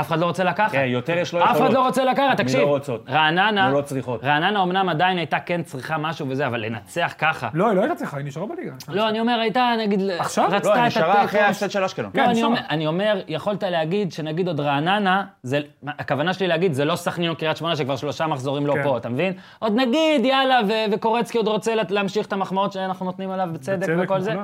אף 0.00 0.08
אחד 0.08 0.18
לא 0.18 0.26
רוצה 0.26 0.44
לקחת. 0.44 0.72
כן, 0.72 0.84
יותר 0.86 1.18
יש 1.18 1.32
לו 1.34 1.40
אף 1.40 1.46
אחד 1.46 1.54
יכולות. 1.54 1.72
לא 1.74 1.86
רוצה 1.86 2.04
לקחת, 2.04 2.36
תקשיב. 2.36 2.60
לא 2.60 2.66
רוצות. 2.66 3.04
רעננה, 3.08 3.70
לא 3.70 3.80
צריכות. 3.80 4.24
רעננה 4.24 4.62
אמנם 4.62 4.88
עדיין 4.88 5.18
הייתה 5.18 5.40
כן 5.40 5.62
צריכה 5.62 5.98
משהו 5.98 6.26
וזה, 6.28 6.46
אבל 6.46 6.60
לנצח 6.60 7.14
ככה. 7.18 7.48
לא, 7.54 7.68
היא 7.68 7.76
לא 7.76 7.80
הייתה 7.80 7.94
צריכה, 7.94 8.16
היא 8.16 8.26
נשארה 8.26 8.46
בליגה. 8.46 8.72
לא, 8.88 9.08
אני 9.08 9.20
אומר, 9.20 9.38
הייתה, 9.40 9.72
נגיד, 9.78 10.00
עכשיו? 10.18 10.48
רצתה 10.50 10.68
לא, 10.68 10.74
היא 10.74 10.82
נשארה. 10.86 11.24
אחרי 11.24 11.40
ההפסד 11.40 11.70
של 11.70 11.84
אשקלון. 11.84 12.10
לא, 12.14 12.20
כן, 12.20 12.24
אני 12.24 12.32
נשארה. 12.32 12.46
אומר, 12.46 12.60
אני 12.70 12.86
אומר, 12.86 13.22
יכולת 13.28 13.62
להגיד 13.62 14.12
שנגיד 14.12 14.48
עוד 14.48 14.60
רעננה, 14.60 15.24
זה, 15.42 15.60
הכוונה 15.86 16.32
שלי 16.32 16.46
להגיד, 16.48 16.72
זה 16.72 16.84
לא 16.84 16.96
סכנין 16.96 17.30
או 17.30 17.36
קריית 17.36 17.56
שמונה 17.56 17.76
שכבר 17.76 17.96
שלושה 17.96 18.26
מחזורים 18.26 18.66
לא 18.66 18.72
כן. 18.74 18.82
פה, 18.82 18.96
אתה 18.96 19.08
מבין? 19.08 19.32
עוד 19.58 19.72
נגיד, 19.76 20.24
יאללה, 20.24 20.60
וקורצקי 20.92 21.38
עוד 21.38 21.48
רוצה 21.48 21.74
לה- 21.74 21.82
להמשיך 21.90 22.26
את 22.26 22.32
המחמאות 22.32 22.72
שאנחנו 22.72 23.06
נותנים 23.06 23.30
עליו 23.30 23.48
בצדק 23.52 23.86
וכל 24.02 24.20
זה. 24.20 24.34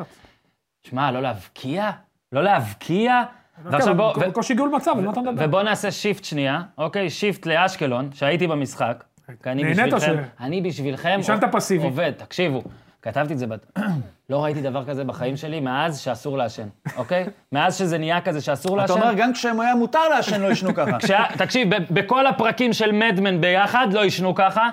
שמע, 0.86 1.10
לא 1.10 1.20
להבקיע? 1.22 1.90
לא 2.32 2.42
להבקיע? 2.42 3.22
ועכשיו 3.64 3.92
כן, 3.92 3.96
בוא, 3.96 4.12
בקושי 4.16 4.54
גיול 4.54 4.68
מצב, 4.68 4.90
על 4.98 5.04
מה 5.04 5.12
אתה 5.12 5.20
מדבר? 5.20 5.44
ובוא 5.44 5.62
נעשה 5.62 5.90
shift 5.90 6.24
שנייה, 6.24 6.62
אוקיי? 6.78 7.10
shift 7.10 7.46
לאשקלון, 7.46 8.10
שהייתי 8.14 8.46
במשחק. 8.46 9.04
נהנית 9.46 9.66
בשבילכם, 9.66 10.00
ש- 10.00 10.40
אני 10.40 10.60
בשבילכם... 10.62 11.16
נשארת 11.18 11.44
פסיבי. 11.52 11.84
עובד, 11.84 12.10
תקשיבו. 12.16 12.62
כתבתי 13.02 13.32
את 13.32 13.38
זה, 13.38 13.46
בת... 13.46 13.78
לא 14.30 14.44
ראיתי 14.44 14.62
דבר 14.62 14.84
כזה 14.84 15.04
בחיים 15.04 15.36
שלי 15.36 15.60
מאז 15.60 16.00
שאסור 16.00 16.38
לעשן, 16.38 16.68
אוקיי? 16.96 17.24
מאז 17.52 17.78
שזה 17.78 17.98
נהיה 17.98 18.20
כזה 18.20 18.40
שאסור 18.40 18.76
אתה 18.76 18.92
לעשן. 18.92 19.02
אומר, 19.02 19.14
גם 19.16 19.32
כשהם 19.32 19.60
היה 19.60 19.74
מותר 19.74 20.08
לעשן, 20.08 20.40
לא 20.40 20.48
ישנו 20.52 20.74
ככה. 20.74 20.98
כשה... 21.02 21.24
תקשיב, 21.38 21.74
ב- 21.76 21.94
בכל 21.94 22.26
הפרקים 22.26 22.72
של 22.72 22.92
Mad 22.92 23.16
Men 23.16 23.40
ביחד 23.40 23.86
לא 23.92 24.02
עישנו 24.02 24.34
ככה. 24.34 24.70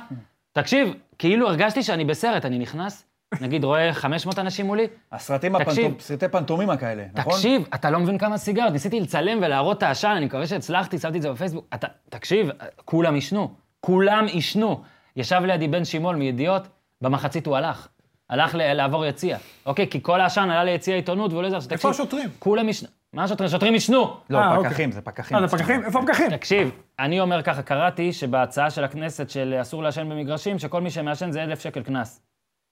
תקשיב, 0.53 0.87
כאילו 1.19 1.47
הרגשתי 1.47 1.83
שאני 1.83 2.05
בסרט, 2.05 2.45
אני 2.45 2.59
נכנס, 2.59 3.05
נגיד 3.41 3.63
רואה 3.63 3.93
500 3.93 4.39
אנשים 4.39 4.65
מולי, 4.65 4.87
הסרטים 5.11 5.63
תקשיב. 5.63 5.85
הפנטום, 5.85 5.99
סרטי 5.99 6.27
פנטומימה 6.27 6.77
כאלה, 6.77 7.03
נכון? 7.13 7.33
תקשיב, 7.33 7.63
אתה 7.75 7.89
לא 7.89 7.99
מבין 7.99 8.17
כמה 8.17 8.37
סיגריות, 8.37 8.73
ניסיתי 8.73 8.99
לצלם 8.99 9.37
ולהראות 9.41 9.77
את 9.77 9.83
העשן, 9.83 10.13
אני 10.17 10.25
מקווה 10.25 10.47
שהצלחתי, 10.47 10.97
שמתי 10.99 11.17
את 11.17 11.21
זה 11.21 11.31
בפייסבוק. 11.31 11.65
אתה, 11.73 11.87
תקשיב, 12.09 12.49
כולם 12.85 13.15
עישנו, 13.15 13.53
כולם 13.81 14.25
עישנו. 14.25 14.81
ישב 15.15 15.41
לידי 15.45 15.67
בן 15.67 15.85
שימול 15.85 16.15
מידיעות, 16.15 16.67
במחצית 17.01 17.45
הוא 17.47 17.55
הלך. 17.57 17.87
הלך 18.29 18.55
ל- 18.55 18.73
לעבור 18.73 19.05
יציע, 19.05 19.37
אוקיי? 19.65 19.87
כי 19.89 20.01
כל 20.03 20.21
העשן 20.21 20.41
עלה 20.41 20.63
ליציע 20.63 20.95
עיתונות 20.95 21.31
והוא 21.31 21.43
לא 21.43 21.49
זה, 21.49 21.57
עכשיו 21.57 21.71
איפה 21.71 21.87
תקשיב, 21.89 22.01
השוטרים? 22.05 22.29
כולם 22.39 22.67
עישנו. 22.67 22.89
מה 23.13 23.23
השוטרים? 23.23 23.49
שוטרים 23.49 23.73
עישנו. 23.73 24.17
לא, 24.29 24.37
אה, 24.37 24.63
פקחים, 24.63 24.91
זה 24.91 25.01
פקחים. 25.01 25.37
אה, 25.37 25.47
זה 25.47 25.57
פקחים? 25.57 25.85
איפה 25.85 25.99
הפקחים? 25.99 26.29
תקשיב, 26.29 26.71
אני 26.99 27.19
אומר 27.19 27.41
ככה, 27.41 27.61
קראתי 27.61 28.13
שבהצעה 28.13 28.69
של 28.69 28.83
הכנסת 28.83 29.29
של 29.29 29.57
אסור 29.61 29.83
לעשן 29.83 30.09
במגרשים, 30.09 30.59
שכל 30.59 30.81
מי 30.81 30.89
שמעשן 30.89 31.31
זה 31.31 31.43
אלף 31.43 31.59
שקל 31.59 31.83
קנס. 31.83 32.21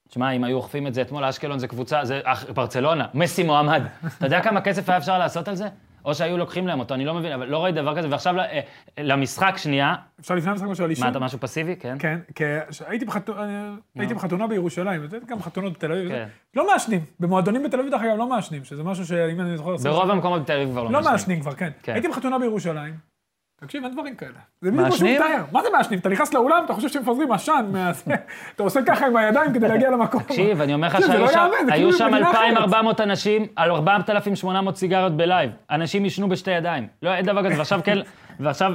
שמע, 0.09 0.31
אם 0.31 0.43
היו 0.43 0.57
אוכפים 0.57 0.87
את 0.87 0.93
זה 0.93 1.01
אתמול, 1.01 1.23
אשקלון 1.25 1.59
זה 1.59 1.67
קבוצה, 1.67 2.05
זה 2.05 2.19
אח- 2.23 2.45
ברצלונה, 2.49 3.05
מסי 3.13 3.43
מועמד. 3.43 3.81
אתה 4.17 4.25
יודע 4.25 4.41
כמה 4.41 4.61
כסף 4.61 4.89
היה 4.89 4.97
אפשר 4.97 5.17
לעשות 5.17 5.47
על 5.47 5.55
זה? 5.55 5.67
או 6.05 6.15
שהיו 6.15 6.37
לוקחים 6.37 6.67
להם 6.67 6.79
אותו, 6.79 6.93
אני 6.93 7.05
לא 7.05 7.13
מבין, 7.13 7.31
אבל 7.31 7.47
לא 7.47 7.63
ראיתי 7.63 7.81
דבר 7.81 7.97
כזה. 7.97 8.07
ועכשיו 8.11 8.39
אה, 8.39 8.59
למשחק 8.97 9.53
שנייה, 9.57 9.95
אפשר 10.19 10.35
לפני 10.35 10.51
המשחק 10.51 10.67
משהו 10.67 10.83
על 10.83 10.89
מה, 10.89 10.91
עישון? 10.91 11.07
אתה 11.09 11.19
משהו 11.19 11.39
פסיבי? 11.39 11.75
כן? 11.75 11.95
כן, 11.99 12.19
כי 12.35 12.43
הייתי 12.87 13.05
בחתונה- 13.05 13.69
הייתי 13.95 14.13
בחתונה 14.13 14.47
בירושלים, 14.47 15.01
גם 15.27 15.41
חתונות 15.41 15.73
בתל 15.73 15.91
אביב, 15.91 16.09
כן. 16.09 16.27
לא 16.55 16.67
מעשנים. 16.67 17.01
במועדונים 17.19 17.63
בתל 17.63 17.79
אביב, 17.79 17.91
דרך 17.91 18.01
אגב, 18.01 18.17
לא 18.17 18.27
מעשנים, 18.29 18.63
שזה 18.63 18.83
משהו 18.83 19.05
שאם 19.05 19.41
אני 19.41 19.57
זוכר... 19.57 19.75
ברוב 19.83 20.11
המקומות 20.11 20.41
בתל 20.41 20.53
אביב 20.53 20.69
כבר 20.71 20.83
לא 20.83 20.91
לא 20.91 20.99
מעשנים. 20.99 21.11
מעשנים 21.13 21.41
כבר, 21.41 21.53
כן. 21.53 21.69
כן. 21.83 21.93
הייתי 21.93 22.07
בחתונה 22.07 22.39
בירושלים. 22.39 23.14
תקשיב, 23.61 23.83
אין 23.83 23.93
דברים 23.93 24.15
כאלה. 24.15 24.31
זה 24.61 24.71
בדיוק 24.71 24.85
מה 24.87 24.91
שהוא 24.91 25.09
מעשנים? 25.09 25.21
מתאר. 25.21 25.43
מה 25.51 25.61
זה 25.63 25.67
מעשנים? 25.77 25.99
אתה 25.99 26.09
נכנס 26.09 26.33
לאולם, 26.33 26.61
אתה 26.65 26.73
חושב 26.73 26.89
שמפזרים 26.89 27.31
עשן 27.31 27.65
אתה 28.55 28.63
עושה 28.63 28.79
ככה 28.87 29.05
עם 29.07 29.17
הידיים 29.17 29.53
כדי 29.53 29.67
להגיע 29.67 29.89
למקום. 29.89 30.23
תקשיב, 30.23 30.61
אני 30.61 30.73
אומר 30.73 30.87
לך 30.87 30.99
זה 30.99 31.07
שהיו 31.07 31.19
לא 31.19 31.27
שם- 31.27 31.39
יאמן, 31.39 31.65
זה 31.65 31.73
היו 31.73 31.91
כאילו. 31.91 32.17
2,400 32.17 33.01
אנשים 33.01 33.45
על 33.55 33.71
4,800 33.71 34.75
סיגריות 34.77 35.17
בלייב. 35.17 35.51
אנשים 35.71 36.03
עישנו 36.03 36.29
בשתי 36.29 36.51
ידיים. 36.51 36.87
לא, 37.01 37.13
אין 37.13 37.25
דבר 37.25 37.45
כזה, 37.45 37.57
ועכשיו 37.57 37.79
כן, 37.83 37.97
ועכשיו... 38.39 38.73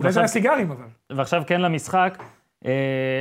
אולי 0.00 0.12
זה 0.12 0.20
היה 0.20 0.26
סיגרים, 0.28 0.70
אבל. 0.70 0.84
ועכשיו 1.16 1.42
כן 1.46 1.60
למשחק, 1.60 2.18
אה, 2.66 2.70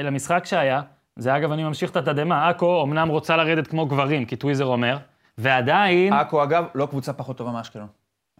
למשחק 0.03 0.45
שהיה, 0.45 0.81
זה 1.15 1.37
אגב, 1.37 1.51
אני 1.51 1.63
ממשיך 1.63 1.91
את 1.91 1.95
התדהמה, 1.95 2.49
עכו 2.49 2.83
אמנם 2.83 3.07
רוצה 3.09 3.37
לרדת 3.37 3.67
כמו 3.67 3.85
גברים, 3.85 4.25
כי 4.25 4.35
טוויזר 4.35 4.65
אומר, 4.65 4.97
ועדיין, 5.37 6.13
עכו, 6.13 6.43
אגב, 6.43 6.65
לא 6.75 6.85
קבוצה 6.85 7.13
פחות 7.13 7.37
טובה 7.37 7.51
מאשקלון. 7.51 7.87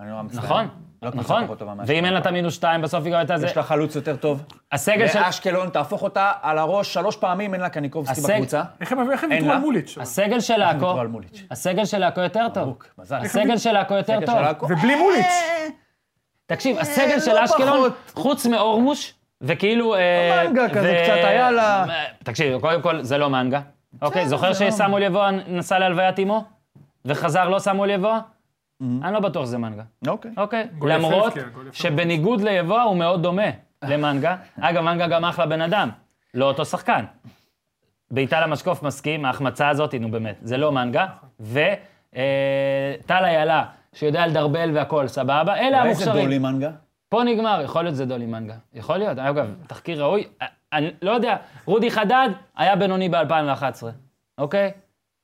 אני 0.02 0.10
נורא 0.10 0.22
מצטער. 0.22 0.44
נכון, 0.44 0.68
לא 1.02 1.12
נכון. 1.14 1.44
ואם 1.86 2.06
אין 2.06 2.14
לה 2.14 2.20
את 2.20 2.26
המינוס 2.26 2.54
שתיים, 2.54 2.82
בסוף 2.82 3.04
היא 3.06 3.12
גם 3.14 3.20
הייתה 3.20 3.38
זה, 3.38 3.46
יש 3.46 3.58
לה 3.58 3.64
חלוץ 3.64 3.96
יותר 3.96 4.16
טוב. 4.16 4.44
הסגל 4.72 5.08
של, 5.08 5.20
ואשקלון, 5.20 5.70
תהפוך 5.70 6.04
אותה 6.04 6.32
על 6.42 6.58
הראש 6.58 6.94
שלוש 6.94 7.16
פעמים, 7.16 7.54
אין 7.54 7.62
לה 7.62 7.70
קניקובסקי 7.70 8.22
הסג- 8.22 8.34
בקבוצה. 8.34 8.62
איך 8.82 8.92
הם 8.92 8.98
ויתרו 9.30 9.48
לה. 9.48 9.54
על 9.54 9.60
מוליץ'? 9.60 9.98
הסגל 10.02 10.40
של 10.40 10.62
עכו, 10.62 11.00
על 11.00 11.08
מוליץ'. 11.08 11.44
הסגל 11.52 11.86
של 11.86 12.04
עכו 12.04 12.22
יותר 12.22 12.48
טוב, 12.54 12.64
ברוק, 12.64 12.88
מזל. 12.98 13.16
הסגל 13.18 13.58
של 13.58 13.76
עכו 13.76 13.94
יותר 13.94 14.20
טוב. 14.26 14.36
ובלי 14.72 14.96
מוליץ'. 14.96 15.26
תקשיב, 16.46 16.78
הסגל 16.80 17.14
לא 17.14 17.20
של 17.20 17.38
אשקלון. 17.38 17.90
חוץ 18.14 18.46
מאורמוש, 18.46 19.14
וכאילו... 19.42 19.96
אה, 19.96 20.44
מנגה 20.48 20.70
כזה, 20.70 21.02
קצת 21.04 21.24
היה 21.24 21.52
לה- 21.52 21.86
תקשיב, 22.24 22.60
קודם 22.60 22.82
כל, 22.82 23.02
זה 23.04 23.18
לא 23.18 23.30
מנגה. 23.30 23.60
אוקיי, 24.02 24.28
זוכר 24.28 24.48
לא- 24.48 24.54
שסמואל 24.54 25.04
יבואה 25.04 25.32
נסע 25.32 25.80
להלוויית 25.80 26.20
אמו? 26.20 26.44
וחזר 27.06 27.50
לא 27.50 27.60
סמואל 27.60 27.90
יבואה? 27.90 28.20
אני 28.82 29.14
לא 29.14 29.20
בטוח 29.20 29.46
שזה 29.46 29.58
מנגה. 29.58 29.84
אוקיי. 30.08 30.32
אוקיי? 30.38 30.68
למרות. 30.82 31.34
שבניגוד 31.72 32.42
ליבואה 32.42 32.84
הוא 32.84 32.98
מאוד 32.98 33.24
דומה 33.24 33.50
למנגה. 33.84 34.36
אגב, 34.60 34.82
מנגה 34.82 35.08
גם 35.08 35.26
אחלה 35.26 35.46
בן 35.46 35.62
אדם, 35.62 35.90
לא 36.34 36.46
אותו 36.46 36.66
שחקן. 36.66 37.06
בעיטה 38.12 38.42
למשקוף 38.42 38.84
מסכים, 38.84 39.26
ההחמצה 39.26 39.70
הזאת, 39.70 39.94
נו 39.96 40.12
באמת, 40.12 40.36
זה 40.42 40.58
לא 40.58 40.72
מנגה. 40.72 41.06
וטל 41.40 41.64
איילה, 43.10 43.66
שיודע 43.94 44.28
לדרבל 44.28 44.72
והכול, 44.74 45.08
סבבה, 45.08 45.56
אלה 45.56 45.82
אולי 45.82 45.96
זה 45.96 46.04
המוכשרים. 46.04 46.26
דולי 46.26 46.40
מנגה? 46.40 46.72
פה 47.10 47.24
נגמר, 47.24 47.62
יכול 47.66 47.84
להיות 47.84 47.96
זה 47.96 48.06
דולי 48.06 48.26
מנגה. 48.26 48.56
יכול 48.74 48.98
להיות, 48.98 49.18
אגב, 49.20 49.56
תחקיר 49.68 50.04
ראוי. 50.04 50.28
אני 50.74 50.92
לא 51.02 51.12
יודע, 51.12 51.38
רודי 51.66 51.92
חדד 51.92 52.30
היה 52.56 52.76
בינוני 52.76 53.10
ב-2011, 53.10 53.84
אוקיי? 54.38 54.72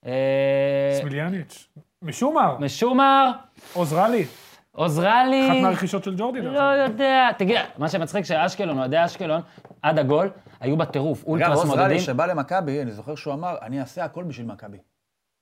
אה, 0.06 0.98
סמיליאניץ'. 1.02 1.68
משומר, 2.02 2.58
משומר, 2.60 3.32
עוזרלי. 3.74 4.26
עוזרלי. 4.72 5.48
אחת 5.52 5.62
מהרכישות 5.62 6.04
של 6.04 6.16
ג'ורדי. 6.18 6.42
לא 6.42 6.76
אגב. 6.76 6.92
יודע. 6.92 7.30
תגיד, 7.38 7.58
מה 7.78 7.90
שמצחיק 7.90 8.26
שאשקלון, 8.26 8.80
אוהדי 8.80 9.06
אשקלון, 9.06 9.42
עד 9.82 10.00
הגול, 10.00 10.30
היו 10.60 10.78
בטירוף. 10.78 11.20
אגב, 11.20 11.28
אולטרס 11.28 11.60
עוז 11.60 11.70
רלי 11.70 11.82
מודדים. 11.82 12.00
שבא 12.00 12.26
למכבי, 12.26 12.82
אני 12.82 12.92
זוכר 12.92 13.16
שהוא 13.16 13.34
אמר, 13.34 13.56
אני 13.62 13.80
אעשה 13.80 14.04
הכל 14.04 14.24
בשביל 14.24 14.46
מכבי. 14.48 14.78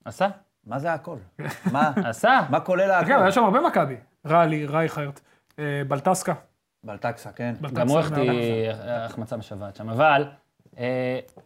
עשה? 0.05 0.27
מה 0.65 0.79
זה 0.79 0.93
הכל? 0.93 1.17
מה? 1.71 1.91
עשה. 2.05 2.41
מה 2.49 2.59
כולל 2.59 2.91
אגב, 2.91 3.11
הכל? 3.11 3.21
היה 3.21 3.31
שם 3.31 3.43
הרבה 3.43 3.61
מכבי. 3.61 3.95
רלי, 4.27 4.65
רייכרט, 4.65 5.19
אה, 5.59 5.81
בלטסקה. 5.87 6.33
בלטקסה, 6.83 7.31
כן. 7.31 7.55
גם 7.73 7.89
הוא 7.89 7.99
החטיא. 7.99 8.71
החמצה 8.87 9.37
משוועת 9.37 9.75
שם. 9.75 9.89
אבל 9.89 10.25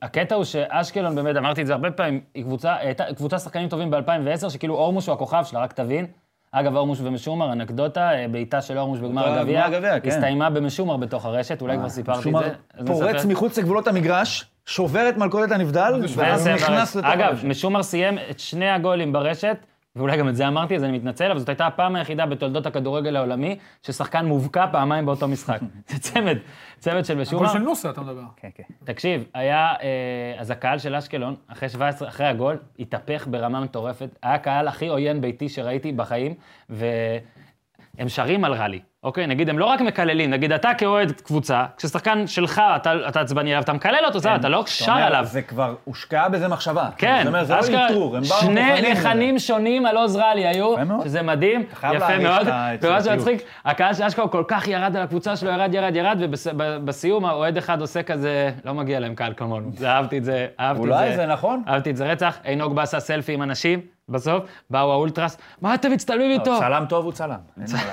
הקטע 0.02 0.36
הוא 0.36 0.44
שאשקלון, 0.44 1.16
באמת, 1.16 1.36
אמרתי 1.38 1.62
את 1.62 1.68
זה 1.68 1.74
הרבה 1.74 1.92
פעמים, 1.92 2.22
היא 2.34 2.44
קבוצה, 2.44 2.76
הייתה 2.76 3.04
קבוצה 3.16 3.40
שחקנים 3.40 3.70
טובים 3.70 3.92
ב-2010, 3.92 4.50
שכאילו 4.50 4.76
אורמוש 4.76 5.08
הוא 5.08 5.14
הכוכב 5.14 5.44
שלה, 5.46 5.60
רק 5.60 5.74
תבין. 5.74 6.06
אגב, 6.52 6.76
אורמוש 6.76 7.00
ומשומר, 7.02 7.52
אנקדוטה, 7.52 8.12
אה, 8.12 8.28
בעיטה 8.32 8.62
של 8.62 8.78
אורמוש 8.78 9.00
בגמר 9.00 9.44
בגמר 9.44 9.64
הגביע, 9.64 10.00
כן. 10.00 10.10
הסתיימה 10.10 10.50
במשומר 10.50 10.98
בתוך 10.98 11.26
הרשת, 11.26 11.62
אולי 11.62 11.78
כבר 11.78 11.90
סיפרתי 11.90 12.30
את 12.30 12.36
זה. 12.40 12.50
אז 12.74 12.88
פורץ. 12.88 13.26
מחוץ 13.26 13.58
לגבולות 13.58 13.88
המגרש, 13.88 14.46
שובר 14.66 15.10
את 15.10 15.18
מלכודת 15.18 15.52
הנבדל, 15.52 15.94
ואז 16.02 16.18
ואז 16.18 16.48
הוא 16.48 16.56
נכנס 16.56 16.96
ברשת. 16.96 16.96
לתוך 16.96 17.10
אגב, 17.12 17.30
הרשת. 17.30 17.44
משומר 17.44 17.84
סיים 17.84 18.18
את 18.30 18.40
שני 18.40 18.70
הגולים 18.70 19.14
ברשת 19.14 19.58
ואולי 19.96 20.18
גם 20.18 20.30
את 20.30 20.36
זה 20.36 20.48
אמרתי, 20.48 20.76
אז 20.76 20.84
אני 20.84 20.92
מתנצל, 20.92 21.32
אבל 21.32 21.40
זאת 21.40 21.50
הייתה 21.50 21.68
הפעם 21.68 21.96
היחידה 21.96 22.26
בתולדות 22.26 22.66
הכדורגל 22.66 23.16
העולמי 23.16 23.58
ששחקן 23.84 24.26
מובקע 24.26 24.66
פעמיים 24.72 25.06
באותו 25.06 25.28
משחק. 25.28 25.60
זה 25.90 26.00
צמד, 26.00 26.38
צמד 26.80 27.06
של 27.06 27.18
משומר. 27.18 27.48
של 27.48 27.60
נוסה, 27.60 27.90
אתה 27.90 28.02
מדבר. 28.02 28.22
כן, 28.36 28.50
כן. 28.56 28.64
תקשיב, 28.84 29.24
היה, 29.34 29.74
אה, 29.82 30.36
אז 30.38 30.52
הקהל 30.52 30.80
של 30.80 30.96
אשקלון, 30.96 31.36
אחרי 31.48 31.70
17, 31.70 32.08
אחרי 32.08 32.28
הגול, 32.28 32.58
התהפך 32.80 33.28
ברמה 33.32 33.60
מטורפת. 33.60 34.10
היה 34.24 34.34
הקהל 34.34 34.68
הכי 34.68 34.88
עוין 34.88 35.22
ביתי 35.22 35.50
שראיתי 35.50 35.92
בחיים, 35.92 36.34
והם 36.70 38.10
שרים 38.10 38.46
על 38.46 38.54
רלי. 38.54 38.80
אוקיי, 39.04 39.28
נגיד, 39.28 39.50
הם 39.50 39.60
לא 39.60 39.66
רק 39.66 39.82
מקללים, 39.82 40.30
נגיד, 40.30 40.52
אתה 40.52 40.72
כאוהד 40.78 41.12
קבוצה, 41.12 41.66
כששחקן 41.78 42.28
שלך, 42.28 42.62
אתה, 42.76 42.94
אתה 43.08 43.22
עצבני 43.22 43.50
עליו, 43.50 43.64
אתה 43.64 43.74
מקלל 43.74 44.06
אותו, 44.06 44.20
זה, 44.20 44.36
אתה 44.36 44.50
לא 44.50 44.64
שר 44.66 44.92
עליו. 44.92 45.26
זה 45.26 45.42
כבר 45.42 45.76
הושקעה 45.84 46.30
בזה 46.30 46.48
מחשבה. 46.48 46.90
כן, 46.98 47.18
זאת 47.24 47.28
אומרת, 47.28 47.48
זה 47.48 47.56
לא 47.72 47.86
איתרור, 47.86 48.18
הם 48.18 48.24
באו 48.24 48.38
שני 48.40 48.72
מוכנים. 48.72 48.92
לחנים 48.92 49.40
שונים 49.40 49.86
על 49.86 49.98
עוז 49.98 50.16
רלי 50.16 50.48
היו. 50.48 50.76
שזה 51.04 51.22
מדהים, 51.22 51.64
יפה 51.96 52.18
מאוד, 52.18 52.48
ומה. 52.82 53.04
שמצחיק, 53.04 53.42
הקהל 53.66 53.94
של 53.94 54.04
אשכרה 54.04 54.28
כל 54.28 54.44
כך 54.48 54.68
ירד 54.68 54.96
על 54.96 55.04
הקבוצה 55.04 55.36
שלו, 55.36 55.52
ירד, 55.52 55.74
ירד, 55.74 55.96
ירד, 55.96 56.18
ובסיום 56.22 57.26
האוהד 57.26 57.58
אחד 57.58 57.82
עושה 57.82 58.04
כזה, 58.04 58.52
לא 58.66 58.74
מגיע 58.74 59.00
להם 59.00 59.16
קהל 59.16 59.34
כמונו, 59.38 59.72
זה 59.74 59.90
אהבתי 59.90 60.18
את 60.18 60.24
זה, 60.24 60.48
אהבתי 60.60 60.84
את 60.84 60.88
זה. 60.88 60.94
אולי 60.94 61.16
זה 61.16 61.26
נכון? 61.26 61.64
אהבתי 61.68 61.90
את 61.90 61.98
זה 61.98 62.12
רצח, 62.12 62.38
עינוג 62.44 62.76
בא 62.76 62.82
עשה 62.82 63.00
סלפי 63.00 63.34
עם 63.34 63.42
אנשים, 63.42 63.82
בסוף, 64.10 64.44
באו 64.70 64.92
האולטרס, 64.92 65.38
מה 65.62 65.76
אתם 65.76 65.92
מצטלמים 65.92 66.32
איתו? 66.32 66.60
צלם 66.60 66.86
טוב 66.90 67.06
הוא 67.06 67.12
צלם. 67.12 67.40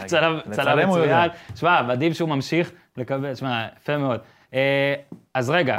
צלם. 0.07 0.39
מצוין. 0.87 1.31
שמע, 1.55 1.83
מדהים 1.83 2.15
שהוא 2.15 2.29
ממשיך 2.29 2.73
לקבל, 2.97 3.35
שמע, 3.35 3.67
יפה 3.77 3.97
מאוד. 3.97 4.21
אה, 4.55 4.95
אז 5.35 5.51
רגע, 5.51 5.79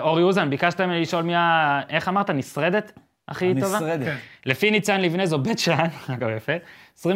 אורי 0.00 0.22
אוזן, 0.22 0.50
ביקשת 0.50 0.80
ממני 0.80 1.00
לשאול 1.00 1.22
מי 1.22 1.34
ה... 1.34 1.80
איך 1.88 2.08
אמרת? 2.08 2.30
נשרדת 2.30 2.92
הכי 3.28 3.54
טובה? 3.60 3.76
הנשרדת. 3.76 4.06
כן. 4.06 4.16
לפי 4.46 4.70
ניצן 4.70 5.00
לבנה 5.00 5.26
זו 5.26 5.38
בית 5.38 5.58
שאן, 5.58 5.88
אגב 6.14 6.28
יפה, 6.36 6.52
28.89 7.02 7.06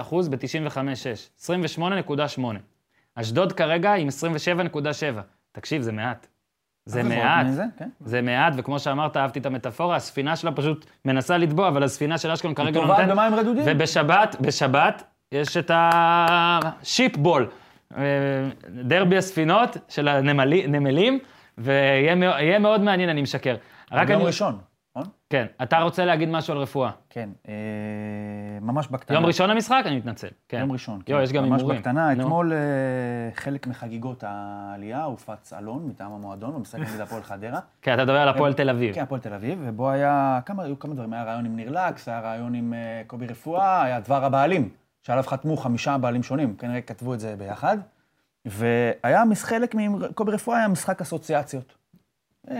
אחוז 0.00 0.28
ב-95.6. 0.28 1.46
28.8. 1.46 2.42
אשדוד 3.14 3.52
כרגע 3.52 3.94
עם 3.94 4.08
27.7. 4.08 4.80
תקשיב, 5.52 5.82
זה 5.82 5.92
מעט. 5.92 6.26
זה 6.86 7.00
פחות 7.00 7.12
מעט. 7.12 7.46
מזה, 7.46 7.62
כן. 7.78 7.88
זה 8.00 8.22
מעט, 8.22 8.52
וכמו 8.56 8.78
שאמרת, 8.78 9.16
אהבתי 9.16 9.38
את 9.38 9.46
המטאפורה, 9.46 9.96
הספינה 9.96 10.36
שלה 10.36 10.52
פשוט 10.52 10.86
מנסה 11.04 11.38
לטבוע, 11.38 11.68
אבל 11.68 11.82
הספינה 11.82 12.18
של 12.18 12.30
אשקלון 12.30 12.54
כרגע 12.54 12.80
לא 12.80 12.86
נותנת. 12.86 13.08
במים 13.08 13.34
רדודים. 13.34 13.62
ובשבת, 13.66 14.36
בשבת, 14.40 15.02
יש 15.32 15.56
את 15.56 15.70
השיפבול, 15.74 17.48
אה, 17.96 18.02
דרבי 18.68 19.16
הספינות 19.16 19.76
של 19.88 20.08
הנמלים, 20.08 21.18
ויהיה 21.58 22.14
מאו- 22.14 22.28
יהיה 22.38 22.58
מאוד 22.58 22.80
מעניין, 22.80 23.08
אני 23.08 23.22
משקר. 23.22 23.56
רק 23.92 24.10
אני... 24.10 24.24
ראשון, 24.24 24.58
נכון? 24.96 25.10
כן, 25.30 25.46
אתה 25.62 25.78
רוצה 25.78 26.04
להגיד 26.04 26.28
משהו 26.28 26.54
על 26.54 26.58
רפואה. 26.58 26.90
כן. 27.10 27.28
אה, 27.48 27.54
ממש 28.60 28.88
בקטנה. 28.88 29.16
יום 29.16 29.26
ראשון 29.26 29.50
המשחק? 29.50 29.82
אני 29.86 29.96
מתנצל. 29.96 30.28
כן. 30.48 30.60
יום 30.60 30.72
ראשון. 30.72 31.00
יו, 31.08 31.16
כן. 31.16 31.22
יש 31.22 31.32
גם 31.32 31.44
ממש 31.44 31.60
הימורים. 31.60 31.78
בקטנה, 31.78 32.14
נו. 32.14 32.22
אתמול 32.22 32.52
אה, 32.52 32.58
חלק 33.34 33.66
מחגיגות 33.66 34.24
העלייה 34.26 35.04
הופץ 35.04 35.52
אלון 35.52 35.86
מטעם 35.88 36.12
המועדון, 36.12 36.54
במשחק 36.54 36.78
נגד 36.78 37.00
הפועל 37.00 37.22
חדרה. 37.22 37.60
כן, 37.82 37.94
אתה 37.94 38.04
מדבר 38.04 38.18
על 38.18 38.28
הפועל 38.28 38.52
תל 38.52 38.70
אביב. 38.70 38.94
כן, 38.94 39.02
הפועל 39.02 39.20
תל 39.20 39.34
אביב, 39.34 39.58
ובו 39.62 39.90
היה, 39.90 40.40
כמה, 40.46 40.62
היו 40.62 40.78
כמה 40.78 40.94
דברים, 40.94 41.12
היה 41.12 41.24
רעיון 41.24 41.44
עם 41.44 41.56
ניר 41.56 41.70
לקס, 41.70 42.08
היה 42.08 42.20
רעיון 42.20 42.54
עם 42.54 42.74
אה, 42.74 43.02
קובי 43.06 43.26
רפואה, 43.26 43.82
היה 43.82 44.00
דבר 44.00 44.24
הבעלים, 44.24 44.68
שעליו 45.02 45.24
חתמו 45.26 45.56
חמישה 45.56 45.98
בעלים 45.98 46.22
שונים, 46.22 46.56
כנראה 46.56 46.80
כתבו 46.80 47.14
את 47.14 47.20
זה 47.20 47.34
ביחד. 47.38 47.78
והיה 48.44 49.22
חלק 49.34 49.74
מקובי 49.74 50.32
רפואה, 50.32 50.58
היה 50.58 50.68
משחק 50.68 51.00
אסוציאציות. 51.00 51.74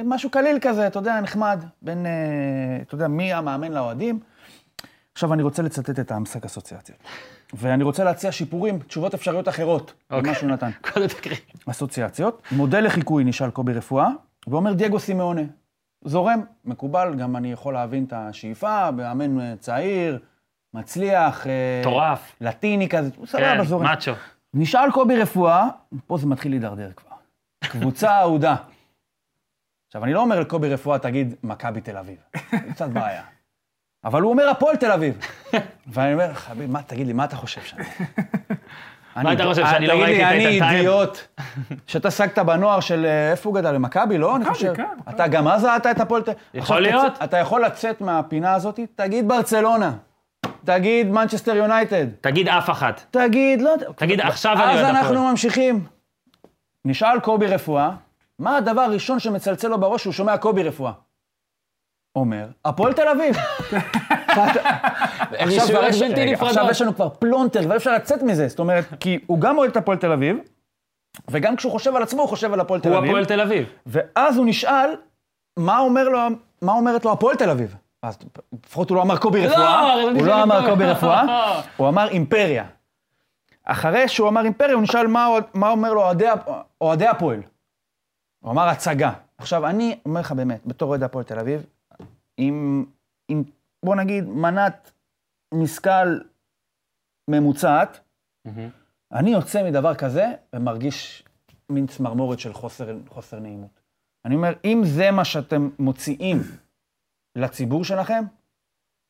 משהו 0.04 0.30
קליל 0.30 0.58
כזה, 0.60 0.86
אתה 0.86 0.98
יודע, 0.98 1.20
נחמד, 1.20 1.64
בין, 1.82 2.06
אה, 2.06 2.12
אתה 2.82 2.94
יודע, 2.94 3.08
מי 3.08 3.32
המאמן 3.32 3.72
לאוהדים. 3.72 4.20
עכשיו 5.14 5.32
אני 5.32 5.42
רוצה 5.42 5.62
לצטט 5.62 6.00
את 6.00 6.10
המשחק 6.12 6.44
אסוציאציות. 6.44 6.98
ואני 7.54 7.84
רוצה 7.84 8.04
להציע 8.04 8.32
שיפורים, 8.32 8.78
תשובות 8.78 9.14
אפשריות 9.14 9.48
אחרות, 9.48 9.92
אוקיי. 10.10 10.30
למה 10.30 10.38
שהוא 10.38 10.50
נתן. 10.50 10.70
קודם 10.92 11.06
תקריא. 11.06 11.36
אסוציאציות. 11.70 12.42
מודל 12.52 12.80
לחיקוי 12.80 13.24
נשאל 13.24 13.50
קובי 13.50 13.72
רפואה, 13.72 14.08
ואומר 14.46 14.72
דייגו 14.72 14.98
סימאונה. 14.98 15.42
זורם, 16.04 16.40
מקובל, 16.64 17.14
גם 17.14 17.36
אני 17.36 17.52
יכול 17.52 17.74
להבין 17.74 18.04
את 18.04 18.12
השאיפה, 18.16 18.90
מאמן 18.90 19.40
אה, 19.40 19.54
צעיר, 19.58 20.18
מצליח, 20.74 21.46
אה, 21.46 21.52
מטורף. 21.80 22.36
לטיני 22.40 22.88
כזה, 22.88 23.10
סבבה, 23.26 23.56
כן, 23.56 23.64
זורם. 23.64 23.84
מאצ'ו. 23.84 24.12
נשאל 24.54 24.90
קובי 24.90 25.16
רפואה, 25.16 25.68
פה 26.06 26.18
זה 26.18 26.26
מתחיל 26.26 26.52
להידרדר 26.52 26.90
כבר. 26.96 27.16
קבוצה 27.64 28.18
אהודה. 28.18 28.56
עכשיו, 29.86 30.04
אני 30.04 30.12
לא 30.12 30.20
אומר 30.20 30.40
לקובי 30.40 30.68
רפואה, 30.68 30.98
תגיד, 30.98 31.34
מכבי 31.42 31.80
תל 31.80 31.96
אביב. 31.96 32.16
זה 32.50 32.72
קצת 32.72 32.88
בעיה. 32.88 33.22
אבל 34.04 34.22
הוא 34.22 34.30
אומר, 34.30 34.48
הפועל 34.48 34.76
תל 34.76 34.92
אביב. 34.92 35.18
ואני 35.92 36.12
אומר, 36.12 36.34
חביב, 36.34 36.70
מה, 36.70 36.82
תגיד 36.82 37.06
לי, 37.06 37.12
מה 37.12 37.24
אתה 37.24 37.36
חושב 37.36 37.60
שם? 37.60 37.76
מה 39.16 39.32
אתה 39.32 39.44
חושב, 39.44 39.66
שאני 39.66 39.86
לא 39.86 39.92
תגיד 39.92 40.04
ראיתי 40.04 40.24
את 40.24 40.30
לי, 40.30 40.36
אני 40.36 40.46
איתן 40.46 40.68
טייב? 40.68 40.76
אידיוט, 40.76 41.18
שאתה 41.86 42.08
עסקת 42.08 42.38
בנוער 42.38 42.80
של, 42.80 43.06
אה, 43.06 43.30
איפה 43.30 43.48
הוא 43.48 43.56
גדל? 43.56 43.72
למכבי, 43.72 44.18
לא? 44.18 44.36
אני 44.36 44.44
חושב. 44.44 44.74
כן, 44.74 44.84
אתה 45.08 45.28
גם 45.28 45.48
אז 45.48 45.64
ראית 45.64 45.86
את 45.86 46.00
הפועל 46.00 46.22
תל 46.22 46.30
אביב. 46.30 46.42
יכול 46.54 46.80
להיות. 46.80 47.12
אתה 47.24 47.36
יכול 47.36 47.64
לצאת 47.64 48.00
מהפינה 48.00 48.54
הזאת, 48.54 48.80
תגיד 48.94 49.28
ברצלונה. 49.28 49.92
תגיד 50.64 51.10
מנצ'סטר 51.10 51.56
יונייטד. 51.56 52.06
תגיד 52.20 52.48
אף 52.48 52.70
אחת. 52.70 53.04
תגיד, 53.10 53.62
לא 53.62 53.70
יודע. 53.70 53.86
תגיד, 53.96 54.20
עכשיו 54.20 54.52
אני 54.52 54.62
אז 54.62 54.68
אוהד 54.68 54.84
הפועל. 54.84 54.96
אנחנו 54.96 55.30
ממשיכים. 55.30 55.84
נשאל 56.84 57.20
קובי 57.20 57.46
רפואה, 57.46 57.90
מה 58.38 58.56
הדבר 58.56 58.80
הראשון 58.80 59.18
שמצלצל 59.18 59.68
לו 59.68 59.78
בראש 59.80 60.00
כשהוא 60.00 60.12
שומע 60.12 60.38
קובי 60.38 60.62
רפואה? 60.62 60.92
אומר, 62.16 62.46
הפועל 62.64 62.92
תל 62.92 63.08
אביב. 63.08 63.36
עכשיו 65.32 66.64
יש- 66.70 66.80
לנו 66.82 66.94
כבר 66.94 67.08
פלונטר, 67.08 67.62
כבר 67.64 67.76
אפשר 67.76 67.94
לצאת 67.94 68.22
מזה. 68.22 68.48
זאת 68.48 68.58
אומרת, 68.58 68.84
כי 69.00 69.18
הוא 69.26 69.40
גם 69.40 69.58
אוהד 69.58 69.70
את 69.70 69.76
הפועל 69.76 69.98
תל 69.98 70.12
אביב, 70.12 70.36
וגם 71.30 71.56
כשהוא 71.56 71.72
חושב 71.72 71.96
על 71.96 72.02
עצמו, 72.02 72.20
הוא 72.22 72.28
חושב 72.28 72.52
על 72.52 72.60
הפועל 72.60 72.80
תל 72.80 72.88
הוא 72.88 72.98
אביב. 72.98 73.10
הפועל 73.10 73.24
תל 73.24 73.40
אביב. 73.40 73.66
ואז 73.86 74.36
הוא 74.36 74.46
נשאל, 74.46 74.90
מה 75.56 75.78
אומר 75.78 76.08
לו, 76.08 76.18
מה 76.62 76.72
אומרת 76.72 77.04
לו 77.04 77.12
הפועל 77.12 77.36
תל 77.36 77.50
אביב? 77.50 77.76
אז 78.02 78.18
לפחות 78.64 78.90
הוא 78.90 78.96
לא 78.96 79.02
אמר 79.02 79.16
קובי 79.16 79.46
רפואה, 79.46 79.94
חשבתי 80.02 80.18
הוא 80.20 80.26
לא 80.26 80.42
אמר 80.42 80.60
טועה. 80.60 80.70
קובי 80.70 80.84
רפואה, 80.84 81.22
הוא 81.76 81.88
אמר 81.88 82.08
אימפריה. 82.08 82.64
אחרי 83.64 84.08
שהוא 84.08 84.28
אמר 84.28 84.44
אימפריה, 84.44 84.74
הוא 84.74 84.82
נשאל 84.82 85.06
מה, 85.06 85.28
מה 85.54 85.70
אומר 85.70 85.92
לו 85.94 86.04
אוהדי 86.80 87.06
הפועל. 87.06 87.42
הוא 88.46 88.52
אמר 88.52 88.68
הצגה. 88.68 89.12
עכשיו, 89.38 89.66
אני 89.66 89.98
אומר 90.04 90.20
לך 90.20 90.32
באמת, 90.32 90.66
בתור 90.66 90.88
אוהד 90.88 91.02
הפועל 91.02 91.24
תל 91.24 91.38
אביב, 91.38 91.66
עם, 92.36 92.84
עם, 93.28 93.42
בוא 93.82 93.96
נגיד, 93.96 94.24
מנת 94.24 94.92
משכל 95.54 96.18
ממוצעת, 97.28 98.00
אני 99.12 99.30
יוצא 99.30 99.70
מדבר 99.70 99.94
כזה 99.94 100.32
ומרגיש 100.52 101.24
מין 101.70 101.86
צמרמורת 101.86 102.38
של 102.38 102.52
חוסר, 102.52 102.96
חוסר 103.08 103.38
נעימות. 103.38 103.80
אני 104.24 104.34
אומר, 104.34 104.52
אם 104.64 104.82
זה 104.84 105.10
מה 105.10 105.24
שאתם 105.24 105.70
מוציאים 105.78 106.42
לציבור 107.36 107.84
שלכם, 107.84 108.24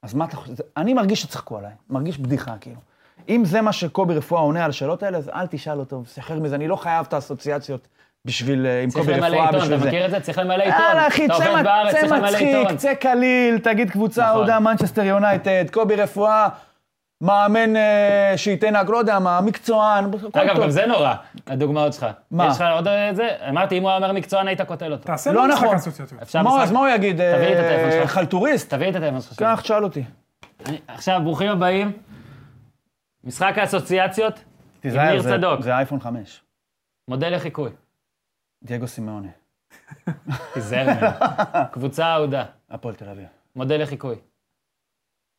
אז 0.02 0.14
מה 0.14 0.24
אתה 0.24 0.36
חושב? 0.36 0.54
אני 0.76 0.94
מרגיש 0.94 1.22
שצחקו 1.22 1.58
עליי, 1.58 1.74
מרגיש 1.90 2.18
בדיחה 2.18 2.58
כאילו. 2.58 2.80
אם 3.28 3.42
זה 3.44 3.60
מה 3.60 3.72
שקובי 3.72 4.14
רפואה 4.14 4.40
עונה 4.40 4.64
על 4.64 4.70
השאלות 4.70 5.02
האלה, 5.02 5.18
אז 5.18 5.28
אל 5.28 5.46
תשאל 5.46 5.78
אותו, 5.78 6.04
סחרר 6.06 6.40
מזה, 6.40 6.54
אני 6.54 6.68
לא 6.68 6.76
חייב 6.76 7.06
את 7.08 7.12
האסוציאציות 7.12 7.88
בשביל, 8.26 8.66
אה, 8.66 8.82
עם 8.82 8.88
צריך 8.90 9.04
קובי 9.06 9.16
למלא 9.16 9.26
רפואה 9.26 9.44
עיתון, 9.46 9.60
בשביל 9.60 9.74
אתה 9.74 9.82
זה. 9.82 9.88
מכיר 9.88 10.04
את 10.06 10.10
זה? 10.10 10.20
צריך 10.20 10.38
למלא 10.38 10.62
עיתון. 10.62 10.80
יאללה, 10.80 11.06
אחי, 11.08 11.26
אתה 11.26 11.34
צא 11.34 11.38
צריך 12.00 12.12
למלא 12.12 12.28
מצחיק, 12.30 12.42
עיתון. 12.56 12.76
צא 12.76 12.94
קליל, 12.94 13.58
תגיד 13.58 13.90
קבוצה 13.90 14.22
נכון. 14.22 14.36
אהודה, 14.36 14.60
מנצ'סטר 14.60 15.02
יונייטד, 15.02 15.64
קובי 15.72 15.96
רפואה, 15.96 16.48
מאמן 17.20 17.76
אה, 17.76 18.32
שייתן 18.36 18.74
לא 18.88 18.98
יודע 18.98 19.18
מה, 19.18 19.40
מקצוען, 19.40 20.04
אגב. 20.32 20.62
גם 20.62 20.70
זה 20.70 20.86
נורא, 20.86 21.14
הדוגמאות 21.46 21.92
שלך. 21.92 22.06
מה? 22.30 22.48
יש 22.50 22.56
לך 22.56 22.64
עוד 22.72 22.88
את 22.88 23.16
זה? 23.16 23.28
אמרתי, 23.48 23.78
אם 23.78 23.82
הוא 23.82 23.90
היה 23.90 23.96
אומר 23.96 24.12
מקצוען, 24.12 24.48
היית 24.48 24.60
קוטל 24.62 24.92
אותו. 24.92 25.04
תעשה 25.04 25.32
לא 25.32 25.42
לו 25.48 25.48
משחק 25.54 25.62
נכון. 25.64 25.76
מה, 26.34 26.50
משחק- 26.50 26.62
אז 26.62 26.72
מה 26.72 26.78
הוא 26.78 26.88
יגיד? 26.88 27.16
תביא 27.16 27.46
לי 27.46 27.52
את 27.52 27.64
הטלפון 27.64 27.84
אה, 27.90 28.00
שלך. 28.00 28.10
חלטוריסט? 28.10 28.74
תביא 28.74 28.86
לי 28.86 28.90
את 28.90 28.96
הטלפון 28.96 29.20
שלך. 29.20 29.32
קח, 29.38 29.60
תשאל 29.62 29.84
אותי. 29.84 30.02
עכשיו, 30.88 31.20
ברוכים 31.24 31.50
הבאים. 31.50 31.92
משחק 33.24 33.58
האסוציאציות, 33.58 34.40
תיזהר, 34.80 35.10
ניר 35.10 35.20
זה- 35.22 35.30
צדוק. 35.36 35.60
זה 35.62 35.76
אייפון 35.76 36.00
5. 36.00 36.40
מודל 37.10 37.34
לחיקוי. 37.34 37.70
דייגו 38.66 38.86
סימאונה, 38.86 39.28
תיזהר 40.54 40.86
ממנו. 40.86 41.06
קבוצה 41.72 42.12
אהודה, 42.14 42.44
הפועל 42.70 42.94
תל 42.94 43.08
אביב. 43.08 43.26
מודל 43.56 43.82
לחיקוי. 43.82 44.16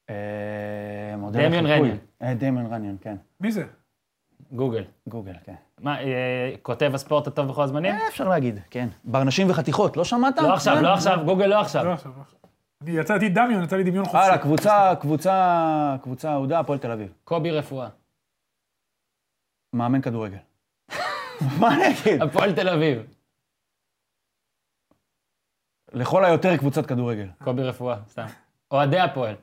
אה, 0.09 1.15
דמיון. 1.31 1.65
רניון. 1.65 1.97
אה, 2.21 2.33
דמיון 2.33 2.65
רניון, 2.65 2.97
כן. 3.01 3.15
מי 3.39 3.51
זה? 3.51 3.65
גוגל. 4.51 4.83
גוגל, 5.07 5.33
כן. 5.43 5.55
מה, 5.81 6.01
אה, 6.01 6.51
כותב 6.61 6.91
הספורט 6.93 7.27
הטוב 7.27 7.47
בכל 7.47 7.63
הזמנים? 7.63 7.95
אפשר 8.09 8.29
להגיד, 8.29 8.59
כן. 8.69 8.87
ברנשים 9.03 9.49
וחתיכות, 9.49 9.97
לא 9.97 10.03
שמעת? 10.03 10.37
לא 10.37 10.53
עכשיו, 10.53 10.81
לא 10.81 10.93
עכשיו, 10.93 11.19
גוגל 11.25 11.45
לא 11.45 11.61
עכשיו. 11.61 11.85
לא 11.85 11.93
עכשיו, 11.93 12.11
לא 12.17 12.21
עכשיו. 12.21 12.39
אני 12.81 12.91
יצאתי 12.91 13.29
דמיון, 13.29 13.63
יצא 13.63 13.75
לי 13.75 13.83
דמיון 13.83 14.05
חופשי. 14.05 14.17
הלאה, 14.17 14.37
קבוצה, 14.37 14.93
קבוצה, 15.01 15.95
קבוצה 16.01 16.33
אהודה, 16.33 16.59
הפועל 16.59 16.79
תל 16.79 16.91
אביב. 16.91 17.13
קובי 17.23 17.51
רפואה. 17.51 17.89
מאמן 19.73 20.01
כדורגל. 20.01 20.37
מה 21.59 21.75
אני 21.75 21.83
אגיד? 21.87 22.21
הפועל 22.21 22.55
תל 22.55 22.69
אביב. 22.69 23.16
לכל 25.93 26.25
היותר 26.25 26.57
קבוצת 26.57 26.85
כדורגל. 26.85 27.25
קובי 27.43 27.63
רפואה, 27.63 27.95
סתם. 28.09 28.25
אוהדי 28.71 28.99
הפועל. 28.99 29.35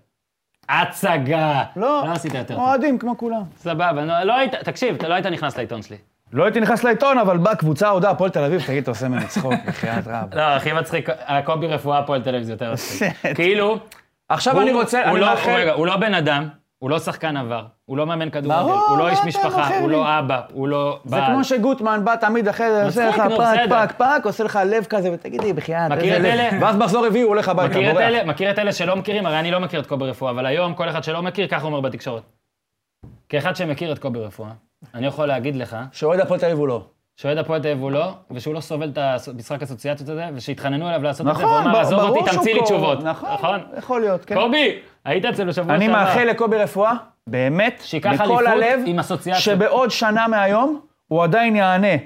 הצגה. 0.69 1.63
לא, 1.77 2.03
לא 2.07 2.13
עשית 2.13 2.35
יותר 2.35 2.55
טוב. 2.55 2.63
אוהדים 2.65 2.99
כמו 2.99 3.19
כולם. 3.19 3.43
סבבה, 3.57 3.93
נו, 3.93 4.13
לא 4.25 4.37
היית, 4.37 4.55
תקשיב, 4.55 4.95
אתה 4.95 5.09
לא 5.09 5.15
היית 5.15 5.27
נכנס 5.27 5.57
לעיתון 5.57 5.83
שלי. 5.83 5.97
לא 6.33 6.45
הייתי 6.45 6.61
נכנס 6.61 6.85
לעיתון, 6.85 7.19
אבל 7.19 7.39
באה 7.39 7.57
קבוצה 7.57 7.91
אוהדה 7.91 8.11
הפועל 8.11 8.31
תל 8.31 8.45
אביב, 8.45 8.63
תגיד, 8.67 8.83
אתה 8.83 8.91
עושה 8.91 9.09
ממני 9.09 9.27
צחוק, 9.27 9.53
בחייאת 9.67 10.07
רב. 10.07 10.35
לא, 10.35 10.43
הכי 10.43 10.73
מצחיק, 10.73 11.09
הקובי 11.27 11.67
רפואה 11.67 11.99
הפועל 11.99 12.23
תל 12.23 12.29
אביב 12.35 12.43
זה 12.43 12.53
יותר 12.53 12.73
מצחיק. 12.73 13.13
כאילו, 13.37 13.79
עכשיו 14.29 14.61
אני 14.61 14.73
רוצה, 14.73 15.03
הוא 15.03 15.11
אני 15.11 15.21
לא- 15.21 15.27
מאחל... 15.27 15.69
הוא 15.69 15.87
לא 15.87 15.97
בן 15.97 16.15
אדם, 16.15 16.49
הוא 16.85 16.91
לא 16.91 16.99
שחקן 16.99 17.37
עבר, 17.37 17.65
הוא 17.85 17.97
לא 17.97 18.07
מאמן 18.07 18.31
כדורגל, 18.31 18.73
הוא 18.89 18.99
לא 18.99 19.09
איש 19.09 19.19
משפחה, 19.27 19.79
הוא 19.79 19.89
לי? 19.89 19.93
לא 19.93 20.19
אבא, 20.19 20.41
הוא 20.53 20.69
לא 20.69 20.99
זה 21.05 21.17
בעל. 21.17 21.33
כמו 21.33 21.45
שגוטמן 21.45 22.01
בא 22.05 22.17
תמיד 22.17 22.49
אחרי 22.49 22.71
זה, 22.71 22.85
עושה 22.85 23.09
לך 23.09 23.23
בסדר. 23.39 23.87
פק, 23.87 23.93
פק, 23.93 24.21
עושה 24.25 24.45
לך 24.45 24.59
לב 24.67 24.85
כזה, 24.85 25.13
ותגידי, 25.13 25.53
בחייאת, 25.53 25.93
מכיר 25.93 26.15
איזה 26.15 26.35
לב. 26.35 26.63
ואז 26.63 26.77
מחזור 26.77 27.07
רביעי 27.07 27.23
הוא 27.23 27.29
הולך 27.29 27.49
הביתה, 27.49 27.75
בורח. 27.93 28.27
מכיר 28.27 28.51
את 28.51 28.59
אלה 28.59 28.73
שלא 28.73 28.97
מכירים? 28.97 29.27
הרי 29.27 29.41
אני 29.41 29.51
לא 29.51 29.61
מכיר 29.61 29.81
את 29.81 29.87
קובי 29.87 30.05
רפואה, 30.05 30.31
אבל 30.31 30.47
היום 30.47 30.75
כל 30.75 30.89
אחד 30.89 31.05
שלא 31.05 31.23
מכיר, 31.23 31.49
ככה 31.49 31.67
אומר 31.67 31.81
בתקשורת. 31.81 32.23
כאחד 33.29 33.57
שמכיר 33.57 33.93
את 33.93 33.99
קובי 33.99 34.19
רפואה, 34.19 34.51
אני 34.95 35.07
יכול 35.07 35.27
להגיד 35.27 35.57
לך 35.57 35.77
שאוהד 35.93 36.21
הפועל 36.21 36.41
תל 36.41 36.47
אביב 36.47 36.59
הוא 36.59 36.69
לא. 36.69 36.85
שאוהד 37.17 37.39
הפועל 37.39 37.63
תל 37.63 37.69
אביב 37.69 37.83
הוא 37.83 37.91
לא, 37.91 38.15
ושהוא 38.31 38.55
לא 38.55 38.61
סובל 38.61 38.89
את 38.89 38.99
המשחק 39.29 39.63
אסוציאציות 39.63 40.09
הזה, 40.09 40.27
ושהתחננו 40.35 40.89
אליו 40.89 41.03
לעשות 41.03 41.27
את 41.27 41.37
זה, 41.37 41.45
והוא 41.45 41.59
נכון, 41.59 41.71
אמר, 41.71 41.81
עזוב 41.81 42.01
אותי, 42.01 42.31
תמציא 42.31 42.55
לי. 42.55 42.63
תשובות. 42.63 43.03
נכון, 43.03 43.61
יכול 43.79 44.01
להיות, 44.01 44.25
כן. 44.25 44.35
קובי, 44.35 44.79
היית 45.05 45.25
אצלנו 45.25 45.51
בשבוע 45.51 45.75
אני 45.75 45.87
שעבר. 45.87 45.99
מאחל 45.99 46.25
לקובי 46.25 46.57
רפואה, 46.57 46.93
באמת, 47.27 47.83
מכל 48.13 48.47
הלב. 48.47 48.81
שבעוד 49.35 49.91
שנה 49.91 50.29
מהיום, 50.29 50.81
הוא 51.09 51.23
עדיין 51.25 51.57
יענה 51.57 51.97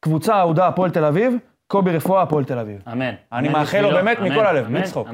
קבוצה 0.00 0.38
אהודה 0.38 0.66
הפועל 0.66 0.90
תל 0.90 1.04
אביב, 1.04 1.36
קובי 1.66 1.96
רפואה 1.96 2.22
הפועל 2.22 2.44
תל 2.44 2.58
אביב. 2.58 2.82
אמן. 2.92 3.14
אני 3.32 3.48
אמן 3.48 3.58
מאחל 3.58 3.80
לו. 3.80 3.90
באמת 3.90 4.18
אמן, 4.18 4.32
מכל 4.32 4.46
הלב, 4.46 4.66
בלי 4.66 4.82
צחוק. 4.82 5.08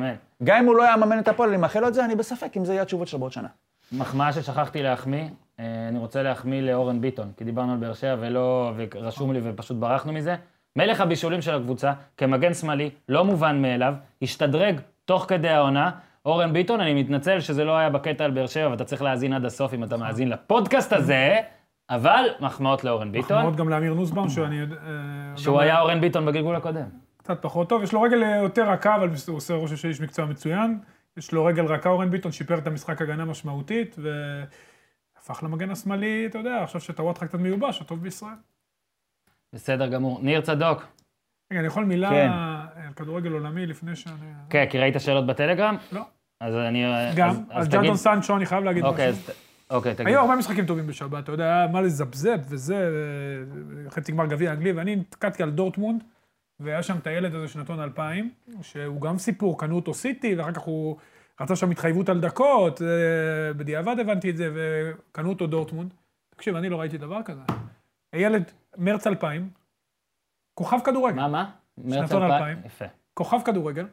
גם 0.44 0.58
אם 0.58 0.66
הוא 0.66 0.76
לא 0.76 0.82
היה 0.82 0.96
מממן 0.96 1.18
את 1.18 1.28
הפועל, 1.28 1.48
אני 1.48 1.58
מאחל 1.58 1.80
לו 1.80 1.88
את 1.88 1.94
זה, 1.94 2.04
אני 2.04 2.14
בספק 2.16 2.56
אם 2.56 2.64
זה 2.64 2.72
יהיה 2.72 2.82
התשובות 2.82 3.08
שלו 3.08 3.18
בעוד 3.18 3.32
שנה. 3.32 3.48
מחמאה 3.92 4.32
ששכחתי 4.32 4.82
להחמיא, 4.82 5.24
אני 5.58 5.98
רוצה 5.98 6.22
להחמיא 6.22 6.62
לאורן 6.62 7.00
ביטון, 7.00 7.32
כי 7.36 7.44
דיברנו 7.44 7.72
על 7.72 7.78
באר 7.78 7.94
שבע 7.94 8.16
ולא, 8.20 8.72
ורשום 8.76 9.32
לי 9.32 9.40
ופשוט 9.42 9.76
ברחנו 9.76 10.12
מזה. 10.12 10.36
מלך 10.76 11.00
הבישולים 11.00 11.42
של 11.42 11.54
הקבוצה, 11.54 11.92
כמגן 12.16 12.54
שמאלי, 12.54 12.90
לא 13.08 13.24
מובן 13.24 13.62
מאליו, 13.62 13.94
השתדרג 14.22 14.80
תוך 15.04 15.24
כדי 15.28 15.48
העונה. 15.48 15.90
אורן 16.24 16.52
ביטון, 16.52 16.80
אני 16.80 17.02
מתנצל 17.02 17.40
שזה 17.40 17.64
לא 17.64 17.76
היה 17.76 17.90
בקטע 17.90 18.24
על 18.24 18.30
באר 18.30 18.46
שבע, 18.46 18.70
ואתה 18.70 18.84
צריך 18.84 19.02
להאזין 19.02 19.32
עד 19.32 19.44
הסוף 19.44 19.74
אם 19.74 19.84
אתה 19.84 19.96
מאזין 19.96 20.28
לפודקאסט 20.28 20.92
הזה, 20.92 21.40
אבל 21.90 22.24
מחמאות 22.40 22.84
לאורן 22.84 23.12
ביטון, 23.12 23.38
מחמאות 23.38 23.56
גם 23.56 23.68
לאמיר 23.68 23.94
נוסבאום, 23.94 24.28
שאני. 24.28 24.60
אה, 24.60 24.66
שהוא 25.36 25.56
גם 25.56 25.62
היה 25.62 25.80
אורן 25.80 26.00
ביטון 26.00 26.26
בגלגול 26.26 26.56
הקודם. 26.56 26.86
קצת 27.16 27.42
פחות 27.42 27.68
טוב. 27.68 27.82
יש 27.82 27.92
לו 27.92 28.02
רגל 28.02 28.22
אה, 28.22 28.36
יותר 28.36 28.70
רכה, 28.70 28.96
אבל 28.96 29.08
הוא 29.28 29.36
עושה 29.36 29.54
רושם 29.54 29.76
של 29.76 29.88
איש 29.88 30.00
מקצוע 30.00 30.26
מצוין. 30.26 30.78
יש 31.16 31.32
לו 31.32 31.44
רגל 31.44 31.64
רכה, 31.64 31.88
אורן 31.88 32.10
ביטון 32.10 32.32
שיפר 32.32 32.58
את 32.58 32.66
המשחק 32.66 33.02
הגנה 33.02 33.24
משמעותית, 33.24 33.96
והפך 35.28 35.42
למגן 35.42 35.70
השמאלי, 35.70 36.26
אתה 36.26 36.38
יודע, 36.38 36.62
עכשיו 36.62 36.80
שטוואטחה 36.80 37.26
קצת 37.26 37.38
מיובש, 37.38 37.80
הטוב 37.80 38.02
בישראל. 38.02 38.34
בסדר 39.54 39.86
גמור. 39.88 40.20
ניר 40.22 40.40
צדוק, 40.40 40.82
רגע, 41.52 41.60
אני 41.60 41.66
יכול 41.66 41.84
מילה 41.84 42.10
כן. 42.10 42.28
על 42.86 42.92
כדורגל 42.92 43.32
עולמי 43.32 43.66
לפני 43.66 43.96
שאני... 43.96 44.32
כן, 44.50 44.64
כי 44.70 44.78
ראית 44.78 44.94
שאלות 44.98 45.26
בטלגרם? 45.26 45.76
לא. 45.92 46.02
אז 46.40 46.54
אני... 46.54 46.84
גם, 47.16 47.28
אז- 47.30 47.36
אז 47.50 47.68
תגיד- 47.68 47.80
ג'רדון 47.80 47.96
סנצ'ו, 47.96 48.36
אני 48.36 48.46
חייב 48.46 48.64
להגיד 48.64 48.84
אוקיי, 48.84 49.10
משהו. 49.10 49.22
אז... 49.22 49.30
אוקיי, 49.70 49.94
תגיד. 49.94 50.06
היו 50.06 50.20
הרבה 50.20 50.36
משחקים 50.36 50.66
טובים 50.66 50.86
בשבת, 50.86 51.24
אתה 51.24 51.32
יודע, 51.32 51.44
היה 51.44 51.66
מה 51.66 51.80
לזפזפ 51.80 52.40
וזה, 52.48 52.88
חצי 53.88 54.12
גמר 54.12 54.26
גביע 54.26 54.52
אנגלי, 54.52 54.72
ואני 54.72 54.96
נתקעתי 54.96 55.42
על 55.42 55.50
דורטמונד, 55.50 56.04
והיה 56.60 56.82
שם 56.82 56.96
את 56.96 57.06
הילד 57.06 57.34
הזה 57.34 57.48
שנתון 57.48 57.80
2000, 57.80 58.30
שהוא 58.62 59.00
גם 59.00 59.18
סיפור, 59.18 59.58
קנו 59.58 59.76
אותו 59.76 59.94
סיטי, 59.94 60.34
ואחר 60.34 60.52
כך 60.52 60.62
הוא 60.62 60.96
רצה 61.40 61.56
שם 61.56 61.70
התחייבות 61.70 62.08
על 62.08 62.20
דקות, 62.20 62.82
אה, 62.82 63.52
בדיעבד 63.52 63.98
הבנתי 63.98 64.30
את 64.30 64.36
זה, 64.36 64.50
וקנו 64.54 65.28
אותו 65.28 65.46
דורטמונד. 65.46 65.94
תקשיב, 66.30 66.56
אני 66.56 66.68
לא 66.68 66.80
ראיתי 66.80 66.98
דבר 66.98 67.22
כזה. 67.22 67.40
הילד, 68.12 68.50
מרץ 68.76 69.06
2000, 69.06 69.50
כוכב 70.54 70.78
כדורגל. 70.84 71.16
מה, 71.16 71.28
מה? 71.28 71.50
מרץ 71.78 72.10
שנתון 72.10 72.22
2000. 72.22 72.58
יפה. 72.64 72.84
כוכב 73.14 73.38
כדורגל, 73.44 73.86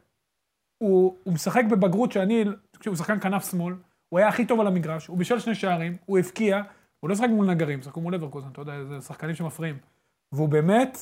הוא, 0.78 1.18
הוא 1.24 1.34
משחק 1.34 1.64
בבגרות 1.72 2.12
שאני, 2.12 2.46
תקשיב, 2.72 2.94
הוא 2.94 2.98
שחקן 2.98 3.20
כנף 3.20 3.52
שמאל, 3.52 3.76
הוא 4.10 4.20
היה 4.20 4.28
הכי 4.28 4.46
טוב 4.46 4.60
על 4.60 4.68
המגרש, 4.68 5.08
הוא 5.08 5.18
בישל 5.18 5.39
שני 5.39 5.56
שערים, 5.56 5.98
הוא 6.06 6.20
הבקיע, 6.20 6.62
הוא 7.00 7.10
לא 7.10 7.16
שחק 7.16 7.30
מול 7.30 7.46
נגרים, 7.46 7.82
שחקו 7.82 8.02
מול 8.02 8.16
אברקוזן, 8.16 8.48
אתה 8.52 8.62
יודע, 8.62 8.84
זה 8.84 9.02
שחקנים 9.02 9.36
שמפריעים. 9.36 9.78
והוא 10.32 10.50
באמת, 10.50 10.98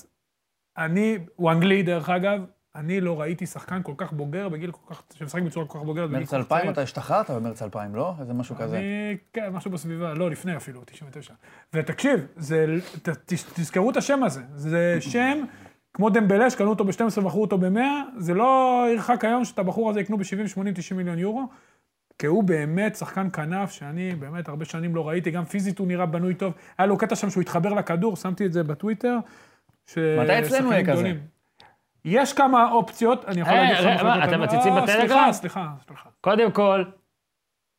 אני, 0.78 1.18
הוא 1.36 1.52
אנגלי 1.52 1.84
דרך 1.84 2.10
אגב, 2.10 2.46
אני 2.76 3.02
לא 3.02 3.22
ראיתי 3.22 3.46
שחקן 3.46 3.84
כל 3.84 3.94
כך 3.98 4.14
בוגר 4.14 4.50
בגיל 4.50 4.72
כל 4.72 4.94
כך, 4.94 5.04
שמשחק 5.14 5.42
בצורה 5.42 5.66
כל 5.66 5.80
כך 5.80 5.86
בוגרת 5.86 6.10
מרץ 6.10 6.22
כל 6.22 6.28
כך 6.28 6.34
2000, 6.34 6.60
צעיר. 6.62 6.72
אתה 6.72 6.82
השתחררת 6.82 7.30
במרץ 7.32 7.62
2000, 7.62 7.96
לא? 7.96 8.14
איזה 8.20 8.34
משהו 8.34 8.56
כזה. 8.56 8.78
אני, 8.78 9.18
כן, 9.34 9.50
משהו 9.50 9.72
בסביבה, 9.72 10.14
לא, 10.14 10.30
לפני 10.32 10.56
אפילו, 10.58 10.82
99. 10.86 11.34
ותקשיב, 11.74 12.26
זה, 12.36 12.66
ת, 13.02 13.10
תזכרו 13.54 13.92
את 13.92 13.98
השם 13.98 14.24
הזה. 14.24 14.42
זה 14.56 14.98
שם, 15.00 15.44
כמו 15.94 16.10
דמבלה, 16.10 16.50
שקנו 16.50 16.70
אותו 16.70 16.86
ב-12 16.86 17.20
ומכרו 17.20 17.42
אותו 17.42 17.58
ב-100, 17.58 17.80
זה 18.18 18.34
לא 18.34 18.84
ירחק 18.94 19.26
היום 19.26 19.46
שאת 19.46 19.60
הבחור 19.60 19.90
הזה 19.90 20.00
יקנו 20.00 20.18
ב-70, 20.18 20.48
80, 20.48 20.74
90 20.74 20.98
מיליון 20.98 21.20
יורו. 21.20 21.44
כי 22.20 22.28
הוא 22.28 22.44
באמת 22.44 22.96
שחקן 22.96 23.28
כנף, 23.34 23.72
שאני 23.72 24.16
באמת 24.16 24.50
הרבה 24.50 24.66
שנים 24.66 24.96
לא 24.96 25.08
ראיתי, 25.10 25.32
גם 25.32 25.46
פיזית 25.46 25.80
הוא 25.80 25.88
נראה 25.88 26.06
בנוי 26.06 26.34
טוב. 26.36 26.54
היה 26.78 26.86
לו 26.88 26.98
קטע 26.98 27.16
שם 27.16 27.30
שהוא 27.30 27.42
התחבר 27.42 27.74
לכדור, 27.74 28.16
שמתי 28.16 28.46
את 28.46 28.54
זה 28.54 28.64
בטוויטר. 28.64 29.18
ש- 29.88 29.98
מתי 29.98 30.40
אצלנו 30.40 30.72
יהיה 30.72 30.86
כזה? 30.86 31.14
יש 32.06 32.34
כמה 32.34 32.72
אופציות, 32.72 33.26
אני 33.26 33.42
יכול 33.42 33.54
אה, 33.54 33.62
להגיד 33.72 33.86
לך... 33.96 34.04
מה, 34.04 34.26
אתם. 34.26 34.42
מציצים 34.42 34.74
אה, 34.74 34.82
בטלגרם? 34.82 35.08
סליחה, 35.08 35.32
סליחה, 35.32 35.68
סליחה. 35.88 36.10
קודם 36.22 36.52
כל, 36.52 36.84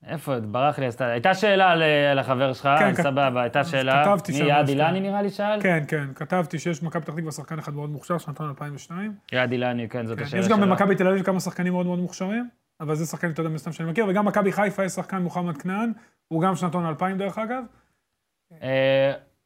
איפה, 0.07 0.41
ברח 0.41 0.79
לי, 0.79 0.87
הייתה 1.01 1.35
שאלה 1.35 1.71
על 2.11 2.18
החבר 2.18 2.53
שלך, 2.53 2.68
כן, 2.79 2.95
כת- 2.95 3.03
סבבה, 3.03 3.43
הייתה 3.43 3.64
שאלה. 3.64 4.14
מי, 4.29 4.37
יעד. 4.37 4.68
אילני 4.68 5.01
נראה 5.01 5.23
לי 5.23 5.31
שאל? 5.31 5.62
כן, 5.62 5.85
כן, 5.89 6.05
כתבתי 6.14 6.59
שיש 6.59 6.83
במכבי 6.83 7.03
פתח 7.03 7.14
תקווה 7.14 7.33
שחקן 7.33 7.59
אחד 7.59 7.75
מאוד 7.75 7.91
מוכשר, 7.91 8.18
שנתון 8.18 8.49
2002. 8.49 9.14
יעד 9.33 9.53
אילני, 9.53 9.89
כן, 9.89 10.07
זאת 10.07 10.18
כן, 10.18 10.25
השאלה 10.25 10.41
יש 10.41 10.47
שלו. 10.47 10.57
גם 10.57 10.62
במכבי 10.62 10.95
תל 10.95 11.07
אביב 11.09 11.23
כמה 11.23 11.41
שחקנים 11.41 11.73
מאוד 11.73 11.87
מאוד 11.87 11.99
מוכשרים, 11.99 12.49
אבל 12.81 12.95
זה 12.95 13.07
שחקן, 13.07 13.31
אתה 13.31 13.41
יודע, 13.41 13.51
מסתם 13.51 13.73
שאני 13.73 13.91
מכיר, 13.91 14.07
וגם 14.09 14.25
מכבי 14.25 14.53
חיפה 14.53 14.85
יש 14.85 14.93
שחקן 14.93 15.23
מוחמד 15.23 15.57
כנען, 15.57 15.93
הוא 16.29 16.43
גם 16.43 16.57
שנתון 16.57 16.87
2000 16.87 17.18
דרך 17.18 17.39
אגב. 17.39 17.64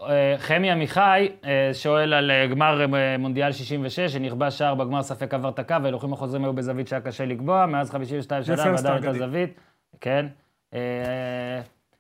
אה, 0.01 0.35
חמי 0.39 0.71
עמיחי 0.71 1.29
אה, 1.45 1.71
שואל 1.73 2.15
על 2.15 2.31
אה, 2.31 2.47
גמר 2.47 2.87
מונדיאל 3.19 3.53
66, 3.53 4.01
שנכבש 4.13 4.59
שער 4.59 4.75
בגמר 4.75 5.03
ספק 5.03 5.35
עבר 5.35 5.49
את 5.49 5.59
הקו, 5.59 5.77
וההילוכים 5.83 6.13
החוזרים 6.13 6.45
היו 6.45 6.53
בזווית 6.53 6.89
שהיה 6.89 7.01
קשה 7.01 7.25
לקבוע, 7.27 7.67
מאז 7.67 7.91
52 7.91 8.43
שנה 8.43 8.57
ועדיין 8.57 8.75
הייתה 8.77 8.97
אגדי. 8.97 9.19
זווית. 9.19 9.61
כן. 10.01 10.27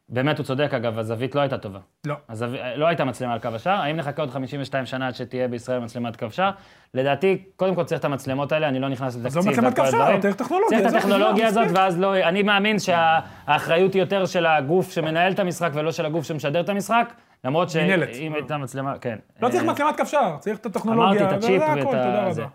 באמת 0.08 0.38
הוא 0.38 0.44
צודק 0.46 0.74
אגב, 0.74 0.98
הזווית 0.98 1.34
לא 1.34 1.40
הייתה 1.40 1.58
טובה. 1.58 1.78
לא. 2.06 2.14
הזו... 2.28 2.46
לא 2.76 2.86
הייתה 2.86 3.04
מצלמה 3.04 3.32
על 3.32 3.38
קו 3.38 3.48
השער, 3.48 3.80
האם 3.80 3.96
נחכה 3.96 4.22
עוד 4.22 4.30
52 4.30 4.86
שנה 4.86 5.06
עד 5.06 5.14
שתהיה 5.14 5.48
בישראל 5.48 5.78
מצלמת 5.78 6.16
קו 6.16 6.30
שער? 6.30 6.50
לדעתי, 6.94 7.42
קודם 7.56 7.74
כל 7.74 7.84
צריך 7.84 8.00
את 8.00 8.04
המצלמות 8.04 8.52
האלה, 8.52 8.68
אני 8.68 8.80
לא 8.80 8.88
נכנס 8.88 9.16
לתקציב. 9.16 9.38
עזוב 9.38 9.52
מצלמת 9.52 9.76
קו 9.76 9.86
שער. 9.90 10.20
צריך 10.20 10.36
טכנולוגיה. 10.36 10.78
צריך 10.80 10.92
את 10.92 10.98
הטכנולוגיה 10.98 11.50
זה- 11.50 11.60
הזאת. 11.60 11.76
ואז 11.76 12.00
לא... 12.00 12.16
אני 12.16 12.42
מאמין 12.42 12.76
שהאחריות 12.78 13.94
היא 13.94 14.02
יותר 14.02 14.26
של 14.26 14.46
הגוף 14.46 14.92
שמנהל 14.92 15.32
את 15.32 15.38
המשחק 15.38 15.70
ולא 15.74 15.92
של 15.92 16.06
הגוף 16.06 16.24
שמשדר 16.24 16.60
את 16.60 16.68
המשחק, 16.68 17.12
למרות. 17.44 17.70
שאם 17.70 18.34
הייתה 18.34 18.56
מצלמה, 18.56 18.98
כן. 18.98 19.18
לא 19.40 19.48
צריך 19.48 19.62
אה, 19.62 19.72
מצלמת 19.72 19.96
קו 19.96 20.06
שער, 20.06 20.36
צריך 20.38 20.58
את 20.58 20.66
אמרתי 20.66 20.78
הטכנולוגיה. 20.78 21.28
את 21.28 21.32
הצ'יפ 21.32 21.62
ואת 21.68 21.78
תודה 21.78 22.22
ה... 22.22 22.28
רבה. 22.28 22.46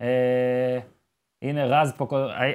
אה, 0.00 0.78
הנה 1.42 1.64
רז 1.64 1.92
פה, 1.96 2.06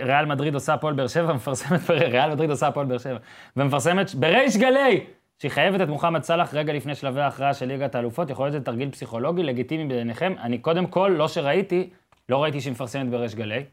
ריאל 0.02 0.26
מדריד 0.26 0.54
עושה 0.54 0.74
הפועל 0.74 0.94
באר 0.94 1.08
שבע, 1.08 1.34
מפרסמת, 1.38 1.90
ריאל 1.90 2.30
מדריד 2.30 2.50
עושה 2.50 2.68
הפועל 2.68 2.86
באר 2.86 2.98
שבע, 2.98 3.18
ומפרסמת 3.58 4.16
בריש 4.16 4.58
גלי, 4.58 5.06
שהיא 5.40 5.52
חייבת 5.52 5.82
את 5.82 5.88
מוחמד 5.88 6.24
סאלח 6.24 6.54
רגע 6.54 6.74
לפני 6.74 6.96
שלבי 6.96 7.22
ההכרעה 7.22 7.54
של 7.54 7.66
ליגת 7.66 7.96
האלופות, 7.96 8.30
יכול 8.30 8.46
להיות 8.46 8.54
שזה 8.54 8.64
תרגיל 8.64 8.92
פסיכולוגי 8.92 9.44
לגיטימי 9.44 9.86
בעיניכם. 9.86 10.34
אני 10.42 10.58
קודם 10.58 10.88
כל, 10.88 11.16
לא 11.18 11.28
שראיתי, 11.28 11.90
לא 12.30 12.44
ראיתי 12.44 12.62
שהיא 12.62 12.72
מפרסמת 12.72 13.10
בריש 13.10 13.36
גלי. 13.36 13.64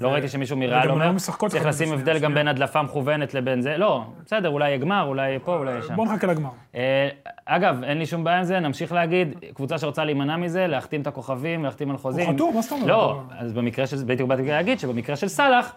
לא 0.00 0.08
ראיתי 0.08 0.28
שמישהו 0.28 0.56
מריאל 0.56 0.90
אומר, 0.90 1.12
צריך 1.48 1.66
לשים 1.66 1.92
הבדל 1.92 2.18
גם. 2.18 2.34
בין 2.34 2.48
הדלפה 2.48 2.82
מכוונת 2.82 3.34
לבין 3.34 3.60
זה, 3.60 3.76
לא, 3.76 4.04
בסדר, 4.24 4.48
אולי 4.48 4.68
יהיה 4.68 4.78
גמר, 4.78 5.04
אולי 5.06 5.38
פה, 5.44 5.56
אולי 5.56 5.82
שם. 5.82 5.96
בוא 5.96 6.06
נחכה 6.06 6.26
לגמר. 6.26 6.50
אה, 6.74 7.08
אגב, 7.46 7.84
אין 7.84 7.98
לי 7.98 8.06
שום 8.06 8.24
בעיה 8.24 8.38
עם 8.38 8.44
זה, 8.44 8.60
נמשיך 8.60 8.92
להגיד, 8.92 9.34
קבוצה 9.54 9.78
שרוצה 9.78 10.04
להימנע 10.04 10.36
מזה, 10.36 10.66
להחתים 10.66 11.02
את 11.02 11.06
הכוכבים, 11.06 11.64
להחתים 11.64 11.90
על 11.90 11.96
חוזים. 11.96 12.34
חתום, 12.34 12.54
מה 12.54 12.62
זאת 12.62 12.72
אומרת? 12.72 12.88
לא, 12.88 13.20
אז 13.38 13.52
במקרה 13.52 13.86
של, 13.86 13.96
בדיוק 14.06 14.28
באתי 14.28 14.42
להגיד 14.42 14.78
שבמקרה 14.78 15.16
של 15.16 15.28
סאלח, 15.28 15.74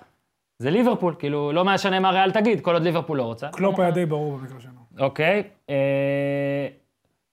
זה 0.60 0.72
ליברפול, 0.72 1.16
כאילו, 1.20 1.52
לא 1.52 1.66
משנה 1.66 2.00
מה 2.00 2.10
ריאל 2.10 2.32
תגיד, 2.32 2.62
כל 2.62 2.74
עוד 2.74 2.84
ליברפול 2.84 3.18
לא 3.18 3.24
רוצה. 3.24 3.48
קלופ 3.48 3.80
היה 3.80 3.92
די 3.92 4.06
ברור 4.06 4.38
במקרה 4.38 4.60
שלנו. 4.60 4.80
אוקיי. 5.00 5.44
אה, 5.70 6.68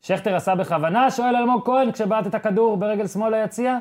שכטר 0.00 0.36
עשה 0.36 0.54
בכוונה, 0.54 1.10
שואל 1.10 1.36
אלמוג 1.36 1.64
כהן, 1.64 1.92
כשבעט 1.92 2.26
את 2.26 2.34
הכדור 2.34 2.76
ברגל 2.76 3.06
שמאל 3.06 3.40
ליציע? 3.40 3.78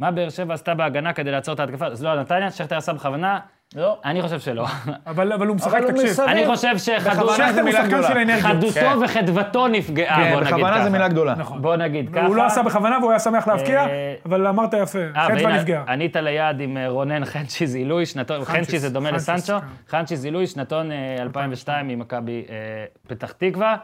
מה 0.00 0.10
באר 0.10 0.30
שבע 0.30 0.54
עשתה 0.54 0.74
בהגנה 0.74 1.12
כדי 1.12 1.30
לעצור 1.30 1.54
את 1.54 1.60
ההתקפה? 1.60 1.86
אז 1.86 2.04
לא, 2.04 2.20
נתניה, 2.20 2.50
שכטר 2.50 2.76
עשה 2.76 2.92
בכוונה. 2.92 3.38
לא. 3.76 4.00
אני 4.04 4.22
חושב 4.22 4.40
שלא. 4.40 4.66
אבל 5.06 5.32
אבל 5.32 5.46
הוא 5.46 5.56
משחק, 5.56 5.80
תקשיב. 5.88 6.20
אני 6.20 6.46
חושב 6.46 6.78
שחדותו 6.78 7.32
זה 7.36 8.80
כן. 8.80 8.98
וחדוותו 9.04 9.68
נפגעה, 9.68 10.16
כן, 10.16 10.30
בוא 10.32 10.40
נגיד 10.40 10.46
ככה. 10.46 10.56
בכוונה 10.56 10.84
זו 10.84 10.90
מילה 10.90 11.08
גדולה. 11.08 11.34
נכון. 11.34 11.62
בוא 11.62 11.76
נגיד 11.76 12.10
ככה. 12.14 12.26
הוא 12.26 12.36
לא 12.36 12.46
עשה 12.46 12.62
בכוונה 12.62 12.98
והוא 12.98 13.10
היה 13.10 13.18
שמח 13.18 13.48
להבקיע, 13.48 13.86
אה, 13.86 14.14
אבל 14.26 14.46
אמרת 14.46 14.74
יפה, 14.74 14.98
אה, 14.98 15.26
חדווה 15.26 15.42
והנה, 15.44 15.56
נפגע. 15.56 15.84
ענית 15.88 16.16
ליעד 16.16 16.60
עם 16.60 16.76
אה, 16.76 16.88
רונן 16.88 17.24
חנצ'י 17.24 17.66
זילוי, 17.66 18.06
שנתון, 18.06 18.44
חנצ'י 18.44 18.78
זה 18.78 18.90
דומה 18.90 19.10
לסנצ'ו, 19.10 19.60
כן. 19.60 19.66
חנצ'י 19.88 20.16
זילוי, 20.16 20.46
שנתון 20.46 20.92
אה, 20.92 21.16
2002 21.20 21.88
ממכבי 21.88 22.44
אה, 22.50 22.84
פתח 23.08 23.32
תקווה. 23.32 23.76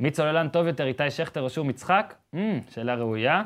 מי 0.00 0.10
צוללן 0.10 0.48
טוב 0.48 0.66
יותר, 0.66 0.86
איתי 0.86 1.10
שכטר 1.10 1.40
או 1.40 1.50
שום 1.50 1.70
יצחק? 1.70 2.14
אמ, 2.34 2.60
שאלה 2.70 2.94
ראויה. 2.94 3.42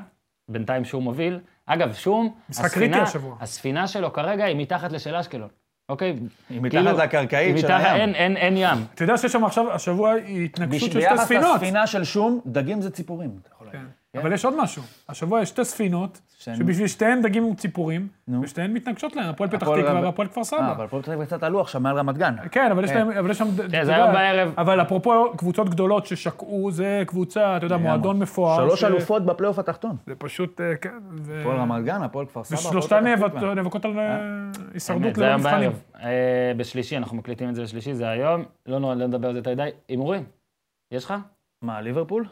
בינתיים 0.49 0.85
שום 0.85 1.05
מוביל. 1.05 1.39
אגב, 1.67 1.93
שום, 1.95 2.35
משחק 2.51 2.65
הספינה- 2.65 2.97
קריטי 2.97 3.09
השבוע. 3.09 3.37
הספינה 3.41 3.87
שלו 3.89 4.13
כרגע 4.13 4.45
היא 4.45 4.57
מתחת 4.57 4.93
לשל 4.93 5.15
אשקלון, 5.17 5.49
אוקיי? 5.89 6.17
היא 6.51 6.61
מתחת 6.61 6.71
כאילו, 6.85 6.99
לקרקעית 6.99 7.55
היא 7.57 7.63
של 7.63 7.67
מתחת- 7.75 7.85
הים. 7.87 8.01
אין- 8.01 8.15
אין 8.15 8.37
אין 8.37 8.55
ים. 8.57 8.85
אתה 8.95 9.05
יודע 9.05 9.17
שיש 9.19 9.33
שם 9.33 9.45
עכשיו, 9.45 9.73
השבוע, 9.73 10.15
התנגשות 10.45 10.81
של 10.93 11.01
שתי 11.01 11.11
ביחס 11.11 11.25
ספינות. 11.25 11.55
לספינה 11.57 11.87
של 11.87 12.05
שום, 12.05 12.41
דגים 12.47 12.81
זה 12.81 12.91
ציפורים. 12.91 13.31
אתה 13.43 13.51
יכול 13.55 13.67
להגיד. 13.67 13.81
כן. 13.81 13.87
אבל 14.19 14.33
יש 14.33 14.45
עוד 14.45 14.55
משהו. 14.63 14.83
השבוע 15.09 15.41
יש 15.43 15.49
שתי 15.49 15.65
ספינות, 15.65 16.21
שבשביל 16.39 16.87
שתיהן 16.87 17.23
דגים 17.23 17.45
וציפורים, 17.45 18.09
נו. 18.29 18.43
ושתיהן 18.43 18.73
מתנגשות 18.73 19.17
להן, 19.17 19.29
הפועל 19.29 19.51
פתח 19.51 19.63
הפועל 19.63 19.83
תקווה 19.83 20.01
והפועל 20.03 20.29
כפר 20.29 20.41
אה, 20.41 20.45
סבא. 20.45 20.73
אבל 20.73 20.87
פה 20.87 21.03
פתח 21.03 21.13
קצת 21.25 21.43
עלו 21.43 21.61
עכשיו 21.61 21.81
מעל 21.81 21.99
רמת 21.99 22.19
גן. 22.19 22.35
כן, 22.51 22.71
אבל 22.71 22.85
יש 22.85 22.91
כן. 22.91 22.97
להם, 22.99 23.11
אבל 23.11 23.31
יש 23.31 23.39
שם, 23.39 23.47
אתה 23.69 23.85
זה 23.85 23.95
היום 23.97 24.13
בערב. 24.13 24.53
אבל 24.59 24.83
אפרופו 24.83 25.33
קבוצות 25.37 25.69
גדולות 25.71 26.07
ששקעו, 26.07 26.71
זה 26.71 27.03
קבוצה, 27.07 27.57
אתה 27.57 27.67
יודע, 27.67 27.77
מועדון 27.77 28.19
מפואר. 28.19 28.57
שלוש 28.57 28.81
ש- 28.81 28.85
אלופות 28.85 29.25
בפלייאוף 29.27 29.59
התחתון. 29.59 29.97
זה 30.07 30.15
פשוט, 30.19 30.61
אה, 30.61 30.77
כן. 30.77 30.99
הפועל 31.41 31.57
רמת 31.57 31.85
גן, 31.85 32.03
הפועל 32.03 32.27
כפר 32.27 32.45
סבא. 32.45 32.59
ושלושתן 32.59 33.07
הפועל 33.07 33.55
נאבקות- 33.55 33.83
תקווה. 33.83 33.93
על 33.93 33.99
אה, 33.99 34.51
הישרדות 34.75 35.05
אמת, 35.07 35.15
זה 35.17 35.23
ללא 35.23 35.29
היום 35.31 35.41
מבחנים. 35.41 35.71
בערב. 35.71 35.83
אה, 36.03 36.53
בשלישי, 36.57 36.97
אנחנו 36.97 37.17
מקליטים 37.17 37.49
את 37.49 37.55
זה 37.55 37.63
בשלישי, 37.63 37.95
זה 37.95 38.09
היום. 38.09 38.45
לא 38.67 38.81
לא 38.81 38.95
נדבר 38.95 39.29
על 39.29 39.35
זה 39.35 39.39
יותר 39.39 39.51
מדי. 39.53 39.69
הימורים, 39.89 40.25
יש 40.93 41.05
לך? 41.05 41.15
מה, 41.63 41.81
ליברפול? 41.81 42.27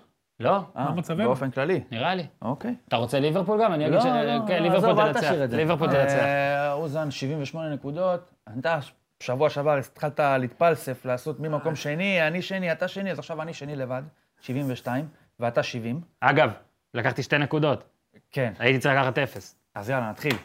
לא, 0.44 0.60
אה, 0.76 0.92
מצבנו? 0.92 1.24
באופן 1.24 1.50
כללי. 1.50 1.80
נראה 1.90 2.14
לי. 2.14 2.26
אוקיי. 2.42 2.74
אתה 2.88 2.96
רוצה 2.96 3.20
ליברפול 3.20 3.62
גם? 3.62 3.72
אני 3.72 3.86
אגיד 3.86 4.00
ש... 4.00 4.04
ליברפול 4.48 5.12
תנצח. 5.12 5.30
ליברפול 5.50 5.88
תנצח. 5.88 6.18
אה, 6.18 6.72
אוזן, 6.72 7.10
78 7.10 7.74
נקודות. 7.74 8.30
אתה 8.58 8.78
שבוע 9.20 9.50
שעבר 9.50 9.76
התחלת 9.78 10.20
להתפלסף, 10.20 11.04
לעשות 11.04 11.40
ממקום 11.40 11.76
שני, 11.76 12.26
אני 12.26 12.42
שני, 12.42 12.72
אתה 12.72 12.88
שני, 12.88 13.10
אז 13.10 13.18
עכשיו 13.18 13.42
אני 13.42 13.54
שני 13.54 13.76
לבד, 13.76 14.02
72, 14.40 15.08
ואתה 15.40 15.62
70. 15.62 16.00
אגב, 16.20 16.52
לקחתי 16.94 17.22
שתי 17.22 17.38
נקודות. 17.38 17.84
כן. 18.30 18.52
הייתי 18.58 18.78
צריך 18.78 18.94
לקחת 18.94 19.18
אפס. 19.18 19.56
אז 19.74 19.90
יאללה, 19.90 20.10
נתחיל. 20.10 20.36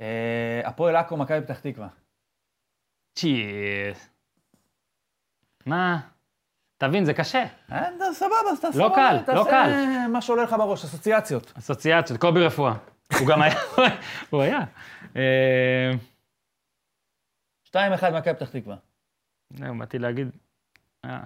אה, 0.00 0.60
הפועל 0.64 0.96
עכו, 0.96 1.16
מכבי 1.16 1.40
פתח 1.40 1.60
תקווה. 1.60 1.88
צ'יז. 3.14 4.08
מה? 5.66 6.00
תבין, 6.80 7.04
זה 7.04 7.14
קשה. 7.14 7.44
אה, 7.72 7.88
אתה 7.96 8.04
סבבה, 8.14 8.34
אז 8.50 8.58
אתה 8.58 8.68
לא 8.74 8.92
קל, 8.94 9.18
תעשה 9.18 9.38
לא 9.38 9.44
קל. 9.50 10.06
מה 10.12 10.20
שעולה 10.20 10.42
לך 10.42 10.52
בראש, 10.52 10.84
אסוציאציות. 10.84 11.52
אסוציאציות, 11.58 12.20
קובי 12.20 12.40
רפואה. 12.46 12.74
הוא 13.18 13.28
גם 13.28 13.42
היה, 13.42 13.54
הוא 14.30 14.42
היה. 14.42 14.58
אה, 15.16 15.90
2-1 17.68 17.76
מכבי 18.12 18.34
פתח 18.34 18.48
תקווה. 18.50 18.76
זהו, 19.50 19.78
באתי 19.78 19.98
להגיד... 19.98 20.30
אה, 21.04 21.20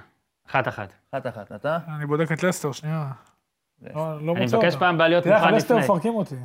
אחת 0.48 0.68
אחת. 0.68 0.92
אחת 1.10 1.26
אחת, 1.26 1.52
אתה? 1.52 1.78
אני 1.96 2.06
בודק 2.06 2.32
את 2.32 2.42
לסטר, 2.42 2.72
שנייה. 2.72 3.10
לא 3.82 4.26
לא 4.26 4.32
אני 4.36 4.44
מבקש. 4.44 4.76
פעם 4.76 4.98
בעליות 4.98 5.24
תראה 5.24 5.36
איך 5.36 5.44
מוכן 5.44 5.56
לפני. 5.56 5.78
מפרקים 5.78 6.14
אותי. 6.14 6.36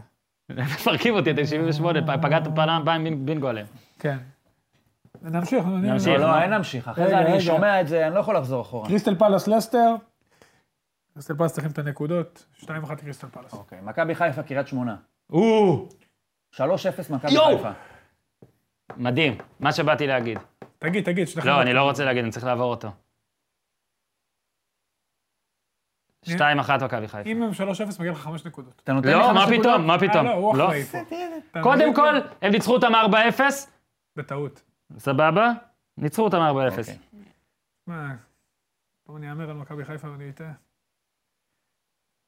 מפרקים 0.49 1.13
אותי, 1.13 1.31
אתם 1.31 1.45
78, 1.45 2.17
פגעת 2.21 2.43
פעם 2.55 2.85
פעם 2.85 3.25
בינגו 3.25 3.47
עליהם. 3.47 3.67
כן. 3.99 4.17
נמשיך. 5.21 5.65
אני- 5.65 5.91
נמשיך. 5.91 6.19
לא, 6.19 6.27
מה? 6.27 6.37
לא, 6.37 6.41
אין 6.41 6.49
להמשיך. 6.49 6.87
אחרי 6.87 7.07
זה 7.07 7.17
אני. 7.19 7.41
שומע 7.41 7.81
את 7.81 7.87
זה, 7.87 8.07
אני 8.07 8.15
לא 8.15 8.19
יכול 8.19 8.37
לחזור 8.37 8.61
אחורה. 8.61 8.87
קריסטל 8.87 9.15
פלאס 9.15 9.47
לסטר. 9.47 9.95
קריסטל 11.13 11.35
פלאס 11.37 11.53
צריכים 11.53 11.71
את 11.71 11.79
הנקודות. 11.79 12.45
2-1 12.61 12.65
קריסטל 12.95 13.27
פלאס. 13.27 13.53
אוקיי, 13.53 13.79
מכבי 13.81 14.15
חיפה, 14.15 14.43
קריית 14.43 14.67
שמונה. 14.67 14.95
או, 15.29 15.87
3-0 16.55 16.61
מכבי! 17.09 17.31
חיפה. 17.31 17.71
מדהים, 18.97 19.37
מה 19.59 19.71
שבאתי 19.71 20.07
להגיד. 20.07 20.39
תגיד, 20.79 21.03
תגיד. 21.05 21.27
לא, 21.45 21.61
אני 21.61 21.73
לא 21.73 21.81
רוצה 21.83 22.05
להגיד, 22.05 22.23
אני 22.23 22.31
צריך 22.31 22.45
לעבור 22.45 22.69
אותו. 22.71 22.91
2-1 26.25 26.31
מכבי 26.85 27.07
חיפה. 27.07 27.29
אם 27.29 27.43
הם 27.43 27.51
3-0 27.53 27.53
מגיע 27.99 28.11
לך 28.11 28.17
5 28.17 28.45
נקודות. 28.45 28.81
אתה 28.83 28.93
נותן 28.93 29.07
לי 29.07 29.13
לא, 29.13 29.23
חמש 29.23 29.35
מה 29.35 29.43
נקודות? 29.45 29.61
פתאום, 29.61 29.87
מה 29.87 29.99
פתאום? 29.99 30.17
אה, 30.27 30.31
לא, 30.31 30.37
הוא 30.37 30.57
לא. 30.57 30.65
אחראי 30.67 30.83
פה. 30.83 30.97
קודם? 31.63 31.93
כל, 31.93 32.15
הם 32.41 32.51
ניצחו 32.51 32.73
אותם 32.73 32.91
4-0, 32.95 33.41
בטעות. 34.15 34.61
סבבה? 34.97 35.51
ניצחו 35.97 36.23
אותם 36.23 36.37
4-0. 36.37 36.39
אוקיי. 36.79 36.97
מה, 37.87 38.15
בואו 39.05 39.17
אני 39.17 39.29
אאמר 39.29 39.49
על 39.49 39.55
מכבי 39.55 39.85
חיפה 39.85 40.09
ואני 40.11 40.29
אטעה. 40.29 40.53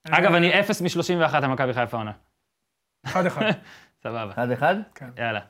אגב, 0.08 0.32
אה, 0.32 0.38
אני 0.38 0.60
0 0.60 0.82
מ-31 0.82 1.36
על 1.36 1.48
מכבי 1.48 1.74
חיפה 1.74 1.98
עונה. 1.98 2.12
1-1. 3.08 3.12
סבבה. 4.04 4.34
1-1. 4.34 4.64
יאללה. 5.18 5.46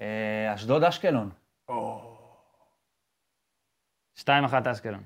אה, 0.00 0.54
אשדוד, 0.54 0.84
אשקלון. 0.84 1.30
2-1 1.70 1.72
אשקלון. 4.72 5.02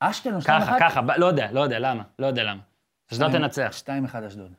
אשקלון, 0.00 0.40
2-1? 0.40 0.44
ככה, 0.44 0.76
ככה, 0.80 1.00
לא 1.16 1.26
יודע, 1.26 1.52
לא 1.52 1.60
יודע, 1.60 1.78
למה? 1.78 2.02
לא 2.18 2.26
יודע 2.26 2.42
למה. 2.42 2.62
אשדוד 3.12 3.32
תנצח. 3.32 3.72
2-1 4.14 4.26
אשדוד. 4.26 4.54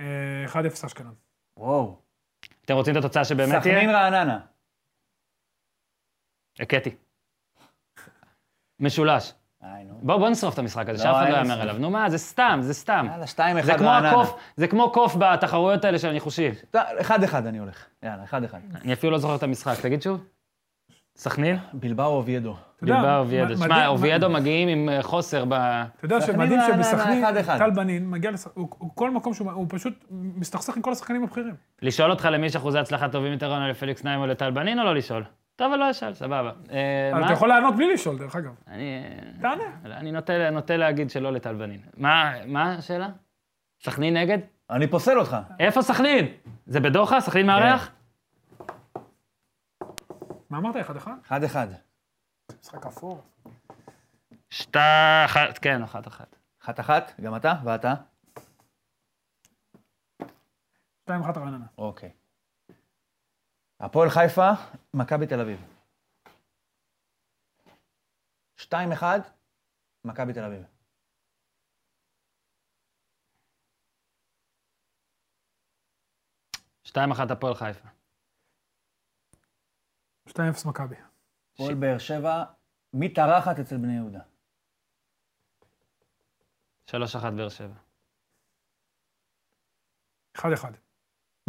אה, 0.00 0.44
1-0 0.46 0.86
אשקלון. 0.86 1.14
וואו. 1.56 2.02
אתם 2.64 2.74
רוצים 2.74 2.92
את 2.96 2.98
התוצאה 2.98 3.24
שבאמת 3.24 3.60
סכנין 3.60 3.86
תהיה? 3.86 3.92
רעננה. 3.92 4.40
הכיתי. 6.60 6.96
משולש. 8.80 9.32
בואו 10.02 10.18
בוא 10.18 10.28
נשרוף 10.28 10.54
את 10.54 10.58
המשחק 10.58 10.88
הזה, 10.88 11.04
לא, 11.04 11.10
שאף 11.12 11.22
אחד 11.22 11.30
לא. 11.30 11.36
יאמר 11.36 11.60
עליו. 11.60 11.78
נו 11.78 11.90
מה, 11.90 12.10
זה 12.10 12.18
סתם, 12.18 12.58
זה 12.62 12.74
סתם. 12.74 13.06
יאללה, 13.10 13.24
2-1 13.24 13.62
זה 13.62 13.74
כמו 13.78 13.88
רעננה. 13.88 14.22
זה 14.56 14.68
כמו 14.68 14.92
קוף 14.92 15.16
בתחרויות 15.18 15.84
האלה 15.84 15.98
של 15.98 16.08
הניחושים. 16.08 16.52
1-1 16.74 16.78
אני 17.34 17.58
הולך. 17.58 17.86
יאללה, 18.02 18.24
1-1. 18.24 18.34
אני 18.82 18.92
אפילו 18.92 19.12
לא 19.12 19.18
זוכר 19.18 19.36
את 19.36 19.42
המשחק, 19.42 19.80
תגיד 19.82 20.02
שוב. 20.02 20.24
סכנין? 21.16 21.56
בלבאו 21.72 22.06
אוביידו. 22.06 22.56
בלבאו 22.82 23.16
אוביידו. 23.18 23.54
מדהים- 23.60 23.86
אוביידו 23.86 24.30
מגיעים 24.30 24.68
עם 24.68 24.88
אה, 24.88 25.02
חוסר 25.02 25.44
ב... 25.44 25.52
אתה 25.52 25.88
יודע 26.04 26.20
שמדהים 26.20 26.60
שבסכנין, 26.72 27.24
1-1. 27.24 27.28
טל 27.58 27.70
בנין 27.70 28.10
מגיע 28.10 28.30
לשחק... 28.30 28.52
הוא 28.54 28.68
הוא 28.78 28.90
כל 28.94 29.10
מקום 29.10 29.34
שהוא... 29.34 29.50
הוא 29.52 29.66
פשוט 29.68 30.04
מסתכסך 30.10 30.76
עם 30.76 30.82
כל 30.82 30.92
השחקנים 30.92 31.22
הבכירים. 31.24 31.54
לשאול 31.82 32.10
אותך 32.10 32.28
למי 32.32 32.46
יש 32.46 32.56
אחוזי 32.56 32.78
הצלחה 32.78 33.08
טובים 33.08 33.32
יותר 33.32 33.52
עונה 33.52 33.68
לפליקס 33.68 34.04
נעים 34.04 34.20
או 34.20 34.26
לטל 34.26 34.50
בנין 34.50 34.78
או 34.78 34.84
לא 34.84 34.94
לשאול? 34.94 35.24
טוב, 35.56 35.72
אבל 35.72 35.80
לא 35.80 35.90
אשאל, 35.90 36.14
סבבה. 36.14 36.50
אה? 36.72 37.24
אתה 37.24 37.32
יכול 37.32 37.48
לענות 37.48 37.76
בלי 37.76 37.94
לשאול, 37.94 38.18
דרך 38.18 38.36
אגב. 38.36 38.50
אני... 38.68 39.02
תענה. 39.40 39.62
אני 39.96 40.12
נוטה, 40.52 40.76
להגיד 40.76 41.10
שלא 41.10 41.32
לטל 41.32 41.54
בנין. 41.54 41.80
מה, 41.96 42.32
מה 42.46 42.72
השאלה? 42.72 43.08
סכנין 43.84 44.16
נגד? 44.16 44.38
אני 44.70 44.86
פוסל 44.86 45.18
אותך. 45.18 45.36
איפה 45.60 45.82
סכנין? 45.82 46.26
זה 46.66 46.80
בדוחה? 46.80 47.20
סכנין 47.20 47.46
מארח? 47.46 47.90
מה 50.52 50.58
אמרת? 50.58 50.74
1-1? 50.74 51.08
1-1. 51.28 51.32
משחק 52.60 52.86
אפור. 52.86 53.22
שתה... 54.50 54.78
אחת, 55.26 55.58
כן, 55.62 55.82
אחת 55.82 56.06
אחת. 56.06 56.36
1-1, 56.62 57.22
גם 57.22 57.36
אתה? 57.36 57.52
ואתה? 57.64 57.94
2-1 60.22 61.12
רעננה. 61.36 61.66
אוקיי. 61.78 62.12
הפועל 63.80 64.10
חיפה, 64.10 64.50
מכבי 64.94 65.26
תל 65.26 65.40
אביב. 65.40 65.60
2-1, 68.60 69.04
מכבי 70.04 70.32
תל 70.32 70.44
אביב. 70.44 70.64
שתיים 76.84 77.10
אחת 77.10 77.30
הפועל 77.30 77.54
חיפה. 77.54 78.01
2-0 80.28 80.32
מכבי. 80.68 80.96
הפועל 81.54 81.74
באר 81.74 81.98
שבע, 81.98 82.44
מתארחת 82.94 83.58
אצל 83.58 83.76
בני 83.76 83.96
יהודה. 83.96 84.20
שלוש 86.86 87.16
אחת 87.16 87.32
באר 87.32 87.48
שבע. 87.48 87.74
1-1. 90.38 90.42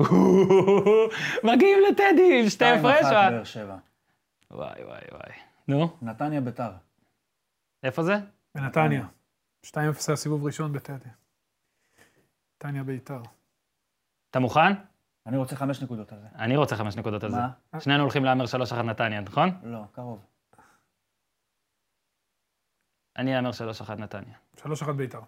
מגיעים 1.44 1.80
לטדי 1.90 2.40
עם 2.42 2.50
שתי 2.50 2.66
2-1 2.66 2.78
הפרש. 2.80 3.06
אה? 3.06 3.30
באר 3.32 3.44
שבע. 3.44 3.78
וואי 4.52 4.84
וואי 4.84 5.02
וואי. 5.12 5.32
נו, 5.68 5.98
נתניה 6.02 6.42
ביתר. 6.42 6.72
איפה 7.84 8.04
זה? 8.04 8.14
בנתניה. 8.56 9.08
2-0 9.66 9.76
היה 9.78 10.16
סיבוב 10.16 10.46
ראשון 10.46 10.74
בטדי. 10.74 11.10
נתניה 12.56 12.84
ביתר. 12.84 13.22
אתה 14.30 14.40
מוכן? 14.40 14.74
אני 15.26 15.38
רוצה 15.38 15.56
חמש 15.56 15.82
נקודות 15.82 16.12
על 16.12 16.20
זה. 16.20 16.28
אני 16.36 16.58
רוצה 16.58 16.76
חמש 16.76 16.96
נקודות 16.96 17.24
על 17.24 17.32
זה. 17.32 17.38
מה? 17.74 17.80
שנינו 17.80 18.02
הולכים 18.04 18.26
להמר 18.26 18.46
שלוש 18.46 18.72
אחת 18.72 18.86
נתניה, 18.86 19.22
נכון? 19.22 19.50
לא, 19.64 19.80
קרוב. 19.92 20.26
אני 23.18 23.38
אאמר 23.38 23.52
שלוש 23.52 23.82
אחת 23.82 23.98
נתניה. 23.98 24.36
3-1 24.58 24.66
ביתר. 24.98 25.20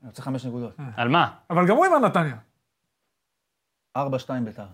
אני 0.00 0.08
רוצה 0.08 0.22
חמש 0.22 0.44
נקודות. 0.46 0.74
על 0.96 1.08
מה? 1.08 1.36
אבל 1.50 1.68
גם 1.68 1.76
הוא 1.76 1.86
אמר 1.86 1.98
נתניה. 1.98 2.36
4-2 3.98 4.00
ביתר. 4.44 4.66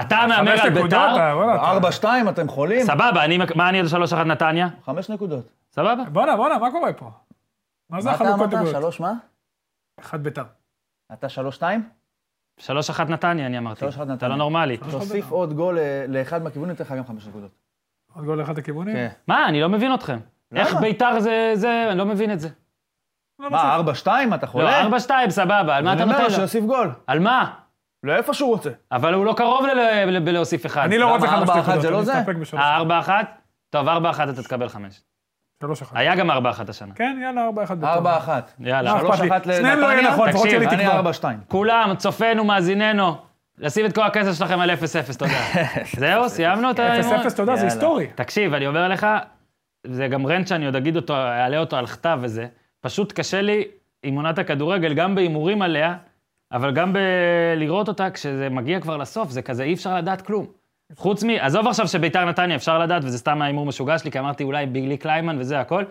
אתה 0.00 0.16
מהמר 0.28 0.50
חמש 0.56 0.60
על 0.60 0.82
ביתר? 0.82 0.96
אה, 0.96 1.54
אתה- 1.54 1.88
4-2, 2.26 2.30
אתם 2.30 2.48
חולים? 2.48 2.86
סבבה, 2.86 3.24
אני- 3.24 3.38
מה 3.56 3.68
אני 3.68 3.80
על 3.80 3.86
3-1 3.86 4.14
נתניה? 4.26 4.68
חמש 4.84 5.10
נקודות. 5.10 5.52
סבבה? 5.72 6.04
בואנה, 6.12 6.36
בואנה, 6.36 6.58
מה 6.58 6.70
קורה 6.70 6.92
פה? 6.92 7.10
מה 7.90 8.00
זה 8.00 8.08
מה 8.10 8.14
אתה 8.16 8.24
החלוקות 8.24 8.54
אמרת? 8.54 8.70
שלוש 8.72 9.00
מה? 9.00 9.12
אחד 10.00 10.22
ביתר. 10.22 10.44
אתה 11.12 11.26
3-2? 11.58 11.62
3-1 12.60 12.64
נתניה, 13.08 13.46
אני 13.46 13.58
אמרתי. 13.58 13.84
3-1 13.84 13.88
נתניה. 13.88 14.14
אתה 14.14 14.28
לא 14.28 14.36
נורמלי. 14.36 14.76
תוסיף 14.76 15.30
עוד 15.30 15.52
גול 15.52 15.78
אה, 15.78 16.04
לאחד 16.08 16.42
מהכיוונים, 16.42 16.74
אתן 16.74 16.84
לך 16.84 16.92
גם 16.92 17.04
חמש 17.04 17.26
נקודות. 17.26 17.50
עוד 18.14 18.24
גול 18.24 18.38
לאחד 18.38 18.58
הכיוונים? 18.58 18.94
כן. 18.94 19.08
מה, 19.28 19.48
אני 19.48 19.60
לא 19.60 19.68
מבין 19.68 19.94
אתכם. 19.94 20.18
איך 20.54 20.74
ביתר 20.74 21.20
זה, 21.20 21.52
זה, 21.54 21.86
אני 21.90 21.98
לא 21.98 22.06
מבין 22.06 22.32
את 22.32 22.40
זה. 22.40 22.48
לא 23.38 23.50
מה, 23.50 23.80
4-2 24.04 24.08
אתה 24.34 24.46
חולה? 24.46 24.88
לא, 24.88 24.96
4-2, 24.96 25.10
סבבה, 25.30 25.76
על 25.76 25.84
מה 25.84 25.92
אתה 25.92 26.04
נותן 26.04 26.16
אני 26.16 26.24
אומר 26.24 26.36
שיוסיף 26.36 26.64
גול. 26.64 26.90
על 27.06 27.18
מה? 27.18 27.54
לאיפה 28.02 28.34
שהוא 28.34 28.50
רוצה. 28.50 28.70
אבל 28.92 29.14
הוא 29.14 29.24
לא 29.24 29.34
קרוב 29.36 29.66
בלהוסיף 30.24 30.66
אחד. 30.66 30.84
אני 30.84 30.98
לא 30.98 31.14
רוצה 31.14 31.26
חמש 31.26 31.48
נקודות, 31.48 31.84
אני 31.84 31.92
לא 31.92 32.00
מסתפק 32.00 32.36
בשלוש. 32.36 32.62
4-1? 33.06 33.10
טוב, 33.70 33.88
4-1 33.88 33.90
אתה 34.30 34.42
תקבל 34.42 34.68
חמש. 34.68 35.00
3-1. 35.62 35.64
היה 35.94 36.14
גם 36.14 36.30
4-1 36.30 36.34
השנה. 36.68 36.94
כן, 36.94 37.18
יאללה, 37.22 37.48
4-1. 37.66 37.84
4-1. 37.84 38.28
יאללה, 38.60 39.00
3-1 39.00 39.04
לנתניה. 39.22 39.56
שניהם 39.56 39.78
לא 39.78 39.86
יהיה 39.86 40.10
נכון, 40.10 40.32
תקשיב, 40.32 40.62
אני 40.62 40.88
4-2. 40.88 41.24
כולם, 41.48 41.94
צופינו, 41.96 42.44
מאזיננו, 42.44 43.16
לשים 43.58 43.86
את 43.86 43.94
כל 43.94 44.02
הכסף 44.02 44.38
שלכם 44.38 44.60
על 44.60 44.70
0-0, 44.70 44.74
תודה. 45.18 45.30
זהו, 46.00 46.28
סיימנו 46.28 46.70
את 46.70 46.78
ההימור? 46.78 47.14
0-0, 47.14 47.36
תודה, 47.36 47.56
זה 47.56 47.64
היסטורי. 47.64 48.06
תקשיב, 48.14 48.54
אני 48.54 48.66
אומר 48.66 48.88
לך, 48.88 49.06
זה 49.86 50.08
גם 50.08 50.26
רנט 50.26 50.46
שאני 50.46 50.66
עוד 50.66 50.76
אגיד 50.76 50.96
אותו, 50.96 51.14
אעלה 51.14 51.58
אותו 51.58 51.76
על 51.76 51.86
כתב 51.86 52.18
וזה. 52.22 52.46
פשוט 52.80 53.12
קשה 53.12 53.40
לי 53.40 53.64
עם 54.02 54.16
עונת 54.16 54.38
הכדורגל, 54.38 54.94
גם 54.94 55.14
בהימורים 55.14 55.62
עליה, 55.62 55.94
אבל 56.52 56.72
גם 56.72 56.92
בלראות 56.92 57.88
אותה, 57.88 58.10
כשזה 58.10 58.48
מגיע 58.48 58.80
כבר 58.80 58.96
לסוף, 58.96 59.30
זה 59.30 59.42
כזה, 59.42 59.62
אי 59.62 59.74
אפשר 59.74 59.96
לדעת 59.96 60.22
כלום. 60.22 60.46
חוץ 60.96 61.24
מ... 61.24 61.30
עזוב 61.40 61.66
עכשיו 61.68 61.88
שביתר 61.88 62.24
נתניה 62.24 62.56
אפשר 62.56 62.78
לדעת, 62.78 63.04
וזה 63.04 63.18
סתם 63.18 63.42
ההימור 63.42 63.66
משוגע 63.66 63.98
שלי, 63.98 64.10
כי 64.10 64.18
אמרתי 64.18 64.44
אולי 64.44 64.66
ביגלי 64.66 64.96
קליימן 64.96 65.36
וזה 65.38 65.60
הכל. 65.60 65.84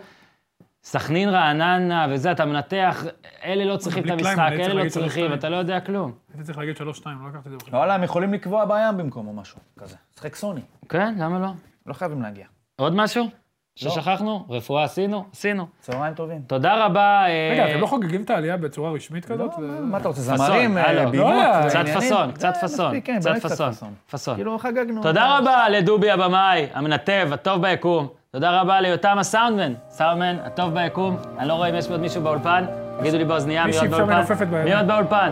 סכנין 0.84 1.28
רעננה 1.28 2.06
וזה, 2.10 2.32
אתה 2.32 2.44
מנתח, 2.44 3.04
אלה 3.44 3.64
לא 3.64 3.76
צריכים 3.76 4.04
את 4.04 4.10
המשחק, 4.10 4.38
אלה 4.52 4.64
צריך 4.64 4.74
לא 4.74 4.88
צריכים. 4.88 5.32
אתה 5.34 5.48
לא 5.48 5.56
יודע 5.56 5.80
כלום. 5.80 6.12
הייתי 6.32 6.44
צריך 6.44 6.58
להגיד 6.58 6.76
שלוש 6.76 6.96
שתיים, 6.98 7.22
לא 7.22 7.28
לקחתי 7.28 7.46
את 7.46 7.50
זה 7.50 7.56
בחשבון. 7.56 7.78
וואלה, 7.78 7.94
הם 7.94 8.02
יכולים 8.02 8.34
לקבוע 8.34 8.64
בים 8.64 8.96
במקום 8.96 9.26
או 9.28 9.32
משהו 9.32 9.58
כזה. 9.78 9.96
משחק 10.14 10.34
סוני. 10.34 10.60
כן, 10.88 11.14
למה 11.18 11.38
לא? 11.38 11.48
לא 11.86 11.92
חייבים 11.92 12.22
להגיע. 12.22 12.46
עוד 12.76 12.94
משהו? 12.94 13.41
ששכחנו? 13.74 14.44
רפואה 14.50 14.84
עשינו? 14.84 15.24
עשינו. 15.32 15.66
צהריים 15.80 16.14
טובים. 16.14 16.40
תודה 16.46 16.86
רבה. 16.86 17.24
אה, 17.26 17.50
רגע, 17.52 17.70
אתם 17.70 17.80
לא 17.80 17.86
חוגגים 17.86 18.22
את 18.22 18.30
העלייה 18.30 18.56
בצורה 18.56 18.90
רשמית 18.90 19.24
כזאת? 19.24 19.50
לא, 19.58 19.64
ו- 19.64 19.82
מה 19.82 19.98
אתה 19.98 20.08
רוצה, 20.08 20.20
זמרים, 20.20 20.78
אה, 20.78 20.90
הלו. 20.90 21.10
בימות, 21.10 21.34
לא, 21.34 21.68
קצת 21.68 21.78
עניינים? 21.78 22.00
פאסון, 22.00 22.32
קצת 22.32 22.52
אה, 22.94 23.00
כן, 23.04 23.18
קצת 23.20 23.30
פאסון, 23.42 23.68
פאסון. 23.70 23.94
פאסון. 24.10 24.34
כאילו 24.34 24.58
חגגנו. 24.58 25.02
תודה 25.02 25.38
רבה 25.38 25.68
לדובי 25.68 26.10
הבמאי, 26.10 26.66
המנתב, 26.74 27.28
הטוב 27.32 27.62
ביקום. 27.62 28.08
תודה 28.30 28.60
רבה 28.60 28.80
ליותם 28.80 29.16
הסאונדמן, 29.18 29.72
סאונדמן, 29.90 30.36
הטוב 30.44 30.74
ביקום. 30.74 31.16
אני 31.38 31.48
לא 31.48 31.54
רואה 31.54 31.68
אם 31.68 31.74
יש 31.74 31.88
עוד 31.90 32.00
מישהו 32.00 32.22
באולפן. 32.22 32.64
תגידו 33.00 33.18
לי 33.18 33.24
באוזנייה, 33.24 33.66
מי 33.66 33.78
עוד 33.78 33.90
באולפן? 33.90 34.64
מי 34.64 34.74
עוד 34.74 34.86
באולפן? 34.86 35.30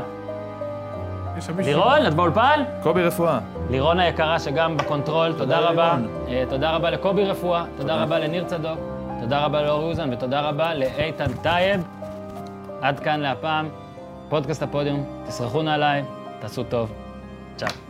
לירון, 1.59 2.07
את 2.07 2.15
באולפן? 2.15 2.63
קובי 2.83 3.03
רפואה. 3.03 3.39
לירון 3.71 4.01
היקרה 4.01 4.39
שגם 4.39 4.77
ב 4.77 4.83
control, 4.83 5.33
תודה 5.39 5.59
רבה. 5.59 5.97
אה, 6.29 6.45
תודה 6.49 6.71
רבה 6.71 6.91
לקובי 6.91 7.25
רפואה, 7.25 7.65
תודה 7.77 8.03
רבה 8.03 8.19
לניר 8.19 8.45
צדוק, 8.45 8.79
תודה 9.21 9.45
רבה 9.45 9.63
לאורי 9.63 9.83
אוזן 9.83 10.13
ותודה 10.13 10.41
רבה 10.41 10.75
לאיתן 10.75 11.33
טייב. 11.43 11.83
עד 12.81 13.01
כאן 13.01 13.21
להפעם, 13.21 13.69
פודקאסט 14.29 14.63
הפודיום, 14.63 15.05
תשרכו 15.27 15.63
נעליים, 15.63 16.05
תעשו 16.41 16.65
טוב. 16.65 16.93
צ'או. 17.57 17.90